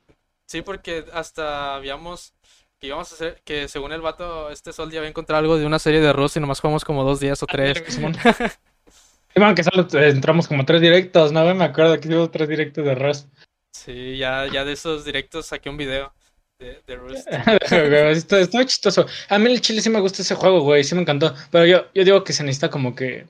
Sí, 0.51 0.63
porque 0.63 1.05
hasta 1.13 1.77
habíamos, 1.77 2.35
que 2.81 2.89
íbamos 2.89 3.13
a 3.13 3.15
hacer, 3.15 3.41
que 3.45 3.69
según 3.69 3.93
el 3.93 4.01
vato, 4.01 4.51
este 4.51 4.73
Sol 4.73 4.91
ya 4.91 4.99
había 4.99 5.09
encontrado 5.09 5.41
algo 5.41 5.57
de 5.57 5.65
una 5.65 5.79
serie 5.79 6.01
de 6.01 6.13
Rust 6.13 6.37
y 6.37 6.41
nomás 6.41 6.61
jugamos 6.61 6.85
como 6.85 7.05
dos 7.05 7.21
días 7.21 7.41
o 7.43 7.47
tres. 7.47 7.83
Simón. 7.87 8.17
Simón, 9.35 9.55
que 9.55 9.63
solo 9.63 9.87
eh, 9.93 10.09
entramos 10.09 10.49
como 10.49 10.65
tres 10.65 10.81
directos, 10.81 11.31
¿no? 11.31 11.55
Me 11.55 11.65
acuerdo 11.65 12.01
que 12.01 12.09
hicimos 12.09 12.33
tres 12.33 12.49
directos 12.49 12.85
de 12.85 12.95
Rust. 12.97 13.29
Sí, 13.73 14.19
ya, 14.19 14.47
ya 14.53 14.65
de 14.65 14.73
esos 14.73 15.05
directos 15.05 15.47
saqué 15.47 15.71
un 15.71 15.77
video 15.77 16.13
de, 16.59 16.83
de 16.85 16.97
Rust. 16.97 17.29
Estuvo 18.33 18.65
chistoso. 18.65 19.07
A 19.29 19.39
mí 19.39 19.53
el 19.53 19.61
chile 19.61 19.81
sí 19.81 19.89
me 19.89 20.01
gusta 20.01 20.23
ese 20.23 20.35
juego, 20.35 20.63
güey. 20.63 20.83
Sí 20.83 20.97
me 20.97 21.03
encantó. 21.03 21.33
Pero 21.53 21.65
yo, 21.65 21.87
yo 21.95 22.05
digo 22.05 22.25
que 22.25 22.33
se 22.33 22.43
necesita 22.43 22.71
como 22.71 22.97
que... 22.97 23.29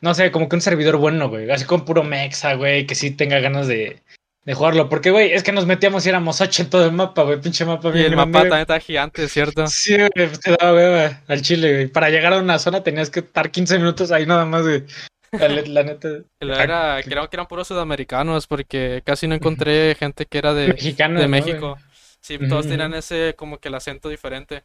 No 0.00 0.14
sé, 0.14 0.30
como 0.30 0.48
que 0.48 0.56
un 0.56 0.62
servidor 0.62 0.98
bueno, 0.98 1.28
güey. 1.28 1.50
Así 1.50 1.64
con 1.64 1.84
puro 1.84 2.04
mexa, 2.04 2.54
güey. 2.54 2.86
Que 2.86 2.94
sí 2.94 3.10
tenga 3.10 3.40
ganas 3.40 3.66
de, 3.66 4.00
de 4.44 4.54
jugarlo. 4.54 4.88
Porque, 4.88 5.10
güey, 5.10 5.32
es 5.32 5.42
que 5.42 5.52
nos 5.52 5.66
metíamos 5.66 6.04
y 6.04 6.08
éramos 6.08 6.40
ocho 6.40 6.62
en 6.62 6.70
todo 6.70 6.84
el 6.84 6.92
mapa, 6.92 7.22
güey. 7.22 7.40
Pinche 7.40 7.64
mapa 7.64 7.88
Y 7.90 7.92
bien 7.92 8.06
el 8.06 8.16
mapa 8.16 8.40
también 8.40 8.60
está 8.60 8.80
gigante, 8.80 9.28
¿cierto? 9.28 9.66
Sí, 9.66 9.96
güey, 9.96 10.28
te 10.28 10.56
daba 10.58 10.74
hueva 10.74 11.22
al 11.28 11.42
chile, 11.42 11.72
güey. 11.72 11.86
Para 11.88 12.10
llegar 12.10 12.32
a 12.32 12.38
una 12.38 12.58
zona 12.58 12.82
tenías 12.82 13.10
que 13.10 13.20
estar 13.20 13.50
15 13.50 13.78
minutos 13.78 14.10
ahí 14.10 14.26
nada 14.26 14.44
más, 14.44 14.62
güey. 14.62 14.84
La, 15.32 15.48
la 15.48 15.82
neta, 15.82 16.08
era, 16.40 17.00
creo 17.02 17.30
que 17.30 17.36
eran 17.36 17.46
puros 17.46 17.66
sudamericanos 17.66 18.46
porque 18.46 19.02
casi 19.04 19.26
no 19.26 19.34
encontré 19.34 19.94
gente 19.94 20.26
que 20.26 20.38
era 20.38 20.52
de, 20.52 20.68
mexicano, 20.68 21.20
de. 21.20 21.28
México. 21.28 21.78
Sí, 22.20 22.38
todos 22.48 22.68
tenían 22.68 22.94
ese 22.94 23.34
como 23.36 23.58
que 23.58 23.68
el 23.68 23.74
acento 23.74 24.08
diferente. 24.08 24.62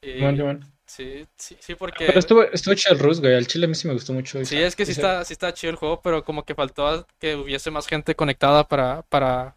Y 0.00 0.18
Simón. 0.18 0.71
Sí, 0.94 1.26
sí, 1.36 1.56
sí, 1.60 1.74
porque 1.74 2.06
Pero 2.06 2.18
estuvo, 2.18 2.42
estuvo 2.42 2.74
chido 2.74 2.94
el 2.94 3.00
Rus, 3.00 3.20
güey. 3.20 3.34
Al 3.34 3.46
chile 3.46 3.64
a 3.66 3.68
mí 3.68 3.74
sí 3.74 3.86
me 3.88 3.94
gustó 3.94 4.12
mucho. 4.12 4.44
sí, 4.44 4.58
es 4.58 4.76
que 4.76 4.84
sí 4.84 4.92
está, 4.92 5.24
sí 5.24 5.32
está 5.32 5.52
chido 5.54 5.70
el 5.70 5.76
juego, 5.76 6.00
pero 6.02 6.24
como 6.24 6.44
que 6.44 6.54
faltó 6.54 7.06
que 7.18 7.36
hubiese 7.36 7.70
más 7.70 7.86
gente 7.86 8.14
conectada 8.14 8.66
para, 8.66 9.02
para, 9.02 9.56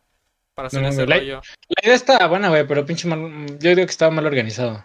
para 0.54 0.68
hacer 0.68 0.82
No, 0.82 0.90
ese 0.90 1.06
la- 1.06 1.18
rollo. 1.18 1.42
La 1.70 1.82
idea 1.84 1.96
estaba 1.96 2.28
buena, 2.28 2.50
güey, 2.50 2.66
pero 2.68 2.86
pinche 2.86 3.08
mal... 3.08 3.20
Yo 3.60 3.70
digo 3.72 3.86
que 3.86 3.92
estaba 3.92 4.12
mal 4.12 4.26
organizado. 4.26 4.84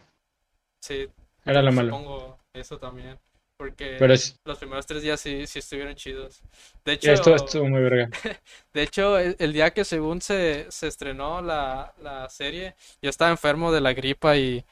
Sí, 0.80 1.08
Era 1.44 1.62
lo 1.62 1.72
malo. 1.72 1.92
supongo 1.96 2.38
eso 2.52 2.78
también. 2.78 3.18
Porque 3.56 3.96
Pero 3.98 4.14
es- 4.14 4.36
los 4.46 4.56
primeros 4.58 4.86
tres 4.86 5.02
días 5.02 5.20
sí, 5.20 5.46
sí 5.46 5.58
estuvieron 5.58 5.94
chidos. 5.94 6.40
De 6.82 6.94
hecho, 6.94 7.12
estuvo, 7.12 7.36
estuvo 7.36 7.68
muy 7.68 7.82
verga. 7.82 8.08
De 8.72 8.82
hecho, 8.82 9.18
el, 9.18 9.36
el 9.38 9.52
día 9.52 9.70
que 9.72 9.84
según 9.84 10.22
se, 10.22 10.66
se 10.70 10.88
estrenó 10.88 11.42
la, 11.42 11.92
la 12.02 12.26
serie, 12.30 12.74
yo 13.02 13.10
estaba 13.10 13.30
enfermo 13.30 13.70
de 13.70 13.82
la 13.82 13.92
gripa 13.92 14.36
y, 14.38 14.64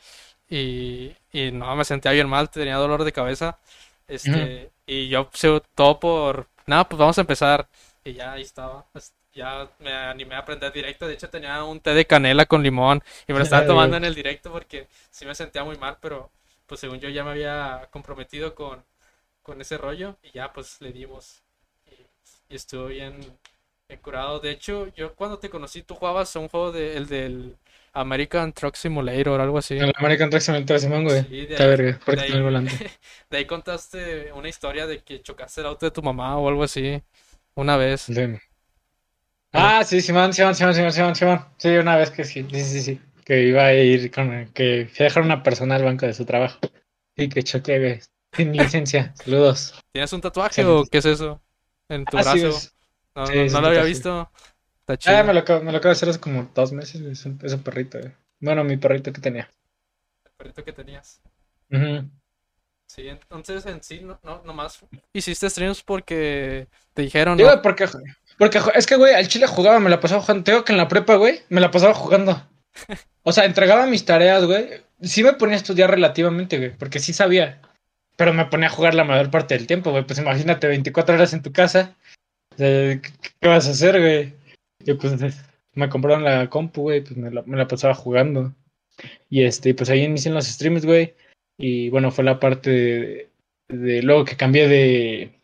y, 0.48 1.14
y 1.32 1.52
no, 1.52 1.74
me 1.76 1.84
sentía 1.84 2.12
bien 2.12 2.28
mal, 2.28 2.50
tenía 2.50 2.76
dolor 2.76 3.04
de 3.04 3.12
cabeza. 3.12 3.58
Este, 4.08 4.70
y 4.86 5.08
yo 5.08 5.28
puse 5.30 5.60
todo 5.74 6.00
por, 6.00 6.48
nada, 6.66 6.88
pues 6.88 6.98
vamos 6.98 7.18
a 7.18 7.22
empezar. 7.22 7.68
Y 8.04 8.14
ya 8.14 8.32
ahí 8.32 8.42
estaba. 8.42 8.86
es- 8.94 9.14
Ya 9.34 9.70
me 9.78 9.92
animé 9.92 10.34
a 10.34 10.38
aprender 10.38 10.72
directo. 10.72 11.06
De 11.06 11.14
hecho, 11.14 11.28
tenía 11.30 11.62
un 11.62 11.78
té 11.80 11.94
de 11.94 12.06
canela 12.06 12.46
con 12.46 12.62
limón 12.62 13.02
y 13.28 13.32
me 13.32 13.38
lo 13.38 13.42
estaba 13.44 13.64
tomando 13.64 13.96
en 13.96 14.04
el 14.04 14.14
directo 14.14 14.50
porque 14.50 14.88
sí 15.10 15.26
me 15.26 15.34
sentía 15.34 15.62
muy 15.64 15.76
mal, 15.76 15.98
pero 16.00 16.30
pues 16.66 16.80
según 16.80 16.98
yo 16.98 17.08
ya 17.08 17.22
me 17.24 17.30
había 17.32 17.88
comprometido 17.92 18.54
con, 18.54 18.82
con 19.42 19.60
ese 19.60 19.78
rollo 19.78 20.16
y 20.22 20.32
ya 20.32 20.52
pues 20.52 20.80
le 20.80 20.92
dimos. 20.92 21.42
Y, 21.86 22.54
y 22.54 22.56
estuvo 22.56 22.86
bien, 22.86 23.20
bien 23.88 24.00
curado. 24.00 24.40
De 24.40 24.50
hecho, 24.50 24.88
yo 24.94 25.14
cuando 25.14 25.38
te 25.38 25.50
conocí, 25.50 25.82
tú 25.82 25.94
jugabas 25.94 26.34
a 26.36 26.40
un 26.40 26.48
juego 26.48 26.72
de, 26.72 26.96
el 26.96 27.06
del 27.08 27.56
American 27.92 28.52
Truck 28.52 28.74
Simulator 28.76 29.40
o 29.40 29.42
algo 29.42 29.58
así. 29.58 29.76
El 29.76 29.92
American 29.96 30.30
Truck 30.30 30.42
Simulator 30.42 30.78
Simón, 30.80 31.04
güey. 31.04 31.22
Sí, 31.24 31.46
de 31.46 31.52
Está 31.52 31.64
ahí- 31.64 31.68
verga. 31.70 32.00
Porque 32.04 32.20
de 32.22 32.26
el 32.28 32.32
ahí- 32.34 32.42
volante. 32.42 32.72
De 33.30 33.36
ahí 33.38 33.44
contaste 33.46 34.32
una 34.32 34.48
historia 34.48 34.86
de 34.86 35.00
que 35.00 35.20
chocaste 35.22 35.60
el 35.60 35.66
auto 35.66 35.84
de 35.86 35.90
tu 35.90 36.02
mamá 36.02 36.36
o 36.38 36.48
algo 36.48 36.62
así 36.62 37.02
una 37.54 37.76
vez. 37.76 38.02
Sí. 38.02 38.14
Ah, 39.52 39.82
sí, 39.84 40.00
Simón, 40.00 40.32
Simón, 40.32 40.54
Simón, 40.54 40.74
Simón, 40.74 40.92
Simón, 40.92 41.14
Simón. 41.16 41.44
Sí, 41.56 41.68
una 41.76 41.96
vez 41.96 42.10
que 42.10 42.24
sí, 42.24 42.46
sí, 42.50 42.62
sí, 42.64 42.82
sí. 42.82 43.00
Que 43.24 43.42
iba 43.42 43.64
a 43.66 43.74
ir 43.74 44.10
con, 44.10 44.46
que 44.52 44.88
fui 44.92 45.04
a 45.04 45.08
dejar 45.08 45.22
una 45.22 45.42
persona 45.42 45.76
al 45.76 45.84
banco 45.84 46.06
de 46.06 46.14
su 46.14 46.24
trabajo. 46.24 46.58
Y 47.16 47.28
que 47.28 47.42
choqué, 47.42 47.78
güey. 47.78 48.00
Sin 48.32 48.56
licencia. 48.56 49.12
Saludos. 49.24 49.74
¿Tienes 49.92 50.12
un 50.12 50.20
tatuaje 50.20 50.62
Sí. 50.62 50.68
o 50.68 50.84
qué 50.90 50.98
es 50.98 51.04
eso? 51.06 51.40
En 51.88 52.04
tu 52.04 52.18
Ah, 52.18 52.22
brazo. 52.22 52.70
No, 53.14 53.26
sí, 53.26 53.34
no, 53.34 53.42
es 53.42 53.52
no 53.52 53.58
un 53.58 53.62
lo 53.64 53.68
había 53.70 53.82
visto. 53.84 54.30
Está 54.88 55.18
Ah, 55.20 55.22
me 55.22 55.34
lo, 55.34 55.40
acabo- 55.40 55.62
me 55.62 55.70
lo 55.72 55.78
acabo 55.78 55.90
de 55.90 55.96
hacer 55.96 56.08
hace 56.08 56.20
como 56.20 56.50
dos 56.54 56.72
meses. 56.72 57.00
Es 57.02 57.24
un, 57.26 57.38
es 57.42 57.52
un 57.52 57.62
perrito, 57.62 57.98
güey. 57.98 58.12
Bueno, 58.40 58.64
mi 58.64 58.76
perrito 58.76 59.12
que 59.12 59.20
tenía. 59.20 59.48
El 60.24 60.32
perrito 60.36 60.64
que 60.64 60.72
tenías. 60.72 61.20
Sí, 62.86 63.06
entonces 63.08 63.66
en 63.66 63.82
sí, 63.82 64.00
no, 64.00 64.18
no, 64.22 64.42
nomás 64.44 64.80
hiciste 65.12 65.50
streams 65.50 65.82
porque 65.82 66.68
te 66.94 67.02
dijeron, 67.02 67.36
Digo, 67.36 67.54
¿no? 67.54 67.60
porque, 67.60 67.86
porque 68.38 68.60
es 68.74 68.86
que, 68.86 68.96
güey, 68.96 69.12
al 69.14 69.28
chile 69.28 69.46
jugaba, 69.46 69.78
me 69.78 69.90
la 69.90 70.00
pasaba 70.00 70.22
jugando. 70.22 70.44
Te 70.44 70.52
digo 70.52 70.64
que 70.64 70.72
en 70.72 70.78
la 70.78 70.88
prepa, 70.88 71.16
güey, 71.16 71.42
me 71.50 71.60
la 71.60 71.70
pasaba 71.70 71.94
jugando. 71.94 72.42
O 73.24 73.32
sea, 73.32 73.44
entregaba 73.44 73.84
mis 73.86 74.06
tareas, 74.06 74.42
güey. 74.46 74.70
Sí 75.02 75.22
me 75.22 75.34
ponía 75.34 75.56
a 75.56 75.58
estudiar 75.58 75.90
relativamente, 75.90 76.56
güey, 76.56 76.74
porque 76.74 76.98
sí 76.98 77.12
sabía. 77.12 77.60
Pero 78.16 78.32
me 78.32 78.46
ponía 78.46 78.68
a 78.68 78.70
jugar 78.70 78.94
la 78.94 79.04
mayor 79.04 79.30
parte 79.30 79.54
del 79.54 79.66
tiempo, 79.66 79.90
güey. 79.90 80.06
Pues 80.06 80.18
imagínate, 80.18 80.66
24 80.66 81.14
horas 81.14 81.34
en 81.34 81.42
tu 81.42 81.52
casa. 81.52 81.94
O 82.54 82.56
sea, 82.56 82.98
¿Qué, 83.02 83.12
qué 83.38 83.48
vas 83.48 83.66
a 83.66 83.72
hacer, 83.72 84.00
güey? 84.00 84.32
Y 84.84 84.94
pues 84.94 85.14
me 85.74 85.88
compraron 85.88 86.24
la 86.24 86.48
compu, 86.50 86.82
güey, 86.82 87.00
pues 87.02 87.16
me 87.16 87.30
la, 87.30 87.42
me 87.42 87.56
la 87.56 87.68
pasaba 87.68 87.94
jugando. 87.94 88.54
Y 89.28 89.44
este, 89.44 89.74
pues 89.74 89.90
ahí 89.90 90.02
inicié 90.04 90.32
los 90.32 90.46
streams, 90.46 90.84
güey. 90.84 91.14
Y 91.58 91.88
bueno, 91.90 92.10
fue 92.10 92.24
la 92.24 92.38
parte 92.40 92.70
de, 92.70 93.30
de 93.68 94.02
luego 94.02 94.24
que 94.24 94.36
cambié 94.36 94.68
de, 94.68 95.40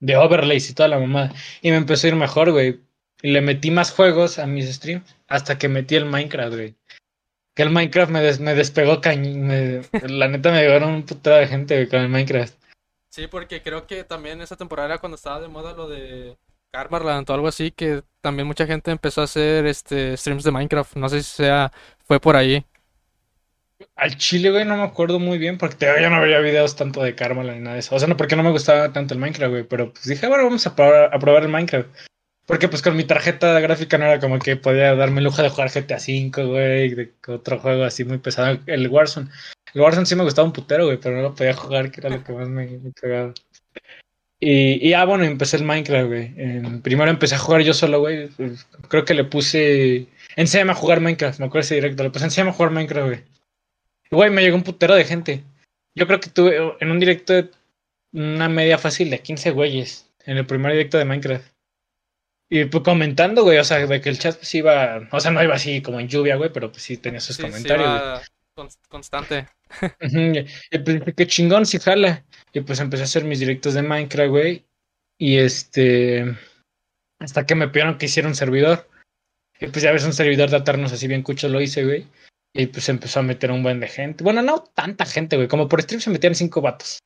de 0.00 0.16
overlays 0.16 0.68
y 0.70 0.74
toda 0.74 0.88
la 0.88 0.98
mamada. 0.98 1.32
Y 1.62 1.70
me 1.70 1.76
empezó 1.76 2.06
a 2.06 2.10
ir 2.10 2.16
mejor, 2.16 2.50
güey. 2.52 2.80
Y 3.22 3.30
le 3.30 3.40
metí 3.40 3.70
más 3.70 3.92
juegos 3.92 4.38
a 4.38 4.46
mis 4.46 4.68
streams 4.72 5.16
hasta 5.28 5.58
que 5.58 5.68
metí 5.68 5.94
el 5.94 6.04
Minecraft, 6.06 6.54
güey. 6.54 6.74
Que 7.54 7.62
el 7.62 7.70
Minecraft 7.70 8.10
me, 8.10 8.20
des- 8.20 8.40
me 8.40 8.54
despegó 8.54 9.00
cañ... 9.00 9.20
me- 9.38 9.82
la 10.08 10.26
neta 10.28 10.50
me 10.50 10.60
llegaron 10.62 10.90
un 10.90 11.02
putada 11.04 11.38
de 11.38 11.46
gente 11.46 11.74
güey, 11.76 11.88
con 11.88 12.00
el 12.00 12.08
Minecraft. 12.08 12.54
Sí, 13.10 13.26
porque 13.28 13.62
creo 13.62 13.86
que 13.86 14.04
también 14.04 14.40
esa 14.40 14.56
temporada 14.56 14.88
era 14.88 14.98
cuando 14.98 15.16
estaba 15.16 15.40
de 15.40 15.48
moda 15.48 15.74
lo 15.74 15.88
de 15.88 16.36
Karmarland 16.72 17.28
o 17.28 17.34
algo 17.34 17.48
así, 17.48 17.70
que 17.70 18.02
también 18.22 18.46
mucha 18.46 18.66
gente 18.66 18.90
empezó 18.90 19.20
a 19.20 19.24
hacer 19.24 19.66
este 19.66 20.16
streams 20.16 20.42
de 20.42 20.50
Minecraft. 20.52 20.96
No 20.96 21.08
sé 21.08 21.22
si 21.22 21.30
sea, 21.36 21.70
fue 22.06 22.18
por 22.18 22.34
ahí. 22.34 22.64
al 23.96 24.16
chile, 24.16 24.50
güey, 24.50 24.64
no 24.64 24.76
me 24.76 24.84
acuerdo 24.84 25.18
muy 25.18 25.38
bien, 25.38 25.58
porque 25.58 25.76
todavía 25.76 26.08
no 26.08 26.16
había 26.16 26.38
videos 26.40 26.74
tanto 26.76 27.02
de 27.02 27.14
Karma 27.14 27.42
ni 27.44 27.60
nada 27.60 27.74
de 27.74 27.80
eso. 27.80 27.94
O 27.94 27.98
sea, 27.98 28.08
no 28.08 28.16
porque 28.16 28.36
no 28.36 28.42
me 28.42 28.50
gustaba 28.50 28.92
tanto 28.92 29.12
el 29.14 29.20
Minecraft, 29.20 29.50
güey, 29.50 29.64
pero 29.64 29.92
pues 29.92 30.06
dije, 30.06 30.26
bueno, 30.26 30.44
vamos 30.44 30.66
a 30.66 30.74
probar, 30.74 31.14
a 31.14 31.18
probar 31.18 31.42
el 31.42 31.50
Minecraft. 31.50 31.88
Porque 32.46 32.68
pues 32.68 32.82
con 32.82 32.96
mi 32.96 33.04
tarjeta 33.04 33.60
gráfica 33.60 33.98
no 33.98 34.06
era 34.06 34.18
como 34.18 34.38
que 34.38 34.56
podía 34.56 34.94
darme 34.96 35.18
el 35.18 35.24
lujo 35.24 35.42
de 35.42 35.48
jugar 35.50 35.70
GTA 35.70 35.96
V, 35.96 36.44
güey, 36.44 36.94
de 36.94 37.12
otro 37.28 37.58
juego 37.58 37.84
así 37.84 38.04
muy 38.04 38.18
pesado, 38.18 38.58
el 38.66 38.88
Warzone. 38.88 39.30
El 39.74 39.80
Warzone 39.80 40.06
sí 40.06 40.16
me 40.16 40.24
gustaba 40.24 40.46
un 40.46 40.52
putero, 40.52 40.86
güey, 40.86 40.98
pero 40.98 41.16
no 41.16 41.22
lo 41.22 41.34
podía 41.34 41.54
jugar, 41.54 41.90
que 41.90 42.00
era 42.00 42.10
lo 42.10 42.24
que 42.24 42.32
más 42.32 42.48
me, 42.48 42.66
me 42.66 42.92
cagaba. 42.92 43.32
Y, 44.44 44.88
y, 44.88 44.92
ah, 44.94 45.04
bueno, 45.04 45.22
empecé 45.22 45.56
el 45.56 45.62
Minecraft, 45.62 46.08
güey. 46.08 46.80
primero 46.80 47.08
empecé 47.08 47.36
a 47.36 47.38
jugar 47.38 47.62
yo 47.62 47.72
solo, 47.72 48.00
güey. 48.00 48.28
Creo 48.88 49.04
que 49.04 49.14
le 49.14 49.22
puse... 49.22 50.08
Enséñame 50.34 50.72
a 50.72 50.74
jugar 50.74 51.00
Minecraft, 51.00 51.38
me 51.38 51.46
acuerdo 51.46 51.64
ese 51.64 51.76
directo. 51.76 52.02
Le 52.02 52.10
puse, 52.10 52.24
enséñame 52.24 52.50
a 52.50 52.54
jugar 52.54 52.72
Minecraft, 52.72 53.06
güey. 53.06 53.20
Y, 54.10 54.16
güey, 54.16 54.30
me 54.30 54.42
llegó 54.42 54.56
un 54.56 54.64
putero 54.64 54.96
de 54.96 55.04
gente. 55.04 55.44
Yo 55.94 56.08
creo 56.08 56.18
que 56.18 56.28
tuve 56.28 56.74
en 56.80 56.90
un 56.90 56.98
directo 56.98 57.34
una 58.12 58.48
media 58.48 58.78
fácil 58.78 59.10
de 59.10 59.20
15 59.20 59.52
güeyes. 59.52 60.10
En 60.26 60.36
el 60.36 60.44
primer 60.44 60.72
directo 60.72 60.98
de 60.98 61.04
Minecraft. 61.04 61.46
Y 62.50 62.64
pues 62.64 62.82
comentando, 62.82 63.44
güey, 63.44 63.58
o 63.58 63.64
sea, 63.64 63.86
de 63.86 64.00
que 64.00 64.08
el 64.08 64.18
chat 64.18 64.34
pues 64.34 64.52
iba, 64.56 65.08
o 65.12 65.20
sea, 65.20 65.30
no 65.30 65.40
iba 65.40 65.54
así 65.54 65.82
como 65.82 66.00
en 66.00 66.08
lluvia, 66.08 66.34
güey, 66.34 66.50
pero 66.52 66.72
pues 66.72 66.82
sí 66.82 66.96
tenía 66.96 67.20
sus 67.20 67.38
comentarios. 67.38 68.28
constante. 68.88 69.46
y 70.00 70.78
pues 70.78 71.14
qué 71.16 71.26
chingón, 71.28 71.64
si 71.64 71.78
jala. 71.78 72.24
Y 72.52 72.60
pues 72.60 72.80
empecé 72.80 73.02
a 73.02 73.06
hacer 73.06 73.24
mis 73.24 73.40
directos 73.40 73.74
de 73.74 73.82
Minecraft, 73.82 74.30
güey. 74.30 74.64
Y 75.18 75.38
este, 75.38 76.36
hasta 77.18 77.46
que 77.46 77.54
me 77.54 77.68
pidieron 77.68 77.98
que 77.98 78.06
hiciera 78.06 78.28
un 78.28 78.34
servidor. 78.34 78.88
Y 79.60 79.68
pues 79.68 79.82
ya 79.82 79.92
ves 79.92 80.04
un 80.04 80.12
servidor 80.12 80.50
de 80.50 80.56
atarnos 80.56 80.92
así 80.92 81.06
bien 81.06 81.22
cucho 81.22 81.48
lo 81.48 81.60
hice, 81.60 81.84
güey. 81.84 82.06
Y 82.54 82.66
pues 82.66 82.88
empezó 82.88 83.20
a 83.20 83.22
meter 83.22 83.50
un 83.50 83.62
buen 83.62 83.80
de 83.80 83.88
gente. 83.88 84.24
Bueno, 84.24 84.42
no 84.42 84.62
tanta 84.74 85.06
gente, 85.06 85.36
güey. 85.36 85.48
Como 85.48 85.68
por 85.68 85.80
stream 85.82 86.00
se 86.00 86.10
metían 86.10 86.34
cinco 86.34 86.60
vatos. 86.60 86.98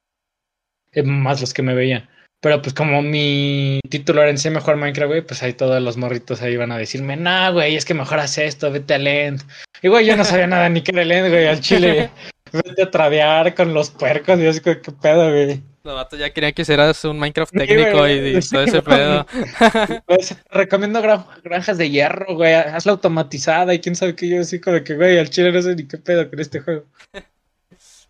Eh, 0.93 1.03
más 1.03 1.41
los 1.41 1.55
que 1.55 1.63
me 1.63 1.75
veían. 1.75 2.09
Pero 2.41 2.61
pues 2.61 2.75
como 2.75 3.03
mi 3.03 3.81
título 3.89 4.23
era 4.23 4.31
en 4.31 4.39
sí 4.39 4.51
mejor 4.51 4.77
Minecraft, 4.77 5.09
güey, 5.09 5.23
pues 5.23 5.43
ahí 5.43 5.53
todos 5.53 5.83
los 5.83 5.97
morritos 5.97 6.43
ahí 6.43 6.53
iban 6.53 6.71
a 6.71 6.79
decirme, 6.79 7.17
no, 7.17 7.53
güey, 7.53 7.77
es 7.77 7.85
que 7.85 7.95
mejor 7.95 8.19
haces 8.19 8.55
esto, 8.55 8.71
vete 8.71 8.95
a 8.95 8.99
Lend. 8.99 9.43
Y 9.83 9.89
güey, 9.89 10.07
yo 10.07 10.17
no 10.17 10.25
sabía 10.25 10.47
nada 10.47 10.69
ni 10.69 10.83
qué 10.83 10.93
era 10.93 11.05
Lend, 11.05 11.31
güey, 11.31 11.47
al 11.47 11.61
chile. 11.61 12.11
vete 12.57 12.83
a 12.83 12.91
tradear 12.91 13.55
con 13.55 13.73
los 13.75 13.91
puercos 13.91 14.39
y 14.39 14.47
así, 14.47 14.61
qué 14.61 14.77
pedo, 14.77 15.31
güey. 15.31 15.63
Los 15.85 15.95
vatos 15.95 16.19
ya 16.19 16.33
querían 16.33 16.53
que 16.53 16.63
hicieras 16.63 17.05
un 17.05 17.19
Minecraft 17.19 17.55
técnico 17.55 18.09
y, 18.09 18.41
todo 18.51 18.63
ese 18.63 18.83
pedo. 18.83 19.27
Pues, 20.07 20.37
recomiendo 20.51 21.01
granjas 21.45 21.79
de 21.79 21.91
hierro, 21.91 22.35
güey, 22.35 22.55
hazla 22.55 22.93
automatizada 22.93 23.73
y 23.73 23.81
quién 23.81 23.95
sabe 23.95 24.17
qué 24.17 24.29
yo 24.29 24.41
así 24.41 24.61
como 24.61 24.83
que, 24.83 24.97
güey, 24.97 25.19
al 25.19 25.31
chile 25.31 25.53
no 25.53 25.63
sé 25.63 25.77
ni 25.77 25.87
qué 25.87 25.99
pedo 25.99 26.29
con 26.29 26.41
este 26.41 26.61
juego. 26.61 26.87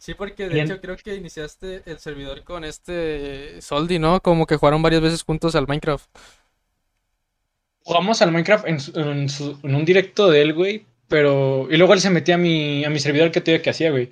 Sí, 0.07 0.15
porque 0.15 0.49
de 0.49 0.63
hecho 0.63 0.81
creo 0.81 0.97
que 0.97 1.17
iniciaste 1.17 1.83
el 1.85 1.99
servidor 1.99 2.45
con 2.45 2.65
este 2.65 3.61
Soldi, 3.61 3.99
¿no? 3.99 4.21
Como 4.21 4.47
que 4.47 4.55
jugaron 4.55 4.81
varias 4.81 5.03
veces 5.03 5.25
juntos 5.25 5.57
al 5.57 5.67
Minecraft. 5.67 6.09
Jugamos 7.81 8.23
al 8.23 8.31
Minecraft 8.31 8.67
en, 8.69 9.29
un 9.63 9.85
directo 9.85 10.31
de 10.31 10.43
él, 10.43 10.55
güey. 10.55 10.87
Pero. 11.09 11.67
Y 11.71 11.77
luego 11.77 11.93
él 11.93 12.01
se 12.01 12.11
metía 12.11 12.37
a 12.37 12.39
mi, 12.39 12.85
a 12.85 12.91
mi 12.91 13.01
servidor 13.01 13.33
que 13.33 13.41
te 13.41 13.61
que 13.61 13.71
hacía, 13.71 13.91
güey. 13.91 14.11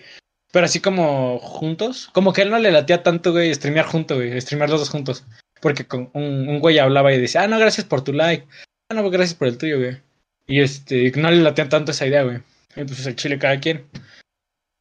Pero 0.55 0.67
así 0.67 0.79
como 0.79 1.41
juntos. 1.41 2.11
Como 2.13 2.33
que 2.33 2.43
él 2.43 2.51
no 2.51 2.61
le 2.61 2.71
latía 2.71 3.03
tanto, 3.03 3.33
güey, 3.33 3.53
streamear 3.53 3.87
juntos, 3.87 4.19
güey. 4.19 4.41
Streamear 4.41 4.71
los 4.71 4.79
dos 4.79 4.89
juntos. 4.89 5.25
Porque 5.61 5.85
con 5.85 6.11
un, 6.13 6.49
un, 6.49 6.61
güey 6.61 6.79
hablaba 6.79 7.13
y 7.13 7.21
decía, 7.21 7.43
ah, 7.43 7.49
no, 7.49 7.59
gracias 7.59 7.85
por 7.89 8.05
tu 8.05 8.13
like. 8.13 8.47
Ah, 8.89 8.95
no, 8.95 9.11
gracias 9.11 9.37
por 9.37 9.49
el 9.49 9.59
tuyo, 9.59 9.81
güey. 9.81 10.01
Y 10.47 10.61
este, 10.61 11.11
no 11.17 11.29
le 11.33 11.39
latía 11.39 11.69
tanto 11.69 11.91
esa 11.91 12.07
idea, 12.07 12.23
güey. 12.23 12.37
Y 12.77 12.85
pues 12.85 13.05
el 13.05 13.17
chile 13.17 13.37
cada 13.37 13.59
quien. 13.59 13.85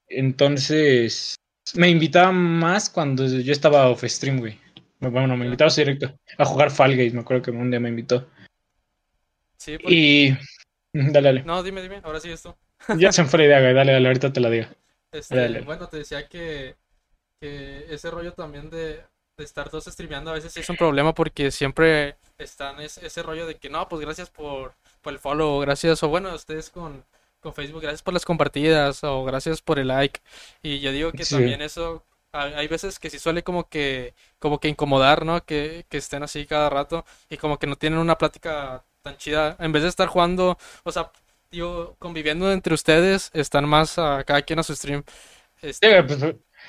Entonces, 0.09 1.33
me 1.73 1.89
invitaban 1.89 2.35
más 2.35 2.91
cuando 2.91 3.25
yo 3.25 3.51
estaba 3.51 3.89
off 3.89 4.03
stream, 4.03 4.41
güey. 4.41 4.59
Bueno, 4.99 5.35
me 5.35 5.45
invitaba 5.45 5.71
directo 5.73 6.15
a 6.37 6.45
jugar 6.45 6.69
Fall 6.69 6.95
Guys, 6.95 7.15
me 7.15 7.21
acuerdo 7.21 7.41
que 7.41 7.49
un 7.49 7.71
día 7.71 7.79
me 7.79 7.89
invitó. 7.89 8.29
Sí, 9.57 9.75
Y... 9.87 10.37
Dale, 10.93 11.21
dale. 11.21 11.43
No, 11.45 11.63
dime, 11.63 11.81
dime, 11.81 11.99
ahora 12.03 12.19
sí 12.19 12.29
esto. 12.29 12.59
ya 12.95 13.11
se 13.11 13.23
me 13.23 13.27
fue 13.27 13.39
la 13.39 13.45
idea, 13.45 13.59
güey, 13.59 13.73
dale, 13.73 13.93
dale, 13.93 14.07
ahorita 14.07 14.31
te 14.31 14.39
la 14.39 14.51
digo. 14.51 14.67
Este, 15.13 15.61
bueno, 15.61 15.87
te 15.87 15.97
decía 15.97 16.27
que, 16.27 16.75
que 17.39 17.93
ese 17.93 18.11
rollo 18.11 18.33
también 18.33 18.69
de, 18.69 19.03
de 19.37 19.43
estar 19.43 19.69
todos 19.69 19.85
streameando 19.85 20.31
a 20.31 20.35
veces 20.35 20.53
sí 20.53 20.59
es 20.59 20.69
un 20.69 20.75
problema 20.77 21.13
porque 21.13 21.51
siempre 21.51 22.17
están 22.37 22.79
ese, 22.81 23.05
ese 23.05 23.23
rollo 23.23 23.45
de 23.45 23.55
que 23.57 23.69
no, 23.69 23.87
pues 23.87 24.01
gracias 24.01 24.29
por, 24.29 24.75
por 25.01 25.13
el 25.13 25.19
follow, 25.19 25.59
gracias, 25.59 26.03
o 26.03 26.09
bueno, 26.09 26.33
ustedes 26.33 26.69
con 26.69 27.05
con 27.39 27.53
Facebook, 27.53 27.81
gracias 27.81 28.01
por 28.01 28.13
las 28.13 28.23
compartidas 28.25 29.03
o 29.03 29.25
gracias 29.25 29.61
por 29.61 29.77
el 29.77 29.89
like. 29.89 30.21
Y 30.61 30.79
yo 30.79 30.93
digo 30.93 31.11
que 31.11 31.25
también 31.25 31.61
eso, 31.61 32.05
hay 32.31 32.67
veces 32.69 32.99
que 32.99 33.09
sí 33.09 33.19
suele 33.19 33.43
como 33.43 33.67
que, 33.67 34.15
como 34.39 34.59
que 34.59 34.69
incomodar, 34.69 35.25
¿no? 35.25 35.43
Que, 35.45 35.85
que 35.89 35.97
estén 35.97 36.23
así 36.23 36.45
cada 36.45 36.69
rato 36.69 37.05
y 37.29 37.37
como 37.37 37.59
que 37.59 37.67
no 37.67 37.75
tienen 37.75 37.99
una 37.99 38.17
plática 38.17 38.85
tan 39.01 39.17
chida. 39.17 39.57
En 39.59 39.73
vez 39.73 39.83
de 39.83 39.89
estar 39.89 40.07
jugando, 40.07 40.57
o 40.83 40.91
sea, 40.93 41.11
digo, 41.53 41.95
conviviendo 41.99 42.51
entre 42.51 42.73
ustedes, 42.73 43.29
están 43.33 43.69
más 43.69 43.97
a 43.99 44.23
cada 44.23 44.41
quien 44.41 44.59
a 44.59 44.63
su 44.63 44.75
stream. 44.75 45.03
Este... 45.61 46.03
pues, 46.03 46.21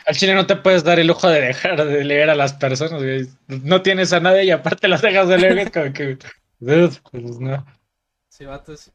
al 0.07 0.17
chile 0.17 0.35
no 0.35 0.47
te 0.47 0.57
puedes 0.57 0.85
dar 0.85 0.99
el 0.99 1.07
lujo 1.07 1.29
de 1.29 1.41
dejar 1.41 1.85
de 1.85 2.05
leer 2.05 2.29
a 2.29 2.35
las 2.35 2.53
personas, 2.53 3.01
No 3.47 3.83
tienes 3.83 4.13
a 4.13 4.21
nadie 4.21 4.45
y 4.45 4.51
aparte 4.51 4.89
las 4.89 5.03
dejas 5.03 5.29
de 5.29 5.39
leer, 5.39 5.59
es 5.59 5.71
como 5.71 5.93
que... 5.93 6.19
Pues 6.59 7.01
no. 7.41 7.65
Sí, 8.29 8.45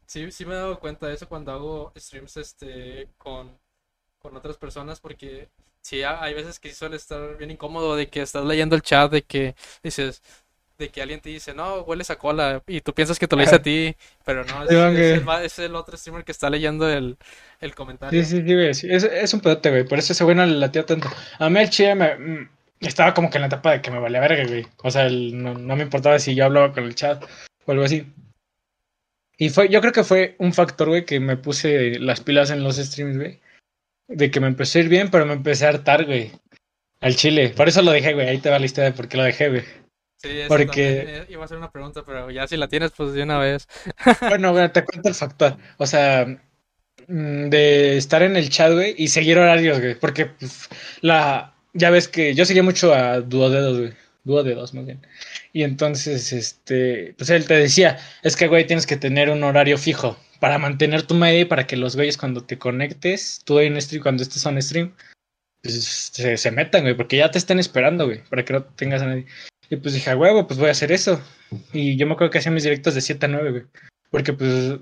sí, 0.06 0.30
sí 0.32 0.44
me 0.44 0.54
he 0.54 0.56
dado 0.56 0.80
cuenta 0.80 1.06
de 1.06 1.14
eso 1.14 1.28
cuando 1.28 1.52
hago 1.52 1.92
streams 1.96 2.36
este 2.36 3.08
con, 3.16 3.58
otras 4.22 4.58
personas 4.58 5.00
porque 5.00 5.48
sí, 5.80 6.02
hay 6.02 6.34
veces 6.34 6.60
que 6.60 6.74
suele 6.74 6.96
estar 6.96 7.36
bien 7.38 7.50
incómodo 7.50 7.96
de 7.96 8.08
que 8.08 8.22
estás 8.22 8.44
leyendo 8.44 8.76
el 8.76 8.82
chat, 8.82 9.10
de 9.10 9.22
que 9.22 9.54
dices, 9.82 10.22
de 10.80 10.88
que 10.88 11.00
alguien 11.00 11.20
te 11.20 11.28
dice, 11.28 11.54
no, 11.54 11.82
hueles 11.82 12.10
a 12.10 12.16
cola, 12.16 12.62
y 12.66 12.80
tú 12.80 12.92
piensas 12.92 13.18
que 13.18 13.28
te 13.28 13.36
lo 13.36 13.42
dice 13.42 13.54
a 13.54 13.62
ti, 13.62 13.94
pero 14.24 14.44
no, 14.44 14.64
es, 15.38 15.58
el, 15.58 15.76
otro 15.76 15.96
streamer 15.96 16.24
que 16.24 16.32
está 16.32 16.50
leyendo 16.50 16.88
el, 16.88 17.16
comentario. 17.76 18.24
Sí, 18.24 18.28
sí, 18.28 18.42
sí, 18.44 18.54
güey, 18.54 18.70
es, 18.70 18.82
es, 18.82 19.34
un 19.34 19.40
pedote, 19.40 19.70
güey, 19.70 19.84
por 19.84 19.98
eso 19.98 20.12
ese 20.12 20.24
güey 20.24 20.34
no 20.34 20.44
le 20.44 20.56
latía 20.56 20.84
tanto. 20.84 21.08
A 21.38 21.48
mí 21.48 21.60
el 21.60 21.70
chile 21.70 21.94
me, 21.94 22.16
mm, 22.16 22.48
estaba 22.80 23.14
como 23.14 23.30
que 23.30 23.38
en 23.38 23.42
la 23.42 23.46
etapa 23.48 23.72
de 23.72 23.82
que 23.82 23.90
me 23.90 24.00
valía 24.00 24.20
verga, 24.20 24.46
güey. 24.46 24.66
O 24.82 24.90
sea, 24.90 25.08
no, 25.08 25.54
no 25.54 25.76
me 25.76 25.82
importaba 25.82 26.18
si 26.18 26.34
yo 26.34 26.46
hablaba 26.46 26.72
con 26.72 26.84
el 26.84 26.94
chat 26.94 27.22
o 27.66 27.72
algo 27.72 27.84
así. 27.84 28.06
Y 29.36 29.50
fue, 29.50 29.68
yo 29.68 29.80
creo 29.80 29.92
que 29.92 30.04
fue 30.04 30.34
un 30.38 30.52
factor, 30.52 30.88
güey, 30.88 31.04
que 31.04 31.20
me 31.20 31.36
puse 31.36 31.98
las 31.98 32.20
pilas 32.20 32.50
en 32.50 32.62
los 32.62 32.76
streams, 32.76 33.16
güey. 33.16 33.40
De 34.08 34.30
que 34.30 34.40
me 34.40 34.48
empecé 34.48 34.80
a 34.80 34.82
ir 34.82 34.88
bien, 34.88 35.10
pero 35.10 35.26
me 35.26 35.34
empecé 35.34 35.66
a 35.66 35.70
hartar, 35.70 36.04
güey. 36.04 36.32
Al 37.00 37.16
chile. 37.16 37.50
Por 37.50 37.68
eso 37.68 37.80
lo 37.82 37.92
dejé, 37.92 38.12
güey. 38.14 38.28
Ahí 38.28 38.38
te 38.38 38.50
va 38.50 38.58
la 38.58 38.66
historia 38.66 38.90
de 38.90 38.96
por 38.96 39.08
qué 39.08 39.16
lo 39.16 39.22
dejé, 39.22 39.48
güey. 39.48 39.62
Sí, 40.22 40.40
eso 40.40 40.48
Porque... 40.48 41.24
iba 41.30 41.44
a 41.44 41.48
ser 41.48 41.56
una 41.56 41.70
pregunta, 41.70 42.02
pero 42.04 42.30
ya 42.30 42.46
si 42.46 42.56
la 42.56 42.68
tienes, 42.68 42.90
pues 42.90 43.12
de 43.12 43.22
una 43.22 43.38
vez. 43.38 43.68
bueno, 44.28 44.52
güey, 44.52 44.70
te 44.70 44.84
cuento 44.84 45.08
el 45.08 45.14
factor. 45.14 45.56
O 45.78 45.86
sea, 45.86 46.26
mm, 47.08 47.48
de 47.48 47.96
estar 47.96 48.22
en 48.22 48.36
el 48.36 48.50
chat, 48.50 48.72
güey, 48.72 48.94
y 48.98 49.08
seguir 49.08 49.38
horarios, 49.38 49.80
güey. 49.80 49.94
Porque, 49.94 50.26
pues, 50.26 50.68
la... 51.00 51.54
Ya 51.72 51.90
ves 51.90 52.08
que 52.08 52.34
yo 52.34 52.44
seguía 52.44 52.64
mucho 52.64 52.92
a 52.92 53.20
Duodedos, 53.20 53.78
güey. 53.78 53.92
Duodedos, 54.24 54.74
más 54.74 54.84
bien. 54.84 55.00
Y 55.52 55.62
entonces, 55.62 56.32
este, 56.32 57.14
pues 57.16 57.30
él 57.30 57.46
te 57.46 57.54
decía, 57.54 57.98
es 58.22 58.36
que, 58.36 58.48
güey, 58.48 58.66
tienes 58.66 58.86
que 58.86 58.96
tener 58.96 59.30
un 59.30 59.42
horario 59.44 59.78
fijo 59.78 60.18
para 60.40 60.58
mantener 60.58 61.02
tu 61.04 61.14
media 61.14 61.40
y 61.40 61.44
para 61.44 61.66
que 61.66 61.76
los 61.76 61.96
güeyes 61.96 62.16
cuando 62.16 62.44
te 62.44 62.58
conectes, 62.58 63.40
tú 63.44 63.60
en 63.60 63.80
stream, 63.80 64.02
cuando 64.02 64.22
estés 64.22 64.44
en 64.46 64.60
stream, 64.60 64.94
pues 65.62 65.84
se, 65.84 66.36
se, 66.36 66.50
metan, 66.50 66.82
güey, 66.82 66.94
porque 66.94 67.18
ya 67.18 67.30
te 67.30 67.38
están 67.38 67.58
esperando, 67.58 68.06
güey, 68.06 68.22
para 68.24 68.44
que 68.44 68.52
no 68.52 68.64
tengas 68.64 69.02
a 69.02 69.06
nadie. 69.06 69.26
Y 69.70 69.76
pues 69.76 69.94
dije, 69.94 70.10
a 70.10 70.16
huevo, 70.16 70.46
pues 70.46 70.58
voy 70.58 70.68
a 70.68 70.72
hacer 70.72 70.90
eso. 70.90 71.22
Y 71.72 71.96
yo 71.96 72.06
me 72.06 72.14
acuerdo 72.14 72.32
que 72.32 72.38
hacía 72.38 72.50
mis 72.50 72.64
directos 72.64 72.94
de 72.94 73.00
7 73.00 73.26
a 73.26 73.28
9, 73.28 73.50
güey. 73.50 73.62
Porque 74.10 74.32
pues 74.32 74.78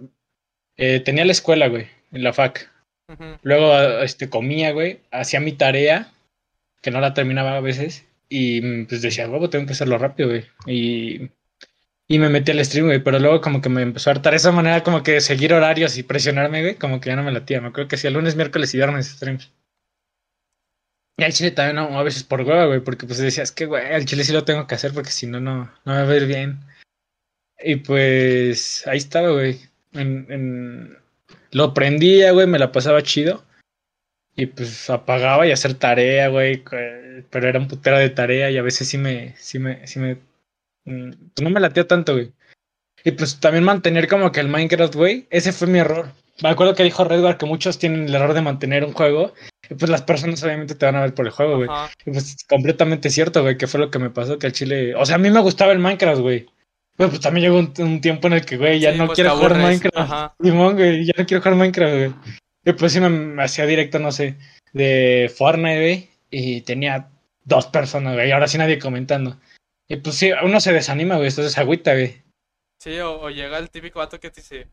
eh, 0.79 1.01
tenía 1.01 1.27
la 1.27 1.33
escuela, 1.33 1.69
güey, 1.69 1.87
en 2.11 2.25
la 2.25 2.33
FAC. 2.33 2.71
Luego 3.43 4.03
este, 4.03 4.29
comía, 4.29 4.73
güey, 4.73 5.01
hacía 5.11 5.41
mi 5.41 5.53
tarea, 5.53 6.13
que 6.83 6.91
no 6.91 7.01
la 7.01 7.15
terminaba 7.15 7.57
a 7.57 7.61
veces, 7.61 8.07
y 8.29 8.61
mm, 8.61 8.87
pues 8.87 9.03
decía, 9.03 9.29
huevo, 9.29 9.51
tengo 9.51 9.67
que 9.67 9.73
hacerlo 9.73 9.99
rápido, 9.99 10.31
güey. 10.31 10.45
Y, 10.67 11.31
y 12.07 12.19
me 12.19 12.29
metí 12.29 12.53
al 12.53 12.65
stream, 12.65 12.87
güey. 12.87 13.03
Pero 13.03 13.19
luego 13.19 13.41
como 13.41 13.61
que 13.61 13.69
me 13.69 13.83
empezó 13.83 14.11
a 14.11 14.15
hartar 14.15 14.35
esa 14.35 14.53
manera 14.53 14.83
como 14.83 15.03
que 15.03 15.21
seguir 15.21 15.53
horarios 15.55 15.97
y 15.99 16.03
presionarme, 16.03 16.63
güey. 16.63 16.75
Como 16.77 17.01
que 17.01 17.11
ya 17.11 17.17
no 17.17 17.23
me 17.23 17.33
latía. 17.33 17.61
Me 17.61 17.69
acuerdo 17.69 17.89
que 17.89 17.97
hacía 17.97 18.11
lunes, 18.11 18.37
miércoles 18.37 18.73
y 18.75 18.79
viernes 18.79 19.09
streams. 19.09 19.53
Y 21.19 21.25
al 21.25 21.33
chile 21.33 21.51
también, 21.51 21.77
no, 21.77 21.99
a 21.99 22.03
veces 22.05 22.23
por 22.23 22.43
hueva, 22.43 22.67
güey. 22.67 22.81
Porque 22.81 23.05
pues 23.05 23.19
decías 23.19 23.51
que, 23.51 23.67
güey, 23.67 23.93
al 23.93 24.05
chile 24.05 24.23
sí 24.23 24.33
lo 24.33 24.45
tengo 24.45 24.67
que 24.67 24.77
hacer 24.77 24.95
porque 24.95 25.11
si 25.11 25.27
no, 25.27 25.41
no, 25.41 25.71
no 25.85 25.95
me 25.95 26.05
va 26.05 26.13
a 26.13 26.17
ir 26.17 26.27
bien. 26.27 26.61
Y 27.61 27.77
pues 27.77 28.87
ahí 28.87 28.99
estaba, 28.99 29.31
güey. 29.31 29.61
Lo 31.51 31.75
prendía, 31.75 32.31
güey, 32.31 32.47
me 32.47 32.61
la 32.61 32.71
pasaba 32.71 33.03
chido. 33.03 33.45
Y 34.37 34.47
pues 34.47 34.89
apagaba 34.89 35.45
y 35.45 35.51
hacer 35.51 35.75
tarea, 35.75 36.29
güey. 36.29 36.63
Pero 37.31 37.49
era 37.49 37.59
un 37.59 37.67
putero 37.67 37.99
de 37.99 38.11
tarea 38.11 38.49
y 38.53 38.57
a 38.57 38.63
veces 38.63 38.87
sí 38.87 38.97
me, 38.97 39.35
sí 39.39 39.59
me, 39.59 39.85
sí 39.89 39.99
me. 39.99 40.19
Mm, 40.85 41.11
no 41.43 41.51
me 41.51 41.59
latía 41.59 41.89
tanto, 41.89 42.13
güey. 42.13 42.33
Y 43.03 43.11
pues 43.11 43.41
también 43.41 43.65
mantener 43.65 44.07
como 44.07 44.31
que 44.31 44.39
el 44.39 44.49
Minecraft, 44.49 44.95
güey. 44.95 45.27
Ese 45.31 45.53
fue 45.53 45.67
mi 45.67 45.81
error. 45.81 46.13
me 46.45 46.49
acuerdo 46.51 46.77
que 46.77 46.85
dijo 46.85 47.03
Redward 47.03 47.39
que 47.39 47.47
muchos 47.47 47.81
tienen 47.81 48.05
el 48.05 48.15
error 48.15 48.35
de 48.35 48.43
mantener 48.43 48.85
un 48.85 48.93
juego. 48.93 49.35
Y 49.71 49.75
pues 49.75 49.91
las 49.91 50.03
personas 50.03 50.43
obviamente 50.43 50.75
te 50.75 50.87
van 50.87 50.97
a 50.97 51.03
ver 51.03 51.15
por 51.15 51.27
el 51.27 51.33
juego, 51.33 51.57
güey. 51.57 51.69
Y 52.07 52.11
pues 52.11 52.37
completamente 52.49 53.11
cierto, 53.11 53.43
güey, 53.43 53.59
que 53.59 53.67
fue 53.67 53.81
lo 53.81 53.91
que 53.91 53.99
me 53.99 54.11
pasó, 54.11 54.39
que 54.39 54.47
al 54.47 54.53
chile... 54.53 54.95
O 54.95 55.05
sea, 55.05 55.17
a 55.17 55.19
mí 55.19 55.31
me 55.31 55.41
gustaba 55.41 55.73
el 55.73 55.79
Minecraft, 55.79 56.21
güey. 56.21 56.47
Pues 56.97 57.21
también 57.21 57.45
llegó 57.45 57.59
un, 57.59 57.73
un 57.79 58.01
tiempo 58.01 58.27
en 58.27 58.33
el 58.35 58.45
que, 58.45 58.57
güey, 58.57 58.81
ya 58.81 58.93
Sí, 58.93 58.99
no 58.99 59.07
pues, 59.07 59.17
quiero 59.17 59.37
jugar. 59.37 59.57
Minecraft. 59.57 59.97
Ajá. 59.97 60.35
Simón, 60.43 60.75
güey, 60.75 61.05
ya 61.05 61.13
no 61.17 61.27
quiero 61.27 61.43
jugar 61.43 61.57
Minecraft, 61.57 61.95
güey. 61.95 62.15
Y 62.65 62.73
pues 62.73 62.93
sí 62.93 63.01
me, 63.01 63.09
me 63.09 63.43
hacía 63.43 63.67
directo, 63.67 63.99
no 63.99 64.11
sé, 64.11 64.37
de 64.73 65.33
Fortnite, 65.37 65.81
güey. 65.81 66.09
Y 66.31 66.63
tenía 66.63 67.09
dos 67.45 67.67
personas, 67.67 68.15
güey. 68.15 68.29
Y 68.29 68.33
ahora 68.33 68.49
sí 68.49 68.59
nadie 68.59 68.79
comentando. 68.79 69.39
Y 69.87 69.97
pues 69.97 70.17
sí, 70.17 70.31
uno 70.43 70.61
se 70.61 70.73
desanima, 70.73 71.17
güey. 71.17 71.29
Entonces 71.29 71.57
agüita, 71.57 71.93
güey. 71.93 72.23
Sí, 72.81 72.99
o, 72.99 73.21
o 73.21 73.31
llega 73.31 73.59
el 73.59 73.71
típico 73.71 74.01
vato 74.01 74.19
que 74.19 74.31
te 74.31 74.41
dice, 74.41 74.67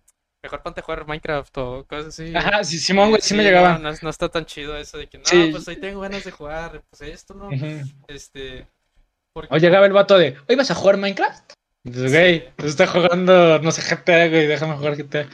mejor 0.45 0.61
ponte 0.61 0.79
a 0.81 0.83
jugar 0.83 1.07
Minecraft 1.07 1.57
o 1.57 1.85
cosas 1.87 2.07
así. 2.07 2.35
Ajá, 2.35 2.63
sí, 2.63 2.77
Simón, 2.79 3.09
güey, 3.09 3.21
sí, 3.21 3.33
me 3.33 3.43
llegaba. 3.43 3.77
No, 3.79 3.91
no 4.01 4.09
está 4.09 4.29
tan 4.29 4.45
chido 4.45 4.77
eso 4.77 4.97
de 4.97 5.07
que, 5.07 5.17
no, 5.17 5.25
Sí. 5.25 5.49
pues 5.51 5.67
hoy 5.67 5.77
tengo 5.77 6.01
ganas 6.01 6.23
de 6.23 6.31
jugar, 6.31 6.83
pues 6.89 7.01
esto 7.01 7.33
no, 7.33 7.47
Ujú. 7.47 7.81
este... 8.07 8.67
Porque... 9.33 9.53
O 9.53 9.57
llegaba 9.57 9.85
el 9.85 9.91
vato 9.93 10.17
de, 10.17 10.37
¿hoy 10.47 10.55
vas 10.55 10.71
a 10.71 10.75
jugar 10.75 10.97
Minecraft? 10.97 11.51
Y 11.83 11.91
pues, 11.91 12.11
güey, 12.11 12.49
pues 12.55 12.69
está 12.71 12.87
jugando, 12.87 13.59
no 13.59 13.71
sé, 13.71 13.81
GTA, 13.81 14.27
güey, 14.29 14.47
déjame 14.47 14.75
jugar 14.77 14.95
GTA. 14.95 15.27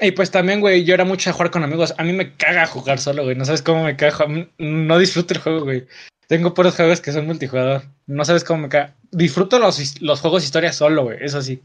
Y 0.00 0.10
pues 0.12 0.30
también, 0.30 0.60
güey, 0.60 0.84
yo 0.84 0.94
era 0.94 1.04
mucho 1.04 1.30
de 1.30 1.34
jugar 1.34 1.50
con 1.50 1.62
amigos. 1.62 1.94
A 1.98 2.02
mí 2.02 2.12
me 2.12 2.34
caga 2.36 2.66
jugar 2.66 2.98
solo, 2.98 3.22
güey. 3.22 3.36
No 3.36 3.44
sabes 3.44 3.62
cómo 3.62 3.84
me 3.84 3.96
caga. 3.96 4.26
No 4.58 4.98
disfruto 4.98 5.34
el 5.34 5.40
juego, 5.40 5.60
güey. 5.60 5.86
Tengo 6.26 6.52
puros 6.52 6.74
juegos 6.74 7.00
que 7.00 7.12
son 7.12 7.26
multijugador. 7.26 7.82
No 8.06 8.24
sabes 8.24 8.42
cómo 8.42 8.62
me 8.62 8.68
caga. 8.68 8.96
Disfruto 9.12 9.60
los, 9.60 10.00
los 10.02 10.20
juegos 10.20 10.42
historia 10.42 10.72
solo, 10.72 11.04
güey. 11.04 11.18
Eso 11.20 11.40
sí. 11.42 11.62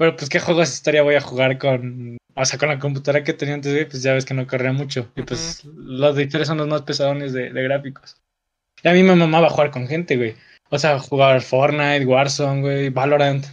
Pero 0.00 0.16
pues, 0.16 0.30
¿qué 0.30 0.40
juegos 0.40 0.68
de 0.70 0.72
historia 0.74 1.02
voy 1.02 1.14
a 1.16 1.20
jugar 1.20 1.58
con. 1.58 2.16
O 2.34 2.44
sea, 2.46 2.58
con 2.58 2.70
la 2.70 2.78
computadora 2.78 3.22
que 3.22 3.34
tenía 3.34 3.54
antes, 3.54 3.70
güey? 3.70 3.84
Pues 3.86 4.02
ya 4.02 4.14
ves 4.14 4.24
que 4.24 4.32
no 4.32 4.46
corría 4.46 4.72
mucho. 4.72 5.10
Y 5.14 5.22
pues, 5.22 5.62
los 5.66 6.16
de 6.16 6.22
historia 6.22 6.46
son 6.46 6.56
los 6.56 6.68
más 6.68 6.82
pesadones 6.82 7.34
de, 7.34 7.52
de 7.52 7.62
gráficos. 7.62 8.16
Y 8.82 8.88
a 8.88 8.92
mí 8.94 9.02
me 9.02 9.14
mamaba 9.14 9.50
jugar 9.50 9.70
con 9.70 9.86
gente, 9.86 10.16
güey. 10.16 10.36
O 10.70 10.78
sea, 10.78 10.98
jugar 10.98 11.42
Fortnite, 11.42 12.06
Warzone, 12.06 12.62
güey, 12.62 12.88
Valorant. 12.88 13.44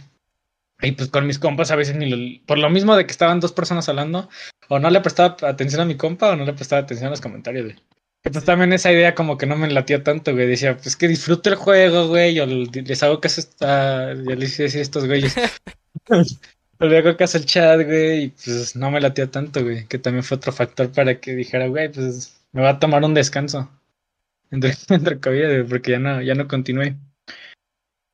Y 0.80 0.92
pues 0.92 1.10
con 1.10 1.26
mis 1.26 1.38
compas 1.38 1.70
a 1.70 1.76
veces 1.76 1.96
ni 1.96 2.08
lo- 2.08 2.46
por 2.46 2.56
lo 2.56 2.70
mismo 2.70 2.96
de 2.96 3.04
que 3.04 3.10
estaban 3.10 3.40
dos 3.40 3.52
personas 3.52 3.86
hablando, 3.90 4.30
o 4.68 4.78
no 4.78 4.88
le 4.88 5.00
prestaba 5.02 5.36
atención 5.42 5.82
a 5.82 5.84
mi 5.84 5.96
compa 5.96 6.30
o 6.30 6.36
no 6.36 6.46
le 6.46 6.54
prestaba 6.54 6.80
atención 6.80 7.08
a 7.08 7.10
los 7.10 7.20
comentarios, 7.20 7.64
güey. 7.66 7.76
Pues 8.32 8.44
Sí. 8.44 8.46
también 8.46 8.72
esa 8.72 8.92
idea 8.92 9.14
como 9.14 9.38
que 9.38 9.46
no 9.46 9.56
me 9.56 9.70
latía 9.70 10.02
tanto, 10.02 10.32
güey. 10.32 10.46
Decía, 10.46 10.76
pues 10.76 10.96
que 10.96 11.08
disfruto 11.08 11.48
el 11.50 11.56
juego, 11.56 12.08
güey. 12.08 12.34
Yo 12.34 12.46
les 12.46 13.02
hago 13.02 13.20
caso 13.20 13.42
a, 13.60 14.14
ya 14.14 14.34
les 14.34 14.56
decía 14.56 14.80
a 14.80 14.82
estos 14.82 15.06
güeyes. 15.06 15.34
Le 16.80 16.98
hago 16.98 17.16
caso 17.16 17.38
al 17.38 17.44
chat, 17.44 17.82
güey, 17.84 18.24
y 18.24 18.28
pues 18.28 18.76
no 18.76 18.90
me 18.92 19.00
latía 19.00 19.28
tanto, 19.30 19.62
güey. 19.64 19.86
Que 19.88 19.98
también 19.98 20.22
fue 20.22 20.36
otro 20.36 20.52
factor 20.52 20.92
para 20.92 21.18
que 21.20 21.34
dijera, 21.34 21.66
güey, 21.66 21.90
pues 21.90 22.40
me 22.52 22.62
va 22.62 22.70
a 22.70 22.78
tomar 22.78 23.02
un 23.04 23.14
descanso. 23.14 23.68
Entre, 24.50 24.72
entre 24.90 25.18
COVID, 25.20 25.68
porque 25.68 25.92
ya 25.92 25.98
no, 25.98 26.22
ya 26.22 26.34
no 26.36 26.46
continué. 26.46 26.96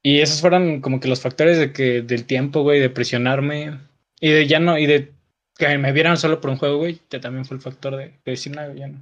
Y 0.02 0.20
esos 0.20 0.40
fueron 0.40 0.80
como 0.80 0.98
que 1.00 1.08
los 1.08 1.20
factores 1.20 1.58
de 1.58 1.72
que, 1.72 2.00
del 2.02 2.24
tiempo, 2.24 2.62
güey, 2.62 2.80
de 2.80 2.90
presionarme. 2.90 3.80
Y 4.20 4.30
de 4.30 4.46
ya 4.46 4.60
no, 4.60 4.78
y 4.78 4.86
de 4.86 5.12
que 5.58 5.76
me 5.78 5.92
vieran 5.92 6.16
solo 6.16 6.40
por 6.40 6.50
un 6.50 6.56
juego, 6.56 6.78
güey, 6.78 7.00
que 7.10 7.20
también 7.20 7.44
fue 7.44 7.56
el 7.58 7.62
factor 7.62 7.96
de, 7.96 8.04
de 8.06 8.18
decir, 8.24 8.54
nada, 8.56 8.72
ya 8.74 8.88
no. 8.88 8.98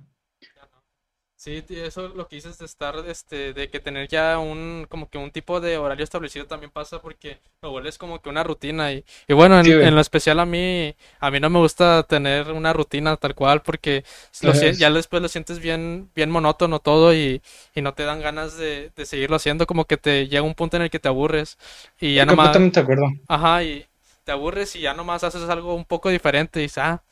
Sí, 1.45 1.64
eso 1.70 2.07
lo 2.07 2.28
que 2.28 2.36
dices 2.36 2.57
de 2.59 2.66
estar, 2.66 2.95
este, 3.09 3.53
de 3.53 3.68
que 3.68 3.80
tener 3.80 4.07
ya 4.07 4.38
un, 4.38 4.86
como 4.88 5.11
que 5.11 5.18
un 5.18 5.32
tipo 5.32 5.61
de 5.61 5.76
horario 5.76 6.05
establecido 6.05 6.47
también 6.47 6.70
pasa 6.70 7.03
porque 7.03 7.40
lo 7.62 7.72
vuelves 7.72 7.99
como 7.99 8.22
que 8.22 8.28
una 8.28 8.45
rutina 8.45 8.93
y, 8.93 9.05
y 9.26 9.32
bueno, 9.34 9.59
en, 9.59 9.66
Sí, 9.66 9.72
en 9.80 9.93
lo 9.97 10.01
especial 10.01 10.38
a 10.38 10.47
mí, 10.47 10.95
a 11.18 11.30
mí 11.32 11.40
no 11.40 11.51
me 11.51 11.59
gusta 11.59 12.05
tener 12.05 12.53
una 12.53 12.72
rutina 12.72 13.16
tal 13.16 13.34
cual 13.34 13.61
porque 13.61 14.05
lo 14.40 14.53
ya 14.53 14.88
después 14.93 15.20
lo 15.20 15.26
sientes 15.28 15.59
bien, 15.59 16.09
bien 16.14 16.30
monótono 16.30 16.78
todo 16.78 17.12
y, 17.12 17.43
y 17.74 17.82
no 17.82 17.93
te 17.93 18.05
dan 18.05 18.20
ganas 18.20 18.57
de, 18.57 18.93
de 18.95 19.05
seguirlo 19.05 19.34
haciendo, 19.34 19.66
como 19.66 19.86
que 19.86 19.97
te 19.97 20.28
llega 20.28 20.43
un 20.43 20.55
punto 20.55 20.76
en 20.76 20.84
el 20.84 20.90
que 20.90 21.01
te 21.01 21.09
aburres 21.09 21.59
y 21.99 22.14
ya 22.14 22.24
Estoy 22.24 22.26
nomás, 22.26 22.62
completamente 22.66 22.80
de 22.80 22.84
acuerdo. 22.84 23.07
ajá, 23.28 23.62
y 23.64 23.86
te 24.24 24.32
aburres 24.32 24.76
y 24.76 24.80
ya 24.80 24.95
nomás 24.95 25.24
haces 25.24 25.49
algo 25.49 25.74
un 25.74 25.84
poco 25.84 26.09
diferente 26.11 26.61
y 26.61 26.64
dices, 26.64 26.78
ah, 26.78 27.03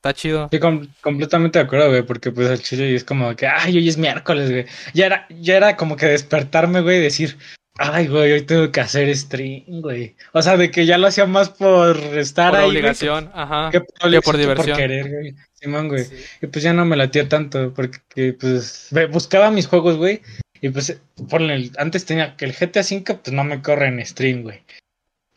está 0.00 0.14
chido. 0.14 0.48
Sí, 0.50 0.58
com- 0.58 0.86
completamente 1.02 1.58
de 1.58 1.64
acuerdo, 1.66 1.88
güey, 1.90 2.02
porque 2.02 2.32
pues 2.32 2.48
al 2.48 2.60
chile 2.60 2.94
es 2.94 3.04
como 3.04 3.36
que, 3.36 3.46
ay, 3.46 3.76
hoy 3.76 3.88
es 3.88 3.98
miércoles, 3.98 4.50
güey. 4.50 4.66
Ya 4.94 5.06
era, 5.06 5.26
ya 5.28 5.56
era 5.56 5.76
como 5.76 5.96
que 5.96 6.06
despertarme, 6.06 6.80
güey, 6.80 6.98
y 6.98 7.02
decir, 7.02 7.36
ay, 7.76 8.08
güey, 8.08 8.32
hoy 8.32 8.42
tengo 8.42 8.72
que 8.72 8.80
hacer 8.80 9.14
stream, 9.14 9.64
güey. 9.82 10.16
O 10.32 10.40
sea, 10.42 10.56
de 10.56 10.70
que 10.70 10.86
ya 10.86 10.96
lo 10.98 11.06
hacía 11.06 11.26
más 11.26 11.50
por 11.50 11.96
estar 11.98 12.50
Por 12.50 12.58
ahí, 12.60 12.64
güey, 12.66 12.76
obligación, 12.78 13.30
ajá, 13.34 13.70
que, 13.70 13.80
por, 13.80 13.88
que 13.88 13.94
por 13.94 14.06
obligación, 14.06 14.22
por 14.22 14.38
diversión. 14.38 14.76
querer, 14.78 15.08
güey. 15.10 15.34
Simón, 15.54 15.88
güey. 15.88 16.04
Sí. 16.04 16.16
Y 16.42 16.46
pues 16.46 16.62
ya 16.64 16.72
no 16.72 16.84
me 16.86 16.96
latía 16.96 17.28
tanto, 17.28 17.74
porque 17.74 18.32
pues 18.40 18.88
buscaba 19.12 19.50
mis 19.50 19.66
juegos, 19.66 19.96
güey. 19.96 20.22
Y 20.62 20.70
pues 20.70 20.98
por 21.28 21.40
el, 21.42 21.72
antes 21.78 22.04
tenía 22.06 22.36
que 22.36 22.44
el 22.46 22.52
GTA 22.52 22.80
V, 22.80 23.14
pues 23.22 23.32
no 23.34 23.44
me 23.44 23.60
corre 23.62 23.88
en 23.88 24.04
stream, 24.04 24.42
güey. 24.42 24.62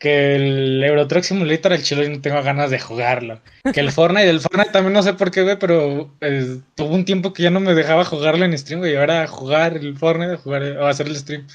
Que 0.04 0.36
el 0.36 0.84
Euro 0.84 1.08
Truck 1.08 1.22
Simulator, 1.22 1.72
el 1.72 1.82
chilo, 1.82 2.02
yo 2.02 2.10
no 2.10 2.20
tengo 2.20 2.42
ganas 2.42 2.68
de 2.68 2.78
jugarlo. 2.78 3.40
Que 3.72 3.80
el 3.80 3.90
Fortnite, 3.90 4.28
el 4.28 4.40
Fortnite 4.40 4.70
también 4.70 4.92
no 4.92 5.02
sé 5.02 5.14
por 5.14 5.30
qué, 5.30 5.44
güey, 5.44 5.58
pero 5.58 6.14
eh, 6.20 6.58
tuvo 6.74 6.94
un 6.94 7.06
tiempo 7.06 7.32
que 7.32 7.42
ya 7.42 7.48
no 7.48 7.58
me 7.58 7.72
dejaba 7.72 8.04
jugarlo 8.04 8.44
en 8.44 8.58
stream, 8.58 8.80
güey. 8.80 8.92
Y 8.92 8.96
ahora 8.96 9.26
jugar 9.26 9.78
el 9.78 9.96
Fortnite, 9.96 10.36
jugar, 10.36 10.62
o 10.76 10.86
hacer 10.86 11.06
el 11.06 11.16
stream. 11.16 11.46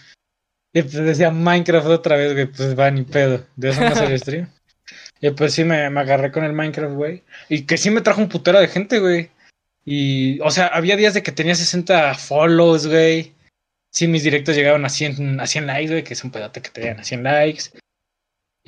Y 0.73 0.81
pues 0.81 0.95
decía 0.95 1.29
Minecraft 1.29 1.85
otra 1.89 2.15
vez, 2.15 2.33
güey, 2.33 2.47
pues 2.47 2.75
va 2.75 2.89
ni 2.89 3.03
pedo. 3.03 3.45
De 3.55 3.69
eso 3.69 3.81
no 3.81 3.89
hacer 3.89 4.11
el 4.11 4.19
stream. 4.19 4.49
Y 5.21 5.29
pues 5.29 5.53
sí 5.53 5.63
me, 5.63 5.87
me 5.91 5.99
agarré 5.99 6.31
con 6.31 6.43
el 6.43 6.53
Minecraft, 6.53 6.95
güey. 6.95 7.21
Y 7.49 7.67
que 7.67 7.77
sí 7.77 7.91
me 7.91 8.01
trajo 8.01 8.19
un 8.19 8.29
putero 8.29 8.59
de 8.59 8.67
gente, 8.67 8.97
güey. 8.97 9.29
Y, 9.85 10.39
o 10.39 10.49
sea, 10.49 10.65
había 10.69 10.97
días 10.97 11.13
de 11.13 11.21
que 11.21 11.31
tenía 11.31 11.53
60 11.53 12.15
follows, 12.15 12.87
güey. 12.87 13.35
Sí, 13.91 14.07
mis 14.07 14.23
directos 14.23 14.55
llegaban 14.55 14.85
a 14.85 14.89
100, 14.89 15.39
a 15.39 15.45
100 15.45 15.67
likes, 15.67 15.91
güey, 15.91 16.03
que 16.03 16.13
es 16.13 16.23
un 16.23 16.31
pedote 16.31 16.63
que 16.63 16.71
te 16.71 16.81
llegan 16.81 16.99
a 16.99 17.03
100 17.03 17.23
likes. 17.23 17.63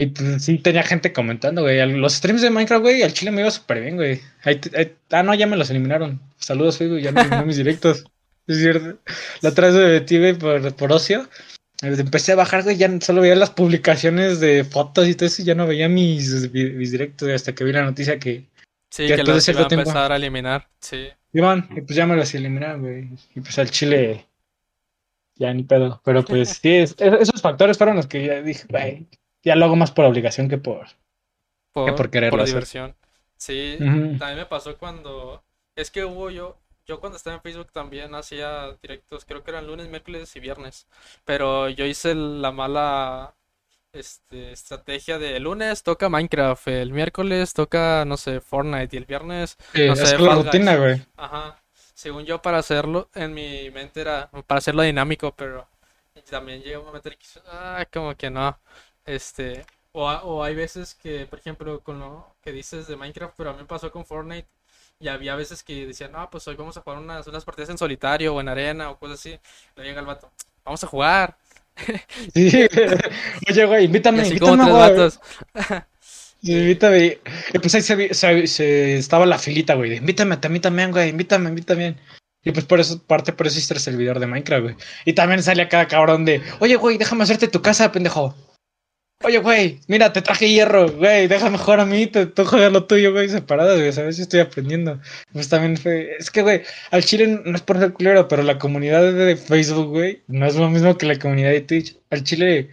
Y 0.01 0.07
pues 0.07 0.43
sí 0.43 0.57
tenía 0.57 0.81
gente 0.83 1.13
comentando, 1.13 1.61
güey. 1.61 1.77
Los 1.97 2.13
streams 2.15 2.41
de 2.41 2.49
Minecraft, 2.49 2.81
güey, 2.81 3.03
al 3.03 3.13
chile 3.13 3.29
me 3.31 3.41
iba 3.41 3.51
súper 3.51 3.81
bien, 3.81 3.95
güey. 3.97 4.19
Ahí 4.43 4.55
te- 4.55 4.75
ahí- 4.77 4.95
ah, 5.11 5.21
no, 5.21 5.33
ya 5.35 5.45
me 5.45 5.55
los 5.57 5.69
eliminaron. 5.69 6.19
Saludos, 6.37 6.79
Facebook, 6.79 6.99
ya 7.01 7.11
me 7.11 7.21
eliminó 7.21 7.45
mis 7.45 7.57
directos. 7.57 8.03
Es 8.47 8.57
cierto. 8.57 8.97
La 9.41 9.49
otra 9.49 9.67
vez 9.67 9.75
me 9.75 9.87
metí, 9.87 10.17
güey, 10.17 10.33
por, 10.33 10.73
por 10.75 10.91
ocio. 10.91 11.29
Eh, 11.83 11.95
Empecé 11.97 12.31
a 12.31 12.35
bajar, 12.35 12.63
güey, 12.63 12.75
ya 12.75 12.89
solo 12.99 13.21
veía 13.21 13.35
las 13.35 13.51
publicaciones 13.51 14.39
de 14.39 14.63
fotos 14.63 15.07
y 15.07 15.13
todo 15.13 15.27
eso, 15.27 15.43
y 15.43 15.45
ya 15.45 15.53
no 15.53 15.67
veía 15.67 15.87
mis, 15.87 16.51
mis 16.51 16.91
directos, 16.91 17.27
güey, 17.27 17.35
hasta 17.35 17.53
que 17.53 17.63
vi 17.63 17.71
la 17.71 17.83
noticia 17.83 18.17
que 18.19 18.45
Sí, 18.89 19.05
que 19.07 19.15
que 19.17 19.23
los 19.23 19.43
cierto 19.43 19.61
iba 19.61 19.65
a 19.67 19.69
tiempo- 19.69 19.89
empezar 19.91 20.11
a 20.11 20.15
eliminar. 20.15 20.67
Sí. 20.79 21.07
iban, 21.33 21.69
y 21.77 21.81
pues 21.81 21.95
ya 21.95 22.07
me 22.07 22.15
los 22.15 22.33
eliminaron, 22.33 22.81
güey. 22.81 23.07
Y 23.35 23.39
pues 23.41 23.57
al 23.59 23.69
chile, 23.69 24.25
ya 25.35 25.53
ni 25.53 25.63
pedo. 25.63 26.01
Pero 26.03 26.25
pues 26.25 26.49
sí, 26.61 26.69
es- 26.73 26.95
es- 26.97 27.21
esos 27.21 27.41
factores 27.41 27.77
fueron 27.77 27.95
los 27.95 28.07
que 28.07 28.25
ya 28.25 28.41
dije, 28.41 28.63
güey, 28.69 29.05
ya 29.43 29.55
lo 29.55 29.65
hago 29.65 29.75
más 29.75 29.91
por 29.91 30.05
obligación 30.05 30.49
que 30.49 30.57
por. 30.57 30.87
Por, 31.73 31.95
por 31.95 32.09
quererlo 32.09 32.43
hacer. 32.43 32.55
diversión. 32.55 32.95
Sí, 33.37 33.77
también 33.79 34.37
me 34.37 34.45
pasó 34.45 34.77
cuando. 34.77 35.43
Es 35.75 35.91
que 35.91 36.05
hubo 36.05 36.29
yo. 36.29 36.57
Yo 36.85 36.99
cuando 36.99 37.17
estaba 37.17 37.35
en 37.37 37.41
Facebook 37.41 37.71
también 37.71 38.13
hacía 38.15 38.75
directos, 38.81 39.23
creo 39.25 39.43
que 39.43 39.51
eran 39.51 39.67
lunes, 39.67 39.87
miércoles 39.87 40.35
y 40.35 40.39
viernes. 40.39 40.87
Pero 41.25 41.69
yo 41.69 41.85
hice 41.85 42.15
la 42.15 42.51
mala 42.51 43.35
este, 43.93 44.51
estrategia 44.51 45.19
de 45.19 45.37
el 45.37 45.43
lunes 45.43 45.83
toca 45.83 46.09
Minecraft, 46.09 46.67
el 46.69 46.91
miércoles 46.91 47.53
toca, 47.53 48.05
no 48.05 48.17
sé, 48.17 48.41
Fortnite 48.41 48.95
y 48.95 48.97
el 48.97 49.05
viernes, 49.05 49.57
Sí, 49.73 49.85
no 49.87 49.93
es 49.93 49.99
sé, 49.99 50.15
que 50.15 50.23
la 50.23 50.35
rutina, 50.35 50.75
güey. 50.75 51.01
Ajá. 51.17 51.61
Según 51.93 52.25
yo, 52.25 52.41
para 52.41 52.57
hacerlo, 52.57 53.09
en 53.13 53.33
mi 53.33 53.69
mente 53.69 54.01
era 54.01 54.29
para 54.47 54.59
hacerlo 54.59 54.81
dinámico, 54.81 55.35
pero 55.35 55.67
también 56.29 56.61
llega 56.61 56.79
un 56.79 56.85
momento 56.85 57.09
en 57.09 57.15
que 57.15 57.25
ah, 57.47 57.85
como 57.91 58.15
que 58.15 58.29
no. 58.29 58.57
Este, 59.05 59.65
o, 59.91 60.09
o 60.09 60.43
hay 60.43 60.55
veces 60.55 60.95
que, 60.95 61.25
por 61.25 61.39
ejemplo, 61.39 61.79
con 61.81 61.99
lo 61.99 62.35
que 62.43 62.51
dices 62.51 62.87
de 62.87 62.95
Minecraft, 62.95 63.33
pero 63.37 63.49
a 63.49 63.53
mí 63.53 63.59
me 63.59 63.65
pasó 63.65 63.91
con 63.91 64.05
Fortnite, 64.05 64.47
y 64.99 65.07
había 65.07 65.35
veces 65.35 65.63
que 65.63 65.85
decían, 65.87 66.11
no, 66.11 66.29
pues 66.29 66.47
hoy 66.47 66.55
vamos 66.55 66.77
a 66.77 66.81
jugar 66.81 66.99
unas, 66.99 67.25
unas 67.27 67.43
partidas 67.43 67.69
en 67.71 67.77
solitario 67.77 68.35
o 68.35 68.41
en 68.41 68.49
arena 68.49 68.91
o 68.91 68.99
cosas 68.99 69.19
así. 69.19 69.39
Luego 69.75 69.87
llega 69.89 69.99
el 70.01 70.05
vato, 70.05 70.29
vamos 70.63 70.83
a 70.83 70.87
jugar. 70.87 71.37
Sí. 72.33 72.51
Oye, 73.49 73.65
güey, 73.65 73.85
invítame, 73.85 74.21
así 74.21 74.37
como 74.37 74.53
invítame, 74.53 74.71
tres 74.93 75.19
güey. 75.19 75.59
vatos. 75.63 75.83
Sí, 76.43 76.53
invítame. 76.53 77.19
Y 77.53 77.59
pues 77.59 77.75
ahí 77.75 77.81
se, 77.83 78.13
se- 78.15 78.47
se- 78.47 78.97
estaba 78.97 79.25
la 79.27 79.37
filita, 79.37 79.75
güey. 79.75 79.91
de, 79.91 79.95
Invítame 79.97 80.37
a 80.41 80.49
mí 80.49 80.59
también, 80.59 80.91
güey. 80.91 81.09
Invítame, 81.09 81.49
invítame. 81.49 81.97
Y 82.43 82.51
pues 82.51 82.65
por 82.65 82.79
eso, 82.79 82.99
parte 83.03 83.31
por 83.31 83.45
eso 83.45 83.57
hiciste 83.57 83.75
el 83.75 83.79
servidor 83.79 84.19
de 84.19 84.25
Minecraft, 84.25 84.63
güey. 84.63 84.75
Y 85.05 85.13
también 85.13 85.43
salía 85.43 85.69
cada 85.69 85.87
cabrón 85.87 86.25
de, 86.25 86.41
oye, 86.59 86.75
güey, 86.77 86.97
déjame 86.97 87.23
hacerte 87.23 87.47
tu 87.47 87.61
casa, 87.61 87.91
pendejo. 87.91 88.35
Oye, 89.23 89.37
güey, 89.37 89.79
mira, 89.87 90.11
te 90.11 90.21
traje 90.23 90.49
hierro, 90.49 90.91
güey, 90.91 91.27
déjame 91.27 91.59
jugar 91.59 91.81
a 91.81 91.85
mí, 91.85 92.07
te, 92.07 92.25
tú 92.25 92.43
juegas 92.43 92.71
lo 92.71 92.85
tuyo, 92.85 93.11
güey, 93.11 93.29
separados, 93.29 93.77
güey, 93.77 93.93
sabes, 93.93 94.17
yo 94.17 94.23
estoy 94.23 94.39
aprendiendo. 94.39 94.99
Pues 95.31 95.47
también 95.47 95.77
fue, 95.77 96.15
es 96.17 96.31
que, 96.31 96.41
güey, 96.41 96.63
al 96.89 97.03
chile 97.03 97.41
no 97.45 97.55
es 97.55 97.61
por 97.61 97.77
ser 97.77 97.93
culero, 97.93 98.27
pero 98.27 98.41
la 98.41 98.57
comunidad 98.57 99.13
de 99.13 99.37
Facebook, 99.37 99.89
güey, 99.89 100.23
no 100.27 100.47
es 100.47 100.55
lo 100.55 100.69
mismo 100.69 100.97
que 100.97 101.05
la 101.05 101.19
comunidad 101.19 101.51
de 101.51 101.61
Twitch. 101.61 101.97
Al 102.09 102.23
chile, 102.23 102.71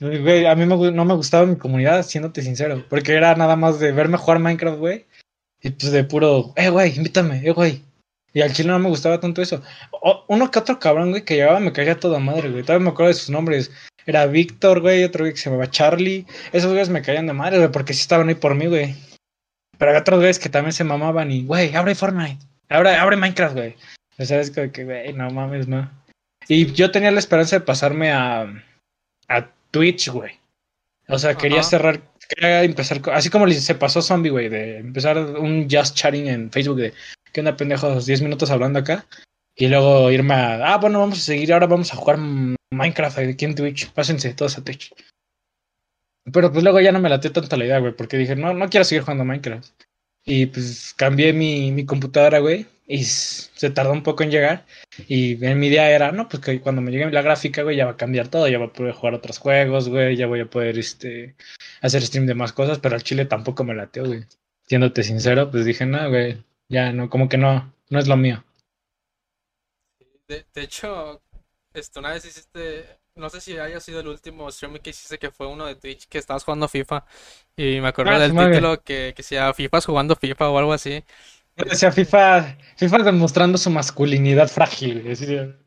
güey, 0.00 0.46
a 0.46 0.54
mí 0.54 0.64
me 0.64 0.92
no 0.92 1.04
me 1.04 1.14
gustaba 1.14 1.44
mi 1.44 1.56
comunidad, 1.56 2.04
siéndote 2.04 2.42
sincero, 2.42 2.84
porque 2.88 3.14
era 3.14 3.34
nada 3.34 3.56
más 3.56 3.80
de 3.80 3.90
verme 3.90 4.16
jugar 4.16 4.38
Minecraft, 4.38 4.78
güey. 4.78 5.06
Y 5.60 5.70
pues 5.70 5.90
de 5.90 6.04
puro, 6.04 6.52
eh, 6.54 6.70
güey, 6.70 6.94
invítame, 6.96 7.42
eh, 7.44 7.50
güey. 7.50 7.82
Y 8.38 8.40
al 8.40 8.52
chile 8.52 8.68
no 8.68 8.78
me 8.78 8.88
gustaba 8.88 9.18
tanto 9.18 9.42
eso. 9.42 9.60
uno 10.28 10.48
que 10.48 10.60
otro 10.60 10.78
cabrón, 10.78 11.10
güey, 11.10 11.24
que 11.24 11.34
llegaba 11.34 11.58
me 11.58 11.72
caía 11.72 11.98
toda 11.98 12.20
madre, 12.20 12.50
güey. 12.50 12.62
Todavía 12.62 12.84
me 12.84 12.90
acuerdo 12.92 13.08
de 13.08 13.18
sus 13.18 13.30
nombres. 13.30 13.72
Era 14.06 14.26
Víctor, 14.26 14.80
güey, 14.80 15.02
otro 15.02 15.24
güey 15.24 15.32
que 15.32 15.40
se 15.40 15.50
llamaba 15.50 15.68
Charlie. 15.68 16.24
Esos 16.52 16.70
güeyes 16.70 16.88
me 16.88 17.02
caían 17.02 17.26
de 17.26 17.32
madre, 17.32 17.58
güey, 17.58 17.72
porque 17.72 17.94
sí 17.94 18.02
estaban 18.02 18.28
ahí 18.28 18.36
por 18.36 18.54
mí, 18.54 18.66
güey. 18.66 18.94
Pero 19.76 19.90
había 19.90 20.02
otros 20.02 20.20
güeyes 20.20 20.38
que 20.38 20.48
también 20.48 20.72
se 20.72 20.84
mamaban 20.84 21.32
y, 21.32 21.46
güey, 21.46 21.74
abre 21.74 21.96
Fortnite. 21.96 22.38
Abre, 22.68 22.94
abre 22.94 23.16
Minecraft, 23.16 23.56
güey. 23.56 23.74
O 24.20 24.24
sea, 24.24 24.38
es 24.40 24.52
que, 24.52 24.68
güey, 24.84 25.12
no 25.14 25.28
mames, 25.30 25.66
no. 25.66 25.90
Y 26.46 26.70
yo 26.74 26.92
tenía 26.92 27.10
la 27.10 27.18
esperanza 27.18 27.58
de 27.58 27.66
pasarme 27.66 28.12
a, 28.12 28.46
a 29.26 29.50
Twitch, 29.72 30.10
güey. 30.10 30.38
O 31.08 31.18
sea, 31.18 31.34
quería 31.34 31.64
cerrar, 31.64 32.02
quería 32.28 32.62
empezar, 32.62 33.00
así 33.12 33.30
como 33.30 33.48
se 33.50 33.74
pasó 33.74 34.00
Zombie, 34.00 34.30
güey, 34.30 34.48
de 34.48 34.78
empezar 34.78 35.18
un 35.18 35.66
just 35.68 35.96
chatting 35.96 36.28
en 36.28 36.52
Facebook 36.52 36.76
de, 36.76 36.92
¿qué 37.32 37.40
onda, 37.40 37.56
pendejos? 37.56 38.06
10 38.06 38.22
minutos 38.22 38.50
hablando 38.50 38.78
acá. 38.78 39.06
Y 39.54 39.68
luego 39.68 40.10
irme 40.10 40.34
a, 40.34 40.74
ah, 40.74 40.78
bueno, 40.78 41.00
vamos 41.00 41.18
a 41.18 41.22
seguir, 41.22 41.52
ahora 41.52 41.66
vamos 41.66 41.92
a 41.92 41.96
jugar 41.96 42.18
Minecraft 42.70 43.18
aquí 43.18 43.44
en 43.44 43.54
Twitch. 43.54 43.90
Pásense 43.92 44.34
todos 44.34 44.58
a 44.58 44.64
Twitch. 44.64 44.92
Pero 46.32 46.52
pues 46.52 46.62
luego 46.62 46.80
ya 46.80 46.92
no 46.92 47.00
me 47.00 47.08
late 47.08 47.30
tanto 47.30 47.56
la 47.56 47.64
idea, 47.64 47.78
güey, 47.78 47.94
porque 47.94 48.16
dije, 48.16 48.36
no, 48.36 48.54
no 48.54 48.68
quiero 48.68 48.84
seguir 48.84 49.02
jugando 49.02 49.24
Minecraft. 49.24 49.70
Y 50.24 50.46
pues 50.46 50.94
cambié 50.96 51.32
mi, 51.32 51.72
mi 51.72 51.86
computadora, 51.86 52.38
güey, 52.38 52.66
y 52.86 53.04
se 53.04 53.70
tardó 53.70 53.92
un 53.92 54.02
poco 54.02 54.22
en 54.22 54.30
llegar. 54.30 54.66
Y 55.08 55.36
mi 55.36 55.66
idea 55.68 55.90
era, 55.90 56.12
no, 56.12 56.28
pues 56.28 56.42
que 56.42 56.60
cuando 56.60 56.82
me 56.82 56.90
llegue 56.90 57.10
la 57.10 57.22
gráfica, 57.22 57.62
güey, 57.62 57.76
ya 57.76 57.84
va 57.84 57.92
a 57.92 57.96
cambiar 57.96 58.28
todo, 58.28 58.48
ya 58.48 58.58
voy 58.58 58.68
a 58.68 58.72
poder 58.72 58.92
jugar 58.94 59.14
otros 59.14 59.38
juegos, 59.38 59.88
güey, 59.88 60.16
ya 60.16 60.26
voy 60.26 60.40
a 60.40 60.50
poder 60.50 60.78
este, 60.78 61.34
hacer 61.80 62.02
stream 62.02 62.26
de 62.26 62.34
más 62.34 62.52
cosas, 62.52 62.78
pero 62.78 62.94
al 62.94 63.02
chile 63.02 63.24
tampoco 63.24 63.64
me 63.64 63.74
lateó, 63.74 64.06
güey. 64.06 64.24
Siéndote 64.66 65.02
sincero, 65.02 65.50
pues 65.50 65.64
dije, 65.64 65.86
no, 65.86 66.08
güey, 66.08 66.42
ya 66.68 66.92
no, 66.92 67.08
como 67.08 67.28
que 67.28 67.38
no, 67.38 67.72
no 67.90 67.98
es 67.98 68.08
lo 68.08 68.16
mío. 68.16 68.44
De, 70.28 70.44
de 70.52 70.62
hecho, 70.62 71.22
esto, 71.72 72.00
una 72.00 72.10
vez 72.10 72.24
hiciste, 72.24 72.84
no 73.14 73.30
sé 73.30 73.40
si 73.40 73.58
haya 73.58 73.80
sido 73.80 74.00
el 74.00 74.08
último 74.08 74.50
stream 74.50 74.78
que 74.78 74.90
hiciste, 74.90 75.18
que 75.18 75.30
fue 75.30 75.46
uno 75.46 75.66
de 75.66 75.74
Twitch, 75.74 76.06
que 76.06 76.18
estabas 76.18 76.44
jugando 76.44 76.68
FIFA, 76.68 77.04
y 77.56 77.80
me 77.80 77.88
acuerdo 77.88 78.12
ah, 78.12 78.18
del 78.18 78.32
título 78.32 78.82
que, 78.82 79.12
que 79.14 79.22
decía 79.22 79.52
FIFA 79.54 79.80
jugando 79.80 80.16
FIFA 80.16 80.50
o 80.50 80.58
algo 80.58 80.72
así. 80.72 81.02
Decía 81.64 81.90
FIFA, 81.90 82.56
FIFA 82.76 82.98
demostrando 83.02 83.58
su 83.58 83.68
masculinidad 83.70 84.48
frágil. 84.48 85.02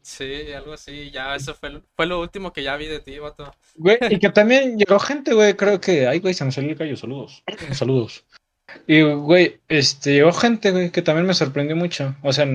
Sí, 0.01 0.53
algo 0.55 0.73
así. 0.73 1.11
Ya, 1.11 1.35
eso 1.35 1.53
fue, 1.53 1.81
fue 1.95 2.05
lo 2.05 2.21
último 2.21 2.53
que 2.53 2.63
ya 2.63 2.77
vi 2.77 2.87
de 2.87 3.01
ti, 3.01 3.19
vato. 3.19 3.53
Güey, 3.75 3.97
y 4.09 4.19
que 4.19 4.29
también 4.29 4.77
llegó 4.77 4.99
gente, 4.99 5.33
güey, 5.33 5.53
creo 5.55 5.81
que. 5.81 6.07
Ay, 6.07 6.19
güey, 6.19 6.33
se 6.33 6.45
me 6.45 6.51
salió 6.51 6.71
el 6.71 6.77
callo. 6.77 6.95
Saludos. 6.95 7.43
Saludos. 7.73 8.23
Y, 8.87 9.01
güey, 9.01 9.59
este, 9.67 10.13
llegó 10.13 10.31
gente, 10.33 10.71
güey, 10.71 10.91
que 10.91 11.01
también 11.01 11.27
me 11.27 11.33
sorprendió 11.33 11.75
mucho. 11.75 12.15
O 12.23 12.33
sea, 12.33 12.47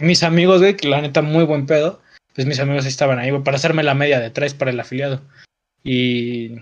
mis 0.00 0.22
amigos, 0.22 0.60
güey, 0.60 0.76
que 0.76 0.88
la 0.88 1.00
neta, 1.00 1.22
muy 1.22 1.44
buen 1.44 1.66
pedo. 1.66 2.00
Pues 2.34 2.46
mis 2.46 2.60
amigos 2.60 2.86
estaban 2.86 3.18
ahí, 3.18 3.30
güey, 3.30 3.42
para 3.42 3.56
hacerme 3.56 3.82
la 3.82 3.94
media 3.94 4.20
de 4.20 4.30
tres 4.30 4.54
para 4.54 4.70
el 4.70 4.80
afiliado. 4.80 5.20
Y 5.82 6.56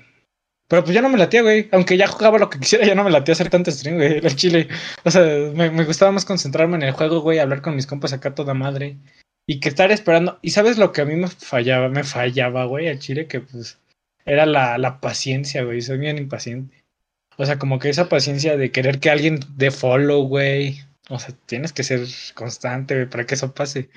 pero 0.69 0.85
pues 0.85 0.95
ya 0.95 1.01
no 1.01 1.09
me 1.09 1.19
latía, 1.19 1.43
güey. 1.43 1.69
Aunque 1.73 1.97
ya 1.97 2.07
jugaba 2.07 2.39
lo 2.39 2.51
que 2.51 2.61
quisiera, 2.61 2.87
ya 2.87 2.95
no 2.95 3.03
me 3.03 3.11
latía 3.11 3.33
hacer 3.33 3.49
tanto 3.49 3.71
stream, 3.71 3.97
güey. 3.97 4.19
El 4.19 4.37
chile. 4.37 4.69
O 5.05 5.11
sea, 5.11 5.23
me, 5.55 5.71
me, 5.71 5.85
gustaba 5.85 6.13
más 6.13 6.27
concentrarme 6.27 6.77
en 6.77 6.83
el 6.83 6.93
juego, 6.93 7.21
güey, 7.21 7.39
hablar 7.39 7.63
con 7.63 7.75
mis 7.75 7.87
compas 7.87 8.13
acá 8.13 8.35
toda 8.35 8.53
madre. 8.55 8.97
Y 9.47 9.61
que 9.61 9.71
estar 9.71 9.91
esperando. 9.91 10.39
Y 10.43 10.51
sabes 10.51 10.77
lo 10.77 10.93
que 10.93 11.01
a 11.01 11.05
mí 11.07 11.17
me 11.17 11.29
fallaba, 11.29 11.89
me 11.89 12.05
fallaba, 12.05 12.67
güey, 12.67 12.89
al 12.89 12.99
chile, 12.99 13.27
que 13.27 13.41
pues 13.41 13.79
era 14.27 14.45
la, 14.45 14.77
la 14.77 15.01
paciencia, 15.01 15.65
güey. 15.65 15.81
Soy 15.81 15.97
bien 15.99 16.19
impaciente. 16.19 16.85
O 17.41 17.47
sea, 17.47 17.59
como 17.59 17.79
que 17.79 17.89
esa 17.89 18.09
paciencia 18.09 18.57
de 18.57 18.73
querer 18.73 18.99
que 18.99 19.11
alguien 19.11 19.39
dé 19.57 19.71
follow, 19.71 20.25
güey. 20.25 20.81
O 21.09 21.21
sea, 21.21 21.35
tienes 21.47 21.73
que 21.73 21.85
ser 21.85 22.01
constante, 22.35 22.95
güey, 22.95 23.09
para 23.09 23.27
que 23.27 23.35
eso 23.35 23.55
pase. 23.55 23.91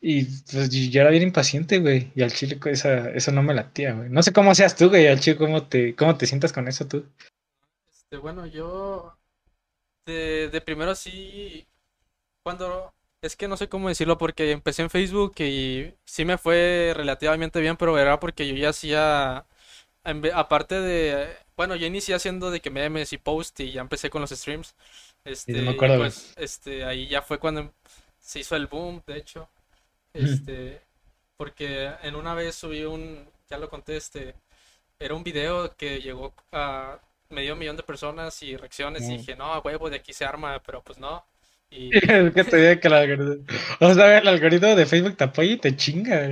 Y 0.00 0.24
pues 0.52 0.70
yo 0.70 1.00
era 1.00 1.10
bien 1.10 1.24
impaciente, 1.24 1.78
güey. 1.78 2.12
Y 2.14 2.22
al 2.22 2.32
chile 2.32 2.60
esa, 2.66 3.10
eso 3.10 3.32
no 3.32 3.42
me 3.42 3.54
latía, 3.54 3.92
güey. 3.92 4.08
No 4.08 4.22
sé 4.22 4.32
cómo 4.32 4.54
seas 4.54 4.76
tú, 4.76 4.88
güey. 4.88 5.08
Al 5.08 5.18
chile, 5.18 5.36
¿cómo 5.36 5.66
te, 5.66 5.96
cómo 5.96 6.16
te 6.16 6.26
sientas 6.26 6.52
con 6.52 6.68
eso 6.68 6.86
tú? 6.86 7.04
Este, 7.90 8.18
bueno, 8.18 8.46
yo. 8.46 9.18
De, 10.06 10.48
de 10.48 10.60
primero 10.60 10.94
sí. 10.94 11.66
Cuando. 12.44 12.94
Es 13.20 13.34
que 13.34 13.48
no 13.48 13.56
sé 13.56 13.68
cómo 13.68 13.88
decirlo 13.88 14.16
porque 14.16 14.52
empecé 14.52 14.82
en 14.82 14.90
Facebook 14.90 15.34
y 15.40 15.92
sí 16.04 16.24
me 16.24 16.38
fue 16.38 16.92
relativamente 16.94 17.60
bien, 17.60 17.76
pero 17.76 17.98
era 17.98 18.20
porque 18.20 18.46
yo 18.46 18.54
ya 18.54 18.68
hacía. 18.68 19.44
Aparte 20.34 20.80
de. 20.80 21.45
Bueno, 21.56 21.74
yo 21.74 21.86
inicié 21.86 22.14
haciendo 22.14 22.50
de 22.50 22.60
que 22.60 22.70
memes 22.70 23.12
y 23.12 23.18
post 23.18 23.58
y 23.60 23.72
ya 23.72 23.80
empecé 23.80 24.10
con 24.10 24.20
los 24.20 24.30
streams. 24.30 24.74
Este, 25.24 25.54
me 25.62 25.70
acuerdo, 25.70 25.98
pues, 25.98 26.34
este, 26.36 26.84
ahí 26.84 27.08
ya 27.08 27.22
fue 27.22 27.38
cuando 27.38 27.72
se 28.18 28.40
hizo 28.40 28.56
el 28.56 28.66
boom, 28.66 29.02
de 29.06 29.16
hecho. 29.16 29.48
Este, 30.12 30.80
porque 31.36 31.90
en 32.02 32.14
una 32.14 32.34
vez 32.34 32.54
subí 32.54 32.84
un, 32.84 33.26
ya 33.48 33.58
lo 33.58 33.68
conté, 33.68 33.96
este, 33.96 34.34
era 34.98 35.14
un 35.14 35.24
video 35.24 35.74
que 35.76 36.00
llegó 36.00 36.34
a 36.52 36.98
medio 37.30 37.56
millón 37.56 37.76
de 37.76 37.82
personas 37.82 38.42
y 38.42 38.56
reacciones 38.56 39.02
y 39.08 39.18
dije, 39.18 39.36
no, 39.36 39.58
huevo, 39.60 39.90
de 39.90 39.96
aquí 39.96 40.12
se 40.12 40.24
arma, 40.24 40.62
pero 40.64 40.82
pues 40.82 40.98
no. 40.98 41.24
Y... 41.70 41.90
es 41.96 42.34
que 42.34 42.44
te 42.44 42.56
diga 42.56 42.80
que 42.80 42.88
el 42.88 42.94
algoritmo, 42.94 43.44
o 43.80 43.94
sea, 43.94 44.18
el 44.18 44.28
algoritmo 44.28 44.74
de 44.74 44.86
Facebook 44.86 45.16
te 45.16 45.24
apoya 45.24 45.52
y 45.52 45.58
te 45.58 45.76
chinga. 45.76 46.28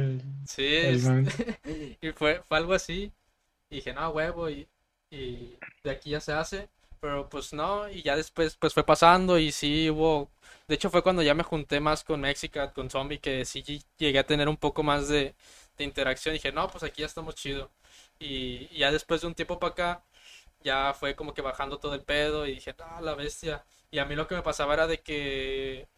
sí, 0.47 0.65
y 2.01 2.13
fue, 2.13 2.43
fue 2.47 2.57
algo 2.59 2.75
así. 2.75 3.11
Y 3.71 3.77
dije, 3.77 3.93
no, 3.93 4.11
huevo, 4.11 4.49
y, 4.49 4.69
y 5.15 5.59
de 5.83 5.91
aquí 5.91 6.11
ya 6.11 6.21
se 6.21 6.33
hace. 6.33 6.69
Pero 7.01 7.29
pues 7.29 7.53
no, 7.53 7.89
y 7.91 8.03
ya 8.03 8.17
después 8.17 8.57
pues 8.57 8.73
fue 8.75 8.85
pasando 8.85 9.39
y 9.39 9.53
sí 9.53 9.91
hubo 9.91 10.31
de 10.67 10.75
hecho, 10.77 10.91
fue 10.91 11.03
cuando 11.03 11.23
ya 11.23 11.35
me 11.35 11.43
junté 11.43 11.81
más 11.81 12.05
con 12.05 12.21
Mexicat, 12.21 12.73
con 12.73 12.89
Zombie, 12.91 13.19
que 13.19 13.45
sí 13.45 13.63
llegué 13.99 14.19
a 14.19 14.27
tener 14.27 14.49
un 14.49 14.57
poco 14.57 14.83
más 14.83 15.09
de, 15.09 15.35
interacción. 15.79 16.35
Y 16.35 16.39
dije, 16.39 16.53
no, 16.53 16.69
pues 16.69 16.85
aquí 16.85 17.01
ya 17.03 17.07
estamos 17.07 17.35
chido. 17.35 17.71
Y, 18.19 18.69
ya 18.79 18.91
después 18.93 19.21
de 19.21 19.27
un 19.29 19.35
tiempo 19.35 19.59
para 19.59 19.73
acá, 19.73 20.05
ya 20.63 20.95
fue 20.95 21.17
como 21.17 21.35
que 21.35 21.43
bajando 21.43 21.79
todo 21.79 21.95
el 21.95 22.03
pedo. 22.03 22.47
Y 22.47 22.55
dije, 22.57 22.75
no, 22.79 23.01
la 23.03 23.15
bestia. 23.15 23.65
Y 23.91 23.99
a 23.99 24.05
mí 24.07 24.15
lo 24.17 24.27
que 24.29 24.35
me 24.37 24.43
pasaba 24.43 24.75
era 24.75 24.87
de 24.87 25.01
que 25.01 25.89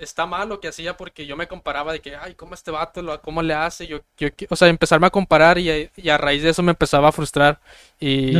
está 0.00 0.26
mal 0.26 0.48
lo 0.48 0.60
que 0.60 0.68
hacía 0.68 0.96
porque 0.96 1.26
yo 1.26 1.36
me 1.36 1.46
comparaba 1.46 1.92
de 1.92 2.00
que, 2.00 2.16
ay, 2.16 2.34
¿cómo 2.34 2.54
este 2.54 2.70
vato, 2.70 3.02
lo, 3.02 3.20
cómo 3.20 3.42
le 3.42 3.54
hace? 3.54 3.86
Yo, 3.86 4.00
yo, 4.16 4.28
o 4.48 4.56
sea, 4.56 4.68
empezarme 4.68 5.06
a 5.06 5.10
comparar 5.10 5.58
y, 5.58 5.90
y 5.96 6.08
a 6.08 6.18
raíz 6.18 6.42
de 6.42 6.50
eso 6.50 6.62
me 6.62 6.72
empezaba 6.72 7.08
a 7.08 7.12
frustrar. 7.12 7.60
Y, 7.98 8.34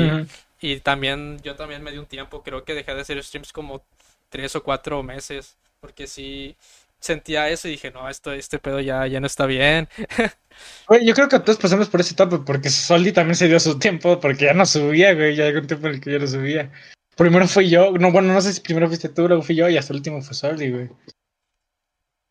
y 0.61 0.81
también, 0.81 1.39
yo 1.43 1.55
también 1.57 1.83
me 1.83 1.93
di 1.93 1.99
un 1.99 2.07
tiempo, 2.07 2.43
creo 2.43 2.65
que 2.65 2.75
dejé 2.75 2.95
de 2.95 3.03
hacer 3.03 3.23
streams 3.23 3.53
como 3.53 3.83
tres 4.31 4.57
o 4.57 4.63
cuatro 4.63 5.03
meses, 5.03 5.57
porque 5.81 6.07
sí 6.07 6.57
sentía 6.99 7.49
eso 7.49 7.67
y 7.67 7.73
dije, 7.73 7.91
no, 7.91 8.09
esto, 8.09 8.33
este 8.33 8.59
pedo 8.59 8.81
ya, 8.81 9.07
ya 9.07 9.21
no 9.21 9.27
está 9.27 9.47
bien. 9.47 9.89
Güey, 10.87 11.07
yo 11.07 11.15
creo 11.15 11.29
que 11.29 11.39
todos 11.39 11.59
pasamos 11.59 11.89
por 11.89 12.01
ese 12.01 12.13
etapa, 12.13 12.45
porque 12.45 12.69
Soldi 12.69 13.13
también 13.13 13.37
se 13.37 13.49
dio 13.49 13.59
su 13.59 13.79
tiempo, 13.79 14.21
porque 14.21 14.45
ya 14.47 14.53
no 14.53 14.67
subía, 14.67 15.15
güey, 15.15 15.35
ya 15.35 15.47
llegó 15.47 15.61
un 15.61 15.67
tiempo 15.67 15.87
en 15.87 15.95
el 15.95 16.01
que 16.01 16.13
ya 16.13 16.19
no 16.19 16.27
subía. 16.27 16.71
Primero 17.17 17.49
fui 17.49 17.71
yo, 17.71 17.93
no, 17.93 18.13
bueno, 18.13 18.35
no 18.35 18.41
sé 18.43 18.53
si 18.53 18.61
primero 18.61 18.89
fuiste 18.89 19.09
tú, 19.09 19.27
luego 19.27 19.43
fui 19.43 19.55
yo 19.55 19.71
y 19.71 19.79
hasta 19.79 19.95
el 19.95 19.99
último 19.99 20.21
fue 20.21 20.35
Soldi, 20.35 20.71
güey. 20.71 20.91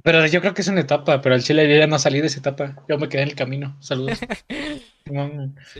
Pero 0.03 0.25
yo 0.27 0.39
creo 0.41 0.53
que 0.53 0.61
es 0.61 0.67
una 0.67 0.81
etapa, 0.81 1.21
pero 1.21 1.35
al 1.35 1.43
Chile 1.43 1.77
ya 1.77 1.87
no 1.87 1.99
salí 1.99 2.21
de 2.21 2.27
esa 2.27 2.39
etapa, 2.39 2.83
yo 2.87 2.97
me 2.97 3.09
quedé 3.09 3.23
en 3.23 3.29
el 3.29 3.35
camino, 3.35 3.77
saludos. 3.81 4.19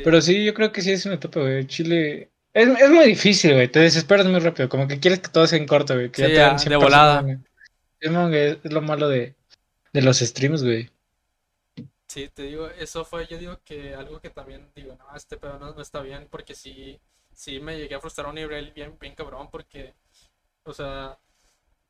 Pero 0.04 0.22
sí, 0.22 0.44
yo 0.44 0.56
creo 0.56 0.72
que 0.72 0.82
sí 0.82 0.92
es 0.92 1.06
una 1.06 1.16
etapa, 1.16 1.42
güey. 1.42 1.68
Chile, 1.68 2.32
es, 2.52 2.68
es 2.68 2.90
muy 2.90 3.06
difícil, 3.06 3.54
güey. 3.54 3.68
Te 3.68 3.80
desesperas 3.80 4.26
muy 4.26 4.40
rápido. 4.40 4.68
Como 4.70 4.88
que 4.88 5.00
quieres 5.00 5.20
que 5.20 5.30
todo 5.30 5.46
sea 5.46 5.60
en 5.60 5.68
corto, 5.68 5.94
güey. 5.94 6.10
Que 6.10 6.34
ya 6.34 6.56
te 6.56 6.70
de 6.70 6.76
volada. 6.78 7.24
Es, 8.00 8.12
lo 8.64 8.82
malo 8.82 9.08
de, 9.08 9.36
de 9.94 10.02
los 10.02 10.18
streams, 10.18 10.64
güey. 10.64 10.90
Sí, 12.08 12.28
te 12.30 12.44
digo, 12.44 12.68
eso 12.70 13.06
fue, 13.06 13.28
yo 13.28 13.38
digo 13.38 13.60
que 13.64 13.94
algo 13.94 14.20
que 14.20 14.32
también 14.32 14.72
digo, 14.74 14.96
no, 14.96 15.16
este 15.16 15.38
pedo 15.38 15.60
no, 15.60 15.76
no 15.76 15.82
está 15.82 16.02
bien, 16.02 16.28
porque 16.32 16.56
sí, 16.56 17.00
sí 17.32 17.60
me 17.60 17.78
llegué 17.78 17.94
a 17.94 18.00
frustrar 18.00 18.26
a 18.26 18.30
un 18.30 18.36
nivel 18.36 18.72
bien, 18.72 18.98
bien 19.00 19.14
cabrón, 19.14 19.50
porque, 19.52 19.94
o 20.64 20.74
sea, 20.74 21.20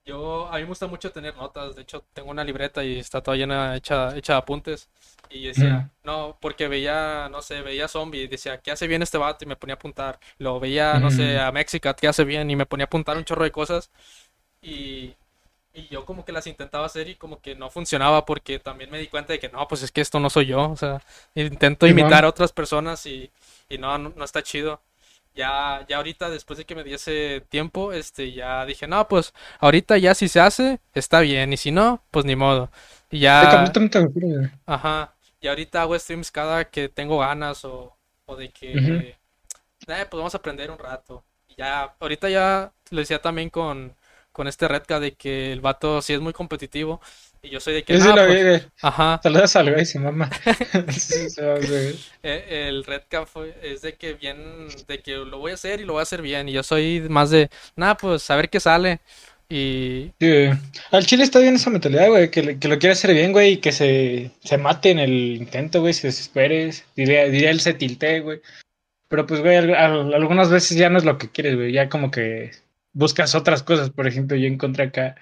yo, 0.05 0.47
a 0.47 0.55
mí 0.55 0.61
me 0.61 0.67
gusta 0.67 0.87
mucho 0.87 1.11
tener 1.11 1.35
notas, 1.35 1.75
de 1.75 1.83
hecho 1.83 2.03
tengo 2.13 2.31
una 2.31 2.43
libreta 2.43 2.83
y 2.83 2.97
está 2.99 3.21
toda 3.21 3.37
llena, 3.37 3.75
hecha, 3.75 4.15
hecha 4.17 4.33
de 4.33 4.39
apuntes. 4.39 4.89
Y 5.29 5.45
decía, 5.47 5.87
no, 6.03 6.37
porque 6.41 6.67
veía, 6.67 7.29
no 7.29 7.41
sé, 7.43 7.61
veía 7.61 7.87
zombie 7.87 8.23
y 8.23 8.27
decía, 8.27 8.59
¿qué 8.61 8.71
hace 8.71 8.87
bien 8.87 9.03
este 9.03 9.19
vato? 9.19 9.45
Y 9.45 9.47
me 9.47 9.55
ponía 9.55 9.75
a 9.75 9.77
apuntar. 9.77 10.19
Lo 10.39 10.59
veía, 10.59 10.99
no 10.99 11.11
sé, 11.11 11.39
a 11.39 11.51
Mexicat, 11.51 11.99
¿qué 11.99 12.07
hace 12.07 12.23
bien? 12.23 12.49
Y 12.49 12.55
me 12.55 12.65
ponía 12.65 12.85
a 12.85 12.87
apuntar 12.87 13.15
un 13.17 13.25
chorro 13.25 13.43
de 13.43 13.51
cosas. 13.51 13.91
Y, 14.61 15.15
y 15.73 15.87
yo 15.91 16.05
como 16.05 16.25
que 16.25 16.31
las 16.31 16.47
intentaba 16.47 16.85
hacer 16.87 17.09
y 17.09 17.15
como 17.15 17.41
que 17.41 17.55
no 17.55 17.69
funcionaba 17.69 18.25
porque 18.25 18.59
también 18.59 18.91
me 18.91 18.99
di 18.99 19.07
cuenta 19.07 19.33
de 19.33 19.39
que 19.39 19.49
no, 19.49 19.67
pues 19.67 19.83
es 19.83 19.91
que 19.91 20.01
esto 20.01 20.19
no 20.19 20.29
soy 20.31 20.47
yo. 20.47 20.71
O 20.71 20.77
sea, 20.77 21.01
intento 21.35 21.87
imitar 21.87 22.25
a 22.25 22.29
otras 22.29 22.51
personas 22.53 23.05
y, 23.05 23.31
y 23.69 23.77
no, 23.77 23.97
no 23.99 24.25
está 24.25 24.43
chido 24.43 24.81
ya, 25.39 25.85
ya 25.87 25.97
ahorita 25.97 26.29
después 26.29 26.57
de 26.57 26.65
que 26.65 26.75
me 26.75 26.83
diese 26.83 27.41
tiempo, 27.49 27.93
este, 27.93 28.33
ya 28.33 28.65
dije, 28.65 28.87
no, 28.87 29.07
pues 29.07 29.33
ahorita 29.59 29.97
ya 29.97 30.13
si 30.13 30.27
se 30.27 30.41
hace, 30.41 30.79
está 30.93 31.21
bien, 31.21 31.53
y 31.53 31.57
si 31.57 31.71
no, 31.71 32.03
pues 32.11 32.25
ni 32.25 32.35
modo. 32.35 32.69
Y 33.09 33.19
ya... 33.19 33.41
Ajá, 34.65 35.15
y 35.39 35.47
ahorita 35.47 35.81
hago 35.81 35.97
streams 35.97 36.31
cada 36.31 36.65
que 36.65 36.89
tengo 36.89 37.19
ganas 37.19 37.63
o, 37.63 37.95
o 38.25 38.35
de 38.35 38.49
que, 38.49 38.73
eh, 38.73 39.17
pues 39.85 40.07
vamos 40.11 40.35
a 40.35 40.39
aprender 40.39 40.69
un 40.71 40.77
rato. 40.77 41.23
Y 41.47 41.55
ya, 41.55 41.95
ahorita 41.99 42.29
ya 42.29 42.73
lo 42.91 42.99
decía 42.99 43.21
también 43.21 43.49
con, 43.49 43.95
con 44.33 44.47
este 44.47 44.67
Redca 44.67 44.99
de 44.99 45.13
que 45.15 45.53
el 45.53 45.61
vato 45.61 46.01
sí 46.01 46.13
es 46.13 46.19
muy 46.19 46.33
competitivo. 46.33 46.99
Y 47.41 47.49
yo 47.49 47.59
soy 47.59 47.73
de 47.75 47.83
que. 47.83 47.93
Yo 47.93 47.99
sí 48.01 48.07
"No, 48.07 48.15
lo 48.15 48.27
pues, 48.27 48.61
vi. 48.63 48.67
Ajá. 48.81 49.19
Saludos 49.23 49.55
al 49.55 49.71
güey, 49.73 49.85
mamá. 49.99 50.29
Sí, 50.91 51.27
güey. 51.37 51.95
Eh, 52.23 52.67
El 52.67 52.83
Redca 52.83 53.25
fue, 53.25 53.55
es 53.63 53.81
de 53.81 53.93
que 53.93 54.13
bien, 54.13 54.67
de 54.87 54.99
que 54.99 55.13
lo 55.13 55.39
voy 55.39 55.51
a 55.51 55.55
hacer 55.55 55.79
y 55.79 55.85
lo 55.85 55.93
voy 55.93 56.01
a 56.01 56.03
hacer 56.03 56.21
bien. 56.21 56.49
Y 56.49 56.53
yo 56.53 56.63
soy 56.63 57.01
más 57.09 57.29
de, 57.29 57.49
nada, 57.75 57.95
pues 57.95 58.29
a 58.29 58.35
ver 58.35 58.49
qué 58.49 58.59
sale. 58.59 58.99
Y 59.51 60.11
Sí. 60.19 60.49
Al 60.91 61.05
chile 61.07 61.23
está 61.23 61.39
bien 61.39 61.55
esa 61.55 61.69
mentalidad, 61.71 62.09
güey, 62.09 62.29
que, 62.29 62.59
que 62.59 62.67
lo 62.67 62.77
quiere 62.77 62.93
hacer 62.93 63.13
bien, 63.13 63.31
güey, 63.31 63.53
y 63.53 63.57
que 63.57 63.71
se, 63.71 64.29
se 64.43 64.57
mate 64.59 64.91
en 64.91 64.99
el 64.99 65.11
intento, 65.37 65.81
güey, 65.81 65.93
se 65.93 66.07
desespere, 66.07 66.71
diría, 66.95 67.25
diría 67.25 67.49
él 67.49 67.59
se 67.59 67.73
tiltee, 67.73 68.19
güey. 68.19 68.41
Pero 69.07 69.25
pues, 69.25 69.39
güey, 69.41 69.55
al- 69.55 69.73
al- 69.73 70.13
algunas 70.13 70.51
veces 70.51 70.77
ya 70.77 70.89
no 70.89 70.99
es 70.99 71.03
lo 71.05 71.17
que 71.17 71.29
quieres, 71.31 71.55
güey, 71.55 71.71
ya 71.71 71.89
como 71.89 72.11
que 72.11 72.51
buscas 72.93 73.33
otras 73.33 73.63
cosas, 73.63 73.89
por 73.89 74.05
ejemplo, 74.07 74.37
yo 74.37 74.45
encontré 74.47 74.83
acá, 74.83 75.15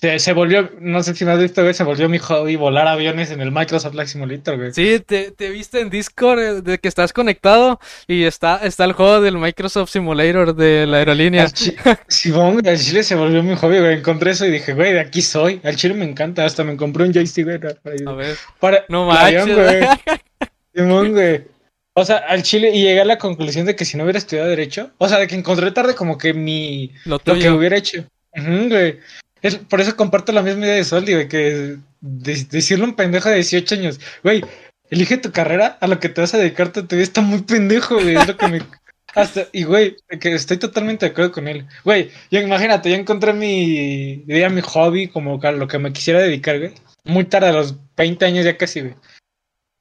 se, 0.00 0.18
se 0.18 0.32
volvió, 0.32 0.70
no 0.80 1.02
sé 1.02 1.14
si 1.14 1.24
me 1.24 1.32
has 1.32 1.38
visto, 1.40 1.62
güey, 1.62 1.74
se 1.74 1.84
volvió 1.84 2.08
mi 2.08 2.18
hobby 2.18 2.56
volar 2.56 2.88
aviones 2.88 3.30
en 3.30 3.40
el 3.40 3.52
Microsoft 3.52 3.92
Flight 3.92 4.08
Simulator, 4.08 4.56
güey. 4.56 4.72
sí, 4.72 5.00
te, 5.04 5.30
te 5.32 5.50
viste 5.50 5.80
en 5.80 5.90
Discord 5.90 6.38
eh, 6.38 6.62
de 6.62 6.78
que 6.78 6.88
estás 6.88 7.12
conectado 7.12 7.78
y 8.06 8.24
está, 8.24 8.60
está 8.64 8.84
el 8.84 8.92
juego 8.92 9.20
del 9.20 9.36
Microsoft 9.36 9.90
Simulator 9.90 10.54
de 10.54 10.86
la 10.86 10.98
aerolínea. 10.98 11.42
Al 11.44 11.52
chi- 11.52 11.74
Simón, 12.08 12.66
al 12.66 12.78
chile 12.78 13.02
se 13.02 13.14
volvió 13.14 13.42
mi 13.42 13.54
hobby, 13.56 13.78
güey, 13.78 13.98
encontré 13.98 14.30
eso 14.30 14.46
y 14.46 14.50
dije, 14.50 14.72
güey, 14.72 14.92
de 14.92 15.00
aquí 15.00 15.20
soy, 15.22 15.60
al 15.64 15.76
chile 15.76 15.94
me 15.94 16.04
encanta, 16.06 16.44
hasta 16.44 16.64
me 16.64 16.76
compré 16.76 17.04
un 17.04 17.12
joystick, 17.12 17.44
güey, 17.44 17.58
para- 17.58 17.76
A 18.06 18.14
ver, 18.14 18.36
para, 18.58 18.84
no 18.88 19.10
avión, 19.12 19.48
manches. 19.48 19.56
güey. 19.56 20.18
Simón, 20.74 21.12
güey. 21.12 21.44
O 21.92 22.04
sea, 22.04 22.18
al 22.18 22.42
chile, 22.42 22.70
y 22.74 22.82
llegué 22.82 23.00
a 23.00 23.04
la 23.04 23.18
conclusión 23.18 23.66
de 23.66 23.74
que 23.76 23.84
si 23.84 23.96
no 23.96 24.04
hubiera 24.04 24.18
estudiado 24.18 24.48
Derecho, 24.48 24.92
o 24.98 25.08
sea, 25.08 25.18
de 25.18 25.26
que 25.26 25.34
encontré 25.34 25.70
tarde 25.72 25.94
como 25.94 26.16
que 26.16 26.32
mi. 26.32 26.92
Lo 27.04 27.20
lo 27.24 27.34
que 27.34 27.50
hubiera 27.50 27.76
hecho. 27.76 28.04
Güey. 28.34 28.98
Es- 29.42 29.56
por 29.56 29.80
eso 29.80 29.96
comparto 29.96 30.32
la 30.32 30.42
misma 30.42 30.66
idea 30.66 30.74
de 30.76 30.84
Soldi, 30.84 31.14
güey, 31.14 31.28
que 31.28 31.76
de- 32.00 32.44
decirle 32.50 32.84
a 32.84 32.88
un 32.88 32.94
pendejo 32.96 33.28
de 33.28 33.36
18 33.36 33.74
años, 33.76 34.00
güey, 34.22 34.44
elige 34.90 35.16
tu 35.18 35.32
carrera, 35.32 35.78
a 35.80 35.86
lo 35.86 35.98
que 36.00 36.08
te 36.08 36.20
vas 36.20 36.34
a 36.34 36.38
dedicar 36.38 36.72
tu 36.72 36.82
vida, 36.82 37.02
está 37.02 37.20
muy 37.20 37.42
pendejo, 37.42 37.94
güey, 37.94 38.16
es 38.16 38.26
lo 38.26 38.36
que 38.36 38.48
me. 38.48 38.58
Hasta, 39.14 39.46
y 39.52 39.64
güey, 39.64 39.96
que 40.20 40.32
estoy 40.34 40.56
totalmente 40.58 41.04
de 41.06 41.10
acuerdo 41.12 41.32
con 41.32 41.48
él. 41.48 41.66
Güey, 41.84 42.10
yo 42.30 42.40
imagínate, 42.40 42.90
yo 42.90 42.96
encontré 42.96 43.32
mi, 43.32 44.18
diría 44.26 44.48
mi 44.50 44.60
hobby, 44.60 45.08
como 45.08 45.40
a 45.42 45.50
lo 45.52 45.66
que 45.66 45.78
me 45.80 45.92
quisiera 45.92 46.20
dedicar, 46.20 46.58
güey. 46.60 46.72
Muy 47.04 47.24
tarde, 47.24 47.48
a 47.48 47.52
los 47.52 47.74
20 47.96 48.24
años 48.24 48.44
ya 48.44 48.56
casi, 48.56 48.82
güey. 48.82 48.94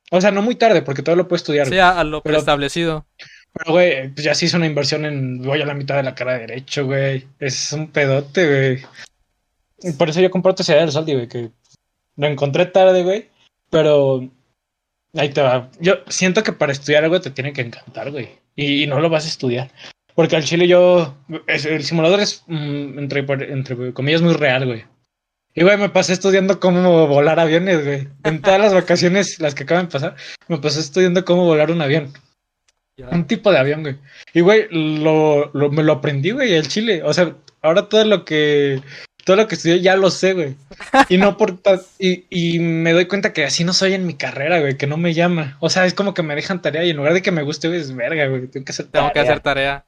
O 0.10 0.20
sea, 0.20 0.32
no 0.32 0.41
muy 0.41 0.55
tarde, 0.55 0.82
porque 0.82 1.03
todo 1.03 1.16
lo 1.16 1.28
puedo 1.28 1.38
estudiar. 1.38 1.66
Sí, 1.68 1.72
güey. 1.74 1.80
a, 1.82 1.99
a 1.99 2.03
lo 2.03 2.24
Pero- 2.24 2.34
preestablecido. 2.34 3.05
Pero, 3.53 3.72
güey, 3.74 4.10
pues 4.10 4.24
ya 4.24 4.34
se 4.34 4.45
hizo 4.45 4.57
una 4.57 4.66
inversión 4.68 5.05
en. 5.05 5.41
Voy 5.43 5.62
a 5.62 5.66
la 5.66 5.74
mitad 5.76 5.95
de 5.97 6.03
la 6.03 6.16
cara 6.16 6.34
de 6.34 6.39
derecho, 6.41 6.86
güey. 6.86 7.28
Es 7.39 7.72
un 7.74 7.91
pedote, 7.91 8.47
güey. 8.47 8.84
Por 9.98 10.10
eso 10.10 10.22
yo 10.22 10.32
esa 10.62 10.74
idea 10.74 10.84
del 10.84 10.92
Saldi, 10.92 11.14
güey, 11.14 11.28
que 11.28 11.50
lo 12.18 12.28
encontré 12.28 12.66
tarde, 12.68 13.04
güey. 13.04 13.30
Pero. 13.70 14.30
Ahí 15.16 15.30
te 15.30 15.42
va. 15.42 15.70
Yo 15.80 15.96
siento 16.08 16.44
que 16.44 16.54
para 16.54 16.72
estudiar 16.72 17.04
algo 17.04 17.20
te 17.20 17.32
tiene 17.32 17.52
que 17.54 17.62
encantar, 17.62 18.12
güey. 18.12 18.30
Y, 18.56 18.84
y 18.84 18.88
no 18.88 19.00
lo 19.00 19.10
vas 19.10 19.26
a 19.26 19.30
estudiar. 19.30 19.72
Porque 20.16 20.36
al 20.36 20.44
chile 20.44 20.68
yo. 20.68 21.16
es- 21.48 21.66
el 21.66 21.84
simulador 21.84 22.20
es, 22.20 22.44
mm, 22.48 23.00
entre, 23.00 23.20
entre 23.52 23.94
comillas, 23.94 24.22
muy 24.22 24.34
real, 24.34 24.66
güey. 24.66 24.84
Y, 25.56 25.64
güey, 25.64 25.78
me 25.78 25.90
pasé 25.90 26.14
estudiando 26.14 26.60
cómo 26.60 27.08
volar 27.08 27.40
aviones, 27.40 27.84
güey. 27.84 28.08
En 28.24 28.42
todas 28.42 28.60
las 28.60 28.74
vacaciones, 28.74 29.40
las 29.40 29.56
que 29.56 29.64
acaban 29.64 29.86
de 29.88 29.92
pasar, 29.92 30.16
me 30.48 30.58
pasé 30.60 30.80
estudiando 30.80 31.26
cómo 31.26 31.46
volar 31.46 31.72
un 31.72 31.82
avión. 31.82 32.14
Un 33.12 33.26
tipo 33.26 33.50
de 33.52 33.58
avión, 33.58 33.82
güey. 33.82 33.96
Y, 34.34 34.42
güey, 34.42 34.68
lo, 34.70 35.50
lo- 35.54 35.72
me 35.72 35.84
lo 35.84 35.94
aprendí, 35.94 36.32
güey, 36.32 36.54
el 36.54 36.68
chile. 36.68 37.02
O 37.04 37.14
sea, 37.14 37.36
ahora 37.62 37.90
todo 37.90 38.04
lo 38.06 38.26
que. 38.26 38.82
Todo 39.26 39.36
lo 39.36 39.47
que 39.47 39.55
estudié 39.55 39.82
ya 39.82 39.95
lo 39.95 40.09
sé, 40.09 40.34
güey. 40.34 40.55
Y 41.09 41.17
no 41.17 41.38
por. 41.38 41.59
Y, 41.99 42.26
y 42.30 42.59
me 42.59 42.93
doy 42.93 43.05
cuenta 43.05 43.34
que 43.34 43.45
así 43.45 43.63
no 43.63 43.74
soy 43.74 43.93
en 43.93 44.05
mi 44.07 44.15
carrera, 44.15 44.59
güey, 44.59 44.78
que 44.78 44.88
no 44.88 44.97
me 44.97 45.13
llama. 45.13 45.57
O 45.59 45.70
sea, 45.70 45.86
es 45.86 45.93
como 45.93 46.13
que 46.13 46.24
me 46.24 46.36
dejan 46.36 46.61
tarea 46.61 46.84
y 46.84 46.89
en 46.91 46.97
lugar 46.97 47.13
de 47.13 47.22
que 47.22 47.32
me 47.32 47.43
guste, 47.43 47.67
güey, 47.67 47.80
es 47.80 47.95
verga, 47.95 48.26
güey. 48.28 48.47
Tengo 48.47 48.65
que 48.65 48.72
hacer 48.72 48.88
Tengo 48.88 49.07
que 49.09 49.13
tarea. 49.15 49.32
hacer 49.32 49.43
tarea. 49.43 49.86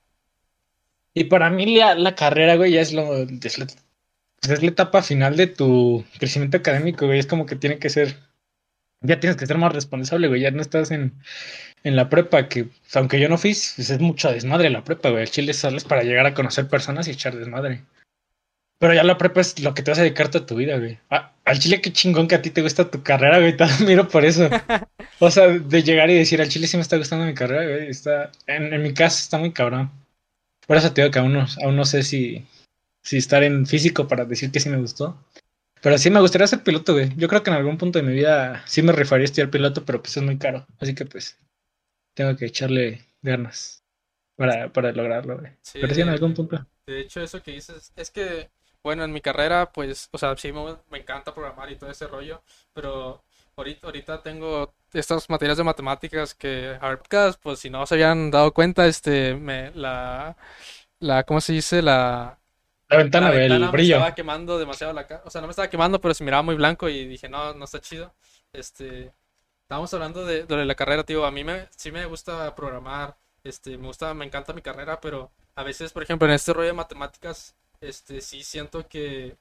Y 1.13 1.25
para 1.25 1.49
mí 1.49 1.75
la, 1.77 1.95
la 1.95 2.15
carrera, 2.15 2.55
güey, 2.55 2.71
ya 2.73 2.81
es 2.81 2.93
lo. 2.93 3.15
Es 3.15 3.57
la, 3.57 3.65
es 4.47 4.61
la 4.61 4.67
etapa 4.67 5.01
final 5.01 5.35
de 5.37 5.47
tu 5.47 6.03
crecimiento 6.19 6.57
académico, 6.57 7.05
güey. 7.07 7.19
Es 7.19 7.27
como 7.27 7.45
que 7.45 7.55
tiene 7.55 7.79
que 7.79 7.89
ser. 7.89 8.17
Ya 9.01 9.19
tienes 9.19 9.37
que 9.37 9.47
ser 9.47 9.57
más 9.57 9.73
responsable, 9.73 10.27
güey. 10.27 10.41
Ya 10.41 10.51
no 10.51 10.61
estás 10.61 10.91
en, 10.91 11.13
en 11.83 11.95
la 11.95 12.09
prepa, 12.09 12.47
que 12.47 12.67
aunque 12.93 13.19
yo 13.19 13.27
no 13.29 13.37
fui, 13.39 13.51
pues 13.51 13.89
es 13.89 13.99
mucho 13.99 14.31
desmadre 14.31 14.69
la 14.69 14.83
prepa, 14.83 15.09
güey. 15.09 15.23
El 15.23 15.31
chile 15.31 15.53
sales 15.53 15.83
para 15.83 16.03
llegar 16.03 16.27
a 16.27 16.33
conocer 16.35 16.67
personas 16.67 17.07
y 17.07 17.11
echar 17.11 17.35
desmadre. 17.35 17.81
Pero 18.81 18.95
ya 18.95 19.03
la 19.03 19.15
prepa 19.15 19.41
es 19.41 19.59
lo 19.59 19.75
que 19.75 19.83
te 19.83 19.91
vas 19.91 19.99
a 19.99 20.01
dedicar 20.01 20.29
toda 20.29 20.43
tu 20.43 20.55
vida, 20.55 20.75
güey. 20.79 20.97
Ah, 21.11 21.33
al 21.45 21.59
chile, 21.59 21.81
qué 21.81 21.93
chingón 21.93 22.27
que 22.27 22.33
a 22.33 22.41
ti 22.41 22.49
te 22.49 22.63
gusta 22.63 22.89
tu 22.89 23.03
carrera, 23.03 23.37
güey. 23.37 23.55
Te 23.57 23.63
admiro 23.63 24.07
por 24.07 24.25
eso. 24.25 24.49
O 25.19 25.29
sea, 25.29 25.49
de 25.49 25.83
llegar 25.83 26.09
y 26.09 26.15
decir, 26.15 26.41
al 26.41 26.49
chile 26.49 26.65
sí 26.65 26.77
me 26.77 26.81
está 26.81 26.97
gustando 26.97 27.27
mi 27.27 27.35
carrera, 27.35 27.63
güey. 27.63 27.89
Está, 27.89 28.31
en, 28.47 28.73
en 28.73 28.81
mi 28.81 28.91
caso 28.91 29.19
está 29.19 29.37
muy 29.37 29.51
cabrón. 29.51 29.91
Por 30.65 30.77
eso 30.77 30.91
te 30.91 31.01
digo 31.01 31.11
que 31.11 31.19
aún 31.19 31.31
no, 31.31 31.45
aún 31.63 31.75
no 31.75 31.85
sé 31.85 32.01
si, 32.01 32.43
si 33.03 33.17
estar 33.17 33.43
en 33.43 33.67
físico 33.67 34.07
para 34.07 34.25
decir 34.25 34.51
que 34.51 34.59
sí 34.59 34.67
me 34.67 34.77
gustó. 34.77 35.15
Pero 35.79 35.99
sí 35.99 36.09
me 36.09 36.19
gustaría 36.19 36.47
ser 36.47 36.63
piloto, 36.63 36.93
güey. 36.93 37.15
Yo 37.17 37.27
creo 37.27 37.43
que 37.43 37.51
en 37.51 37.57
algún 37.57 37.77
punto 37.77 37.99
de 37.99 38.03
mi 38.03 38.13
vida 38.13 38.63
sí 38.65 38.81
me 38.81 38.93
rifaría 38.93 39.25
estudiar 39.25 39.51
piloto, 39.51 39.85
pero 39.85 40.01
pues 40.01 40.17
es 40.17 40.23
muy 40.23 40.39
caro. 40.39 40.65
Así 40.79 40.95
que 40.95 41.05
pues 41.05 41.37
tengo 42.15 42.35
que 42.35 42.47
echarle 42.47 43.05
ganas 43.21 43.83
para, 44.35 44.73
para 44.73 44.91
lograrlo, 44.91 45.37
güey. 45.37 45.51
Sí, 45.61 45.77
pero 45.79 45.93
sí 45.93 46.01
en 46.01 46.09
algún 46.09 46.33
punto. 46.33 46.65
De 46.87 47.01
hecho, 47.01 47.21
eso 47.21 47.43
que 47.43 47.51
dices, 47.51 47.93
es 47.95 48.09
que, 48.09 48.49
bueno, 48.83 49.03
en 49.03 49.11
mi 49.13 49.21
carrera, 49.21 49.71
pues, 49.71 50.09
o 50.11 50.17
sea, 50.17 50.35
sí 50.37 50.51
me, 50.51 50.77
me 50.89 50.99
encanta 50.99 51.33
programar 51.33 51.71
y 51.71 51.75
todo 51.77 51.89
ese 51.91 52.07
rollo, 52.07 52.41
pero 52.73 53.23
ahorita, 53.55 53.87
ahorita 53.87 54.21
tengo 54.23 54.73
estas 54.93 55.29
materias 55.29 55.57
de 55.57 55.63
matemáticas 55.63 56.33
que, 56.35 56.77
a 56.81 56.89
ver, 56.89 56.99
podcast, 56.99 57.41
pues, 57.41 57.59
si 57.59 57.69
no 57.69 57.85
se 57.85 57.95
habían 57.95 58.31
dado 58.31 58.53
cuenta, 58.53 58.87
este, 58.87 59.35
me, 59.35 59.71
la, 59.71 60.35
la, 60.99 61.23
¿cómo 61.23 61.41
se 61.41 61.53
dice? 61.53 61.81
La, 61.81 62.39
La 62.89 62.97
ventana, 62.97 63.29
la 63.29 63.31
ventana 63.31 63.71
me 63.71 63.71
brillo. 63.71 63.83
estaba 63.83 64.13
quemando 64.13 64.59
demasiado 64.59 64.91
la 64.93 65.07
cara, 65.07 65.21
o 65.25 65.29
sea, 65.29 65.41
no 65.41 65.47
me 65.47 65.51
estaba 65.51 65.69
quemando, 65.69 66.01
pero 66.01 66.13
se 66.13 66.23
miraba 66.23 66.43
muy 66.43 66.55
blanco 66.55 66.89
y 66.89 67.05
dije, 67.07 67.29
no, 67.29 67.53
no 67.53 67.65
está 67.65 67.79
chido. 67.79 68.13
Este, 68.53 69.13
estábamos 69.63 69.93
hablando 69.93 70.25
de, 70.25 70.43
de 70.45 70.65
la 70.65 70.75
carrera, 70.75 71.03
tío, 71.05 71.25
a 71.25 71.31
mí 71.31 71.43
me, 71.43 71.67
sí 71.75 71.91
me 71.91 72.05
gusta 72.05 72.53
programar, 72.55 73.17
este, 73.43 73.77
me 73.77 73.87
gusta, 73.87 74.13
me 74.13 74.25
encanta 74.25 74.53
mi 74.53 74.61
carrera, 74.61 74.99
pero 75.01 75.31
a 75.55 75.63
veces, 75.63 75.93
por 75.93 76.03
ejemplo, 76.03 76.27
en 76.27 76.33
este 76.33 76.53
rollo 76.53 76.67
de 76.67 76.73
matemáticas, 76.73 77.55
este, 77.81 78.21
sí 78.21 78.43
siento 78.43 78.87
que 78.87 79.35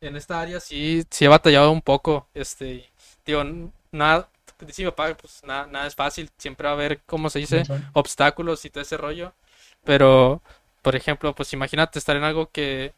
en 0.00 0.16
esta 0.16 0.40
área 0.40 0.60
sí, 0.60 1.04
sí 1.10 1.24
he 1.24 1.28
batallado 1.28 1.70
un 1.72 1.82
poco, 1.82 2.28
este, 2.34 2.90
digo, 3.26 3.44
nada, 3.92 4.28
dice 4.60 4.82
mi 4.84 4.90
papá, 4.90 5.16
pues 5.16 5.42
nada, 5.44 5.66
nada 5.66 5.86
es 5.86 5.94
fácil, 5.94 6.30
siempre 6.38 6.66
va 6.66 6.72
a 6.72 6.74
haber, 6.74 7.00
¿cómo 7.06 7.30
se 7.30 7.38
dice? 7.40 7.68
obstáculos 7.92 8.64
y 8.64 8.70
todo 8.70 8.82
ese 8.82 8.96
rollo. 8.96 9.34
Pero, 9.84 10.42
por 10.82 10.96
ejemplo, 10.96 11.34
pues 11.34 11.52
imagínate 11.52 11.98
estar 11.98 12.16
en 12.16 12.24
algo 12.24 12.50
que, 12.50 12.92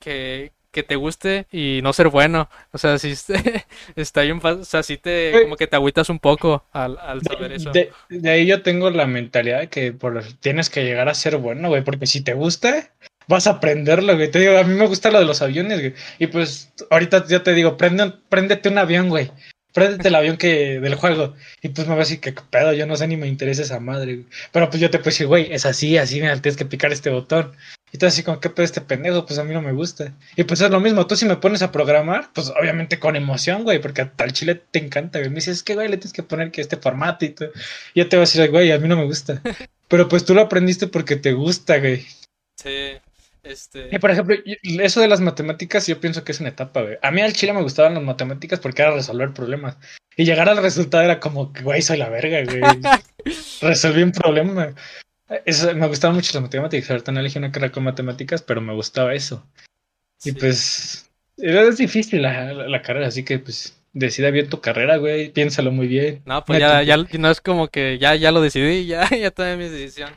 que, 0.00 0.52
que 0.72 0.82
te 0.82 0.96
guste 0.96 1.46
y 1.52 1.80
no 1.82 1.92
ser 1.92 2.08
bueno. 2.08 2.48
O 2.72 2.78
sea, 2.78 2.98
si 2.98 3.14
está 3.96 4.22
bien, 4.22 4.40
fa- 4.40 4.54
o 4.54 4.64
sea, 4.64 4.82
si 4.82 4.98
te, 4.98 5.38
Güey. 5.38 5.42
como 5.42 5.56
que 5.56 5.66
te 5.66 5.76
agüitas 5.76 6.08
un 6.10 6.18
poco 6.20 6.64
al, 6.72 6.98
al 6.98 7.22
saber 7.22 7.52
eso. 7.52 7.70
De, 7.72 7.90
de 8.08 8.30
ahí 8.30 8.46
yo 8.46 8.62
tengo 8.62 8.90
la 8.90 9.06
mentalidad 9.06 9.60
de 9.60 9.68
que 9.68 9.92
por, 9.92 10.22
tienes 10.40 10.70
que 10.70 10.84
llegar 10.84 11.08
a 11.08 11.14
ser 11.14 11.36
bueno, 11.36 11.68
güey, 11.68 11.82
porque 11.84 12.06
si 12.06 12.22
te 12.22 12.34
gusta, 12.34 12.92
vas 13.30 13.46
a 13.46 13.52
aprenderlo, 13.52 14.16
güey. 14.16 14.30
Te 14.30 14.40
digo, 14.40 14.58
a 14.58 14.64
mí 14.64 14.74
me 14.74 14.86
gusta 14.86 15.10
lo 15.10 15.20
de 15.20 15.24
los 15.24 15.40
aviones, 15.40 15.78
güey. 15.78 15.94
Y 16.18 16.26
pues 16.26 16.70
ahorita 16.90 17.26
yo 17.26 17.42
te 17.42 17.54
digo, 17.54 17.76
prende, 17.76 18.12
préndete 18.28 18.68
un 18.68 18.78
avión, 18.78 19.08
güey. 19.08 19.30
Préndete 19.72 20.08
el 20.08 20.16
avión 20.16 20.36
que 20.36 20.80
del 20.80 20.96
juego. 20.96 21.34
Y 21.62 21.68
pues 21.68 21.86
me 21.86 21.94
va 21.94 22.00
a 22.00 22.04
decir 22.04 22.20
que 22.20 22.34
qué 22.34 22.42
pedo, 22.50 22.72
yo 22.72 22.86
no 22.86 22.96
sé 22.96 23.06
ni 23.06 23.16
me 23.16 23.28
interesa 23.28 23.62
esa 23.62 23.78
madre, 23.78 24.16
güey. 24.16 24.26
Pero 24.52 24.68
pues 24.68 24.80
yo 24.80 24.90
te 24.90 24.98
puedo 24.98 25.10
decir, 25.10 25.28
güey, 25.28 25.52
es 25.52 25.64
así, 25.64 25.96
así, 25.96 26.20
mira, 26.20 26.42
tienes 26.42 26.58
que 26.58 26.64
picar 26.64 26.92
este 26.92 27.10
botón. 27.10 27.52
Y 27.92 27.98
tú 27.98 28.06
así 28.06 28.24
como, 28.24 28.40
¿qué 28.40 28.50
pedo 28.50 28.64
este 28.64 28.80
pendejo? 28.80 29.24
Pues 29.26 29.38
a 29.38 29.44
mí 29.44 29.54
no 29.54 29.62
me 29.62 29.72
gusta. 29.72 30.12
Y 30.34 30.42
pues 30.42 30.60
es 30.60 30.70
lo 30.70 30.80
mismo, 30.80 31.06
tú 31.06 31.14
si 31.14 31.24
me 31.24 31.36
pones 31.36 31.62
a 31.62 31.70
programar, 31.70 32.30
pues 32.32 32.50
obviamente 32.60 32.98
con 32.98 33.14
emoción, 33.14 33.62
güey, 33.62 33.80
porque 33.80 34.02
a 34.02 34.10
tal 34.10 34.32
chile 34.32 34.60
te 34.72 34.80
encanta, 34.80 35.20
güey. 35.20 35.30
Me 35.30 35.36
dices, 35.36 35.58
es 35.58 35.62
que, 35.62 35.74
güey, 35.76 35.88
le 35.88 35.96
tienes 35.96 36.12
que 36.12 36.24
poner 36.24 36.50
que 36.50 36.60
este 36.60 36.76
formato 36.76 37.24
y 37.24 37.30
todo. 37.30 37.50
Y 37.94 38.00
yo 38.00 38.08
te 38.08 38.16
voy 38.16 38.22
a 38.22 38.26
decir, 38.26 38.50
güey, 38.50 38.72
a 38.72 38.78
mí 38.78 38.88
no 38.88 38.96
me 38.96 39.04
gusta. 39.04 39.40
Pero 39.88 40.08
pues 40.08 40.24
tú 40.24 40.34
lo 40.34 40.40
aprendiste 40.40 40.88
porque 40.88 41.14
te 41.14 41.32
gusta, 41.32 41.78
güey. 41.78 42.06
Sí, 42.56 42.98
este, 43.42 43.88
Y 43.92 43.98
por 43.98 44.10
ejemplo, 44.10 44.36
eso 44.62 45.00
de 45.00 45.08
las 45.08 45.20
matemáticas 45.20 45.86
yo 45.86 46.00
pienso 46.00 46.24
que 46.24 46.32
es 46.32 46.40
una 46.40 46.50
etapa, 46.50 46.82
güey. 46.82 46.98
A 47.02 47.10
mí 47.10 47.20
al 47.20 47.32
chile 47.32 47.52
me 47.52 47.62
gustaban 47.62 47.94
las 47.94 48.02
matemáticas 48.02 48.60
porque 48.60 48.82
era 48.82 48.92
resolver 48.92 49.32
problemas. 49.32 49.76
Y 50.16 50.24
llegar 50.24 50.48
al 50.48 50.62
resultado 50.62 51.02
era 51.04 51.20
como, 51.20 51.52
que, 51.52 51.62
güey, 51.62 51.82
soy 51.82 51.98
la 51.98 52.08
verga, 52.08 52.42
güey. 52.44 52.60
Resolví 53.60 54.02
un 54.02 54.12
problema. 54.12 54.74
Eso, 55.44 55.74
me 55.74 55.86
gustaban 55.86 56.16
mucho 56.16 56.32
las 56.34 56.42
matemáticas. 56.42 56.90
Ahorita 56.90 57.12
no 57.12 57.20
elegí 57.20 57.38
una 57.38 57.52
carrera 57.52 57.72
con 57.72 57.84
matemáticas, 57.84 58.42
pero 58.42 58.60
me 58.60 58.74
gustaba 58.74 59.14
eso. 59.14 59.46
Y 60.24 60.32
pues, 60.32 61.10
era 61.38 61.62
es 61.62 61.78
difícil 61.78 62.22
la, 62.22 62.52
la- 62.52 62.68
la 62.68 62.82
carrera, 62.82 63.06
así 63.06 63.24
que 63.24 63.38
pues 63.38 63.76
decida 63.92 64.30
bien 64.30 64.48
tu 64.48 64.60
carrera, 64.60 64.96
güey. 64.96 65.30
Piénsalo 65.30 65.72
muy 65.72 65.86
bien. 65.86 66.22
No, 66.26 66.44
pues 66.44 66.58
ya, 66.58 66.82
ya, 66.82 66.96
no 66.96 67.30
es 67.30 67.40
como 67.40 67.68
que 67.68 67.98
ya, 67.98 68.14
ya 68.16 68.30
lo 68.32 68.40
decidí, 68.40 68.86
ya, 68.86 69.08
ya 69.08 69.30
tomé 69.30 69.56
mi 69.56 69.68
decisión. 69.68 70.10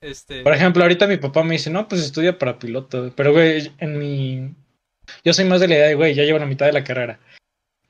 Este, 0.00 0.42
Por 0.42 0.54
ejemplo, 0.54 0.82
ahorita 0.82 1.06
mi 1.06 1.16
papá 1.18 1.42
me 1.42 1.52
dice, 1.52 1.70
no, 1.70 1.86
pues 1.88 2.00
estudia 2.02 2.38
para 2.38 2.58
piloto. 2.58 3.12
Pero, 3.14 3.32
güey, 3.32 3.70
en 3.78 3.98
mi... 3.98 4.54
Yo 5.24 5.32
soy 5.32 5.44
más 5.44 5.60
de 5.60 5.68
la 5.68 5.74
idea 5.74 5.86
de, 5.88 5.94
güey, 5.94 6.14
ya 6.14 6.22
llevo 6.22 6.38
la 6.38 6.46
mitad 6.46 6.66
de 6.66 6.72
la 6.72 6.84
carrera. 6.84 7.20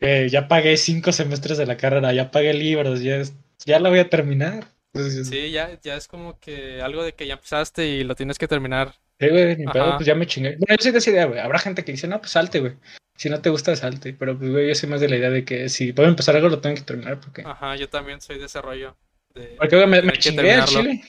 Eh, 0.00 0.28
ya 0.30 0.48
pagué 0.48 0.76
cinco 0.76 1.12
semestres 1.12 1.58
de 1.58 1.66
la 1.66 1.76
carrera, 1.76 2.12
ya 2.12 2.30
pagué 2.30 2.54
libros, 2.54 3.02
ya, 3.02 3.16
es- 3.16 3.34
ya 3.66 3.78
la 3.78 3.90
voy 3.90 3.98
a 3.98 4.08
terminar. 4.08 4.66
Entonces, 4.94 5.28
sí, 5.28 5.34
sí, 5.42 5.50
ya, 5.52 5.78
ya 5.82 5.94
es 5.96 6.08
como 6.08 6.40
que 6.40 6.80
algo 6.82 7.04
de 7.04 7.12
que 7.12 7.26
ya 7.26 7.34
empezaste 7.34 7.86
y 7.86 8.02
lo 8.04 8.14
tienes 8.16 8.38
que 8.38 8.48
terminar. 8.48 8.94
güey, 9.20 9.56
ni 9.56 9.66
pedo, 9.66 9.96
pues 9.96 10.06
ya 10.06 10.14
me 10.14 10.26
chingué. 10.26 10.56
Bueno, 10.56 10.74
yo 10.76 10.82
soy 10.82 10.92
de 10.92 10.98
esa 10.98 11.10
idea, 11.10 11.26
güey. 11.26 11.38
Habrá 11.38 11.58
gente 11.58 11.84
que 11.84 11.92
dice, 11.92 12.08
no, 12.08 12.18
pues 12.18 12.32
salte, 12.32 12.60
güey. 12.60 12.72
Si 13.16 13.28
no 13.28 13.40
te 13.42 13.50
gusta, 13.50 13.76
salte. 13.76 14.14
Pero, 14.14 14.36
pues, 14.38 14.50
güey, 14.50 14.68
yo 14.68 14.74
soy 14.74 14.88
más 14.88 15.00
de 15.02 15.08
la 15.10 15.16
idea 15.16 15.30
de 15.30 15.44
que 15.44 15.68
si 15.68 15.92
puedo 15.92 16.08
empezar 16.08 16.34
algo, 16.34 16.48
lo 16.48 16.60
tengo 16.60 16.74
que 16.76 16.82
terminar. 16.82 17.20
Porque, 17.20 17.42
Ajá, 17.44 17.76
yo 17.76 17.88
también 17.90 18.20
soy 18.22 18.38
de 18.38 18.46
ese 18.46 18.62
rollo. 18.62 18.96
De 19.34 19.54
porque 19.58 19.76
güey, 19.76 19.86
me, 19.88 20.00
me 20.02 20.12
chingué 20.14 20.36
terminarlo. 20.42 20.80
chile. 20.80 21.04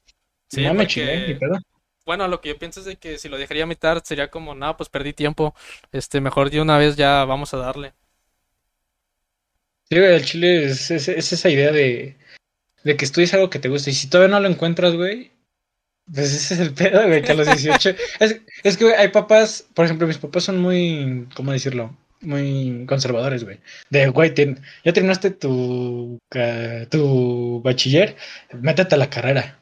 Sí, 0.51 0.61
no 0.63 0.73
me. 0.73 0.85
Bueno, 2.05 2.27
lo 2.27 2.41
que 2.41 2.49
yo 2.49 2.57
pienso 2.57 2.79
es 2.81 2.85
de 2.85 2.95
que 2.97 3.17
si 3.17 3.29
lo 3.29 3.37
dejaría 3.37 3.63
a 3.63 3.67
mitad 3.67 4.03
sería 4.03 4.29
como, 4.29 4.53
no, 4.55 4.75
pues 4.75 4.89
perdí 4.89 5.13
tiempo. 5.13 5.55
Este, 5.91 6.19
mejor 6.19 6.49
de 6.49 6.59
una 6.61 6.77
vez 6.77 6.95
ya 6.97 7.23
vamos 7.25 7.53
a 7.53 7.57
darle. 7.57 7.93
Sí, 9.89 9.97
güey, 9.99 10.13
el 10.15 10.25
chile 10.25 10.65
es, 10.65 10.89
es- 10.91 11.07
es 11.09 11.33
esa 11.33 11.49
idea 11.49 11.71
de, 11.71 12.15
de 12.83 12.97
que 12.97 13.05
estudies 13.05 13.33
algo 13.33 13.49
que 13.49 13.59
te 13.59 13.69
gusta. 13.69 13.89
Y 13.89 13.93
si 13.93 14.09
todavía 14.09 14.33
no 14.35 14.39
lo 14.41 14.47
encuentras, 14.49 14.95
güey, 14.95 15.31
pues 16.13 16.33
ese 16.33 16.55
es 16.55 16.59
el 16.61 16.73
pedo, 16.75 17.05
güey, 17.07 17.21
que 17.21 17.31
a 17.33 17.35
los 17.35 17.47
18. 17.47 17.95
Es, 18.19 18.41
es 18.63 18.77
que, 18.77 18.85
güey, 18.85 18.95
hay 18.97 19.09
papás, 19.09 19.67
por 19.73 19.85
ejemplo, 19.85 20.07
mis 20.07 20.17
papás 20.17 20.43
son 20.45 20.59
muy, 20.59 21.27
¿cómo 21.35 21.51
decirlo? 21.51 21.95
Muy 22.21 22.85
conservadores, 22.87 23.43
güey. 23.43 23.59
De, 23.89 24.07
güey, 24.09 24.33
ya 24.85 24.93
terminaste 24.93 25.31
tu, 25.31 26.19
tu 26.89 27.61
bachiller, 27.63 28.15
métete 28.53 28.95
a 28.95 28.97
la 28.97 29.09
carrera. 29.09 29.59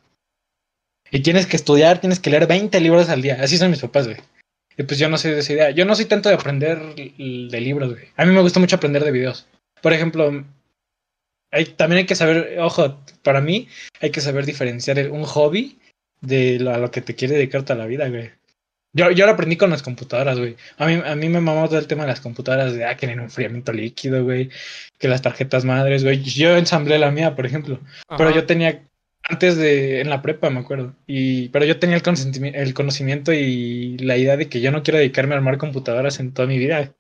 Y 1.12 1.22
tienes 1.22 1.46
que 1.46 1.56
estudiar, 1.56 2.00
tienes 2.00 2.20
que 2.20 2.30
leer 2.30 2.48
20 2.48 2.80
libros 2.80 3.10
al 3.10 3.22
día. 3.22 3.38
Así 3.42 3.58
son 3.58 3.72
mis 3.72 3.82
papás, 3.82 4.06
güey. 4.08 4.18
Y 4.78 4.84
pues 4.84 5.00
yo 5.00 5.10
no 5.10 5.18
soy 5.18 5.32
de 5.32 5.40
esa 5.40 5.54
idea. 5.54 5.70
Yo 5.72 5.86
no 5.86 5.96
soy 5.96 6.06
tanto 6.06 6.30
de 6.30 6.36
aprender 6.36 6.80
de 6.96 7.62
libros, 7.62 7.92
güey. 7.94 8.06
A 8.16 8.26
mí 8.26 8.34
me 8.34 8.42
gusta 8.42 8.60
mucho 8.60 8.76
aprender 8.78 9.04
de 9.04 9.12
videos. 9.12 9.48
Por 9.82 9.92
ejemplo, 9.94 10.46
hay, 11.52 11.66
también 11.66 12.00
hay 12.00 12.06
que 12.06 12.16
saber, 12.16 12.58
ojo, 12.60 13.00
para 13.24 13.42
mí 13.42 13.68
hay 14.02 14.12
que 14.12 14.22
saber 14.22 14.46
diferenciar 14.46 15.00
el- 15.00 15.12
un 15.12 15.24
hobby 15.24 15.80
de 16.22 16.60
lo, 16.60 16.74
a 16.74 16.78
lo 16.78 16.92
que 16.92 17.02
te 17.02 17.16
quiere 17.16 17.36
dedicar 17.36 17.64
toda 17.64 17.80
la 17.80 17.86
vida, 17.88 18.08
güey. 18.08 18.32
Yo, 18.94 19.12
yo 19.12 19.26
lo 19.28 19.34
aprendí 19.34 19.56
con 19.56 19.70
las 19.70 19.84
computadoras, 19.84 20.40
güey. 20.40 20.56
A 20.78 20.88
mí, 20.88 21.00
a 21.06 21.16
mí 21.16 21.30
me 21.30 21.42
mamó 21.42 21.68
todo 21.68 21.78
el 21.80 21.86
tema 21.88 22.04
de 22.04 22.10
las 22.10 22.22
computadoras, 22.22 22.74
de, 22.74 22.86
ah, 22.86 22.98
que 22.98 23.06
en 23.06 23.20
enfriamiento 23.20 23.72
líquido, 23.72 24.24
güey. 24.24 24.50
Que 24.98 25.08
las 25.08 25.22
tarjetas 25.22 25.64
madres, 25.64 26.04
güey. 26.04 26.22
Yo 26.24 26.58
ensamblé 26.58 26.98
la 26.98 27.12
mía, 27.12 27.36
por 27.36 27.46
ejemplo. 27.46 27.80
Pero 28.18 28.32
yo 28.34 28.46
tenía, 28.48 28.82
antes 29.30 29.58
de, 29.58 30.02
en 30.02 30.10
la 30.10 30.22
prepa, 30.22 30.50
me 30.50 30.60
acuerdo. 30.60 30.96
Y, 31.08 31.50
pero 31.50 31.66
yo 31.66 31.80
tenía 31.80 31.96
el, 31.96 32.56
el 32.56 32.74
conocimiento 32.74 33.32
y 33.32 33.98
la 34.00 34.18
idea 34.18 34.38
de 34.38 34.50
que 34.50 34.62
yo 34.62 34.72
no 34.72 34.84
quiero 34.84 34.98
dedicarme 34.98 35.36
a 35.36 35.38
armar 35.38 35.58
computadoras 35.58 36.20
en 36.20 36.34
toda 36.34 36.48
mi 36.48 36.58
vida. 36.58 36.94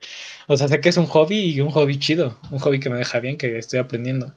O 0.47 0.55
sea, 0.55 0.67
sé 0.67 0.79
que 0.79 0.89
es 0.89 0.97
un 0.97 1.07
hobby 1.07 1.39
y 1.39 1.61
un 1.61 1.71
hobby 1.71 1.99
chido. 1.99 2.39
Un 2.51 2.59
hobby 2.59 2.79
que 2.79 2.89
me 2.89 2.97
deja 2.97 3.19
bien, 3.19 3.37
que 3.37 3.57
estoy 3.57 3.79
aprendiendo. 3.79 4.33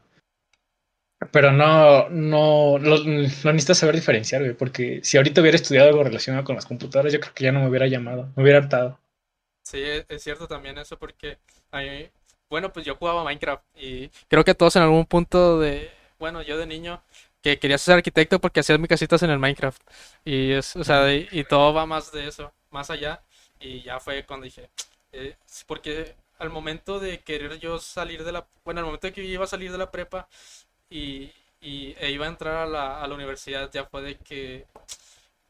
Pero 1.30 1.52
no, 1.52 2.08
no, 2.08 2.78
lo, 2.78 3.04
necesitas 3.04 3.78
saber 3.78 3.94
diferenciar, 3.94 4.42
güey. 4.42 4.54
Porque 4.54 5.00
si 5.02 5.18
ahorita 5.18 5.40
hubiera 5.40 5.56
estudiado 5.56 5.88
algo 5.88 6.02
relacionado 6.02 6.44
con 6.44 6.56
las 6.56 6.66
computadoras, 6.66 7.12
yo 7.12 7.20
creo 7.20 7.34
que 7.34 7.44
ya 7.44 7.52
no 7.52 7.60
me 7.60 7.68
hubiera 7.68 7.86
llamado. 7.86 8.32
Me 8.34 8.42
hubiera 8.42 8.58
hartado. 8.58 8.98
Sí, 9.62 9.80
es 9.80 10.04
es 10.08 10.22
cierto 10.22 10.48
también 10.48 10.76
eso 10.78 10.98
porque 10.98 11.38
bueno, 12.50 12.72
pues 12.72 12.84
yo 12.84 12.96
jugaba 12.96 13.24
Minecraft 13.24 13.64
y 13.76 14.10
creo 14.28 14.44
que 14.44 14.54
todos 14.54 14.76
en 14.76 14.82
algún 14.82 15.06
punto 15.06 15.58
de, 15.58 15.90
bueno, 16.18 16.42
yo 16.42 16.58
de 16.58 16.66
niño 16.66 17.02
que 17.42 17.58
quería 17.58 17.78
ser 17.78 17.96
arquitecto 17.96 18.40
porque 18.40 18.60
hacía 18.60 18.78
mis 18.78 18.88
casitas 18.88 19.22
en 19.22 19.30
el 19.30 19.38
Minecraft 19.38 19.82
y 20.24 20.52
es, 20.52 20.76
o 20.76 20.84
sea, 20.84 21.12
y, 21.14 21.28
y 21.32 21.44
todo 21.44 21.72
va 21.74 21.86
más 21.86 22.12
de 22.12 22.28
eso, 22.28 22.52
más 22.70 22.90
allá 22.90 23.22
y 23.60 23.82
ya 23.82 24.00
fue 24.00 24.24
cuando 24.26 24.44
dije, 24.44 24.70
eh, 25.12 25.36
porque 25.66 26.14
al 26.38 26.50
momento 26.50 27.00
de 27.00 27.20
querer 27.20 27.58
yo 27.58 27.78
salir 27.78 28.24
de 28.24 28.32
la, 28.32 28.46
bueno, 28.64 28.80
al 28.80 28.86
momento 28.86 29.06
de 29.06 29.12
que 29.12 29.26
yo 29.26 29.32
iba 29.34 29.44
a 29.44 29.48
salir 29.48 29.72
de 29.72 29.78
la 29.78 29.90
prepa 29.90 30.28
y, 30.90 31.30
y 31.60 31.94
e 32.00 32.10
iba 32.12 32.26
a 32.26 32.28
entrar 32.30 32.56
a 32.56 32.66
la, 32.66 33.02
a 33.02 33.06
la 33.08 33.14
universidad 33.14 33.70
ya 33.72 33.84
fue 33.86 34.02
de 34.02 34.16
que, 34.18 34.66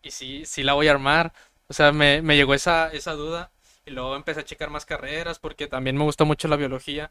y 0.02 0.10
sí, 0.10 0.44
sí 0.46 0.62
la 0.62 0.74
voy 0.74 0.88
a 0.88 0.92
armar, 0.92 1.32
o 1.68 1.72
sea, 1.72 1.92
me, 1.92 2.22
me 2.22 2.36
llegó 2.36 2.54
esa, 2.54 2.88
esa 2.92 3.12
duda. 3.12 3.50
Y 3.84 3.90
luego 3.90 4.14
empecé 4.14 4.40
a 4.40 4.44
checar 4.44 4.70
más 4.70 4.86
carreras 4.86 5.40
porque 5.40 5.66
también 5.66 5.96
me 5.96 6.04
gusta 6.04 6.22
mucho 6.24 6.46
la 6.46 6.54
biología. 6.56 7.10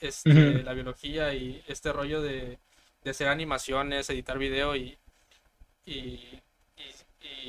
Este, 0.00 0.30
Ujú. 0.30 0.64
la 0.64 0.74
biología 0.74 1.34
y 1.34 1.62
este 1.68 1.92
rollo 1.92 2.22
de, 2.22 2.58
de 3.06 3.12
hacer 3.12 3.28
animaciones, 3.28 4.10
editar 4.10 4.38
video 4.38 4.76
y, 4.76 4.98
y, 5.86 5.92
y- 5.92 6.40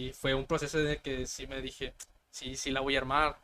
y 0.08 0.14
fue 0.14 0.34
un 0.34 0.46
proceso 0.46 0.80
de 0.80 0.98
que 0.98 1.26
sí 1.28 1.48
me 1.48 1.62
dije, 1.62 1.94
sí, 2.32 2.56
sí 2.56 2.72
la 2.72 2.82
voy 2.82 2.96
a 2.96 3.00
armar. 3.00 3.38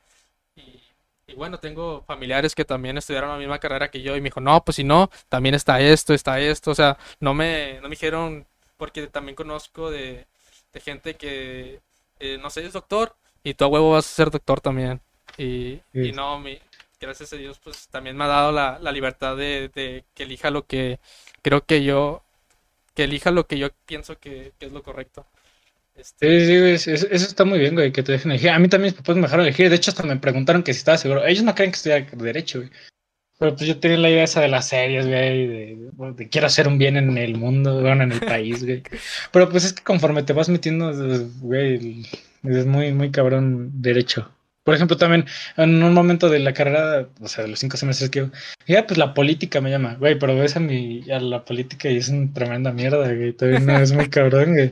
Y, 0.55 0.81
y 1.27 1.35
bueno, 1.35 1.59
tengo 1.59 2.03
familiares 2.07 2.55
que 2.55 2.65
también 2.65 2.97
estudiaron 2.97 3.31
la 3.31 3.37
misma 3.37 3.59
carrera 3.59 3.91
que 3.91 4.01
yo 4.01 4.15
y 4.15 4.21
me 4.21 4.25
dijo, 4.29 4.41
no, 4.41 4.63
pues 4.63 4.75
si 4.77 4.83
no, 4.83 5.09
también 5.29 5.55
está 5.55 5.81
esto, 5.81 6.13
está 6.13 6.39
esto. 6.39 6.71
O 6.71 6.75
sea, 6.75 6.97
no 7.19 7.33
me, 7.33 7.75
no 7.77 7.83
me 7.83 7.91
dijeron, 7.91 8.45
porque 8.77 9.07
también 9.07 9.35
conozco 9.35 9.91
de, 9.91 10.27
de 10.73 10.79
gente 10.81 11.15
que, 11.15 11.81
eh, 12.19 12.37
no 12.41 12.49
sé, 12.49 12.65
es 12.65 12.73
doctor 12.73 13.15
y 13.43 13.53
tú 13.55 13.65
a 13.65 13.67
huevo 13.67 13.91
vas 13.91 14.05
a 14.05 14.09
ser 14.15 14.31
doctor 14.31 14.61
también. 14.61 15.01
Y, 15.37 15.81
y 16.01 16.11
no, 16.13 16.39
mi, 16.39 16.59
gracias 17.03 17.33
a 17.33 17.37
Dios, 17.37 17.59
pues 17.63 17.87
también 17.89 18.17
me 18.17 18.23
ha 18.23 18.27
dado 18.27 18.51
la, 18.51 18.79
la 18.79 18.91
libertad 18.91 19.37
de, 19.37 19.69
de 19.73 20.05
que 20.13 20.23
elija 20.23 20.49
lo 20.49 20.65
que 20.65 20.99
creo 21.41 21.65
que 21.65 21.83
yo, 21.83 22.23
que 22.95 23.03
elija 23.03 23.31
lo 23.31 23.45
que 23.45 23.57
yo 23.57 23.69
pienso 23.85 24.17
que, 24.19 24.53
es 24.59 24.71
lo 24.71 24.81
correcto. 24.81 25.27
Este, 25.95 26.39
Sí, 26.39 26.45
sí, 26.47 26.59
güey, 26.59 26.73
eso, 26.73 27.07
está 27.11 27.45
muy 27.45 27.59
bien, 27.59 27.75
güey, 27.75 27.91
que 27.91 28.01
te 28.01 28.13
dejen 28.13 28.31
elegir. 28.31 28.49
A 28.49 28.59
mí 28.59 28.67
también 28.67 28.93
mis 28.93 29.01
papás 29.01 29.37
me 29.37 29.43
elegir. 29.43 29.69
De 29.69 29.75
hecho, 29.75 29.91
hasta 29.91 30.03
me 30.03 30.17
preguntaron 30.17 30.63
que 30.63 30.73
si 30.73 30.79
estaba 30.79 30.97
seguro. 30.97 31.23
Ellos 31.23 31.43
no 31.43 31.53
creen 31.53 31.71
que 31.71 31.75
estudiara 31.75 32.07
derecho, 32.13 32.59
güey. 32.59 32.71
Pero 33.37 33.55
pues 33.55 33.67
yo 33.67 33.79
tenía 33.79 33.97
la 33.97 34.09
idea 34.09 34.23
esa 34.23 34.41
de 34.41 34.47
las 34.47 34.69
series, 34.69 35.05
güey, 35.05 35.47
de, 35.47 36.29
quiero 36.29 36.47
hacer 36.47 36.67
un 36.67 36.77
bien 36.77 36.97
en 36.97 37.17
el 37.17 37.35
mundo, 37.35 37.81
bueno, 37.81 38.03
en 38.03 38.13
el 38.13 38.21
país, 38.21 38.63
güey. 38.63 38.83
Pero 39.31 39.49
pues 39.49 39.65
es 39.65 39.73
que 39.73 39.83
conforme 39.83 40.23
te 40.23 40.33
vas 40.33 40.49
metiendo, 40.49 40.93
güey, 41.41 42.05
es 42.43 42.65
muy, 42.65 42.93
muy 42.93 43.11
cabrón 43.11 43.81
derecho. 43.81 44.31
Por 44.63 44.75
ejemplo, 44.75 44.95
también 44.95 45.25
en 45.57 45.83
un 45.83 45.93
momento 45.93 46.29
de 46.29 46.39
la 46.39 46.53
carrera, 46.53 47.09
o 47.19 47.27
sea, 47.27 47.43
de 47.43 47.49
los 47.49 47.59
cinco 47.59 47.75
semestres 47.75 48.09
que 48.09 48.29
ya 48.65 48.87
pues 48.87 48.97
la 48.97 49.13
política 49.13 49.59
me 49.59 49.69
llama, 49.69 49.95
güey, 49.95 50.17
pero 50.17 50.35
ves 50.37 50.55
a 50.55 50.61
mi, 50.61 51.09
a 51.11 51.19
la 51.19 51.43
política 51.43 51.89
y 51.89 51.97
es 51.97 52.07
una 52.09 52.31
tremenda 52.33 52.71
mierda, 52.71 53.13
güey, 53.13 53.33
todavía 53.33 53.59
no 53.59 53.77
es 53.77 53.91
muy 53.91 54.09
cabrón, 54.09 54.53
güey. 54.53 54.71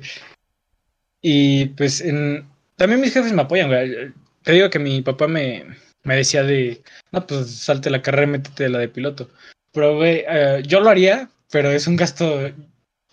Y 1.21 1.65
pues 1.67 2.01
en, 2.01 2.47
también 2.77 3.01
mis 3.01 3.13
jefes 3.13 3.33
me 3.33 3.41
apoyan, 3.41 3.67
güey. 3.67 4.13
Te 4.43 4.53
digo 4.53 4.69
que 4.69 4.79
mi 4.79 5.01
papá 5.01 5.27
me, 5.27 5.65
me 6.03 6.15
decía 6.15 6.43
de, 6.43 6.81
no, 7.11 7.27
pues 7.27 7.51
salte 7.51 7.89
la 7.89 8.01
carrera 8.01 8.23
y 8.23 8.31
métete 8.31 8.69
la 8.69 8.79
de 8.79 8.89
piloto. 8.89 9.29
Pero, 9.71 9.97
güey, 9.97 10.23
eh, 10.27 10.63
yo 10.65 10.79
lo 10.79 10.89
haría, 10.89 11.29
pero 11.51 11.69
es 11.71 11.87
un 11.87 11.95
gasto 11.95 12.49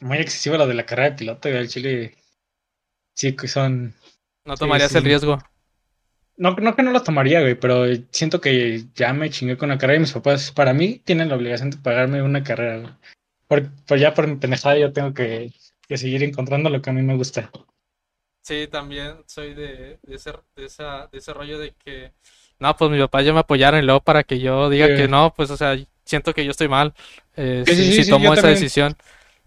muy 0.01 0.18
excesivo 0.18 0.57
lo 0.57 0.66
de 0.66 0.74
la 0.74 0.87
carrera 0.87 1.11
de 1.11 1.16
piloto, 1.16 1.49
güey. 1.49 1.61
Al 1.61 1.68
Chile, 1.68 2.14
sí, 3.14 3.35
que 3.35 3.49
son... 3.49 3.95
no 4.45 4.57
sí, 4.57 4.61
tomarías 4.61 4.93
sí. 4.93 4.99
el 4.99 5.05
riesgo. 5.05 5.39
No, 6.39 6.53
no 6.53 6.74
que 6.76 6.82
no 6.82 6.93
lo 6.93 7.03
tomaría, 7.03 7.41
güey, 7.41 7.57
pero 7.57 7.84
siento 8.11 8.41
que 8.41 8.84
ya 8.95 9.12
me 9.12 9.28
chingué 9.28 9.57
con 9.59 9.68
la 9.70 9.76
carrera 9.78 9.97
y 9.99 10.01
mis 10.01 10.12
papás, 10.12 10.53
para 10.53 10.72
mí, 10.72 11.01
tienen 11.05 11.28
la 11.28 11.34
obligación 11.36 11.70
de 11.70 11.76
pagarme 11.78 12.22
una 12.22 12.43
carrera, 12.45 12.78
güey. 12.78 12.93
Por, 13.49 13.70
por 13.86 13.99
ya 13.99 14.14
por 14.14 14.26
mi 14.26 14.36
pendejada 14.36 14.78
yo 14.78 14.93
tengo 14.93 15.12
que, 15.14 15.53
que 15.89 15.97
seguir 15.99 16.22
encontrando 16.22 16.70
lo 16.70 16.80
que 16.80 16.91
a 16.91 16.93
mí 16.93 17.03
me 17.03 17.16
gusta. 17.16 17.51
Sí, 18.43 18.68
también 18.70 19.16
soy 19.26 19.53
de, 19.55 19.99
de 20.03 20.14
ese, 20.14 20.32
de 20.57 20.64
esa, 20.64 21.09
de 21.12 21.18
ese 21.18 21.32
rollo 21.34 21.59
de 21.59 21.74
que, 21.84 22.12
no, 22.61 22.76
pues 22.76 22.91
mi 22.91 22.99
papá 22.99 23.22
ya 23.22 23.32
me 23.32 23.41
apoyaron 23.41 23.80
y 23.80 23.84
luego 23.86 24.01
para 24.01 24.22
que 24.24 24.39
yo 24.39 24.70
diga 24.70 24.86
Sí. 24.86 24.95
que 24.97 25.09
no, 25.09 25.34
pues, 25.36 25.51
o 25.51 25.57
sea, 25.57 25.76
siento 26.05 26.32
que 26.34 26.45
yo 26.45 26.51
estoy 26.53 26.68
mal 26.68 26.95
eh, 27.36 27.64
Sí, 27.66 27.74
si, 27.74 27.84
sí, 27.84 27.93
si 27.93 28.05
sí, 28.05 28.11
tomo 28.11 28.32
esa 28.32 28.43
también. 28.43 28.55
decisión. 28.55 28.97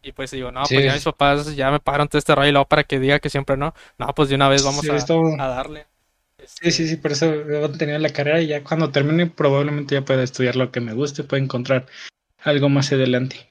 Y 0.03 0.11
pues 0.13 0.31
digo, 0.31 0.51
no, 0.51 0.63
pues 0.63 0.83
ya 0.83 0.93
mis 0.93 1.03
papás 1.03 1.55
ya 1.55 1.71
me 1.71 1.79
pagaron 1.79 2.07
todo 2.07 2.19
este 2.19 2.33
rollo 2.35 2.49
y 2.49 2.51
luego 2.51 2.65
para 2.67 2.83
que 2.83 2.99
diga 2.99 3.19
que 3.19 3.29
siempre 3.29 3.55
no, 3.55 3.73
no, 3.97 4.07
pues 4.15 4.29
de 4.29 4.35
una 4.35 4.49
vez 4.49 4.63
vamos 4.63 4.87
a, 4.89 4.95
esto- 4.95 5.21
a 5.39 5.47
darle. 5.47 5.85
Sí, 6.45 6.71
sí, 6.71 6.87
sí, 6.87 6.95
por 6.97 7.11
eso 7.11 7.25
a 7.31 7.71
tener 7.71 8.01
la 8.01 8.09
carrera 8.09 8.41
y 8.41 8.47
ya 8.47 8.63
cuando 8.63 8.91
termine 8.91 9.27
probablemente 9.27 9.95
ya 9.95 10.03
pueda 10.05 10.23
estudiar 10.23 10.55
lo 10.55 10.71
que 10.71 10.79
me 10.81 10.93
guste, 10.93 11.23
pueda 11.23 11.41
encontrar 11.43 11.87
algo 12.43 12.69
más 12.69 12.91
adelante. 12.91 13.49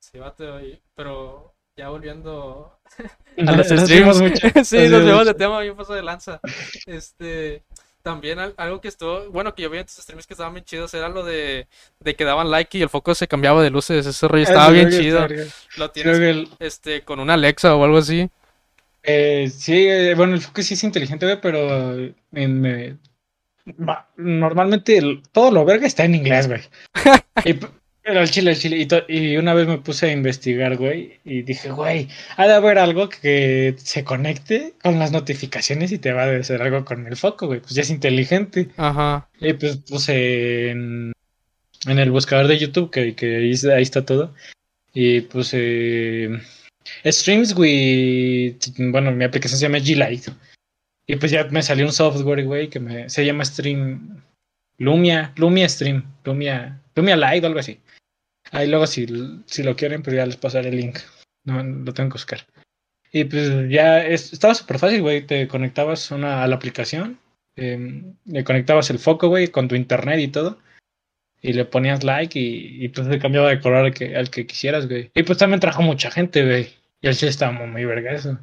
Sí, 0.00 0.18
vato, 0.18 0.58
pero 0.94 1.54
ya 1.76 1.88
volviendo 1.88 2.78
a 3.46 3.52
los 3.52 3.66
streams. 3.68 4.20
mucho, 4.20 4.48
sí, 4.64 4.88
nos 4.88 5.04
vemos 5.04 5.26
de 5.26 5.34
tema 5.34 5.60
bien 5.60 5.76
paso 5.76 5.94
de 5.94 6.02
lanza. 6.02 6.40
Este, 6.86 7.62
también 8.02 8.38
al- 8.38 8.54
algo 8.56 8.80
que 8.80 8.88
estuvo, 8.88 9.30
bueno, 9.30 9.54
que 9.54 9.62
yo 9.62 9.70
vi 9.70 9.78
en 9.78 9.86
tus 9.86 9.94
streams 9.96 10.26
que 10.26 10.34
estaban 10.34 10.54
bien 10.54 10.64
chidos 10.64 10.92
era 10.94 11.08
lo 11.08 11.24
de, 11.24 11.66
de 12.00 12.14
que 12.16 12.24
daban 12.24 12.50
like 12.50 12.76
y 12.76 12.82
el 12.82 12.88
foco 12.88 13.14
se 13.14 13.28
cambiaba 13.28 13.62
de 13.62 13.70
luces. 13.70 14.06
Ese 14.06 14.28
rollo 14.28 14.42
estaba 14.44 14.70
bien 14.70 14.90
chido. 14.90 15.26
Lo 15.76 15.90
tienes 15.90 16.48
este 16.58 17.02
con 17.02 17.20
una 17.20 17.34
Alexa 17.34 17.74
o 17.74 17.84
algo 17.84 17.98
así. 17.98 18.28
Eh, 19.02 19.50
sí, 19.54 19.86
eh, 19.88 20.14
bueno, 20.14 20.34
el 20.34 20.40
foco 20.40 20.62
sí 20.62 20.74
es 20.74 20.84
inteligente, 20.84 21.26
güey, 21.26 21.40
pero 21.40 21.94
en, 22.32 22.66
eh, 22.66 22.96
normalmente 24.16 24.96
el- 24.98 25.22
todo 25.32 25.50
lo 25.50 25.64
verga 25.64 25.86
está 25.86 26.04
en 26.04 26.14
inglés, 26.14 26.48
güey. 26.48 26.60
Y, 27.44 27.54
Pero 28.04 28.20
el 28.20 28.30
chile, 28.30 28.50
el 28.50 28.58
chile. 28.58 28.76
Y, 28.78 28.86
to- 28.86 29.04
y 29.08 29.36
una 29.36 29.54
vez 29.54 29.66
me 29.68 29.78
puse 29.78 30.06
a 30.06 30.12
investigar, 30.12 30.76
güey, 30.76 31.20
y 31.24 31.42
dije, 31.42 31.70
güey, 31.70 32.08
ha 32.36 32.46
de 32.48 32.54
haber 32.54 32.78
algo 32.78 33.08
que 33.08 33.74
se 33.78 34.02
conecte 34.04 34.74
con 34.82 34.98
las 34.98 35.12
notificaciones 35.12 35.92
y 35.92 35.98
te 35.98 36.12
va 36.12 36.24
a 36.24 36.36
hacer 36.36 36.62
algo 36.62 36.84
con 36.84 37.06
el 37.06 37.16
foco, 37.16 37.46
güey. 37.46 37.60
Pues 37.60 37.74
ya 37.74 37.82
es 37.82 37.90
inteligente. 37.90 38.68
Ajá. 38.76 39.28
Y 39.40 39.52
pues 39.54 39.76
puse 39.76 40.70
en, 40.70 41.12
en 41.86 41.98
el 42.00 42.10
buscador 42.10 42.48
de 42.48 42.58
YouTube, 42.58 42.90
que, 42.90 43.14
que 43.14 43.36
ahí, 43.36 43.52
ahí 43.72 43.82
está 43.82 44.04
todo. 44.04 44.34
Y 44.92 45.20
puse 45.22 46.28
Streams 47.04 47.54
with. 47.56 48.56
Bueno, 48.78 49.12
mi 49.12 49.24
aplicación 49.24 49.58
se 49.58 49.66
llama 49.66 49.78
G-Lite. 49.78 50.32
Y 51.06 51.16
pues 51.16 51.32
ya 51.32 51.44
me 51.44 51.62
salió 51.62 51.84
un 51.86 51.92
software, 51.92 52.44
güey, 52.44 52.68
que 52.68 52.80
me, 52.80 53.08
se 53.08 53.24
llama 53.24 53.44
Stream. 53.44 54.20
Lumia, 54.78 55.32
Lumia 55.36 55.68
Stream, 55.68 56.02
Lumia, 56.24 56.80
Lumia 56.96 57.16
Lite 57.16 57.46
o 57.46 57.48
algo 57.48 57.60
así. 57.60 57.78
Ahí 58.50 58.68
luego 58.68 58.86
si, 58.86 59.06
si 59.46 59.62
lo 59.62 59.76
quieren, 59.76 60.02
pues 60.02 60.16
ya 60.16 60.26
les 60.26 60.36
pasaré 60.36 60.70
el 60.70 60.76
link. 60.76 60.98
No, 61.44 61.62
lo 61.62 61.92
tengo 61.94 62.08
que 62.10 62.14
buscar. 62.14 62.46
Y 63.12 63.24
pues 63.24 63.68
ya 63.70 64.04
es- 64.04 64.32
estaba 64.32 64.54
súper 64.54 64.78
fácil, 64.78 65.02
güey. 65.02 65.26
Te 65.26 65.46
conectabas 65.46 66.10
una, 66.10 66.42
a 66.42 66.48
la 66.48 66.56
aplicación, 66.56 67.18
eh, 67.56 68.02
le 68.24 68.44
conectabas 68.44 68.90
el 68.90 68.98
foco, 68.98 69.28
güey, 69.28 69.48
con 69.48 69.68
tu 69.68 69.74
internet 69.76 70.18
y 70.20 70.28
todo. 70.28 70.58
Y 71.42 71.52
le 71.52 71.64
ponías 71.64 72.04
like 72.04 72.38
y, 72.38 72.84
y 72.84 72.88
pues 72.88 73.08
se 73.08 73.18
cambiaba 73.18 73.48
de 73.48 73.60
color 73.60 73.86
al 73.86 73.94
que, 73.94 74.16
al 74.16 74.30
que 74.30 74.46
quisieras, 74.46 74.88
güey. 74.88 75.10
Y 75.14 75.24
pues 75.24 75.38
también 75.38 75.58
trajo 75.58 75.82
mucha 75.82 76.10
gente, 76.10 76.44
güey. 76.44 76.68
Y 77.00 77.08
el 77.08 77.16
sí 77.16 77.26
estaba 77.26 77.52
muy, 77.52 77.84
verga 77.84 78.12
eso. 78.12 78.38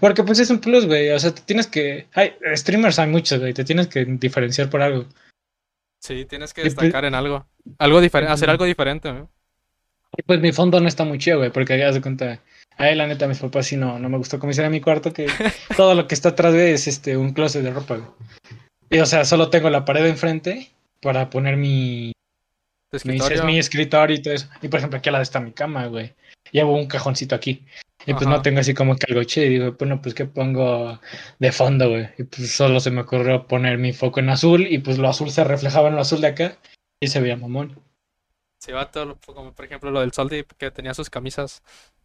Porque 0.00 0.24
pues 0.24 0.40
es 0.40 0.50
un 0.50 0.58
plus, 0.58 0.86
güey. 0.86 1.10
O 1.10 1.18
sea, 1.18 1.32
te 1.32 1.42
tienes 1.42 1.68
que... 1.68 2.08
Hay 2.14 2.34
streamers, 2.54 2.98
hay 2.98 3.08
muchos, 3.08 3.38
güey. 3.38 3.54
Te 3.54 3.64
tienes 3.64 3.86
que 3.86 4.04
diferenciar 4.04 4.68
por 4.68 4.82
algo. 4.82 5.06
Sí, 6.00 6.24
tienes 6.24 6.52
que 6.52 6.62
pues- 6.62 6.74
destacar 6.74 7.04
en 7.04 7.14
algo. 7.14 7.46
Algo 7.78 8.00
diferente, 8.00 8.32
hacer 8.32 8.50
algo 8.50 8.64
diferente, 8.64 9.12
¿no? 9.12 9.30
Y 10.16 10.22
pues 10.22 10.40
mi 10.40 10.50
fondo 10.50 10.80
no 10.80 10.88
está 10.88 11.04
muy 11.04 11.18
chido, 11.18 11.38
güey, 11.38 11.50
porque 11.50 11.78
ya 11.78 11.92
se 11.92 12.00
cuenta. 12.00 12.40
A 12.76 12.88
él, 12.88 12.98
la 12.98 13.06
neta, 13.06 13.28
mis 13.28 13.38
papás 13.38 13.66
sí 13.66 13.76
no, 13.76 13.98
no 13.98 14.08
me 14.08 14.16
gustó 14.16 14.38
como 14.38 14.50
hiciera 14.50 14.70
mi 14.70 14.80
cuarto, 14.80 15.12
que 15.12 15.26
todo 15.76 15.94
lo 15.94 16.08
que 16.08 16.14
está 16.14 16.30
atrás 16.30 16.52
de 16.52 16.72
es 16.72 16.88
este, 16.88 17.16
un 17.16 17.32
closet 17.32 17.62
de 17.62 17.70
ropa, 17.70 17.96
güey. 17.96 18.10
Y 18.88 18.98
o 18.98 19.06
sea, 19.06 19.24
solo 19.24 19.50
tengo 19.50 19.70
la 19.70 19.84
pared 19.84 20.04
enfrente 20.06 20.70
para 21.00 21.30
poner 21.30 21.56
mi, 21.56 22.12
Tu 22.90 22.98
mi, 23.04 23.16
escritorio. 23.16 23.44
mi 23.44 23.58
escritorio 23.58 24.16
y 24.16 24.22
todo 24.22 24.34
eso. 24.34 24.48
Y 24.62 24.68
por 24.68 24.78
ejemplo, 24.78 24.98
aquí 24.98 25.08
al 25.08 25.12
lado 25.14 25.22
está 25.22 25.40
mi 25.40 25.52
cama, 25.52 25.86
güey. 25.86 26.12
Llevo 26.52 26.74
un 26.76 26.86
cajoncito 26.86 27.34
aquí. 27.34 27.64
Y 28.06 28.12
pues 28.14 28.26
Ajá. 28.26 28.36
no 28.36 28.42
tengo 28.42 28.60
así 28.60 28.74
como 28.74 28.96
que 28.96 29.06
algo 29.12 29.22
chido. 29.24 29.46
Y 29.46 29.50
digo, 29.50 29.76
bueno, 29.78 30.00
pues 30.02 30.14
¿qué 30.14 30.24
pongo 30.24 30.98
de 31.38 31.52
fondo, 31.52 31.88
güey? 31.90 32.08
Y 32.18 32.24
pues 32.24 32.50
solo 32.52 32.80
se 32.80 32.90
me 32.90 33.02
ocurrió 33.02 33.46
poner 33.46 33.78
mi 33.78 33.92
foco 33.92 34.20
en 34.20 34.30
azul 34.30 34.66
y 34.66 34.78
pues 34.78 34.98
lo 34.98 35.08
azul 35.08 35.30
se 35.30 35.44
reflejaba 35.44 35.88
en 35.88 35.94
lo 35.96 36.00
azul 36.00 36.20
de 36.20 36.28
acá 36.28 36.58
y 36.98 37.08
se 37.08 37.20
veía 37.20 37.36
mamón. 37.36 37.78
Sí, 38.58 38.72
va 38.72 38.90
todo, 38.90 39.04
lo- 39.06 39.18
como 39.24 39.54
por 39.54 39.64
ejemplo 39.64 39.90
lo 39.90 40.00
del 40.00 40.12
Soldi 40.12 40.44
que 40.58 40.70
tenía 40.70 40.92
sus 40.94 41.08
camisas 41.08 41.62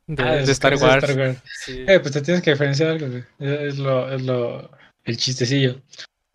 de, 0.07 0.23
Ah, 0.23 0.35
de 0.35 0.51
Star 0.51 0.77
de 0.77 0.85
Wars. 0.85 1.03
Star 1.03 1.17
Wars. 1.17 1.41
Sí. 1.65 1.83
Eh, 1.87 1.99
pues 1.99 2.11
te 2.13 2.21
tienes 2.21 2.43
que 2.43 2.51
diferenciar 2.51 2.89
algo, 2.91 3.07
güey. 3.07 3.23
Es, 3.39 3.59
es 3.73 3.77
lo, 3.79 4.13
es 4.13 4.21
lo, 4.21 4.69
el 5.05 5.17
chistecillo. 5.17 5.81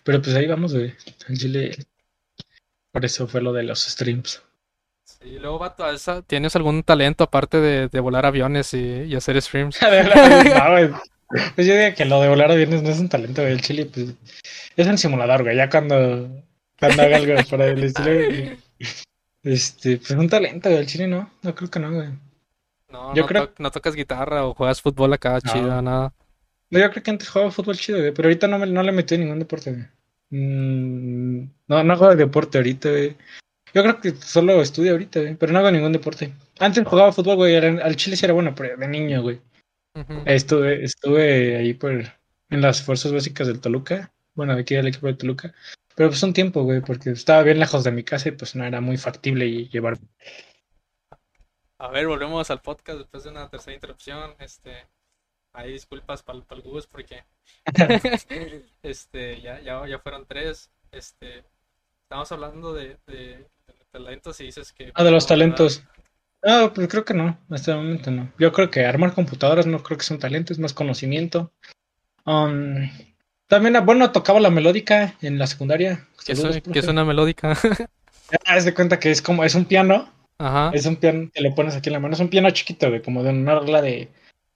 Pero 0.04 0.20
pues 0.20 0.34
ahí 0.34 0.46
vamos, 0.46 0.74
güey. 0.74 0.92
En 1.28 1.36
Chile. 1.36 1.76
Por 2.92 3.04
eso 3.04 3.26
fue 3.28 3.40
lo 3.40 3.52
de 3.52 3.62
los 3.62 3.82
streams. 3.84 4.42
Sí, 5.04 5.38
luego, 5.38 5.58
vato, 5.58 5.84
¿tienes 6.26 6.56
algún 6.56 6.82
talento 6.82 7.24
aparte 7.24 7.60
de, 7.60 7.88
de 7.88 8.00
volar 8.00 8.26
aviones 8.26 8.72
y, 8.74 9.02
y 9.04 9.14
hacer 9.16 9.40
streams? 9.42 9.78
No. 9.82 11.00
Pues 11.54 11.64
yo 11.64 11.74
diría 11.74 11.94
que 11.94 12.04
lo 12.06 12.20
de 12.20 12.28
volar 12.28 12.50
aviones 12.50 12.82
no 12.82 12.88
es 12.88 12.98
un 12.98 13.08
talento, 13.08 13.42
güey. 13.42 13.52
El 13.52 13.60
Chile, 13.60 13.86
pues. 13.86 14.14
Es 14.76 14.86
un 14.88 14.98
simulador, 14.98 15.44
güey. 15.44 15.56
Ya 15.56 15.70
cuando. 15.70 16.28
Cuando 16.78 17.02
haga 17.02 17.16
algo 17.18 17.34
para 17.48 17.66
el 17.66 17.84
estilo, 17.84 18.10
Este, 19.44 19.96
pues 19.98 20.10
un 20.10 20.28
talento, 20.28 20.68
güey. 20.68 20.80
El 20.80 20.86
Chile 20.88 21.06
no. 21.06 21.30
No 21.42 21.54
creo 21.54 21.70
que 21.70 21.78
no, 21.78 21.92
güey. 21.92 22.08
No, 22.88 23.14
Yo 23.14 23.22
no, 23.22 23.28
creo- 23.28 23.48
to- 23.50 23.62
no 23.62 23.70
tocas 23.70 23.94
guitarra 23.94 24.44
o 24.44 24.54
juegas 24.54 24.82
fútbol 24.82 25.12
acá, 25.12 25.38
No. 25.44 25.52
chido, 25.52 25.80
nada. 25.82 26.12
No, 26.70 26.78
yo 26.80 26.90
creo 26.90 27.02
que 27.04 27.10
antes 27.12 27.28
jugaba 27.28 27.50
fútbol 27.52 27.76
chido, 27.76 27.98
güey, 28.00 28.12
pero 28.12 28.26
ahorita 28.28 28.48
no, 28.48 28.58
me, 28.58 28.66
no 28.66 28.82
le 28.82 28.90
metí 28.92 29.14
en 29.14 29.20
ningún 29.22 29.38
deporte, 29.38 29.70
güey. 29.72 29.84
Mm, 30.30 31.42
no, 31.68 31.84
no 31.84 31.96
juego 31.96 32.16
deporte 32.16 32.58
ahorita, 32.58 32.88
güey. 32.90 33.16
Yo 33.72 33.82
creo 33.82 34.00
que 34.00 34.10
solo 34.12 34.60
estudio 34.62 34.92
ahorita, 34.92 35.20
güey, 35.20 35.34
pero 35.36 35.52
no 35.52 35.58
hago 35.60 35.70
ningún 35.70 35.92
deporte. 35.92 36.32
Antes 36.58 36.86
jugaba 36.86 37.12
fútbol, 37.12 37.36
güey, 37.36 37.54
era- 37.54 37.84
al 37.84 37.96
chile 37.96 38.16
sí 38.16 38.24
era 38.24 38.34
bueno, 38.34 38.54
pero 38.54 38.76
de 38.76 38.88
niño, 38.88 39.22
güey. 39.22 39.40
Estuve, 40.24 40.84
estuve 40.84 41.56
ahí 41.56 41.74
por, 41.74 41.92
en 41.92 42.60
las 42.60 42.82
fuerzas 42.82 43.12
básicas 43.12 43.46
del 43.48 43.60
Toluca, 43.60 44.12
bueno, 44.34 44.54
de 44.54 44.62
aquí 44.62 44.74
del 44.74 44.86
equipo 44.88 45.06
del 45.08 45.16
Toluca, 45.18 45.52
pero 45.94 46.08
pues 46.08 46.22
un 46.22 46.32
tiempo, 46.32 46.62
güey, 46.62 46.80
porque 46.80 47.10
estaba 47.10 47.42
bien 47.42 47.58
lejos 47.58 47.84
de 47.84 47.90
mi 47.90 48.02
casa 48.04 48.28
y 48.28 48.32
pues 48.32 48.54
no 48.54 48.64
era 48.64 48.80
muy 48.80 48.96
factible 48.96 49.66
llevar. 49.68 49.98
A 51.78 51.88
ver, 51.88 52.06
volvemos 52.06 52.50
al 52.50 52.60
podcast 52.60 52.98
después 52.98 53.24
de 53.24 53.30
una 53.30 53.48
tercera 53.48 53.74
interrupción. 53.74 54.34
Este, 54.38 54.86
ahí 55.52 55.72
disculpas 55.72 56.22
para 56.22 56.38
el 56.50 56.62
Gus 56.62 56.86
porque 56.86 57.24
este, 58.82 59.40
ya, 59.40 59.60
ya, 59.60 59.86
ya 59.86 59.98
fueron 59.98 60.26
tres. 60.26 60.70
Este, 60.92 61.44
estamos 62.02 62.30
hablando 62.32 62.72
de, 62.72 62.96
de, 63.06 63.46
de 63.66 63.74
talentos 63.90 64.40
y 64.40 64.44
dices 64.44 64.72
que 64.72 64.92
Ah, 64.94 65.04
de 65.04 65.10
los 65.10 65.24
no, 65.24 65.28
talentos. 65.28 65.84
Ah, 66.42 66.72
pues 66.74 66.88
creo 66.88 67.04
que 67.04 67.14
no, 67.14 67.38
hasta 67.50 67.72
el 67.72 67.78
momento 67.78 68.10
no. 68.10 68.32
Yo 68.38 68.52
creo 68.52 68.70
que 68.70 68.84
armar 68.84 69.14
computadoras 69.14 69.66
no 69.66 69.82
creo 69.82 69.98
que 69.98 70.04
sea 70.04 70.16
un 70.16 70.20
talento, 70.20 70.52
es 70.52 70.58
más 70.58 70.72
conocimiento. 70.72 71.52
Um, 72.24 72.88
también, 73.46 73.76
ah, 73.76 73.80
bueno, 73.80 74.10
tocaba 74.12 74.40
la 74.40 74.50
melódica 74.50 75.16
en 75.20 75.38
la 75.38 75.46
secundaria. 75.46 76.06
Que, 76.24 76.34
Saludos, 76.34 76.62
es, 76.72 76.88
una 76.88 77.04
melódica. 77.04 77.56
Ah, 78.46 78.54
haz 78.54 78.64
de 78.64 78.72
cuenta 78.72 79.00
que 79.00 79.10
es 79.10 79.20
como, 79.20 79.42
es 79.42 79.56
un 79.56 79.64
piano, 79.64 80.08
Ajá. 80.38 80.70
es 80.72 80.86
un 80.86 80.94
piano 80.94 81.28
que 81.34 81.40
lo 81.40 81.52
pones 81.52 81.74
aquí 81.74 81.88
en 81.88 81.94
la 81.94 81.98
mano, 81.98 82.14
es 82.14 82.20
un 82.20 82.28
piano 82.28 82.48
chiquito, 82.52 82.88
güey, 82.88 83.02
como 83.02 83.24
de 83.24 83.30
una 83.30 83.58
regla 83.58 83.82
de 83.82 84.08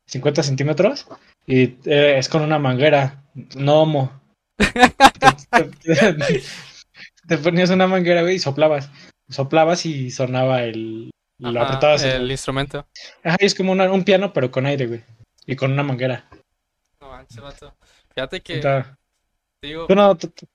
50 0.06 0.42
centímetros 0.42 1.06
y 1.46 1.76
eh, 1.88 2.18
es 2.18 2.28
con 2.28 2.42
una 2.42 2.58
manguera, 2.58 3.22
no 3.56 3.82
homo. 3.82 4.20
te, 4.56 5.64
te- 6.14 6.42
te 7.26 7.38
ponías 7.38 7.70
una 7.70 7.86
manguera, 7.86 8.22
güey, 8.22 8.36
y 8.36 8.38
soplabas. 8.38 8.90
Soplabas 9.28 9.86
y 9.86 10.10
sonaba 10.10 10.62
el... 10.62 11.10
Lo 11.38 11.60
Ajá, 11.60 11.68
apretabas. 11.68 12.02
el 12.04 12.30
instrumento. 12.30 12.86
Ajá, 13.24 13.36
es 13.40 13.54
como 13.54 13.72
una- 13.72 13.90
un 13.90 14.04
piano, 14.04 14.32
pero 14.32 14.50
con 14.50 14.66
aire, 14.66 14.86
güey. 14.86 15.04
Y 15.46 15.56
con 15.56 15.72
una 15.72 15.82
manguera. 15.82 16.28
No 17.00 17.08
manches, 17.10 17.40
vato. 17.40 17.74
Fíjate 18.14 18.40
que, 18.40 18.54
Está- 18.56 18.96
digo, 19.62 19.86
¿Tú, 19.86 19.94
no, 19.94 20.16
tú, 20.16 20.28
tú- 20.28 20.46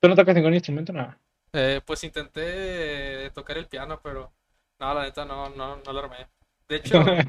tú 0.00 0.08
no 0.08 0.14
tocas 0.16 0.34
ningún 0.34 0.54
instrumento? 0.54 0.92
No. 0.92 1.14
eh, 1.52 1.80
pues 1.86 2.02
intenté 2.04 3.30
tocar 3.30 3.56
el 3.58 3.66
piano, 3.68 4.00
pero 4.02 4.32
no, 4.80 4.94
la 4.94 5.02
neta 5.04 5.24
no, 5.24 5.48
no, 5.50 5.76
no 5.76 5.92
lo 5.92 5.98
armé. 6.00 6.26
De 6.68 6.76
hecho, 6.76 7.22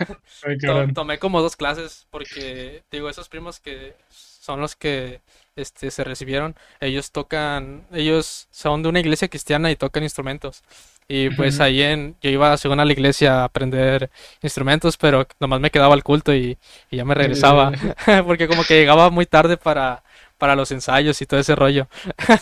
To- 0.66 0.88
tomé 0.94 1.20
como 1.20 1.42
dos 1.42 1.56
clases 1.56 2.08
porque, 2.12 2.84
digo, 2.92 3.10
esos 3.10 3.30
primos 3.30 3.60
que 3.60 3.96
son 4.10 4.62
los 4.62 4.76
que 4.76 5.22
este, 5.56 5.92
se 5.92 6.04
recibieron, 6.04 6.56
ellos 6.82 7.12
tocan, 7.12 7.88
ellos 7.92 8.48
son 8.52 8.84
de 8.84 8.90
una 8.90 9.00
iglesia 9.00 9.28
cristiana 9.30 9.72
y 9.72 9.76
tocan 9.76 10.04
instrumentos. 10.04 10.64
Y 11.08 11.32
pues 11.32 11.60
ahí 11.60 11.82
en, 11.82 12.16
yo 12.22 12.30
iba 12.30 12.56
según 12.58 12.80
a 12.80 12.86
la 12.86 12.92
iglesia 12.94 13.42
a 13.42 13.44
aprender 13.46 14.12
instrumentos, 14.44 14.96
pero 14.98 15.28
nomás 15.40 15.60
me 15.60 15.72
quedaba 15.72 15.94
al 15.96 16.04
culto 16.04 16.34
y, 16.36 16.58
y 16.92 16.98
ya 16.98 17.06
me 17.06 17.16
regresaba, 17.16 17.74
porque 18.26 18.48
como 18.48 18.66
que 18.66 18.76
llegaba 18.80 19.10
muy 19.10 19.26
tarde 19.26 19.58
para, 19.58 20.04
para 20.38 20.56
los 20.56 20.72
ensayos 20.72 21.22
y 21.22 21.26
todo 21.26 21.40
ese 21.40 21.56
rollo. 21.56 21.88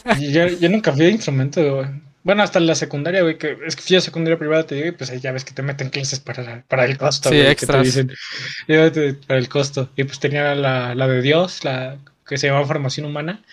Yo, 0.09 0.47
yo 0.49 0.69
nunca 0.69 0.91
fui 0.93 1.05
de 1.05 1.11
instrumento, 1.11 1.75
güey. 1.75 1.87
Bueno, 2.27 2.43
hasta 2.43 2.59
la 2.59 2.75
secundaria, 2.75 3.21
güey, 3.21 3.37
que 3.37 3.57
es 3.65 3.77
que 3.77 3.81
fui 3.81 3.95
a 3.95 4.01
secundaria 4.01 4.37
privada, 4.37 4.65
te 4.67 4.75
digo, 4.75 4.87
y 4.87 4.91
pues 4.91 5.09
ahí 5.09 5.19
ya 5.21 5.31
ves 5.31 5.45
que 5.45 5.53
te 5.53 5.61
meten 5.63 5.89
clases 5.89 6.19
para, 6.19 6.65
para 6.67 6.83
el 6.83 6.97
costo, 6.97 7.29
Sí, 7.29 7.35
güey, 7.37 7.55
que 7.55 7.65
te 7.65 7.65
dicen, 7.85 9.21
para 9.25 9.39
el 9.39 9.47
costo. 9.47 9.89
Y 9.95 10.03
pues 10.03 10.19
tenía 10.19 10.53
la, 10.53 10.93
la 10.93 11.07
de 11.07 11.21
Dios, 11.21 11.63
la 11.63 11.97
que 12.27 12.37
se 12.37 12.47
llama 12.47 12.65
Formación 12.65 13.05
Humana. 13.05 13.43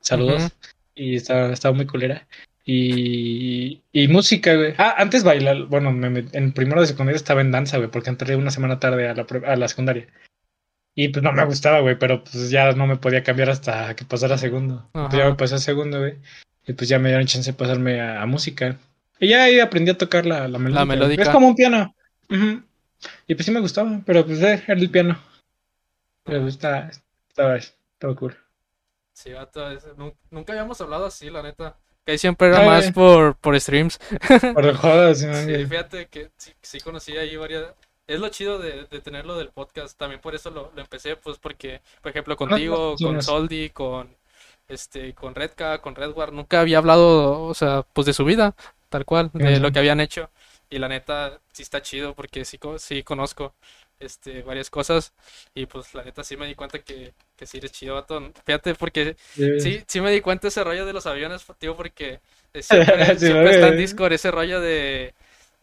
Saludos. 0.00 0.42
Y 0.96 1.14
estaba, 1.14 1.52
estaba 1.52 1.72
muy 1.72 1.86
culera. 1.86 2.26
Y, 2.64 3.80
y 3.92 4.08
música, 4.08 4.54
güey. 4.54 4.74
Ah, 4.78 4.96
antes 4.98 5.22
bailar, 5.22 5.66
bueno, 5.66 5.92
me 5.92 6.10
met- 6.10 6.30
en 6.32 6.52
primero 6.52 6.80
de 6.80 6.88
secundaria 6.88 7.16
estaba 7.16 7.40
en 7.42 7.52
danza, 7.52 7.76
güey, 7.78 7.90
porque 7.90 8.10
entré 8.10 8.34
una 8.34 8.50
semana 8.50 8.80
tarde 8.80 9.08
a 9.08 9.14
la, 9.14 9.26
a 9.46 9.56
la 9.56 9.68
secundaria. 9.68 10.08
Y 10.96 11.08
pues 11.08 11.22
no 11.22 11.32
me 11.32 11.44
gustaba, 11.44 11.80
güey, 11.80 11.96
pero 11.98 12.24
pues 12.24 12.50
ya 12.50 12.72
no 12.72 12.86
me 12.88 12.96
podía 12.96 13.22
cambiar 13.22 13.50
hasta 13.50 13.94
que 13.94 14.04
pasara 14.04 14.36
segundo. 14.36 14.90
Ya 15.16 15.26
me 15.26 15.34
pasé 15.36 15.54
a 15.54 15.58
segundo, 15.58 16.00
güey. 16.00 16.14
Y 16.66 16.72
pues 16.74 16.88
ya 16.88 16.98
me 16.98 17.08
dieron 17.08 17.26
chance 17.26 17.50
de 17.52 17.56
pasarme 17.56 18.00
a, 18.00 18.22
a 18.22 18.26
música. 18.26 18.76
Y 19.18 19.28
ya 19.28 19.44
ahí 19.44 19.60
aprendí 19.60 19.90
a 19.90 19.98
tocar 19.98 20.24
la, 20.26 20.48
la 20.48 20.58
melódica. 20.58 20.84
güey. 20.84 20.98
melódica. 20.98 21.22
Es 21.22 21.28
como 21.28 21.48
un 21.48 21.54
piano. 21.54 21.94
Y 23.26 23.34
pues 23.34 23.46
sí 23.46 23.50
me 23.52 23.60
gustaba, 23.60 24.00
pero 24.04 24.24
pues 24.26 24.40
eh, 24.42 24.62
era 24.66 24.78
el 24.80 24.90
piano. 24.90 25.18
Pero 26.24 26.42
pues, 26.42 26.54
estaba, 26.54 26.90
estaba, 27.28 27.56
estaba 27.56 28.14
cool. 28.14 28.36
Sí, 29.12 29.32
vato, 29.32 29.70
es- 29.70 29.86
nun- 29.96 30.14
nunca 30.30 30.52
habíamos 30.52 30.80
hablado 30.80 31.06
así, 31.06 31.28
la 31.30 31.42
neta. 31.42 31.76
Que 32.04 32.12
ahí 32.12 32.18
siempre 32.18 32.48
era 32.48 32.60
Ay. 32.60 32.66
más 32.66 32.92
por, 32.92 33.36
por 33.36 33.58
streams. 33.60 33.98
Por 34.54 34.74
juego, 34.76 35.14
sí, 35.14 35.26
fíjate 35.66 36.06
que 36.06 36.30
sí, 36.36 36.52
sí 36.62 36.80
conocí 36.80 37.16
ahí 37.16 37.36
varias... 37.36 37.64
Es 38.06 38.18
lo 38.18 38.28
chido 38.30 38.58
de, 38.58 38.86
de 38.86 39.00
tenerlo 39.00 39.36
del 39.36 39.50
podcast. 39.50 39.96
También 39.98 40.20
por 40.20 40.34
eso 40.34 40.50
lo, 40.50 40.72
lo 40.74 40.80
empecé, 40.80 41.16
pues 41.16 41.38
porque, 41.38 41.80
por 42.02 42.10
ejemplo, 42.10 42.36
contigo, 42.36 42.96
sí, 42.98 43.04
con 43.04 43.16
no. 43.16 43.22
Soldi, 43.22 43.70
con 43.70 44.16
este, 44.70 45.14
con 45.14 45.34
Redka, 45.34 45.78
con 45.80 45.94
Redward, 45.94 46.32
nunca 46.32 46.60
había 46.60 46.78
hablado, 46.78 47.42
o 47.44 47.54
sea, 47.54 47.84
pues 47.92 48.06
de 48.06 48.12
su 48.14 48.24
vida, 48.24 48.54
tal 48.88 49.04
cual, 49.04 49.30
de 49.34 49.60
lo 49.60 49.72
que 49.72 49.78
habían 49.80 50.00
hecho. 50.00 50.30
Y 50.70 50.78
la 50.78 50.88
neta, 50.88 51.40
sí 51.52 51.62
está 51.62 51.82
chido 51.82 52.14
porque 52.14 52.44
sí, 52.44 52.58
sí 52.78 53.02
conozco 53.02 53.54
este, 53.98 54.42
varias 54.42 54.70
cosas. 54.70 55.12
Y 55.54 55.66
pues 55.66 55.94
la 55.94 56.04
neta 56.04 56.22
sí 56.24 56.36
me 56.36 56.46
di 56.46 56.54
cuenta 56.54 56.78
que, 56.80 57.12
que 57.36 57.46
sí 57.46 57.58
eres 57.58 57.72
chido, 57.72 57.94
vato. 57.96 58.32
Fíjate, 58.46 58.74
porque 58.74 59.16
sí, 59.56 59.82
sí 59.86 60.00
me 60.00 60.10
di 60.12 60.20
cuenta 60.20 60.48
ese 60.48 60.62
rollo 60.64 60.86
de 60.86 60.92
los 60.92 61.06
aviones, 61.06 61.44
tío, 61.58 61.76
porque 61.76 62.20
siempre, 62.60 63.18
Sí, 63.18 63.26
siempre 63.26 63.50
está 63.50 63.68
en. 63.68 63.76
Discord 63.76 64.12
ese 64.12 64.30
rollo 64.30 64.60
de... 64.60 65.14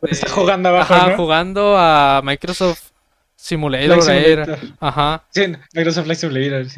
de- 0.02 0.12
Está 0.12 0.30
jugando 0.30 0.70
abajo, 0.70 0.94
Ajá, 0.94 1.10
¿no? 1.12 1.18
jugando 1.18 1.78
a 1.78 2.22
Microsoft. 2.24 2.92
Simulator. 3.36 4.58
Ajá. 4.80 5.24
Sí, 5.32 5.48
Microsoft 5.74 6.06
Flight 6.06 6.20
Simulator, 6.20 6.70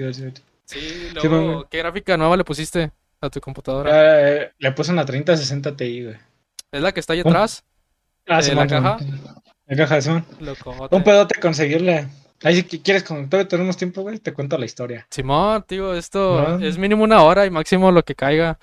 sí, 0.70 0.80
sí, 0.80 0.90
sí. 0.90 1.10
Sí, 1.10 1.20
Sí, 1.22 1.28
luego. 1.28 1.68
¿qué 1.70 1.78
gráfica 1.80 2.18
nueva 2.18 2.38
le 2.38 2.44
pusiste 2.44 2.92
a 3.22 3.30
tu 3.30 3.40
computadora? 3.42 3.90
Eh, 4.42 4.52
le 4.58 4.72
puse 4.72 4.92
una 4.92 5.06
3060 5.06 5.76
Ti, 5.76 6.04
güey. 6.06 6.16
¿Es 6.72 6.82
la 6.82 6.92
que 6.92 7.00
está 7.00 7.14
ahí 7.14 7.22
atrás? 7.22 7.64
Ah, 8.28 8.38
¿De 8.38 8.44
Simón, 8.44 8.68
la 8.68 8.82
caja? 8.82 8.98
La 9.66 9.76
caja 9.78 9.96
de 9.96 10.02
Simón. 10.04 10.26
Locote. 10.40 10.96
Un 10.96 11.04
pedote 11.04 11.40
conseguirla. 11.40 12.10
Ahí 12.42 12.56
si 12.56 12.64
qui- 12.64 12.82
quieres, 12.82 13.04
con 13.04 13.28
todavía 13.30 13.50
tenemos 13.50 13.76
tiempo, 13.76 14.02
güey, 14.02 14.18
te 14.20 14.32
cuento 14.32 14.58
la 14.58 14.66
historia. 14.66 15.06
Simón, 15.10 15.64
tío, 15.68 15.94
esto 15.94 16.58
No. 16.58 16.66
es 16.66 16.78
mínimo 16.78 17.04
una 17.04 17.22
hora 17.24 17.46
y 17.46 17.50
máximo 17.50 17.92
lo 17.92 18.04
que 18.06 18.16
caiga. 18.16 18.58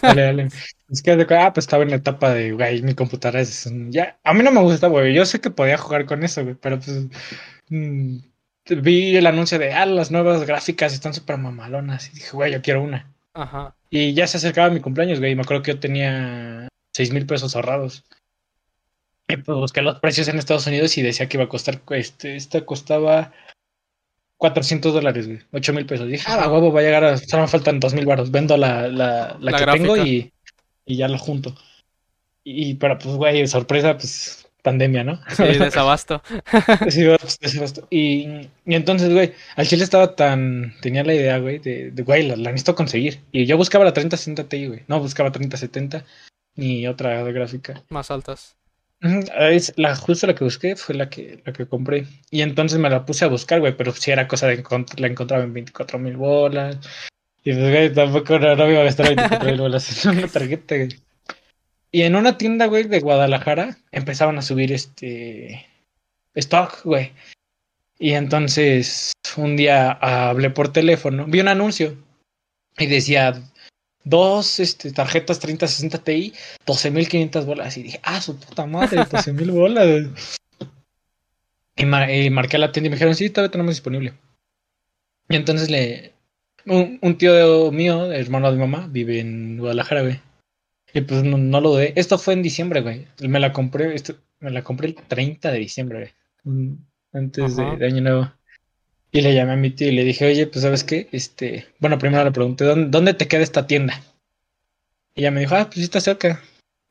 Dale, 0.00 0.22
dale. 0.22 0.48
Es 0.88 1.02
que, 1.02 1.10
ah, 1.30 1.52
pues 1.52 1.64
estaba 1.64 1.82
en 1.82 1.90
la 1.90 1.96
etapa 1.96 2.32
de, 2.32 2.52
güey, 2.52 2.82
mi 2.82 2.94
computadora 2.94 3.40
es 3.40 3.66
un- 3.66 3.90
ya. 3.90 4.16
A 4.22 4.32
mí 4.32 4.44
no 4.44 4.52
me 4.52 4.60
gusta, 4.60 4.86
güey. 4.86 5.12
Yo 5.12 5.26
sé 5.26 5.40
que 5.40 5.50
podía 5.50 5.76
jugar 5.76 6.06
con 6.06 6.22
eso, 6.22 6.44
güey, 6.44 6.54
pero 6.54 6.76
pues 6.78 7.06
mm, 7.68 8.18
vi 8.68 9.16
el 9.16 9.26
anuncio 9.26 9.58
de, 9.58 9.72
ah, 9.72 9.86
las 9.86 10.10
nuevas 10.10 10.44
gráficas 10.46 10.92
están 10.92 11.14
súper 11.14 11.38
mamalonas. 11.38 12.08
Y 12.08 12.14
dije, 12.16 12.30
güey, 12.32 12.52
yo 12.52 12.62
quiero 12.62 12.82
una. 12.82 13.12
Ajá. 13.34 13.74
Y 13.90 14.14
ya 14.14 14.26
se 14.26 14.38
acercaba 14.38 14.70
mi 14.70 14.80
cumpleaños, 14.80 15.18
güey. 15.18 15.32
y 15.32 15.34
Me 15.36 15.42
acuerdo 15.42 15.62
que 15.62 15.72
yo 15.72 15.80
tenía 15.80 16.68
seis 16.92 17.12
mil 17.12 17.26
pesos 17.26 17.54
ahorrados. 17.54 18.04
Y 19.28 19.36
pues 19.38 19.58
busqué 19.58 19.82
los 19.82 19.98
precios 20.00 20.28
en 20.28 20.38
Estados 20.38 20.66
Unidos 20.66 20.96
y 20.98 21.02
decía 21.02 21.28
que 21.28 21.36
iba 21.36 21.44
a 21.44 21.48
costar, 21.48 21.80
este, 21.90 22.36
esta 22.36 22.64
costaba 22.64 23.32
400 24.38 24.94
dólares, 24.94 25.26
güey. 25.26 25.40
8 25.52 25.72
mil 25.72 25.86
pesos. 25.86 26.08
Dije, 26.08 26.24
ah, 26.28 26.48
huevo, 26.50 26.72
va 26.72 26.80
a 26.80 26.82
llegar 26.84 27.04
a, 27.04 27.16
solo 27.16 27.42
me 27.42 27.48
faltan 27.48 27.80
2 27.80 27.94
mil 27.94 28.06
baros. 28.06 28.30
Vendo 28.30 28.56
la, 28.56 28.88
la, 28.88 29.36
la 29.40 29.50
La 29.50 29.58
que 29.58 29.64
gráfica. 29.64 29.84
tengo 29.94 29.96
y, 29.96 30.32
y 30.84 30.96
ya 30.96 31.08
lo 31.08 31.18
junto. 31.18 31.54
Y, 32.44 32.74
pero 32.74 32.98
pues, 32.98 33.16
güey, 33.16 33.46
sorpresa, 33.48 33.96
pues, 33.96 34.45
pandemia, 34.66 35.04
¿no? 35.04 35.20
Sí, 35.34 35.44
desabasto. 35.58 36.20
Sí, 36.90 37.04
desabasto. 37.40 37.86
Y, 37.90 38.48
y 38.66 38.74
entonces, 38.74 39.12
güey, 39.12 39.32
al 39.56 39.66
chile 39.66 39.84
estaba 39.84 40.14
tan. 40.16 40.74
Tenía 40.82 41.04
la 41.04 41.14
idea, 41.14 41.38
güey, 41.38 41.58
de, 41.60 41.90
de 41.92 42.02
güey, 42.02 42.26
la, 42.26 42.36
la 42.36 42.50
necesito 42.50 42.74
conseguir. 42.74 43.20
Y 43.32 43.46
yo 43.46 43.56
buscaba 43.56 43.84
la 43.84 43.92
3060 43.92 44.48
Ti, 44.48 44.66
güey. 44.66 44.82
No 44.88 45.00
buscaba 45.00 45.30
3070 45.32 46.04
ni 46.56 46.86
otra 46.88 47.22
gráfica. 47.22 47.82
Más 47.88 48.10
altas. 48.10 48.56
Es 49.38 49.72
la, 49.76 49.94
justo 49.94 50.26
la 50.26 50.34
que 50.34 50.42
busqué 50.44 50.74
fue 50.74 50.94
la 50.94 51.08
que, 51.10 51.40
la 51.44 51.52
que 51.52 51.66
compré. 51.66 52.06
Y 52.30 52.40
entonces 52.42 52.78
me 52.78 52.90
la 52.90 53.04
puse 53.04 53.24
a 53.24 53.28
buscar, 53.28 53.60
güey, 53.60 53.76
pero 53.76 53.92
si 53.92 54.10
era 54.10 54.26
cosa 54.26 54.46
de 54.48 54.62
encont- 54.64 54.98
la 54.98 55.06
encontraba 55.06 55.44
en 55.44 55.52
24 55.52 55.98
mil 55.98 56.16
bolas. 56.16 56.78
Y 57.44 57.52
pues, 57.52 57.70
güey, 57.70 57.92
tampoco 57.92 58.38
no, 58.38 58.56
no 58.56 58.64
me 58.64 58.72
iba 58.72 58.80
a 58.80 58.84
gastar 58.84 59.06
24 59.14 59.44
mil 59.50 59.60
bolas 59.60 60.04
en 60.06 60.18
una 60.18 60.26
tarjeta, 60.28 60.76
güey. 60.76 60.88
Y 61.92 62.02
en 62.02 62.16
una 62.16 62.36
tienda, 62.36 62.66
güey, 62.66 62.84
de 62.84 63.00
Guadalajara 63.00 63.78
empezaban 63.92 64.38
a 64.38 64.42
subir 64.42 64.72
este 64.72 65.66
stock, 66.34 66.82
güey. 66.84 67.12
Y 67.98 68.12
entonces 68.12 69.12
un 69.36 69.56
día 69.56 69.92
hablé 69.92 70.50
por 70.50 70.72
teléfono, 70.72 71.24
vi 71.26 71.40
un 71.40 71.48
anuncio 71.48 71.96
y 72.78 72.86
decía 72.86 73.40
dos 74.04 74.60
este, 74.60 74.92
tarjetas 74.92 75.38
3060 75.40 75.98
Ti, 76.04 76.32
12.500 76.66 77.44
bolas. 77.46 77.76
Y 77.78 77.82
dije, 77.84 78.00
ah, 78.02 78.20
su 78.20 78.38
puta 78.38 78.66
madre, 78.66 78.98
12.000 79.00 79.50
bolas. 79.50 80.30
Y, 81.76 81.84
mar- 81.86 82.10
y 82.10 82.28
marqué 82.30 82.56
a 82.56 82.60
la 82.60 82.72
tienda 82.72 82.88
y 82.88 82.90
me 82.90 82.96
dijeron, 82.96 83.14
sí, 83.14 83.30
todavía 83.30 83.50
tenemos 83.52 83.74
disponible. 83.74 84.12
Y 85.28 85.36
entonces 85.36 85.70
le. 85.70 86.12
Un, 86.66 86.98
un 87.00 87.16
tío 87.18 87.70
mío, 87.72 88.10
hermano 88.12 88.50
de 88.50 88.58
mi 88.58 88.66
mamá, 88.66 88.88
vive 88.90 89.20
en 89.20 89.58
Guadalajara, 89.58 90.02
güey. 90.02 90.20
Y 90.96 91.02
pues 91.02 91.22
no, 91.24 91.36
no 91.36 91.60
lo 91.60 91.72
dudé. 91.72 91.92
Esto 91.94 92.16
fue 92.16 92.32
en 92.32 92.40
diciembre, 92.40 92.80
güey. 92.80 93.06
Me 93.20 93.38
la 93.38 93.52
compré, 93.52 93.94
esto, 93.94 94.14
me 94.40 94.50
la 94.50 94.64
compré 94.64 94.88
el 94.88 94.94
30 94.94 95.52
de 95.52 95.58
diciembre, 95.58 95.98
güey. 95.98 96.56
Mm, 96.56 96.76
Antes 97.12 97.54
de, 97.54 97.86
Año 97.86 98.00
Nuevo. 98.00 98.32
Y 99.12 99.20
le 99.20 99.34
llamé 99.34 99.52
a 99.52 99.56
mi 99.56 99.68
tío 99.68 99.88
y 99.88 99.92
le 99.92 100.04
dije, 100.04 100.24
oye, 100.24 100.46
pues 100.46 100.62
sabes 100.62 100.84
qué, 100.84 101.06
este, 101.12 101.66
bueno, 101.80 101.98
primero 101.98 102.24
le 102.24 102.32
pregunté, 102.32 102.64
¿dónde, 102.64 102.88
dónde 102.88 103.12
te 103.12 103.28
queda 103.28 103.42
esta 103.42 103.66
tienda? 103.66 104.00
Y 105.14 105.20
ella 105.20 105.30
me 105.32 105.40
dijo, 105.40 105.54
ah, 105.54 105.66
pues 105.66 105.76
sí 105.76 105.82
está 105.82 106.00
cerca. 106.00 106.42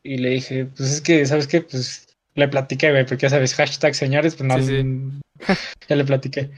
Y 0.03 0.17
le 0.17 0.29
dije, 0.29 0.65
pues 0.65 0.91
es 0.91 1.01
que, 1.01 1.25
¿sabes 1.25 1.47
qué? 1.47 1.61
Pues 1.61 2.15
le 2.35 2.47
platiqué, 2.47 2.91
güey, 2.91 3.07
porque 3.07 3.23
ya 3.23 3.31
sabes, 3.31 3.55
hashtag 3.55 3.95
señores, 3.95 4.35
pues 4.35 4.47
no, 4.47 4.61
Sí, 4.61 4.83
ya 5.89 5.95
le 5.95 6.05
platiqué. 6.05 6.51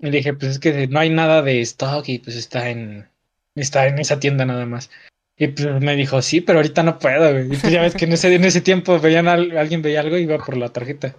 Y 0.00 0.06
le 0.06 0.10
dije, 0.10 0.34
pues 0.34 0.50
es 0.50 0.58
que 0.58 0.88
no 0.88 0.98
hay 0.98 1.10
nada 1.10 1.42
de 1.42 1.60
stock 1.60 2.08
y 2.08 2.18
pues 2.18 2.34
está 2.34 2.70
en, 2.70 3.08
está 3.54 3.86
en 3.86 4.00
esa 4.00 4.18
tienda 4.18 4.44
nada 4.44 4.66
más. 4.66 4.90
Y 5.36 5.48
pues 5.48 5.80
me 5.80 5.96
dijo, 5.96 6.20
sí, 6.22 6.40
pero 6.40 6.58
ahorita 6.58 6.82
no 6.82 6.98
puedo, 6.98 7.30
güey. 7.32 7.46
Y 7.46 7.56
pues 7.56 7.72
ya 7.72 7.80
ves 7.82 7.94
que 7.94 8.04
en 8.04 8.12
ese, 8.12 8.34
en 8.34 8.44
ese 8.44 8.60
tiempo 8.60 8.98
veían 9.00 9.28
al- 9.28 9.56
alguien 9.56 9.82
veía 9.82 10.00
algo 10.00 10.16
y 10.18 10.22
iba 10.22 10.38
por 10.38 10.56
la 10.56 10.68
tarjeta. 10.68 11.16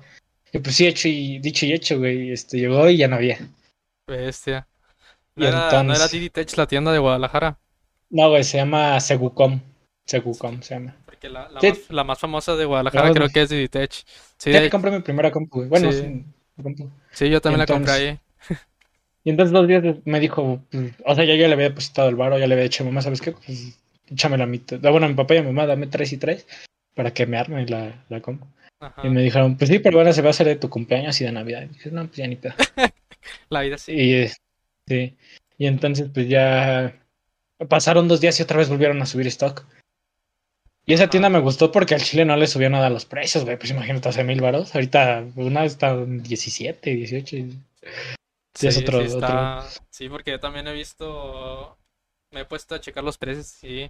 Y 0.51 0.59
pues 0.59 0.75
sí, 0.75 0.85
hecho 0.87 1.07
y 1.07 1.39
dicho 1.39 1.65
y 1.65 1.73
hecho, 1.73 1.97
güey. 1.97 2.31
Este 2.31 2.57
llegó 2.59 2.87
y 2.89 2.97
ya 2.97 3.07
no 3.07 3.15
había. 3.15 3.39
Bestia. 4.07 4.67
Y 5.35 5.41
¿No 5.41 5.47
era, 5.47 5.57
no 5.57 5.67
era 5.69 5.81
entonces- 5.81 6.11
Didi 6.11 6.29
Tech 6.29 6.55
la 6.57 6.67
tienda 6.67 6.91
de 6.91 6.99
Guadalajara? 6.99 7.57
No, 8.11 8.29
güey, 8.29 8.43
se 8.43 8.57
llama 8.57 8.99
Segucom. 8.99 9.59
Segucom 10.05 10.61
se 10.61 10.75
llama. 10.75 10.95
Porque 11.05 11.29
la, 11.29 11.49
la 11.49 11.59
Sí. 11.59 11.69
más, 11.69 11.79
la 11.89 12.03
más 12.03 12.19
famosa 12.19 12.55
de 12.55 12.65
Guadalajara 12.65 13.07
No, 13.07 13.13
creo 13.15 13.29
que 13.29 13.41
es 13.41 13.49
Didi 13.49 13.67
Tech. 13.67 13.91
Sí, 14.37 14.51
Ya 14.51 14.61
de- 14.61 14.69
compré 14.69 14.91
mi 14.91 14.99
primera 15.01 15.31
compu, 15.31 15.59
güey. 15.59 15.69
Bueno, 15.69 15.91
Sí. 15.91 16.23
compu. 16.61 16.89
sí, 17.11 17.29
yo 17.29 17.41
también 17.41 17.59
la 17.59 17.65
compré 17.65 17.93
entonces- 17.93 18.19
ahí. 18.49 18.57
Y 19.25 19.29
entonces 19.29 19.53
dos 19.53 19.67
días 19.67 19.83
me 20.03 20.19
dijo, 20.19 20.61
pues, 20.69 20.91
o 21.05 21.15
sea, 21.15 21.23
yo 21.23 21.33
ya 21.35 21.47
le 21.47 21.53
había 21.53 21.69
depositado 21.69 22.09
el 22.09 22.15
varo, 22.17 22.37
ya 22.37 22.45
le 22.45 22.55
había 22.55 22.63
dicho, 22.65 22.83
mamá, 22.83 23.01
¿sabes 23.01 23.21
qué? 23.21 23.31
Pues 23.31 23.79
échame 24.11 24.37
la 24.37 24.45
mitad. 24.45 24.79
Ah, 24.85 24.89
Bueno, 24.89 25.05
a 25.05 25.09
mi 25.09 25.15
papá 25.15 25.35
y 25.35 25.37
a 25.37 25.41
mi 25.41 25.47
mamá, 25.47 25.65
dame 25.65 25.87
tres 25.87 26.11
y 26.13 26.17
tres 26.17 26.47
para 26.95 27.13
que 27.13 27.25
me 27.25 27.37
arme 27.37 27.65
la, 27.67 28.03
la. 28.09 28.21
Ajá. 28.79 29.01
Y 29.07 29.09
me 29.09 29.21
dijeron, 29.21 29.57
pues 29.57 29.69
sí, 29.69 29.79
pero 29.79 29.97
bueno, 29.97 30.11
se 30.13 30.21
va 30.21 30.27
a 30.27 30.31
hacer 30.31 30.47
de 30.47 30.55
tu 30.57 30.69
cumpleaños 30.69 31.19
y 31.21 31.23
de 31.23 31.31
Navidad. 31.31 31.63
Y 31.63 31.67
dije, 31.69 31.89
no, 31.91 32.05
pues 32.05 32.17
ya 32.17 32.27
ni 32.27 32.35
pedo. 32.35 32.53
La 33.49 33.61
vida 33.61 33.77
sí. 33.77 33.93
Y, 33.93 34.13
eh, 34.15 34.31
sí. 34.87 35.15
Y 35.57 35.67
entonces, 35.67 36.09
pues 36.13 36.27
ya 36.27 36.93
pasaron 37.69 38.07
dos 38.07 38.19
días 38.19 38.37
y 38.39 38.43
otra 38.43 38.57
vez 38.57 38.67
volvieron 38.69 39.01
a 39.01 39.05
subir 39.05 39.27
stock. 39.27 39.65
Y 40.85 40.93
esa 40.93 41.09
tienda 41.09 41.29
me 41.29 41.39
gustó 41.39 41.71
porque 41.71 41.95
al 41.95 42.01
chile 42.01 42.25
no 42.25 42.35
le 42.35 42.45
subió 42.45 42.69
nada 42.69 42.87
a 42.87 42.89
los 42.89 43.05
precios, 43.05 43.45
güey. 43.45 43.57
Pues 43.57 43.71
imagínate, 43.71 44.09
hace 44.09 44.25
mil 44.25 44.41
varos. 44.41 44.75
Ahorita 44.75 45.23
una 45.37 45.63
está 45.63 45.91
en 45.91 46.21
17, 46.21 46.89
18. 46.93 47.37
y- 47.37 47.57
Sí, 48.55 48.67
es 48.67 48.77
otro- 48.79 48.99
sí 48.99 49.05
está- 49.05 49.65
Sí, 49.89 50.09
porque 50.09 50.31
yo 50.31 50.39
también 50.41 50.67
he 50.67 50.73
visto, 50.73 51.77
me 52.33 52.41
he 52.41 52.45
puesto 52.45 52.75
a 52.75 52.81
checar 52.81 53.03
los 53.03 53.17
precios, 53.17 53.47
sí, 53.47 53.89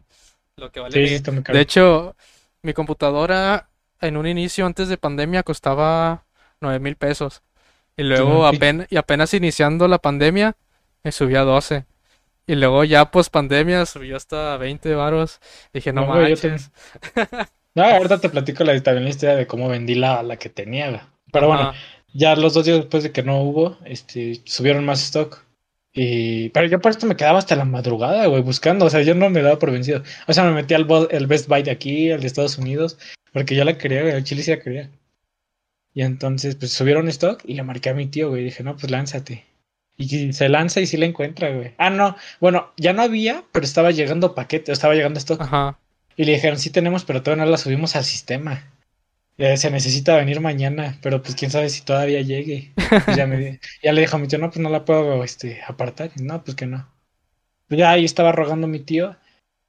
lo 0.57 0.71
que 0.71 0.79
vale. 0.79 1.07
Sí, 1.07 1.23
mi-. 1.31 1.41
De 1.53 1.61
hecho, 1.61 2.15
mi 2.61 2.73
computadora 2.73 3.69
en 4.01 4.17
un 4.17 4.27
inicio 4.27 4.65
antes 4.65 4.89
de 4.89 4.97
pandemia 4.97 5.43
costaba 5.43 6.25
nueve 6.61 6.79
mil 6.79 6.95
pesos. 6.95 7.41
Y 7.97 8.03
luego 8.03 8.49
Sí. 8.49 8.55
apenas, 8.57 8.87
y 8.89 8.97
apenas 8.97 9.33
iniciando 9.33 9.87
la 9.87 9.99
pandemia 9.99 10.55
me 11.03 11.11
subió 11.11 11.41
a 11.41 11.43
12. 11.43 11.85
Y 12.47 12.55
luego 12.55 12.83
ya 12.83 13.11
post 13.11 13.31
pandemia 13.31 13.85
subió 13.85 14.17
hasta 14.17 14.57
20 14.57 14.93
varos. 14.95 15.39
Dije, 15.73 15.93
no, 15.93 16.05
No. 16.05 16.13
No, 17.75 17.83
ahorita 17.83 18.21
te 18.21 18.29
platico 18.29 18.63
la, 18.63 18.79
también 18.83 19.05
la 19.05 19.09
historia 19.09 19.35
de 19.35 19.47
cómo 19.47 19.67
vendí 19.67 19.95
la, 19.95 20.21
la 20.21 20.37
que 20.37 20.49
tenía. 20.49 21.07
Pero 21.31 21.47
bueno, 21.47 21.73
ya 22.13 22.35
los 22.35 22.53
dos 22.53 22.65
días 22.65 22.77
después 22.77 23.01
de 23.01 23.11
que 23.11 23.23
no 23.23 23.41
hubo, 23.41 23.77
este, 23.85 24.41
subieron 24.45 24.85
más 24.85 25.01
stock. 25.01 25.43
Y, 25.93 26.49
pero 26.49 26.67
yo 26.67 26.81
por 26.81 26.91
esto 26.91 27.05
me 27.05 27.15
quedaba 27.15 27.37
hasta 27.37 27.55
la 27.55 27.65
madrugada, 27.65 28.25
güey, 28.25 28.41
buscando. 28.41 28.85
O 28.85 28.89
sea, 28.89 29.01
yo 29.03 29.13
no 29.13 29.29
me 29.29 29.41
daba 29.41 29.59
por 29.59 29.71
vencido. 29.71 30.03
O 30.27 30.33
sea, 30.33 30.43
me 30.43 30.51
metí 30.51 30.73
al 30.73 30.87
el 31.11 31.27
Best 31.27 31.47
Buy 31.47 31.63
de 31.63 31.71
aquí, 31.71 32.11
al 32.11 32.21
de 32.21 32.27
Estados 32.27 32.57
Unidos, 32.57 32.97
porque 33.31 33.55
yo 33.55 33.63
la 33.63 33.77
quería, 33.77 34.01
güey, 34.01 34.13
al 34.13 34.23
Chile 34.23 34.41
sí 34.41 34.51
la 34.51 34.59
quería. 34.59 34.89
Y 35.93 36.01
entonces, 36.01 36.55
pues 36.55 36.71
subieron 36.71 37.07
stock 37.09 37.43
y 37.45 37.53
le 37.53 37.63
marqué 37.63 37.89
a 37.89 37.93
mi 37.93 38.07
tío, 38.07 38.29
güey. 38.29 38.43
Dije, 38.43 38.63
no, 38.63 38.75
pues 38.75 38.91
lánzate. 38.91 39.45
Y 39.95 40.33
se 40.33 40.49
lanza 40.49 40.81
y 40.81 40.87
sí 40.87 40.97
la 40.97 41.05
encuentra, 41.05 41.51
güey. 41.51 41.73
Ah, 41.77 41.91
no. 41.91 42.15
Bueno, 42.39 42.71
ya 42.77 42.93
no 42.93 43.03
había, 43.03 43.43
pero 43.51 43.63
estaba 43.63 43.91
llegando 43.91 44.33
paquete, 44.33 44.71
estaba 44.71 44.95
llegando 44.95 45.19
stock. 45.19 45.41
Ajá. 45.41 45.77
Y 46.15 46.25
le 46.25 46.33
dijeron, 46.33 46.57
sí 46.57 46.71
tenemos, 46.71 47.05
pero 47.05 47.21
todavía 47.21 47.45
no 47.45 47.51
la 47.51 47.57
subimos 47.57 47.95
al 47.95 48.03
sistema. 48.03 48.72
Eh, 49.37 49.57
se 49.57 49.71
necesita 49.71 50.15
venir 50.15 50.39
mañana, 50.39 50.97
pero 51.01 51.21
pues 51.21 51.35
quién 51.35 51.49
sabe 51.49 51.69
si 51.69 51.81
todavía 51.81 52.21
llegue. 52.21 52.71
Pues 53.05 53.17
ya, 53.17 53.25
me, 53.25 53.59
ya 53.83 53.93
le 53.93 54.01
dijo 54.01 54.15
a 54.15 54.19
mi 54.19 54.27
tío, 54.27 54.39
no, 54.39 54.49
pues 54.49 54.59
no 54.59 54.69
la 54.69 54.85
puedo 54.85 55.23
este, 55.23 55.61
apartar. 55.67 56.11
Y, 56.15 56.23
no, 56.23 56.43
pues 56.43 56.55
que 56.55 56.65
no. 56.65 56.87
Pues 57.67 57.79
ya 57.79 57.91
ahí 57.91 58.05
estaba 58.05 58.31
rogando 58.31 58.67
mi 58.67 58.79
tío. 58.79 59.15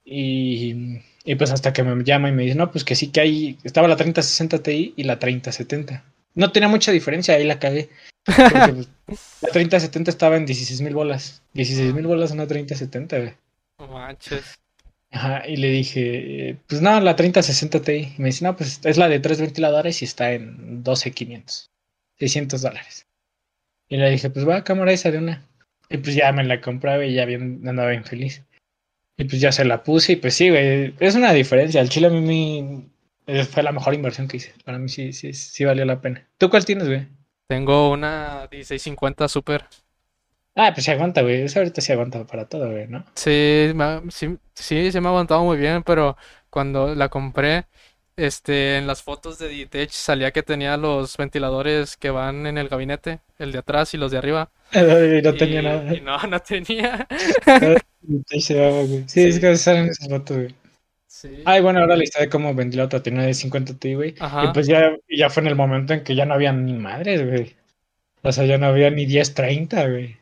Y, 0.04 1.00
y 1.24 1.34
pues 1.36 1.50
hasta 1.50 1.72
que 1.72 1.82
me 1.82 2.04
llama 2.04 2.28
y 2.28 2.32
me 2.32 2.42
dice, 2.42 2.56
no, 2.56 2.70
pues 2.70 2.84
que 2.84 2.94
sí 2.94 3.10
que 3.10 3.20
hay. 3.20 3.58
Estaba 3.64 3.88
la 3.88 3.96
3060 3.96 4.62
Ti 4.62 4.94
y 4.96 5.04
la 5.04 5.18
3070. 5.18 6.04
No 6.34 6.52
tenía 6.52 6.68
mucha 6.68 6.92
diferencia, 6.92 7.34
ahí 7.34 7.44
la 7.44 7.58
cagué. 7.58 7.88
Porque, 8.24 8.86
pues, 9.06 9.40
la 9.42 9.48
3070 9.50 10.10
estaba 10.10 10.36
en 10.36 10.46
16 10.46 10.82
mil 10.82 10.94
bolas. 10.94 11.42
16 11.54 11.94
mil 11.94 12.06
bolas 12.06 12.32
una 12.32 12.46
3070, 12.46 13.18
güey. 13.18 13.34
No 13.78 13.88
manches. 13.88 14.58
Y 15.46 15.56
le 15.56 15.70
dije, 15.70 16.56
pues 16.66 16.82
no, 16.82 17.00
la 17.00 17.16
3060 17.16 17.82
Ti. 17.82 17.92
Y 17.92 18.14
me 18.18 18.26
dice, 18.26 18.44
no, 18.44 18.56
pues 18.56 18.80
es 18.84 18.96
la 18.96 19.08
de 19.08 19.20
tres 19.20 19.40
ventiladores 19.40 20.02
y 20.02 20.04
está 20.04 20.32
en 20.32 20.82
12,500, 20.82 21.70
600 22.18 22.62
dólares. 22.62 23.06
Y 23.88 23.96
le 23.96 24.10
dije, 24.10 24.30
pues 24.30 24.48
va, 24.48 24.64
cámara 24.64 24.92
esa 24.92 25.10
de 25.10 25.18
una. 25.18 25.46
Y 25.88 25.98
pues 25.98 26.14
ya 26.16 26.32
me 26.32 26.44
la 26.44 26.60
compraba 26.60 27.04
y 27.04 27.14
ya 27.14 27.24
bien, 27.26 27.62
andaba 27.66 27.90
bien 27.90 28.04
feliz. 28.04 28.42
Y 29.16 29.24
pues 29.24 29.40
ya 29.40 29.52
se 29.52 29.64
la 29.64 29.84
puse 29.84 30.12
y 30.12 30.16
pues 30.16 30.34
sí, 30.34 30.50
güey, 30.50 30.94
es 30.98 31.14
una 31.14 31.32
diferencia. 31.32 31.80
El 31.80 31.88
chile 31.88 32.08
a 32.08 32.10
mí 32.10 32.88
fue 33.48 33.62
la 33.62 33.72
mejor 33.72 33.94
inversión 33.94 34.26
que 34.26 34.38
hice. 34.38 34.52
Para 34.64 34.78
mí 34.78 34.88
sí, 34.88 35.12
sí, 35.12 35.32
sí 35.32 35.64
valió 35.64 35.84
la 35.84 36.00
pena. 36.00 36.26
¿Tú 36.38 36.50
cuál 36.50 36.64
tienes, 36.64 36.88
güey? 36.88 37.06
Tengo 37.46 37.90
una 37.90 38.48
1650 38.50 39.28
Super. 39.28 39.64
Ah, 40.56 40.72
pues 40.72 40.84
se 40.84 40.92
aguanta, 40.92 41.22
güey. 41.22 41.42
Esa 41.42 41.60
ahorita 41.60 41.80
se 41.80 41.92
aguanta 41.92 42.24
para 42.26 42.48
todo, 42.48 42.70
güey, 42.70 42.86
¿no? 42.86 43.04
Sí, 43.14 43.72
sí, 44.10 44.38
sí, 44.54 44.92
se 44.92 45.00
me 45.00 45.08
ha 45.08 45.10
aguantado 45.10 45.42
muy 45.44 45.56
bien, 45.56 45.82
pero 45.82 46.16
cuando 46.48 46.94
la 46.94 47.08
compré, 47.08 47.66
este, 48.16 48.78
en 48.78 48.86
las 48.86 49.02
fotos 49.02 49.38
de 49.40 49.48
Ditech 49.48 49.90
salía 49.90 50.30
que 50.30 50.44
tenía 50.44 50.76
los 50.76 51.16
ventiladores 51.16 51.96
que 51.96 52.10
van 52.10 52.46
en 52.46 52.58
el 52.58 52.68
gabinete, 52.68 53.20
el 53.38 53.50
de 53.50 53.58
atrás 53.58 53.92
y 53.94 53.96
los 53.96 54.12
de 54.12 54.18
arriba. 54.18 54.50
y 54.72 55.22
no 55.22 55.34
tenía 55.34 55.62
nada. 55.62 55.94
Y 55.94 56.00
no, 56.00 56.18
no 56.22 56.38
tenía. 56.38 57.08
sí, 58.28 59.22
es 59.22 59.40
que 59.40 59.56
salen 59.56 59.88
esas 59.88 60.08
fotos, 60.08 60.36
güey. 60.36 60.54
Sí. 61.08 61.42
Ay, 61.44 61.60
bueno, 61.62 61.80
ahora 61.80 61.96
la 61.96 62.04
historia 62.04 62.26
de 62.26 62.30
cómo 62.30 62.54
vendí 62.54 62.76
la 62.76 62.84
otra 62.84 63.02
tiene 63.02 63.26
de 63.26 63.34
50 63.34 63.74
Ti, 63.78 63.94
güey. 63.94 64.10
Y 64.10 64.52
pues 64.52 64.66
ya, 64.66 64.96
ya 65.08 65.30
fue 65.30 65.42
en 65.42 65.48
el 65.48 65.56
momento 65.56 65.94
en 65.94 66.04
que 66.04 66.14
ya 66.14 66.26
no 66.26 66.34
había 66.34 66.52
ni 66.52 66.74
madres, 66.74 67.26
güey. 67.26 67.54
O 68.22 68.30
sea, 68.30 68.44
ya 68.44 68.58
no 68.58 68.66
había 68.66 68.90
ni 68.90 69.06
1030, 69.06 69.88
güey. 69.88 70.16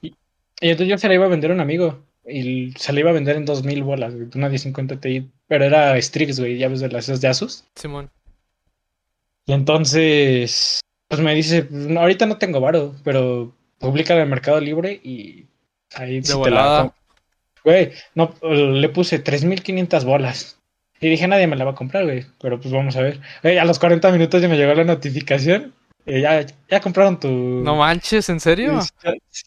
Y, 0.00 0.14
entonces 0.60 0.88
yo 0.88 0.98
se 0.98 1.08
la 1.08 1.14
iba 1.14 1.26
a 1.26 1.28
vender 1.28 1.50
a 1.50 1.54
un 1.54 1.60
amigo. 1.60 2.02
Y 2.26 2.72
se 2.76 2.92
la 2.92 3.00
iba 3.00 3.10
a 3.10 3.14
vender 3.14 3.36
en 3.36 3.44
2000 3.44 3.82
bolas, 3.82 4.14
güey. 4.14 4.28
Una 4.34 4.48
1050 4.48 5.00
Ti. 5.00 5.30
Pero 5.46 5.64
era 5.64 6.00
Strix, 6.00 6.40
güey. 6.40 6.56
Ya 6.56 6.68
ves 6.68 6.80
de 6.80 6.88
las 6.88 7.20
de 7.20 7.28
Asus. 7.28 7.64
Simón. 7.74 8.10
Y 9.46 9.52
entonces. 9.52 10.80
Pues 11.08 11.20
me 11.20 11.34
dice, 11.34 11.68
ahorita 11.98 12.26
no 12.26 12.38
tengo 12.38 12.60
varo, 12.60 12.94
pero 13.04 13.54
publica 13.78 14.14
en 14.14 14.20
el 14.20 14.28
Mercado 14.28 14.58
Libre 14.58 15.00
y 15.04 15.46
ahí 15.94 16.20
de 16.20 16.34
volada. 16.34 16.94
Güey, 17.62 17.92
no, 18.14 18.34
le 18.42 18.88
puse 18.88 19.18
3500 19.18 20.04
bolas. 20.04 20.58
Y 21.00 21.08
dije, 21.08 21.28
nadie 21.28 21.46
me 21.46 21.56
la 21.56 21.64
va 21.64 21.72
a 21.72 21.76
comprar, 21.76 22.04
güey. 22.04 22.24
Pero 22.40 22.58
pues 22.58 22.72
vamos 22.72 22.96
a 22.96 23.02
ver. 23.02 23.20
a 23.42 23.64
los 23.64 23.78
40 23.78 24.10
minutos 24.12 24.40
ya 24.40 24.48
me 24.48 24.56
llegó 24.56 24.74
la 24.74 24.84
notificación 24.84 25.74
eh, 26.06 26.20
ya, 26.20 26.46
ya 26.68 26.80
compraron 26.80 27.18
tu. 27.18 27.28
No 27.28 27.76
manches, 27.76 28.28
¿en 28.28 28.40
serio? 28.40 28.80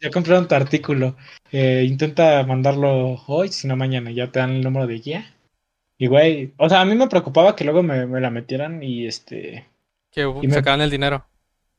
Ya, 0.02 0.10
compraron 0.12 0.48
tu 0.48 0.56
artículo. 0.56 1.16
Eh, 1.52 1.86
intenta 1.88 2.44
mandarlo 2.44 3.22
hoy, 3.28 3.50
si 3.50 3.68
no 3.68 3.76
mañana. 3.76 4.12
Ya 4.12 4.32
te 4.32 4.40
dan 4.40 4.52
el 4.52 4.64
número 4.64 4.88
de 4.88 4.96
guía. 4.96 5.36
Y 5.98 6.08
güey, 6.08 6.54
o 6.58 6.70
sea, 6.70 6.82
a 6.82 6.86
mí 6.86 6.96
me 6.96 7.08
preocupaba 7.08 7.56
que 7.56 7.64
luego 7.64 7.84
me, 7.84 8.06
la 8.20 8.30
metieran 8.30 8.82
y 8.84 9.06
este. 9.06 9.66
Que 10.12 10.32
sacaban 10.50 10.82
el 10.82 10.90
dinero. 10.90 11.26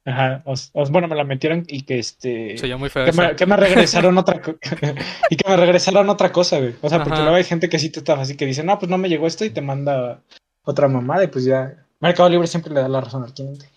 Ajá, 0.05 0.43
os, 0.45 0.71
bueno, 0.91 1.07
me 1.07 1.17
la 1.17 1.25
metieron 1.25 1.65
y 1.67 1.83
que 1.83 1.99
este. 1.99 2.57
Soy 2.57 2.75
muy 2.77 2.89
feo. 2.89 3.05
Que, 3.05 3.13
me, 3.13 3.37
que 3.37 3.47
me, 3.47 3.57
regresaron 3.57 4.17
otra 4.17 4.41
y 5.31 5.37
que 5.37 5.49
me 5.49 5.57
regresaron 5.57 6.09
otra 6.09 6.33
cosa, 6.33 6.59
güey. 6.59 6.75
O 6.81 6.89
sea, 6.89 7.03
porque 7.03 7.21
luego 7.21 7.35
hay 7.35 7.45
gente 7.45 7.69
que 7.69 7.79
sí 7.79 7.91
te 7.91 7.99
está 7.99 8.15
así 8.15 8.37
que 8.37 8.47
dice, 8.47 8.63
no, 8.63 8.79
pues 8.79 8.89
no 8.89 8.97
me 8.97 9.09
llegó 9.09 9.27
esto 9.27 9.45
y 9.45 9.51
te 9.51 9.61
manda 9.61 10.23
otra 10.63 10.89
mamada 10.89 11.25
y 11.25 11.29
pues 11.29 11.45
ya. 11.45 11.85
Mercado 12.01 12.29
Libre 12.29 12.47
siempre 12.47 12.73
le 12.73 12.81
da 12.81 12.89
la 12.89 13.01
razón 13.01 13.25
al 13.25 13.35
cliente. 13.35 13.69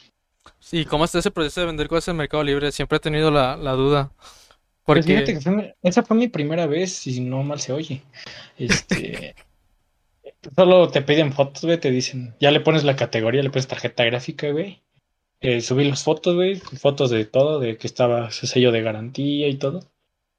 ¿Y 0.71 0.85
cómo 0.85 1.05
está 1.05 1.19
ese 1.19 1.31
proceso 1.31 1.61
de 1.61 1.67
vender 1.67 1.87
cosas 1.87 2.09
en 2.09 2.17
Mercado 2.17 2.43
Libre? 2.43 2.71
Siempre 2.71 2.97
he 2.97 3.01
tenido 3.01 3.31
la, 3.31 3.55
duda. 3.73 4.11
Pues 4.83 5.05
porque... 5.05 5.25
fíjate 5.25 5.39
que 5.39 5.75
esa 5.83 6.03
fue 6.03 6.17
mi 6.17 6.27
primera 6.27 6.65
vez 6.65 7.05
y 7.07 7.19
no 7.19 7.43
mal 7.43 7.59
se 7.59 7.73
oye. 7.73 8.01
Este, 8.57 9.35
solo 10.55 10.89
te 10.89 11.01
piden 11.01 11.33
fotos, 11.33 11.63
güey, 11.63 11.79
te 11.79 11.91
dicen, 11.91 12.35
ya 12.39 12.51
le 12.51 12.61
pones 12.61 12.83
la 12.83 12.95
categoría, 12.95 13.43
le 13.43 13.49
pones 13.49 13.67
tarjeta 13.67 14.05
gráfica, 14.05 14.49
güey. 14.51 14.81
Eh, 15.41 15.61
subí 15.61 15.83
las 15.85 16.03
fotos, 16.03 16.35
güey, 16.35 16.55
fotos 16.55 17.09
de 17.09 17.25
todo, 17.25 17.59
de 17.59 17.77
que 17.77 17.87
estaba 17.87 18.29
ese 18.29 18.47
sello 18.47 18.71
de 18.71 18.81
garantía 18.81 19.47
y 19.47 19.55
todo. 19.55 19.81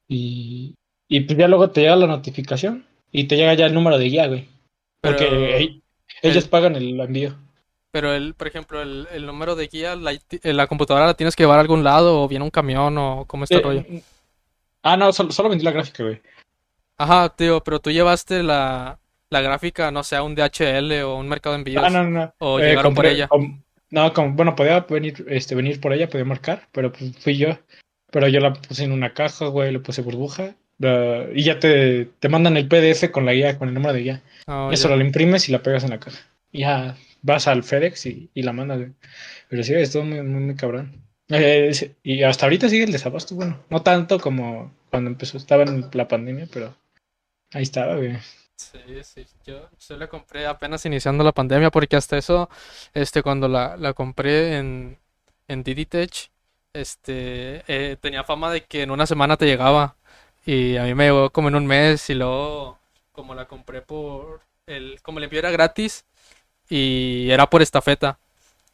Y, 0.09 0.75
y 1.09 1.21
pues 1.21 1.39
ya 1.39 1.49
luego 1.49 1.71
te 1.71 1.83
llega 1.83 1.97
la 1.97 2.07
notificación 2.07 2.87
y 3.11 3.25
te 3.25 3.37
llega 3.37 3.55
ya 3.55 3.67
el 3.67 3.75
número 3.75 3.99
de 3.99 4.05
guía, 4.05 4.29
güey. 4.29 4.49
Porque 5.01 5.83
ellos 6.23 6.49
pagan 6.49 6.77
el 6.77 6.99
envío. 7.01 7.37
Pero, 7.93 8.15
el, 8.15 8.33
por 8.33 8.49
ejemplo, 8.49 8.81
el, 8.81 9.07
el 9.13 9.27
número 9.27 9.55
de 9.55 9.69
guía, 9.69 9.95
la, 9.95 10.13
eh, 10.13 10.53
la, 10.55 10.67
computadora 10.67 11.05
la 11.05 11.15
tienes 11.15 11.37
que 11.37 11.43
llevar 11.43 11.59
a 11.59 11.61
algún 11.61 11.85
lado 11.85 12.23
o 12.23 12.27
viene 12.27 12.43
un 12.43 12.51
camión 12.51 12.97
o 12.97 13.27
cómo 13.27 13.45
está 13.45 13.57
el 13.57 13.61
eh, 13.61 13.65
rollo. 13.65 13.85
Ah, 14.83 14.97
no, 14.97 15.13
solo, 15.13 15.31
solo 15.31 15.51
vendí 15.51 15.63
la 15.63 15.73
gráfica, 15.73 16.03
güey. 16.03 16.21
Ajá, 16.97 17.29
tío, 17.37 17.63
pero 17.63 17.81
tú 17.81 17.91
llevaste 17.91 18.43
la, 18.43 18.99
la 19.29 19.41
gráfica, 19.43 19.91
no 19.91 20.03
sé, 20.05 20.17
a 20.17 20.23
un 20.23 20.35
DHL 20.35 21.03
o 21.03 21.19
un 21.19 21.29
mercado 21.29 21.55
de 21.55 21.61
envíos. 21.61 21.85
Ah, 21.85 21.91
no, 21.91 22.05
no. 22.05 22.35
O 22.39 22.59
eh, 22.59 22.71
llegaron 22.71 22.95
por 22.95 23.05
ella. 23.05 23.29
no, 23.91 24.13
como, 24.15 24.33
bueno, 24.33 24.57
podía 24.57 24.81
venir, 24.81 25.27
este, 25.29 25.55
venir 25.55 25.79
por 25.79 25.93
ella, 25.93 26.09
podía 26.09 26.25
marcar, 26.25 26.69
pero 26.73 26.91
pues 26.93 27.15
fui 27.19 27.37
yo. 27.37 27.59
Pero 28.11 28.27
yo 28.29 28.41
la 28.41 28.55
puse 28.55 28.85
en 28.85 28.93
una 28.93 29.13
caja, 29.13 29.49
güey, 29.49 29.71
le 29.71 29.81
puse 29.81 30.01
burbuja. 30.01 30.55
y 31.35 31.43
ya 31.43 31.59
te, 31.59 32.07
te 32.19 32.29
mandan 32.31 32.57
el 32.57 32.69
PDF 32.69 33.11
con 33.11 33.27
la 33.27 33.35
guía, 33.35 33.59
con 33.59 33.69
el 33.69 33.75
número 33.75 33.93
de 33.93 34.01
guía. 34.01 34.23
Oh, 34.47 34.71
Eso 34.73 34.89
lo 34.89 34.99
imprimes 35.05 35.47
y 35.51 35.53
la 35.53 35.63
pegas 35.63 35.85
en 35.85 35.91
la 35.91 36.01
caja. 36.01 36.19
Ya 36.53 36.97
vas 37.23 37.49
al 37.49 37.63
FedEx 37.63 38.07
y, 38.07 38.31
la 38.35 38.53
mandas, 38.53 38.91
Pero 39.49 39.63
sí, 39.63 39.75
es 39.75 39.93
todo 39.93 40.05
muy, 40.05 40.23
muy, 40.23 40.55
cabrón. 40.55 41.03
Eh, 41.29 41.95
y 42.03 42.23
hasta 42.25 42.47
ahorita 42.47 42.69
sigue 42.69 42.85
el 42.85 42.93
desabasto, 42.93 43.35
bueno, 43.35 43.65
no 43.71 43.83
tanto 43.83 44.21
como 44.21 44.75
cuando 44.91 45.09
empezó, 45.09 45.39
estaba 45.39 45.63
en 45.63 45.89
la 45.93 46.09
pandemia, 46.09 46.47
pero 46.53 46.77
ahí 47.53 47.63
estaba, 47.63 47.97
güey. 47.97 48.19
Sí, 48.57 48.79
sí, 49.03 49.27
yo, 49.45 49.69
yo 49.89 49.97
la 49.97 50.09
compré 50.09 50.47
apenas 50.47 50.85
iniciando 50.85 51.25
la 51.25 51.33
pandemia 51.33 51.71
porque 51.71 51.97
hasta 51.97 52.19
eso, 52.19 52.51
este, 52.93 53.23
cuando 53.23 53.49
la, 53.49 53.77
la 53.77 53.93
compré 53.95 54.59
en, 54.59 54.99
en 55.49 55.63
Diditech, 55.63 56.31
este, 56.73 57.63
eh, 57.67 57.97
tenía 58.01 58.25
fama 58.25 58.51
de 58.53 58.65
que 58.65 58.83
en 58.83 58.91
una 58.91 59.07
semana 59.07 59.37
te 59.37 59.47
llegaba 59.47 59.97
y 60.47 60.77
a 60.77 60.85
mí 60.85 60.95
me 60.95 61.05
llegó 61.05 61.31
como 61.31 61.49
en 61.49 61.57
un 61.57 61.67
mes 61.67 62.09
y 62.11 62.15
luego, 62.15 62.79
como 63.13 63.35
la 63.35 63.47
compré 63.47 63.83
por, 63.83 64.43
el, 64.67 65.01
como 65.03 65.19
el 65.19 65.25
envío 65.25 65.41
era 65.41 65.51
gratis, 65.51 66.05
y 66.73 67.31
era 67.31 67.51
por 67.51 67.61
estafeta. 67.61 68.19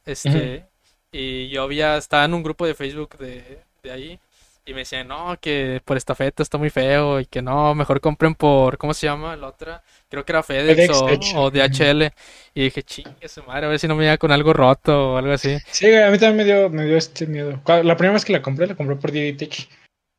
Este, 0.07 0.65
y 1.11 1.49
yo 1.49 1.65
había, 1.65 1.97
estaba 1.97 2.25
en 2.25 2.35
un 2.35 2.45
grupo 2.45 2.65
de 2.65 2.75
Facebook 2.75 3.19
de, 3.19 3.59
de 3.83 3.91
ahí 3.91 4.21
y 4.65 4.73
me 4.73 4.81
decían, 4.81 5.09
no, 5.09 5.37
que 5.41 5.81
por 5.85 5.97
estafeta 5.97 6.43
está 6.43 6.59
muy 6.59 6.71
feo 6.71 7.19
y 7.19 7.27
que 7.27 7.43
no, 7.43 7.75
mejor 7.75 8.01
compren 8.01 8.37
por, 8.37 8.79
¿cómo 8.79 8.95
se 8.95 9.09
llama 9.09 9.35
la 9.35 9.49
otra? 9.49 9.83
Creo 10.09 10.25
que 10.25 10.31
era 10.31 10.45
FedEx, 10.45 10.91
o, 11.35 11.51
DHL. 11.51 12.13
Y 12.55 12.65
dije, 12.65 12.85
chingue 12.85 13.29
su 13.29 13.43
madre, 13.43 13.67
a 13.67 13.71
ver 13.71 13.81
si 13.81 13.89
no 13.89 13.97
me 13.97 14.05
llega 14.05 14.19
con 14.19 14.31
algo 14.31 14.53
roto 14.53 15.15
o 15.15 15.17
algo 15.17 15.33
así. 15.33 15.57
Sí, 15.73 15.93
a 15.93 16.11
mí 16.11 16.19
también 16.19 16.37
me 16.37 16.45
dio, 16.45 16.71
me 16.71 16.85
dio 16.85 16.97
este 16.97 17.27
miedo. 17.27 17.61
La 17.67 17.97
primera 17.97 18.13
vez 18.13 18.25
que 18.25 18.33
la 18.33 18.43
compré, 18.43 18.69
la 18.69 18.77
compré 18.77 18.95
por 18.95 19.11
DDTech. 19.11 19.69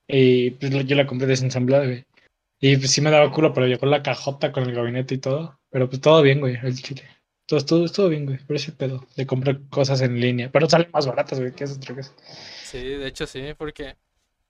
Y 0.08 0.52
pues 0.52 0.72
yo 0.86 0.96
la 0.98 1.08
compré 1.08 1.28
desensamblada, 1.28 1.86
güey. 1.86 2.04
Y 2.60 2.76
pues 2.76 2.92
sí 2.92 3.00
me 3.00 3.12
daba 3.12 3.32
culo, 3.32 3.54
pero 3.54 3.68
llegó 3.68 3.86
la 3.86 4.04
cajota 4.04 4.52
con 4.52 4.64
el 4.64 4.74
gabinete 4.74 5.16
y 5.16 5.20
todo. 5.20 5.60
Pero 5.70 5.88
pues 5.90 6.02
todo 6.02 6.22
bien, 6.22 6.42
güey, 6.42 6.58
el 6.62 6.76
chile. 6.82 7.04
Todo, 7.50 7.66
todo, 7.66 7.90
todo 7.90 8.10
bien, 8.10 8.28
güey. 8.28 8.38
Por 8.38 8.56
ese 8.56 8.72
pedo 8.72 9.08
de 9.16 9.26
comprar 9.26 9.60
cosas 9.72 10.02
en 10.02 10.20
línea. 10.20 10.52
Pero 10.52 10.70
salen 10.70 10.92
más 10.94 11.08
baratas, 11.08 11.40
güey, 11.40 11.52
que 11.52 11.64
es 11.64 11.76
otra 11.76 11.96
cosa. 11.96 12.14
Sí, 12.64 12.78
de 12.78 13.08
hecho 13.08 13.26
sí, 13.26 13.56
porque. 13.58 13.98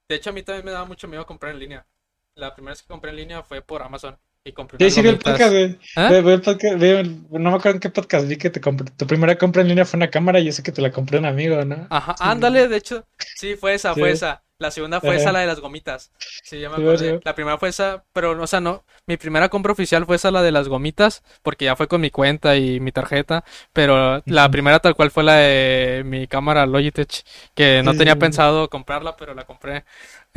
De 0.06 0.16
hecho, 0.16 0.28
a 0.28 0.32
mí 0.34 0.42
también 0.42 0.66
me 0.66 0.72
daba 0.72 0.84
mucho 0.84 1.08
miedo 1.08 1.24
comprar 1.24 1.54
en 1.54 1.60
línea. 1.60 1.86
La 2.34 2.54
primera 2.54 2.72
vez 2.72 2.82
que 2.82 2.88
compré 2.88 3.10
en 3.10 3.16
línea 3.16 3.42
fue 3.42 3.62
por 3.62 3.82
Amazon. 3.82 4.18
Y 4.44 4.52
compré 4.52 4.78
sí, 4.78 4.90
sí, 4.90 5.00
vi 5.00 5.08
el 5.08 5.18
podcast, 5.18 5.50
güey. 5.50 5.78
¿Ah? 5.96 6.10
no 6.10 7.50
me 7.50 7.56
acuerdo 7.56 7.70
en 7.70 7.80
qué 7.80 7.88
podcast 7.88 8.28
vi 8.28 8.36
que 8.36 8.50
te 8.50 8.60
compré. 8.60 8.90
Tu 8.94 9.06
primera 9.06 9.36
compra 9.38 9.62
en 9.62 9.68
línea 9.68 9.86
fue 9.86 9.96
una 9.96 10.10
cámara 10.10 10.38
y 10.38 10.44
yo 10.44 10.52
sé 10.52 10.62
que 10.62 10.72
te 10.72 10.82
la 10.82 10.90
compré 10.90 11.18
un 11.18 11.24
amigo, 11.24 11.64
¿no? 11.64 11.86
Ajá, 11.88 12.16
ándale, 12.18 12.68
de 12.68 12.76
hecho. 12.76 13.06
Sí, 13.36 13.56
fue 13.56 13.74
esa, 13.74 13.94
fue 13.94 14.10
esa. 14.10 14.42
La 14.60 14.70
segunda 14.70 15.00
fue 15.00 15.16
esa, 15.16 15.32
la 15.32 15.40
de 15.40 15.46
las 15.46 15.58
gomitas. 15.58 16.12
Sí, 16.18 16.60
ya 16.60 16.68
me 16.68 16.76
acordé. 16.76 17.18
La 17.24 17.34
primera 17.34 17.56
fue 17.56 17.70
esa, 17.70 18.04
pero, 18.12 18.38
o 18.38 18.46
sea, 18.46 18.60
no. 18.60 18.84
Mi 19.06 19.16
primera 19.16 19.48
compra 19.48 19.72
oficial 19.72 20.04
fue 20.04 20.16
esa, 20.16 20.30
la 20.30 20.42
de 20.42 20.52
las 20.52 20.68
gomitas, 20.68 21.22
porque 21.40 21.64
ya 21.64 21.76
fue 21.76 21.88
con 21.88 22.02
mi 22.02 22.10
cuenta 22.10 22.56
y 22.56 22.78
mi 22.78 22.92
tarjeta. 22.92 23.42
Pero 23.72 24.22
la 24.26 24.50
primera, 24.50 24.78
tal 24.78 24.94
cual, 24.94 25.10
fue 25.10 25.24
la 25.24 25.36
de 25.36 26.02
mi 26.04 26.26
cámara 26.26 26.66
Logitech, 26.66 27.24
que 27.54 27.82
no 27.82 27.96
tenía 27.96 28.16
pensado 28.16 28.68
comprarla, 28.68 29.16
pero 29.16 29.32
la 29.32 29.44
compré. 29.44 29.84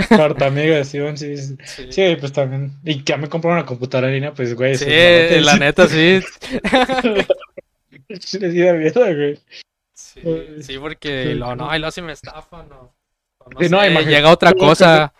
Corta, 0.08 0.46
amiga, 0.46 0.82
sí, 0.86 1.00
sí, 1.18 1.38
sí, 1.38 1.58
sí. 1.92 2.16
pues 2.18 2.32
también. 2.32 2.80
Y 2.86 3.04
ya 3.04 3.18
me 3.18 3.28
compró 3.28 3.52
una 3.52 3.66
computadora 3.66 4.08
en 4.08 4.14
línea, 4.14 4.34
pues, 4.34 4.56
güey. 4.56 4.78
Sí, 4.78 4.86
la 4.88 5.58
neta, 5.58 5.90
sí. 5.90 6.22
sí, 8.22 8.40
güey. 8.40 9.38
Sí, 10.64 10.80
porque 10.80 11.36
lo, 11.36 11.58
no, 11.58 11.70
ahí 11.70 11.82
lo 11.82 11.88
hace 11.88 12.02
me 12.02 12.14
estafan, 12.14 12.70
no 12.70 12.93
no, 13.70 14.02
llega 14.02 14.32
otra 14.32 14.54
cosa. 14.54 15.14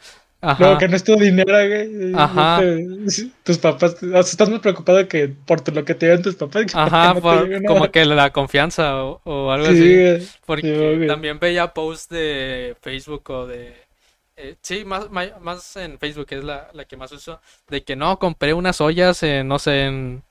Ajá. 0.46 0.78
que 0.78 0.90
no 0.90 0.96
es 0.98 1.04
tu 1.06 1.16
dinero, 1.16 1.54
güey. 1.54 2.14
Ajá. 2.16 2.62
tus 3.44 3.58
papás, 3.58 3.96
estás 4.04 4.50
muy 4.50 4.60
preocupado 4.60 5.08
que 5.08 5.30
por 5.30 5.74
lo 5.74 5.86
que 5.86 5.96
te 5.96 6.08
digan 6.08 6.22
tus 6.22 6.36
papás. 6.36 6.66
Ajá, 6.74 7.16
como 7.66 7.90
que 7.90 8.04
la 8.06 8.32
confianza 8.32 9.04
o, 9.04 9.52
algo 9.52 9.68
así. 9.68 10.28
Porque 10.46 11.06
también 11.08 11.40
veía 11.40 11.74
posts 11.74 12.10
de 12.10 12.76
Facebook 12.82 13.30
o 13.30 13.48
de, 13.48 13.74
Eh, 14.36 14.56
sí, 14.62 14.84
más, 14.84 15.10
más 15.10 15.76
en 15.78 15.98
Facebook 15.98 16.28
es 16.32 16.44
la, 16.44 16.70
la 16.74 16.86
que 16.86 16.98
más 16.98 17.12
uso. 17.14 17.40
De 17.70 17.84
que 17.84 17.96
no, 17.96 18.20
compré 18.20 18.54
unas 18.54 18.82
ollas 18.82 19.24
en, 19.24 19.48
no 19.48 19.60
sé, 19.60 19.86
en, 19.86 20.24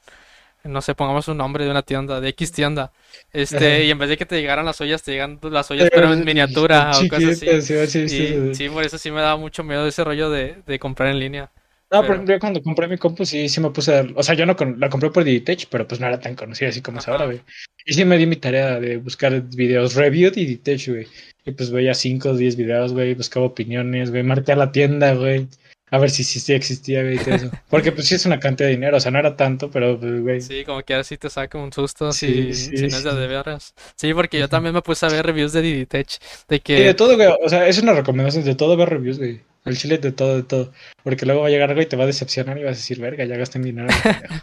no 0.64 0.80
sé, 0.82 0.94
pongamos 0.94 1.28
un 1.28 1.36
nombre 1.38 1.64
de 1.64 1.70
una 1.70 1.82
tienda, 1.82 2.20
de 2.20 2.28
X 2.30 2.52
tienda. 2.52 2.92
Este, 3.32 3.84
y 3.84 3.90
en 3.90 3.98
vez 3.98 4.08
de 4.08 4.16
que 4.16 4.26
te 4.26 4.40
llegaran 4.40 4.64
las 4.66 4.80
ollas, 4.80 5.02
te 5.02 5.12
llegan 5.12 5.38
las 5.42 5.70
ollas, 5.70 5.90
pero 5.92 6.12
en 6.12 6.24
miniatura 6.24 6.98
o 6.98 7.08
cosas 7.08 7.32
así. 7.36 7.60
Sí, 7.60 7.62
sí, 7.62 7.86
sí, 7.86 8.08
sí. 8.08 8.42
sí, 8.52 8.68
por 8.68 8.84
eso 8.84 8.98
sí 8.98 9.10
me 9.10 9.20
daba 9.20 9.36
mucho 9.36 9.64
miedo 9.64 9.86
ese 9.86 10.04
rollo 10.04 10.30
de, 10.30 10.62
de 10.66 10.78
comprar 10.78 11.10
en 11.10 11.18
línea. 11.18 11.50
No, 11.90 12.06
Pero, 12.06 12.24
pero 12.24 12.24
yo 12.24 12.38
cuando 12.40 12.62
compré 12.62 12.88
mi 12.88 12.96
compu 12.96 13.26
sí, 13.26 13.48
sí 13.50 13.60
me 13.60 13.70
puse 13.70 13.94
a... 13.98 14.06
O 14.16 14.22
sea, 14.22 14.34
yo 14.34 14.46
no 14.46 14.56
con- 14.56 14.80
la 14.80 14.88
compré 14.88 15.10
por 15.10 15.24
Digitech, 15.24 15.68
pero 15.68 15.86
pues 15.86 16.00
no 16.00 16.06
era 16.06 16.18
tan 16.18 16.34
conocida 16.34 16.70
así 16.70 16.80
como 16.80 16.98
es 17.00 17.08
ahora, 17.08 17.26
güey. 17.26 17.42
Y 17.84 17.92
sí 17.92 18.04
me 18.06 18.16
di 18.16 18.24
mi 18.26 18.36
tarea 18.36 18.80
de 18.80 18.96
buscar 18.96 19.42
videos 19.42 19.94
review 19.94 20.30
de 20.30 20.40
Digitech, 20.40 20.88
güey. 20.88 21.06
Y 21.44 21.52
pues 21.52 21.70
veía 21.70 21.92
5 21.94 22.30
o 22.30 22.36
10 22.36 22.56
videos, 22.56 22.92
güey, 22.94 23.14
buscaba 23.14 23.44
opiniones, 23.46 24.10
güey, 24.10 24.22
marqué 24.22 24.52
a 24.52 24.56
la 24.56 24.72
tienda, 24.72 25.12
güey. 25.14 25.48
A 25.92 25.98
ver 25.98 26.10
si 26.10 26.24
sí, 26.24 26.40
sí 26.40 26.54
existía, 26.54 27.02
güey, 27.02 27.16
eso. 27.18 27.50
Porque 27.68 27.92
pues 27.92 28.08
sí 28.08 28.14
es 28.14 28.24
una 28.24 28.40
cantidad 28.40 28.68
de 28.68 28.74
dinero, 28.76 28.96
o 28.96 29.00
sea, 29.00 29.12
no 29.12 29.18
era 29.18 29.36
tanto, 29.36 29.70
pero 29.70 30.00
pues, 30.00 30.20
güey. 30.22 30.40
Sí, 30.40 30.64
como 30.64 30.82
que 30.82 30.94
así 30.94 31.18
te 31.18 31.28
saca 31.28 31.58
un 31.58 31.70
susto 31.72 32.10
Sí, 32.12 32.54
si, 32.54 32.54
si 32.54 32.76
sí, 32.78 32.88
no 32.88 32.96
es 32.96 33.04
de, 33.04 33.10
sí. 33.10 33.16
de 33.16 33.26
veras. 33.26 33.74
Sí, 33.96 34.14
porque 34.14 34.38
yo 34.38 34.48
también 34.48 34.74
me 34.74 34.80
puse 34.82 35.04
a 35.04 35.10
ver 35.10 35.26
reviews 35.26 35.52
de 35.52 35.60
Diditech, 35.62 36.18
de 36.48 36.56
Y 36.56 36.58
de 36.58 36.62
que, 36.62 36.94
todo, 36.94 37.14
güey, 37.16 37.28
o 37.44 37.48
sea, 37.48 37.68
es 37.68 37.78
una 37.78 37.92
recomendación 37.92 38.42
de 38.44 38.54
todo 38.54 38.76
ver 38.76 38.88
reviews, 38.88 39.18
güey. 39.18 39.42
El 39.64 39.76
chile 39.78 39.98
de 39.98 40.10
todo, 40.12 40.36
de 40.36 40.42
todo. 40.42 40.72
Porque 41.04 41.24
luego 41.26 41.42
va 41.42 41.46
a 41.48 41.50
llegar 41.50 41.68
algo 41.70 41.82
y 41.82 41.86
te 41.86 41.96
va 41.96 42.04
a 42.04 42.06
decepcionar 42.06 42.58
y 42.58 42.64
vas 42.64 42.72
a 42.72 42.80
decir, 42.80 42.98
verga, 42.98 43.24
ya 43.24 43.36
gasté 43.36 43.58
mi 43.60 43.66
dinero. 43.66 43.88
en 43.90 44.00
pendejo". 44.02 44.34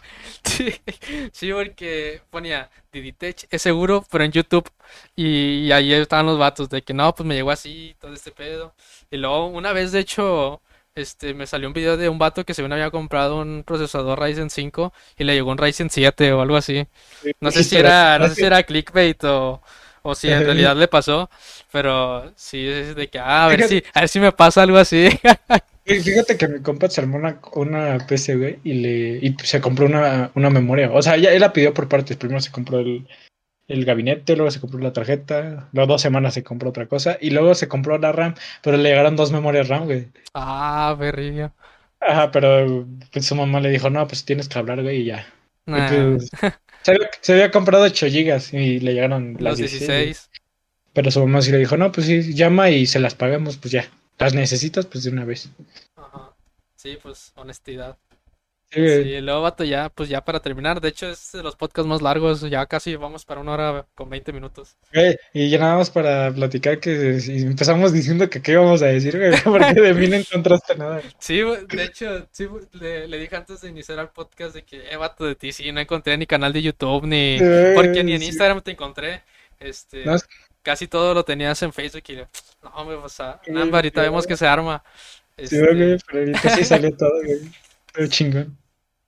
sí, 0.44 0.74
sí, 1.34 1.52
porque 1.52 2.22
ponía 2.30 2.70
Diditech 2.94 3.48
es 3.50 3.62
seguro, 3.62 4.06
pero 4.12 4.24
en 4.24 4.32
YouTube, 4.32 4.70
y, 5.16 5.66
y 5.68 5.72
ahí 5.72 5.94
estaban 5.94 6.26
los 6.28 6.38
vatos 6.40 6.70
de 6.70 6.82
que 6.84 6.94
no, 6.94 7.14
pues 7.16 7.28
me 7.28 7.36
llegó 7.36 7.52
así, 7.52 7.96
todo 8.00 8.14
este 8.14 8.32
pedo. 8.32 8.74
Y 9.12 9.18
luego 9.18 9.48
una 9.48 9.74
vez, 9.74 9.92
de 9.92 10.00
hecho, 10.00 10.62
este, 10.96 11.34
me 11.34 11.48
salió 11.48 11.68
un 11.68 11.74
video 11.74 11.98
de 11.98 12.10
un 12.10 12.20
vato 12.20 12.46
que 12.46 12.54
según 12.54 12.74
había 12.74 12.92
comprado 12.92 13.40
un 13.40 13.64
procesador 13.66 14.20
Ryzen 14.20 14.50
5 14.50 14.94
y 15.18 15.24
le 15.24 15.34
llegó 15.34 15.52
un 15.52 15.58
Ryzen 15.58 15.90
7 15.90 16.34
o 16.34 16.42
algo 16.42 16.58
así. 16.58 16.88
No 17.40 17.52
sé 17.52 17.64
si 17.64 17.78
era, 17.78 18.20
no 18.20 18.28
sé 18.28 18.36
si 18.36 18.44
era 18.44 18.64
clickbait 18.64 19.24
o, 19.24 19.62
o 20.02 20.16
si 20.16 20.30
en 20.30 20.44
realidad 20.44 20.76
le 20.76 20.88
pasó, 20.88 21.30
pero 21.72 22.32
sí 22.36 22.68
es 22.68 22.96
de 22.96 23.10
que, 23.10 23.20
ah, 23.20 23.46
a 23.46 23.48
ver 23.50 23.64
si, 23.68 23.84
a 23.94 24.02
ver 24.02 24.10
si 24.10 24.20
me 24.20 24.32
pasa 24.32 24.64
algo 24.64 24.78
así. 24.78 25.10
Fíjate 25.86 26.38
que 26.38 26.48
mi 26.48 26.62
compa 26.62 26.88
se 26.88 27.02
armó 27.02 27.18
una, 27.18 27.40
una 27.54 27.98
PC, 28.06 28.36
güey, 28.36 28.60
y, 28.64 28.74
le, 28.74 29.20
y 29.26 29.36
se 29.44 29.60
compró 29.60 29.88
una, 29.88 30.30
una 30.36 30.52
memoria. 30.52 30.92
O 30.92 31.02
sea, 31.02 31.18
ya 31.18 31.32
él 31.32 31.40
la 31.40 31.52
pidió 31.52 31.74
por 31.74 31.88
partes. 31.88 32.16
Primero 32.16 32.40
se 32.42 32.52
compró 32.52 32.78
el, 32.78 33.08
el 33.70 33.86
gabinete, 33.86 34.36
luego 34.36 34.52
se 34.52 34.60
compró 34.60 34.80
la 34.80 34.92
tarjeta, 34.92 35.70
luego 35.72 35.94
dos 35.94 36.02
semanas 36.02 36.34
se 36.34 36.44
compró 36.44 36.70
otra 36.70 36.88
cosa, 36.88 37.18
y 37.22 37.30
luego 37.30 37.56
se 37.56 37.68
compró 37.68 37.98
la 37.98 38.12
RAM, 38.12 38.34
pero 38.62 38.76
le 38.78 38.90
llegaron 38.90 39.16
dos 39.16 39.32
memorias 39.32 39.68
RAM, 39.70 39.86
güey. 39.86 40.08
Ah, 40.34 40.96
berrillo. 41.00 41.52
Ajá, 42.02 42.32
pero 42.32 42.88
pues, 43.14 43.26
su 43.26 43.36
mamá 43.36 43.60
le 43.60 43.70
dijo, 43.70 43.90
no, 43.90 44.08
pues 44.08 44.26
tienes 44.26 44.50
que 44.50 44.58
hablar, 44.58 44.82
güey, 44.82 45.02
y 45.02 45.06
ya. 45.06 45.28
Y, 45.68 45.72
pues, 45.72 46.30
se, 46.82 46.92
había, 46.92 47.10
se 47.22 47.34
había 47.34 47.52
comprado 47.52 47.84
8 47.84 48.08
gigas 48.08 48.54
y 48.54 48.80
le 48.80 48.94
llegaron 48.94 49.34
los 49.34 49.42
las 49.42 49.58
16. 49.58 49.88
güey. 49.88 50.06
16. 50.06 50.30
Pero 50.94 51.12
su 51.12 51.20
mamá 51.20 51.42
sí 51.42 51.52
le 51.52 51.60
dijo, 51.60 51.78
no, 51.78 51.92
pues 51.92 52.08
sí, 52.08 52.34
llama 52.34 52.72
y 52.72 52.88
se 52.88 53.00
las 53.00 53.14
pagamos, 53.14 53.58
pues 53.58 53.72
ya. 53.72 53.86
Las 54.18 54.34
necesitas, 54.34 54.86
pues 54.88 55.04
de 55.04 55.12
una 55.12 55.24
vez. 55.24 55.50
Ajá. 55.96 56.34
Sí, 56.76 56.98
pues 57.02 57.32
honestidad. 57.36 57.98
Sí. 58.72 59.04
Sí, 59.04 59.22
luego, 59.22 59.42
vato, 59.42 59.64
ya, 59.64 59.90
pues 59.90 60.10
ya 60.10 60.24
para 60.24 60.42
terminar. 60.42 60.80
De 60.80 60.90
hecho, 60.90 61.10
es 61.10 61.32
de 61.32 61.42
los 61.42 61.56
podcasts 61.56 61.88
más 61.90 62.04
largos. 62.04 62.42
Ya 62.42 62.66
casi 62.68 62.96
vamos 62.96 63.26
para 63.26 63.42
una 63.42 63.54
hora 63.54 63.86
con 63.96 64.10
20 64.10 64.32
minutos. 64.32 64.76
Güey, 64.94 65.18
y 65.34 65.50
ya 65.50 65.58
nada 65.58 65.78
más 65.78 65.90
para 65.90 66.32
platicar 66.32 66.80
que 66.80 67.20
si 67.20 67.42
empezamos 67.42 67.92
diciendo 67.92 68.30
que 68.30 68.42
qué 68.44 68.52
íbamos 68.52 68.84
a 68.84 68.88
decir, 68.88 69.18
güey, 69.18 69.32
porque 69.44 69.82
de 69.82 69.94
mí 69.96 70.08
no 70.08 70.18
encontraste 70.18 70.76
nada. 70.76 71.02
Sí, 71.18 71.42
de 71.42 71.84
hecho, 71.84 72.28
sí, 72.32 72.48
le, 72.74 73.08
le 73.08 73.18
dije 73.18 73.36
antes 73.36 73.62
de 73.62 73.70
iniciar 73.70 73.98
el 73.98 74.10
podcast 74.10 74.54
de 74.54 74.64
que, 74.64 74.88
eh, 74.92 74.98
vato, 74.98 75.26
de 75.26 75.34
ti 75.34 75.52
sí, 75.52 75.72
no 75.72 75.80
encontré 75.80 76.16
ni 76.18 76.28
canal 76.28 76.54
de 76.54 76.62
YouTube, 76.62 77.06
ni... 77.06 77.40
Porque 77.74 78.04
ni 78.04 78.14
en 78.14 78.20
sí. 78.20 78.28
Instagram 78.28 78.62
te 78.62 78.72
encontré. 78.72 79.24
Este, 79.60 80.06
No, 80.06 80.16
casi 80.62 80.88
todo 80.88 81.16
lo 81.16 81.26
tenías 81.26 81.60
en 81.64 81.74
Facebook 81.74 82.04
y... 82.08 82.16
No, 82.64 82.70
hombre, 82.76 82.98
sea, 83.10 83.40
Sí, 83.44 83.52
nada, 83.52 83.66
ahorita 83.72 84.04
vemos 84.04 84.28
que 84.28 84.38
se 84.38 84.46
arma. 84.46 84.84
Sí, 85.38 85.44
Este, 85.46 85.74
güey, 85.74 85.98
pero 86.06 86.20
ahorita 86.20 86.56
sí 86.56 86.64
salió 86.64 86.96
todo, 86.96 87.24
güey. 87.24 87.40
Todo 87.94 88.08
chingón. 88.08 88.58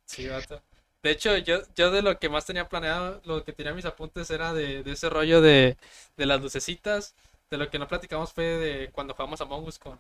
Sí, 0.06 0.28
vato. 0.28 0.62
De 1.04 1.12
hecho, 1.12 1.36
yo, 1.38 1.62
yo 1.76 1.90
de 1.92 2.02
lo 2.02 2.20
que 2.20 2.30
más 2.30 2.46
tenía 2.46 2.70
planeado, 2.70 3.22
lo 3.26 3.44
que 3.44 3.54
tenía 3.54 3.74
mis 3.74 3.86
apuntes 3.86 4.30
era 4.30 4.54
de, 4.54 4.84
de 4.84 4.92
ese 4.92 5.10
rollo 5.10 5.42
de, 5.42 5.78
de 6.18 6.26
las 6.26 6.42
lucecitas. 6.42 7.16
De 7.50 7.58
lo 7.58 7.70
que 7.70 7.80
no 7.80 7.88
platicamos 7.88 8.32
fue 8.34 8.46
de 8.46 8.90
cuando 8.92 9.14
jugamos 9.14 9.42
a 9.42 9.46
Us 9.46 9.80
con, 9.80 10.00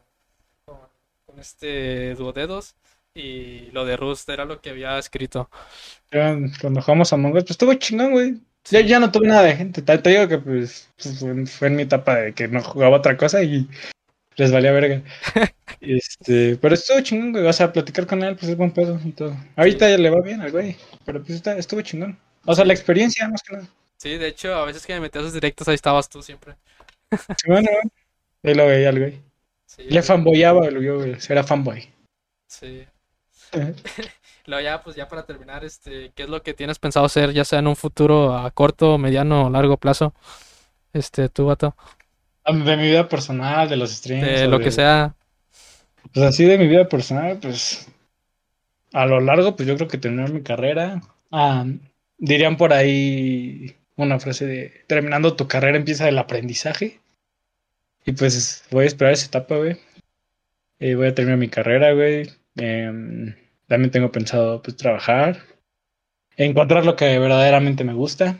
con, 0.66 0.78
con 1.26 1.40
este 1.40 2.16
Duodedos. 2.16 2.76
Y 3.14 3.72
lo 3.72 3.84
de 3.86 3.98
Rust 3.98 4.30
era 4.30 4.46
lo 4.46 4.62
que 4.62 4.70
había 4.70 4.98
escrito. 4.98 5.50
Ya, 6.12 6.38
cuando 6.62 6.82
jugamos 6.82 7.12
a 7.12 7.16
Among 7.16 7.34
Us, 7.36 7.44
pues 7.44 7.52
estuvo 7.52 7.74
chingón, 7.74 8.12
güey. 8.12 8.34
Ya, 8.70 8.82
Sí. 8.82 8.88
ya 8.88 9.00
no 9.00 9.12
tuve 9.12 9.28
nada 9.28 9.44
de 9.44 9.56
gente. 9.56 9.82
Te, 9.82 9.98
te 9.98 10.10
digo 10.12 10.28
que 10.28 10.38
pues, 10.38 10.90
fue 11.48 11.68
en 11.68 11.76
mi 11.76 11.84
etapa 11.84 12.16
de 12.18 12.34
que 12.34 12.48
no 12.48 12.62
jugaba 12.64 12.98
otra 12.98 13.18
cosa 13.18 13.42
y 13.44 13.68
les 14.38 14.52
valía 14.52 14.72
verga. 14.72 15.02
Este, 15.82 16.56
pero 16.58 16.76
estuvo 16.76 17.02
chingón, 17.02 17.32
güey. 17.32 17.46
O 17.46 17.54
sea, 17.54 17.74
platicar 17.74 18.06
con 18.06 18.24
él, 18.24 18.36
pues 18.36 18.50
es 18.50 18.56
buen 18.58 18.72
pedo 18.72 19.00
y 19.04 19.12
todo. 19.12 19.36
Ahorita 19.56 19.90
ya 19.90 19.98
le 19.98 20.10
va 20.10 20.22
bien 20.22 20.40
al 20.42 20.52
güey. 20.52 20.78
Pero 21.06 21.20
pues 21.22 21.32
está, 21.32 21.58
estuvo 21.58 21.82
chingón. 21.82 22.18
O 22.46 22.56
sea, 22.56 22.66
la 22.66 22.74
experiencia, 22.74 23.28
más 23.28 23.42
que 23.44 23.56
nada. 23.56 23.68
Sí, 23.98 24.18
de 24.18 24.28
hecho, 24.28 24.54
a 24.56 24.66
veces 24.66 24.86
que 24.86 24.94
me 24.94 25.02
metía 25.02 25.22
a 25.22 25.24
sus 25.24 25.34
directos, 25.34 25.68
ahí 25.68 25.76
estabas 25.76 26.10
tú 26.10 26.22
siempre. 26.24 26.56
Bueno, 27.48 27.70
ahí 28.44 28.54
lo 28.54 28.66
veía 28.68 28.90
al 28.90 29.00
güey. 29.00 29.20
Sí, 29.66 29.84
Le 29.84 30.02
fanboyaba 30.02 30.68
el 30.68 30.96
güey, 30.96 31.18
era 31.30 31.44
fanboy. 31.44 31.90
sí. 32.48 32.86
Luego 34.46 34.64
ya, 34.64 34.82
pues 34.82 34.96
ya 34.96 35.08
para 35.08 35.24
terminar, 35.26 35.64
este, 35.64 36.12
¿qué 36.16 36.24
es 36.24 36.30
lo 36.30 36.42
que 36.42 36.54
tienes 36.54 36.80
pensado 36.80 37.06
hacer, 37.06 37.32
ya 37.32 37.46
sea 37.46 37.60
en 37.60 37.68
un 37.68 37.76
futuro 37.76 38.36
a 38.36 38.50
corto, 38.52 38.98
mediano 38.98 39.46
o 39.46 39.50
largo 39.50 39.78
plazo? 39.78 40.14
Este, 40.94 41.30
tú, 41.30 41.46
vato, 41.46 41.76
De 42.46 42.78
mi 42.78 42.84
vida 42.84 43.08
personal, 43.08 43.70
de 43.70 43.78
los 43.78 43.92
streams. 43.92 44.26
de 44.26 44.48
lo 44.48 44.60
que 44.60 44.72
sea. 44.72 45.16
Pues 46.14 46.26
así 46.26 46.46
de 46.46 46.58
mi 46.58 46.68
vida 46.68 46.88
personal, 46.88 47.40
pues 47.42 47.88
a 48.94 49.06
lo 49.06 49.20
largo, 49.20 49.56
pues 49.56 49.68
yo 49.68 49.76
creo 49.76 49.88
que 49.88 49.98
terminar 49.98 50.32
mi 50.32 50.42
carrera. 50.42 51.02
Ah, 51.32 51.66
dirían 52.18 52.58
por 52.58 52.74
ahí 52.74 53.76
una 53.96 54.20
frase 54.20 54.46
de 54.46 54.84
terminando 54.88 55.36
tu 55.36 55.48
carrera 55.48 55.78
empieza 55.78 56.10
el 56.10 56.18
aprendizaje. 56.18 57.00
Y 58.06 58.14
pues 58.14 58.66
voy 58.72 58.86
a 58.86 58.88
esperar 58.88 59.14
esa 59.14 59.28
etapa, 59.28 59.58
güey. 59.58 59.78
Eh, 60.80 60.96
voy 60.96 61.08
a 61.08 61.16
terminar 61.16 61.38
mi 61.38 61.50
carrera, 61.50 61.94
güey. 61.94 62.30
Em, 62.56 63.36
también 63.68 63.92
tengo 63.92 64.12
pensado 64.12 64.62
pues 64.62 64.76
trabajar. 64.76 65.38
Encontrar 66.36 66.86
lo 66.86 66.96
que 66.96 67.20
verdaderamente 67.20 67.84
me 67.84 67.94
gusta. 67.94 68.40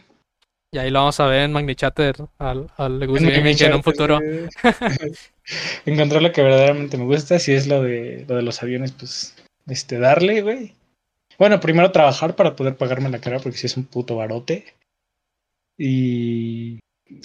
Y 0.74 0.78
ahí 0.78 0.90
lo 0.90 1.00
vamos 1.00 1.20
a 1.20 1.28
ver 1.28 1.42
en 1.42 1.52
Magnichatter, 1.52 2.16
al, 2.38 2.72
al 2.78 3.06
Gus 3.06 3.22
Gaming 3.22 3.62
en 3.62 3.74
un 3.74 3.84
futuro. 3.84 4.20
Encontrar 5.86 6.22
lo 6.22 6.32
que 6.32 6.42
verdaderamente 6.42 6.98
me 6.98 7.04
gusta, 7.04 7.40
si 7.40 7.52
es 7.52 7.68
lo 7.68 7.84
de 7.84 8.26
lo 8.26 8.38
de 8.38 8.42
los 8.42 8.64
aviones, 8.64 8.94
pues 8.94 9.36
este 9.68 10.00
darle, 10.00 10.42
güey. 10.42 10.74
Bueno, 11.38 11.60
primero 11.60 11.92
trabajar 11.92 12.38
para 12.38 12.56
poder 12.56 12.78
pagarme 12.78 13.10
la 13.10 13.20
carrera 13.20 13.44
porque 13.44 13.58
si 13.58 13.68
es 13.68 13.76
un 13.76 13.84
puto 13.84 14.16
barote. 14.16 14.64
Y 15.78 16.80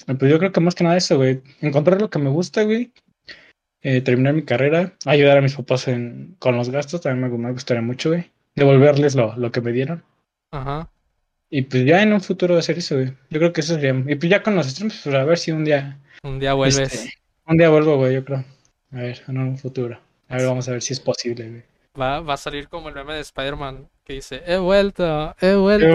pues 0.07 0.31
yo 0.31 0.41
creo 0.41 0.51
que 0.51 0.61
más 0.61 0.75
que 0.75 0.83
nada 0.83 0.97
eso, 0.97 1.17
güey. 1.17 1.41
Encontrar 1.61 2.01
lo 2.01 2.11
que 2.11 2.19
me 2.19 2.31
gusta, 2.31 2.65
güey. 2.65 2.91
Eh, 3.83 4.01
terminar 4.01 4.35
mi 4.35 4.43
carrera, 4.43 4.97
ayudar 5.05 5.39
a 5.39 5.43
mis 5.43 5.55
papás 5.55 5.87
en, 5.87 6.35
con 6.41 6.57
los 6.57 6.71
gastos, 6.71 7.03
también 7.03 7.31
me, 7.31 7.39
me 7.39 7.53
gustaría 7.53 7.83
mucho, 7.83 8.09
güey. 8.09 8.29
Devolverles 8.57 9.15
lo, 9.15 9.37
lo 9.37 9.53
que 9.53 9.61
me 9.61 9.71
dieron. 9.71 10.03
Ajá. 10.51 10.91
Y 11.57 11.63
pues 11.63 11.87
ya 11.87 12.03
en 12.03 12.13
un 12.13 12.21
futuro 12.21 12.59
hacer 12.59 12.77
eso, 12.77 12.97
güey. 12.97 13.15
Yo 13.31 13.39
creo 13.39 13.51
que 13.51 13.63
eso 13.63 13.77
sería. 13.77 13.95
Y 14.07 14.17
pues 14.17 14.29
ya 14.29 14.43
con 14.43 14.57
los 14.57 14.67
streams, 14.67 15.01
pues 15.03 15.15
a 15.15 15.25
ver 15.25 15.39
si 15.39 15.53
un 15.53 15.65
día. 15.65 15.99
Un 16.23 16.39
día 16.39 16.53
vuelves. 16.53 16.93
este, 16.93 17.15
un 17.47 17.57
día 17.57 17.71
vuelvo, 17.71 17.97
güey, 17.97 18.13
yo 18.13 18.23
creo. 18.27 18.45
A 18.93 18.97
ver, 18.97 19.23
en 19.27 19.39
un 19.39 19.57
futuro. 19.57 19.99
A 20.29 20.37
ver, 20.37 20.49
vamos 20.49 20.69
a 20.69 20.73
ver 20.73 20.83
si 20.83 20.93
es 20.93 21.01
posible, 21.01 21.49
güey. 21.49 21.63
Va, 21.99 22.21
va 22.21 22.35
a 22.35 22.37
salir 22.37 22.69
como 22.69 22.91
el 22.91 22.95
meme 22.95 23.15
de 23.15 23.21
Spider-Man 23.21 23.89
que 24.05 24.13
dice, 24.13 24.43
he 24.47 24.59
vuelto, 24.59 25.35
he 25.41 25.55
vuelto. 25.55 25.87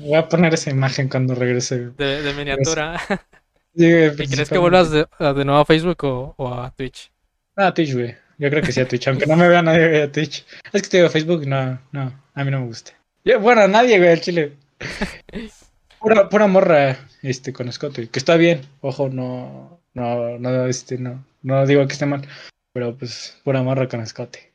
Voy 0.00 0.14
a 0.14 0.28
poner 0.28 0.52
esa 0.52 0.70
imagen 0.70 1.08
cuando 1.08 1.36
regrese. 1.36 1.78
güey. 1.78 1.92
De, 1.96 2.22
de 2.22 2.34
miniatura. 2.34 3.00
Sí, 3.72 3.88
güey, 3.88 4.08
¿Y 4.08 4.26
crees 4.26 4.48
que 4.48 4.58
vuelvas 4.58 4.90
de, 4.90 5.06
nuevo 5.44 5.60
a 5.60 5.64
Facebook 5.64 6.02
o, 6.02 6.34
o 6.36 6.52
a 6.52 6.72
Twitch? 6.72 7.12
Ah, 7.54 7.68
a 7.68 7.74
Twitch, 7.74 7.94
güey. 7.94 8.16
Yo 8.36 8.50
creo 8.50 8.64
que 8.64 8.72
sí 8.72 8.80
a 8.80 8.88
Twitch, 8.88 9.06
aunque 9.06 9.26
no 9.26 9.36
me 9.36 9.46
vea 9.46 9.62
nadie 9.62 10.02
a 10.02 10.10
Twitch. 10.10 10.44
Es 10.72 10.82
que 10.82 10.88
te 10.88 10.96
digo, 10.96 11.08
Facebook, 11.08 11.46
no, 11.46 11.80
no, 11.92 12.12
a 12.34 12.44
mí 12.44 12.50
no 12.50 12.58
me 12.62 12.66
gusta. 12.66 12.99
Yo, 13.24 13.40
bueno, 13.40 13.62
a 13.62 13.68
nadie, 13.68 13.98
güey, 13.98 14.10
al 14.10 14.20
chile. 14.20 14.56
Pura, 16.00 16.30
pura 16.30 16.46
morra, 16.46 16.96
este, 17.20 17.52
con 17.52 17.68
escote, 17.68 18.08
que 18.08 18.18
está 18.18 18.36
bien. 18.36 18.62
Ojo, 18.80 19.10
no, 19.10 19.82
no, 19.92 20.38
no, 20.38 20.66
este, 20.66 20.96
no, 20.96 21.22
no 21.42 21.66
digo 21.66 21.86
que 21.86 21.92
esté 21.92 22.06
mal, 22.06 22.26
pero 22.72 22.96
pues, 22.96 23.38
pura 23.44 23.62
morra 23.62 23.86
con 23.86 24.00
escote. 24.00 24.54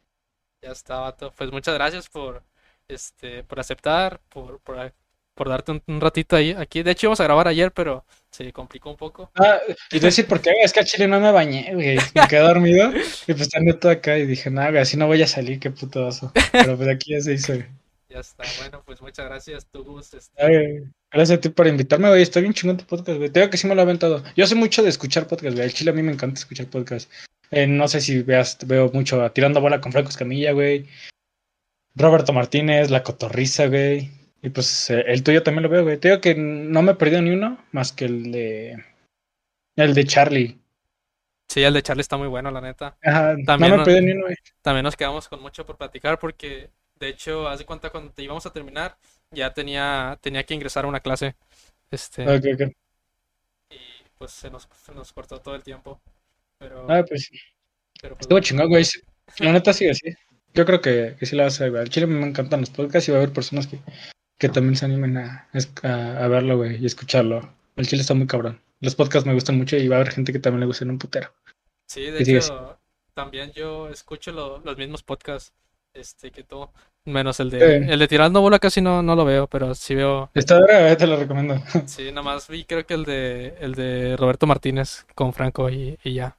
Ya 0.64 0.72
está, 0.72 1.02
vato. 1.02 1.32
Pues 1.38 1.52
muchas 1.52 1.76
gracias 1.76 2.10
por, 2.10 2.42
este, 2.88 3.44
por 3.44 3.60
aceptar, 3.60 4.20
por, 4.30 4.60
por 4.62 4.92
por 5.36 5.50
darte 5.50 5.72
un, 5.74 5.84
un 5.86 6.02
ratito 6.02 6.36
ahí. 6.36 6.56
Aquí, 6.58 6.82
de 6.82 6.92
hecho, 6.92 7.08
íbamos 7.08 7.20
a 7.20 7.26
grabar 7.26 7.48
ayer, 7.48 7.72
pero 7.72 8.06
se 8.32 8.52
complicó 8.52 8.90
un 8.90 8.98
poco. 8.98 9.30
Ah, 9.36 9.60
y 9.92 10.00
decir 10.00 10.26
por 10.26 10.42
qué, 10.42 10.52
es 10.64 10.74
que 10.74 10.80
a 10.80 10.86
Chile 10.86 11.08
no 11.08 11.20
me 11.20 11.32
bañé, 11.32 11.72
güey. 11.74 11.98
Me 12.16 12.28
quedé 12.28 12.40
dormido 12.40 12.90
y 12.92 13.34
pues 13.34 13.42
estando 13.42 13.78
todo 13.78 13.92
acá 13.92 14.18
y 14.18 14.26
dije, 14.26 14.50
nada, 14.50 14.70
güey, 14.70 14.82
así 14.82 14.98
no 14.98 15.08
voy 15.08 15.22
a 15.22 15.28
salir, 15.28 15.60
qué 15.60 15.70
puto 15.70 16.08
oso. 16.08 16.32
Pero 16.52 16.78
pues 16.78 16.90
aquí 16.90 17.12
ya 17.12 17.22
se 17.22 17.34
hizo, 17.34 17.54
güey. 17.54 17.68
Ya 18.16 18.22
está, 18.22 18.46
bueno, 18.62 18.82
pues 18.86 19.02
muchas 19.02 19.26
gracias, 19.26 19.66
tu 19.66 19.84
gusto. 19.84 20.16
Este... 20.16 20.90
Gracias 21.12 21.38
a 21.38 21.42
ti 21.42 21.50
por 21.50 21.68
invitarme, 21.68 22.08
güey. 22.08 22.22
Está 22.22 22.40
bien 22.40 22.54
chingón 22.54 22.78
tu 22.78 22.86
podcast, 22.86 23.18
güey. 23.18 23.30
Te 23.30 23.42
digo 23.42 23.52
que 23.52 23.58
sí 23.58 23.68
me 23.68 23.76
lo 23.76 23.82
ha 23.82 23.84
aventado. 23.84 24.24
Yo 24.38 24.48
sé 24.48 24.56
mucho 24.56 24.82
de 24.84 24.88
escuchar 24.88 25.28
podcast, 25.28 25.54
güey. 25.54 25.68
El 25.68 25.74
Chile 25.74 25.92
a 25.92 25.94
mí 25.94 26.02
me 26.02 26.14
encanta 26.14 26.40
escuchar 26.40 26.68
podcast. 26.68 27.12
Eh, 27.52 27.68
no 27.68 27.90
sé 27.90 28.00
si 28.00 28.24
veas, 28.24 28.58
veo 28.66 28.90
mucho 28.94 29.22
a 29.22 29.34
Tirando 29.34 29.60
Bola 29.60 29.82
con 29.82 29.92
Franco 29.92 30.12
Escamilla, 30.12 30.54
güey. 30.54 30.88
Roberto 31.94 32.32
Martínez, 32.32 32.90
La 32.90 33.04
Cotorriza, 33.04 33.68
güey. 33.68 34.10
Y 34.42 34.50
pues 34.50 34.90
eh, 34.92 35.04
el 35.08 35.22
tuyo 35.22 35.44
también 35.44 35.64
lo 35.64 35.70
veo, 35.70 35.84
güey. 35.84 35.98
Te 35.98 36.08
digo 36.08 36.22
que 36.22 36.36
no 36.36 36.84
me 36.84 36.94
he 36.94 36.96
perdido 36.96 37.22
ni 37.22 37.32
uno 37.32 37.66
más 37.74 37.92
que 37.92 38.06
el 38.06 38.32
de. 38.32 38.82
El 39.76 39.94
de 39.94 40.06
Charlie. 40.06 40.58
Sí, 41.50 41.64
el 41.64 41.74
de 41.74 41.84
Charlie 41.84 42.00
está 42.00 42.16
muy 42.16 42.30
bueno, 42.30 42.50
la 42.50 42.62
neta. 42.62 42.96
Ajá, 43.04 43.36
También 43.46 43.72
no 43.72 43.76
me 43.76 43.82
he 43.82 43.86
perdido 43.86 44.06
ni 44.06 44.12
uno, 44.14 44.22
güey. 44.22 44.36
También 44.62 44.86
nos 44.86 44.96
quedamos 44.96 45.28
con 45.28 45.42
mucho 45.42 45.66
por 45.66 45.76
platicar 45.76 46.18
porque, 46.18 46.70
de 47.00 47.10
hecho, 47.10 47.48
haz 47.48 47.60
de 47.60 47.66
cuenta 47.66 47.90
cuando 47.90 48.12
te 48.12 48.24
íbamos 48.24 48.46
a 48.46 48.52
terminar, 48.54 48.98
ya 49.32 49.54
tenía, 49.54 50.18
tenía 50.22 50.44
que 50.46 50.54
ingresar 50.54 50.86
a 50.86 50.88
una 50.88 51.00
clase. 51.02 51.36
Este, 51.92 52.24
Ok, 52.28 52.46
ok. 52.56 52.72
y 53.70 53.78
pues 54.18 54.32
se 54.32 54.50
nos, 54.50 54.68
se 54.86 54.94
nos 54.94 55.12
cortó 55.14 55.40
todo 55.42 55.56
el 55.56 55.64
tiempo. 55.64 56.02
Pero, 56.58 56.88
Ah, 56.90 57.04
pues 57.08 57.26
sí. 57.26 57.38
pero 58.02 58.16
pues, 58.16 58.24
Estuvo 58.26 58.40
chingón, 58.40 58.70
güey. 58.70 58.86
Sí. 58.86 59.02
La 59.40 59.52
neta 59.52 59.74
sigue 59.74 59.92
así. 59.92 60.14
Yo 60.54 60.66
creo 60.66 60.82
que, 60.82 61.16
que 61.20 61.26
sí 61.26 61.36
la 61.36 61.44
vas 61.44 61.60
a 61.62 61.66
ver. 61.70 61.82
Al 61.82 61.90
Chile 61.90 62.08
me 62.08 62.26
encantan 62.26 62.62
los 62.62 62.70
podcasts 62.70 63.10
y 63.10 63.12
va 63.12 63.18
a 63.18 63.22
haber 63.22 63.34
personas 63.34 63.68
que, 63.68 63.80
que 64.40 64.50
también 64.50 64.76
se 64.78 64.86
animen 64.86 65.18
a, 65.18 65.50
a, 65.84 66.24
a 66.26 66.28
verlo, 66.30 66.58
güey, 66.58 66.78
y 66.82 66.86
escucharlo. 66.86 67.54
El 67.76 67.88
Chile 67.88 68.02
está 68.02 68.14
muy 68.14 68.28
cabrón. 68.28 68.62
Los 68.80 68.96
podcasts 68.96 69.28
me 69.28 69.34
gustan 69.34 69.58
mucho 69.58 69.76
y 69.78 69.88
va 69.90 69.98
a 69.98 70.00
haber 70.02 70.14
gente 70.14 70.32
que 70.32 70.40
también 70.40 70.62
le 70.62 70.66
gusten 70.68 70.90
un 70.90 71.00
putero. 71.00 71.34
sí, 71.88 72.04
de 72.12 72.20
hecho, 72.22 72.80
también 73.14 73.52
yo 73.54 73.90
escucho 73.90 74.32
lo- 74.32 74.60
los 74.60 74.78
mismos 74.78 75.04
podcasts 75.04 75.54
este, 75.96 76.32
que 76.32 76.44
tú, 76.44 76.70
menos 77.06 77.40
el 77.40 77.50
de, 77.50 77.60
Sí. 77.86 77.92
el 77.92 78.00
de 78.00 78.08
Tirando 78.08 78.42
Bola 78.42 78.60
casi 78.60 78.82
no, 78.82 79.02
no 79.02 79.16
lo 79.16 79.26
veo, 79.26 79.48
pero 79.48 79.74
sí 79.76 79.96
veo, 79.96 80.30
Esta 80.34 80.58
hora 80.58 80.92
eh, 80.92 80.96
te 80.96 81.08
lo 81.08 81.18
recomiendo. 81.18 81.56
sí, 81.88 82.10
nada 82.10 82.22
más 82.22 82.48
vi 82.48 82.64
creo 82.66 82.86
que 82.86 82.94
el 82.94 83.06
de, 83.06 83.56
el 83.60 83.74
de 83.76 84.16
Roberto 84.18 84.46
Martínez 84.48 85.06
con 85.16 85.34
Franco 85.34 85.70
y, 85.70 85.98
y 86.04 86.14
ya. 86.14 86.36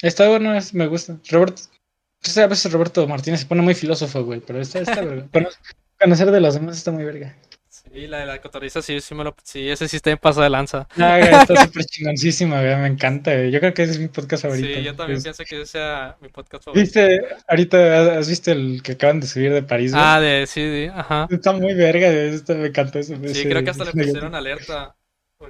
Está 0.00 0.28
bueno, 0.28 0.54
es- 0.54 0.74
me 0.74 0.86
gusta. 0.86 1.16
Roberto, 1.30 1.62
pues, 2.20 2.36
a 2.38 2.46
veces 2.46 2.72
Roberto 2.72 3.06
Martínez 3.06 3.40
se 3.40 3.46
pone 3.46 3.62
muy 3.62 3.74
filósofo, 3.74 4.24
güey, 4.24 4.40
pero 4.40 4.60
está, 4.60 4.80
está 4.80 5.00
verga. 5.04 5.26
Cono- 5.32 5.48
Conocer 6.00 6.30
de 6.32 6.40
los 6.40 6.54
demás 6.54 6.76
está 6.76 6.90
muy 6.90 7.04
verga. 7.04 7.36
Sí, 7.90 8.06
la 8.06 8.18
de 8.18 8.26
la 8.26 8.40
cotorriza 8.40 8.80
sí, 8.80 9.00
sí 9.00 9.14
me 9.14 9.24
lo, 9.24 9.34
sí, 9.42 9.68
ese 9.68 9.88
sí 9.88 9.96
está 9.96 10.10
en 10.10 10.18
paso 10.18 10.40
de 10.40 10.48
lanza. 10.48 10.86
Ah, 10.96 11.18
está 11.18 11.64
súper 11.64 11.84
chingoncísima, 11.84 12.60
me 12.62 12.86
encanta, 12.86 13.34
güey. 13.34 13.50
Yo 13.50 13.60
creo 13.60 13.74
que 13.74 13.82
ese 13.82 13.92
es 13.92 13.98
mi 13.98 14.08
podcast 14.08 14.44
favorito. 14.44 14.66
Sí, 14.68 14.82
yo 14.82 14.94
también 14.94 15.18
Es- 15.18 15.22
pienso 15.24 15.44
que 15.44 15.56
ese 15.62 15.72
sea 15.72 16.16
mi 16.20 16.28
podcast 16.28 16.64
favorito. 16.64 16.82
¿Viste? 16.84 17.20
Ahorita 17.48 18.18
has 18.18 18.28
visto 18.28 18.52
el 18.52 18.82
que 18.82 18.92
acaban 18.92 19.20
de 19.20 19.26
subir 19.26 19.52
de 19.52 19.62
París, 19.62 19.92
güey? 19.92 20.02
Ah, 20.06 20.20
de, 20.20 20.46
sí, 20.46 20.60
sí, 20.62 20.90
ajá. 20.94 21.26
Está 21.30 21.52
muy 21.52 21.74
verga, 21.74 22.08
esto 22.08 22.54
me 22.54 22.68
encantó 22.68 22.98
eso. 22.98 23.14
Sí, 23.16 23.22
ese- 23.26 23.48
creo 23.48 23.64
que 23.64 23.70
hasta 23.70 23.84
le 23.84 23.92
pusieron 23.92 24.34
alerta. 24.34 24.94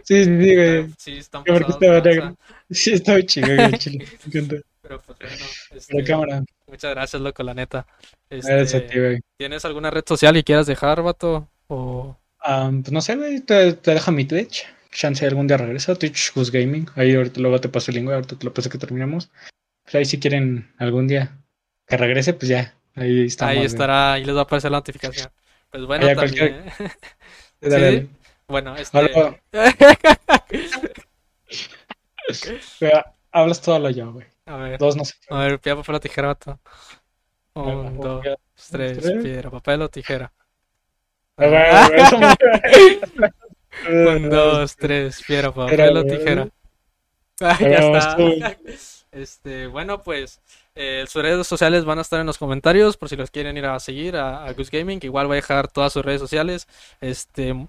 Sí, 0.04 0.24
sí, 0.24 0.24
sí, 0.24 0.54
güey. 0.56 0.86
Sí, 0.96 1.18
están 1.18 1.44
pasados 1.44 1.80
de 1.80 2.14
lanza. 2.16 2.34
Sí, 2.70 2.92
está 2.94 3.12
muy 3.12 3.26
chingón, 3.26 3.56
güey, 3.56 3.72
chile. 3.78 4.06
Me 4.24 4.40
encanta. 4.40 4.56
Pero 4.80 5.00
pues 5.02 5.18
bueno, 5.18 5.44
este, 5.76 6.04
cámara, 6.04 6.42
muchas 6.66 6.90
gracias, 6.92 7.20
loco, 7.22 7.42
la 7.42 7.52
neta. 7.54 7.86
gracias 8.30 8.74
a 8.74 8.78
Este, 8.78 8.80
ti, 8.80 8.98
güey. 8.98 9.20
¿tienes 9.36 9.64
alguna 9.66 9.90
red 9.90 10.02
social 10.08 10.32
que 10.34 10.42
quieras 10.42 10.66
dejar, 10.66 11.02
vato? 11.02 11.46
O... 11.68 12.16
Ah, 12.44 12.70
pues 12.72 12.92
no 12.92 13.00
sé, 13.00 13.16
güey, 13.16 13.40
te, 13.40 13.74
te 13.74 13.94
dejo 13.94 14.12
mi 14.12 14.24
Twitch. 14.24 14.66
Chance 14.90 15.26
algún 15.26 15.46
día 15.46 15.56
regresa. 15.56 15.94
Twitch 15.94 16.32
Who's 16.36 16.50
Gaming. 16.50 16.86
Ahí 16.96 17.14
ahorita 17.14 17.40
luego 17.40 17.60
te 17.60 17.68
paso 17.68 17.90
el 17.90 17.96
link, 17.96 18.10
ahorita 18.10 18.36
te 18.36 18.44
lo 18.44 18.52
paso 18.52 18.68
que 18.68 18.78
terminemos. 18.78 19.30
Pues 19.84 19.94
ahí 19.94 20.04
si 20.04 20.20
quieren 20.20 20.72
algún 20.78 21.08
día 21.08 21.36
que 21.86 21.96
regrese, 21.96 22.34
pues 22.34 22.48
ya. 22.48 22.74
Ahí 22.94 23.26
estamos. 23.26 23.56
Ahí 23.56 23.64
estará, 23.64 24.12
ahí 24.14 24.24
les 24.24 24.34
va 24.34 24.40
a 24.40 24.42
aparecer 24.42 24.70
la 24.70 24.78
notificación. 24.78 25.30
Pues 25.70 25.84
bueno, 25.86 26.06
también. 26.14 26.64
Sí. 27.62 27.68
dale. 27.68 28.08
Bueno, 28.48 28.74
este. 28.76 29.40
Hablas 33.30 33.62
todo 33.62 33.78
lo 33.78 33.90
yo, 33.90 34.12
güey. 34.12 34.26
A 34.46 34.56
ver, 34.56 34.78
Dos 34.78 34.96
no 34.96 35.04
sé. 35.04 35.14
a 35.30 35.38
ver, 35.38 35.60
piedra, 35.60 35.80
papel 35.80 35.94
o 35.94 36.00
tijera, 36.00 36.28
vato. 36.28 36.60
Un, 37.54 37.98
dos, 37.98 38.24
tres. 38.70 38.98
piedra, 39.22 39.50
papel 39.50 39.82
o 39.82 39.88
tijera. 39.88 40.30
Ah, 40.30 40.32
güey, 40.32 40.40
güey, 40.40 40.40
eso 40.40 40.40
me- 40.40 40.44
Un, 41.36 41.46
dos, 44.30 44.76
tres, 44.76 45.22
piedra, 45.26 45.52
papel 45.52 46.04
tijera. 46.06 46.48
Ah, 47.40 47.58
ya 47.58 47.78
está. 47.78 48.16
Este, 49.10 49.66
bueno, 49.66 50.02
pues 50.02 50.40
eh, 50.76 51.04
sus 51.08 51.22
redes 51.22 51.44
sociales 51.46 51.84
van 51.84 51.98
a 51.98 52.02
estar 52.02 52.20
en 52.20 52.26
los 52.26 52.38
comentarios 52.38 52.96
por 52.96 53.08
si 53.08 53.16
los 53.16 53.32
quieren 53.32 53.56
ir 53.56 53.66
a 53.66 53.80
seguir 53.80 54.14
a, 54.14 54.44
a 54.44 54.52
Goose 54.52 54.78
Gaming, 54.78 55.00
que 55.00 55.08
igual 55.08 55.26
voy 55.26 55.34
a 55.34 55.40
dejar 55.40 55.66
todas 55.66 55.92
sus 55.92 56.04
redes 56.04 56.20
sociales. 56.20 56.68
Este, 57.00 57.66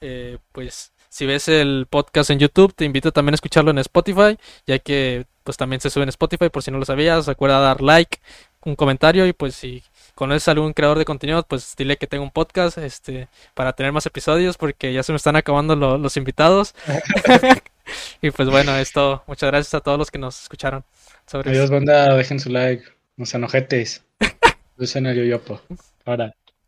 eh, 0.00 0.38
pues 0.52 0.92
si 1.08 1.26
ves 1.26 1.48
el 1.48 1.86
podcast 1.90 2.30
en 2.30 2.38
YouTube, 2.38 2.72
te 2.74 2.84
invito 2.84 3.10
también 3.10 3.34
a 3.34 3.36
escucharlo 3.36 3.72
en 3.72 3.78
Spotify, 3.78 4.38
ya 4.64 4.78
que 4.78 5.26
pues 5.42 5.56
también 5.56 5.80
se 5.80 5.90
sube 5.90 6.04
en 6.04 6.10
Spotify 6.10 6.48
por 6.48 6.62
si 6.62 6.70
no 6.70 6.78
lo 6.78 6.84
sabías. 6.84 7.26
Recuerda 7.26 7.58
dar 7.58 7.80
like, 7.80 8.18
un 8.64 8.76
comentario 8.76 9.26
y 9.26 9.32
pues 9.32 9.54
si 9.54 9.82
conoces 10.16 10.48
a 10.48 10.50
algún 10.50 10.72
creador 10.72 10.98
de 10.98 11.04
contenido, 11.04 11.44
pues 11.44 11.76
dile 11.76 11.96
que 11.98 12.08
tengo 12.08 12.24
un 12.24 12.32
podcast, 12.32 12.78
este, 12.78 13.28
para 13.54 13.74
tener 13.74 13.92
más 13.92 14.06
episodios 14.06 14.56
porque 14.58 14.92
ya 14.92 15.04
se 15.04 15.12
me 15.12 15.16
están 15.16 15.36
acabando 15.36 15.76
lo- 15.76 15.98
los 15.98 16.16
invitados. 16.16 16.74
y 18.22 18.32
pues 18.32 18.48
bueno, 18.50 18.74
es 18.76 18.90
todo. 18.92 19.22
Muchas 19.28 19.48
gracias 19.50 19.74
a 19.74 19.80
todos 19.80 19.98
los 19.98 20.10
que 20.10 20.18
nos 20.18 20.42
escucharon. 20.42 20.84
Sobre 21.26 21.50
Adiós, 21.50 21.70
banda, 21.70 22.16
dejen 22.16 22.40
su 22.40 22.50
like. 22.50 22.84
No 23.16 23.26
sean 23.26 23.44
ojetes. 23.44 24.04
Yo 24.78 24.86
soy 24.86 25.06
el 25.06 25.16
yoyopo. 25.16 25.60
Ahora. 26.04 26.34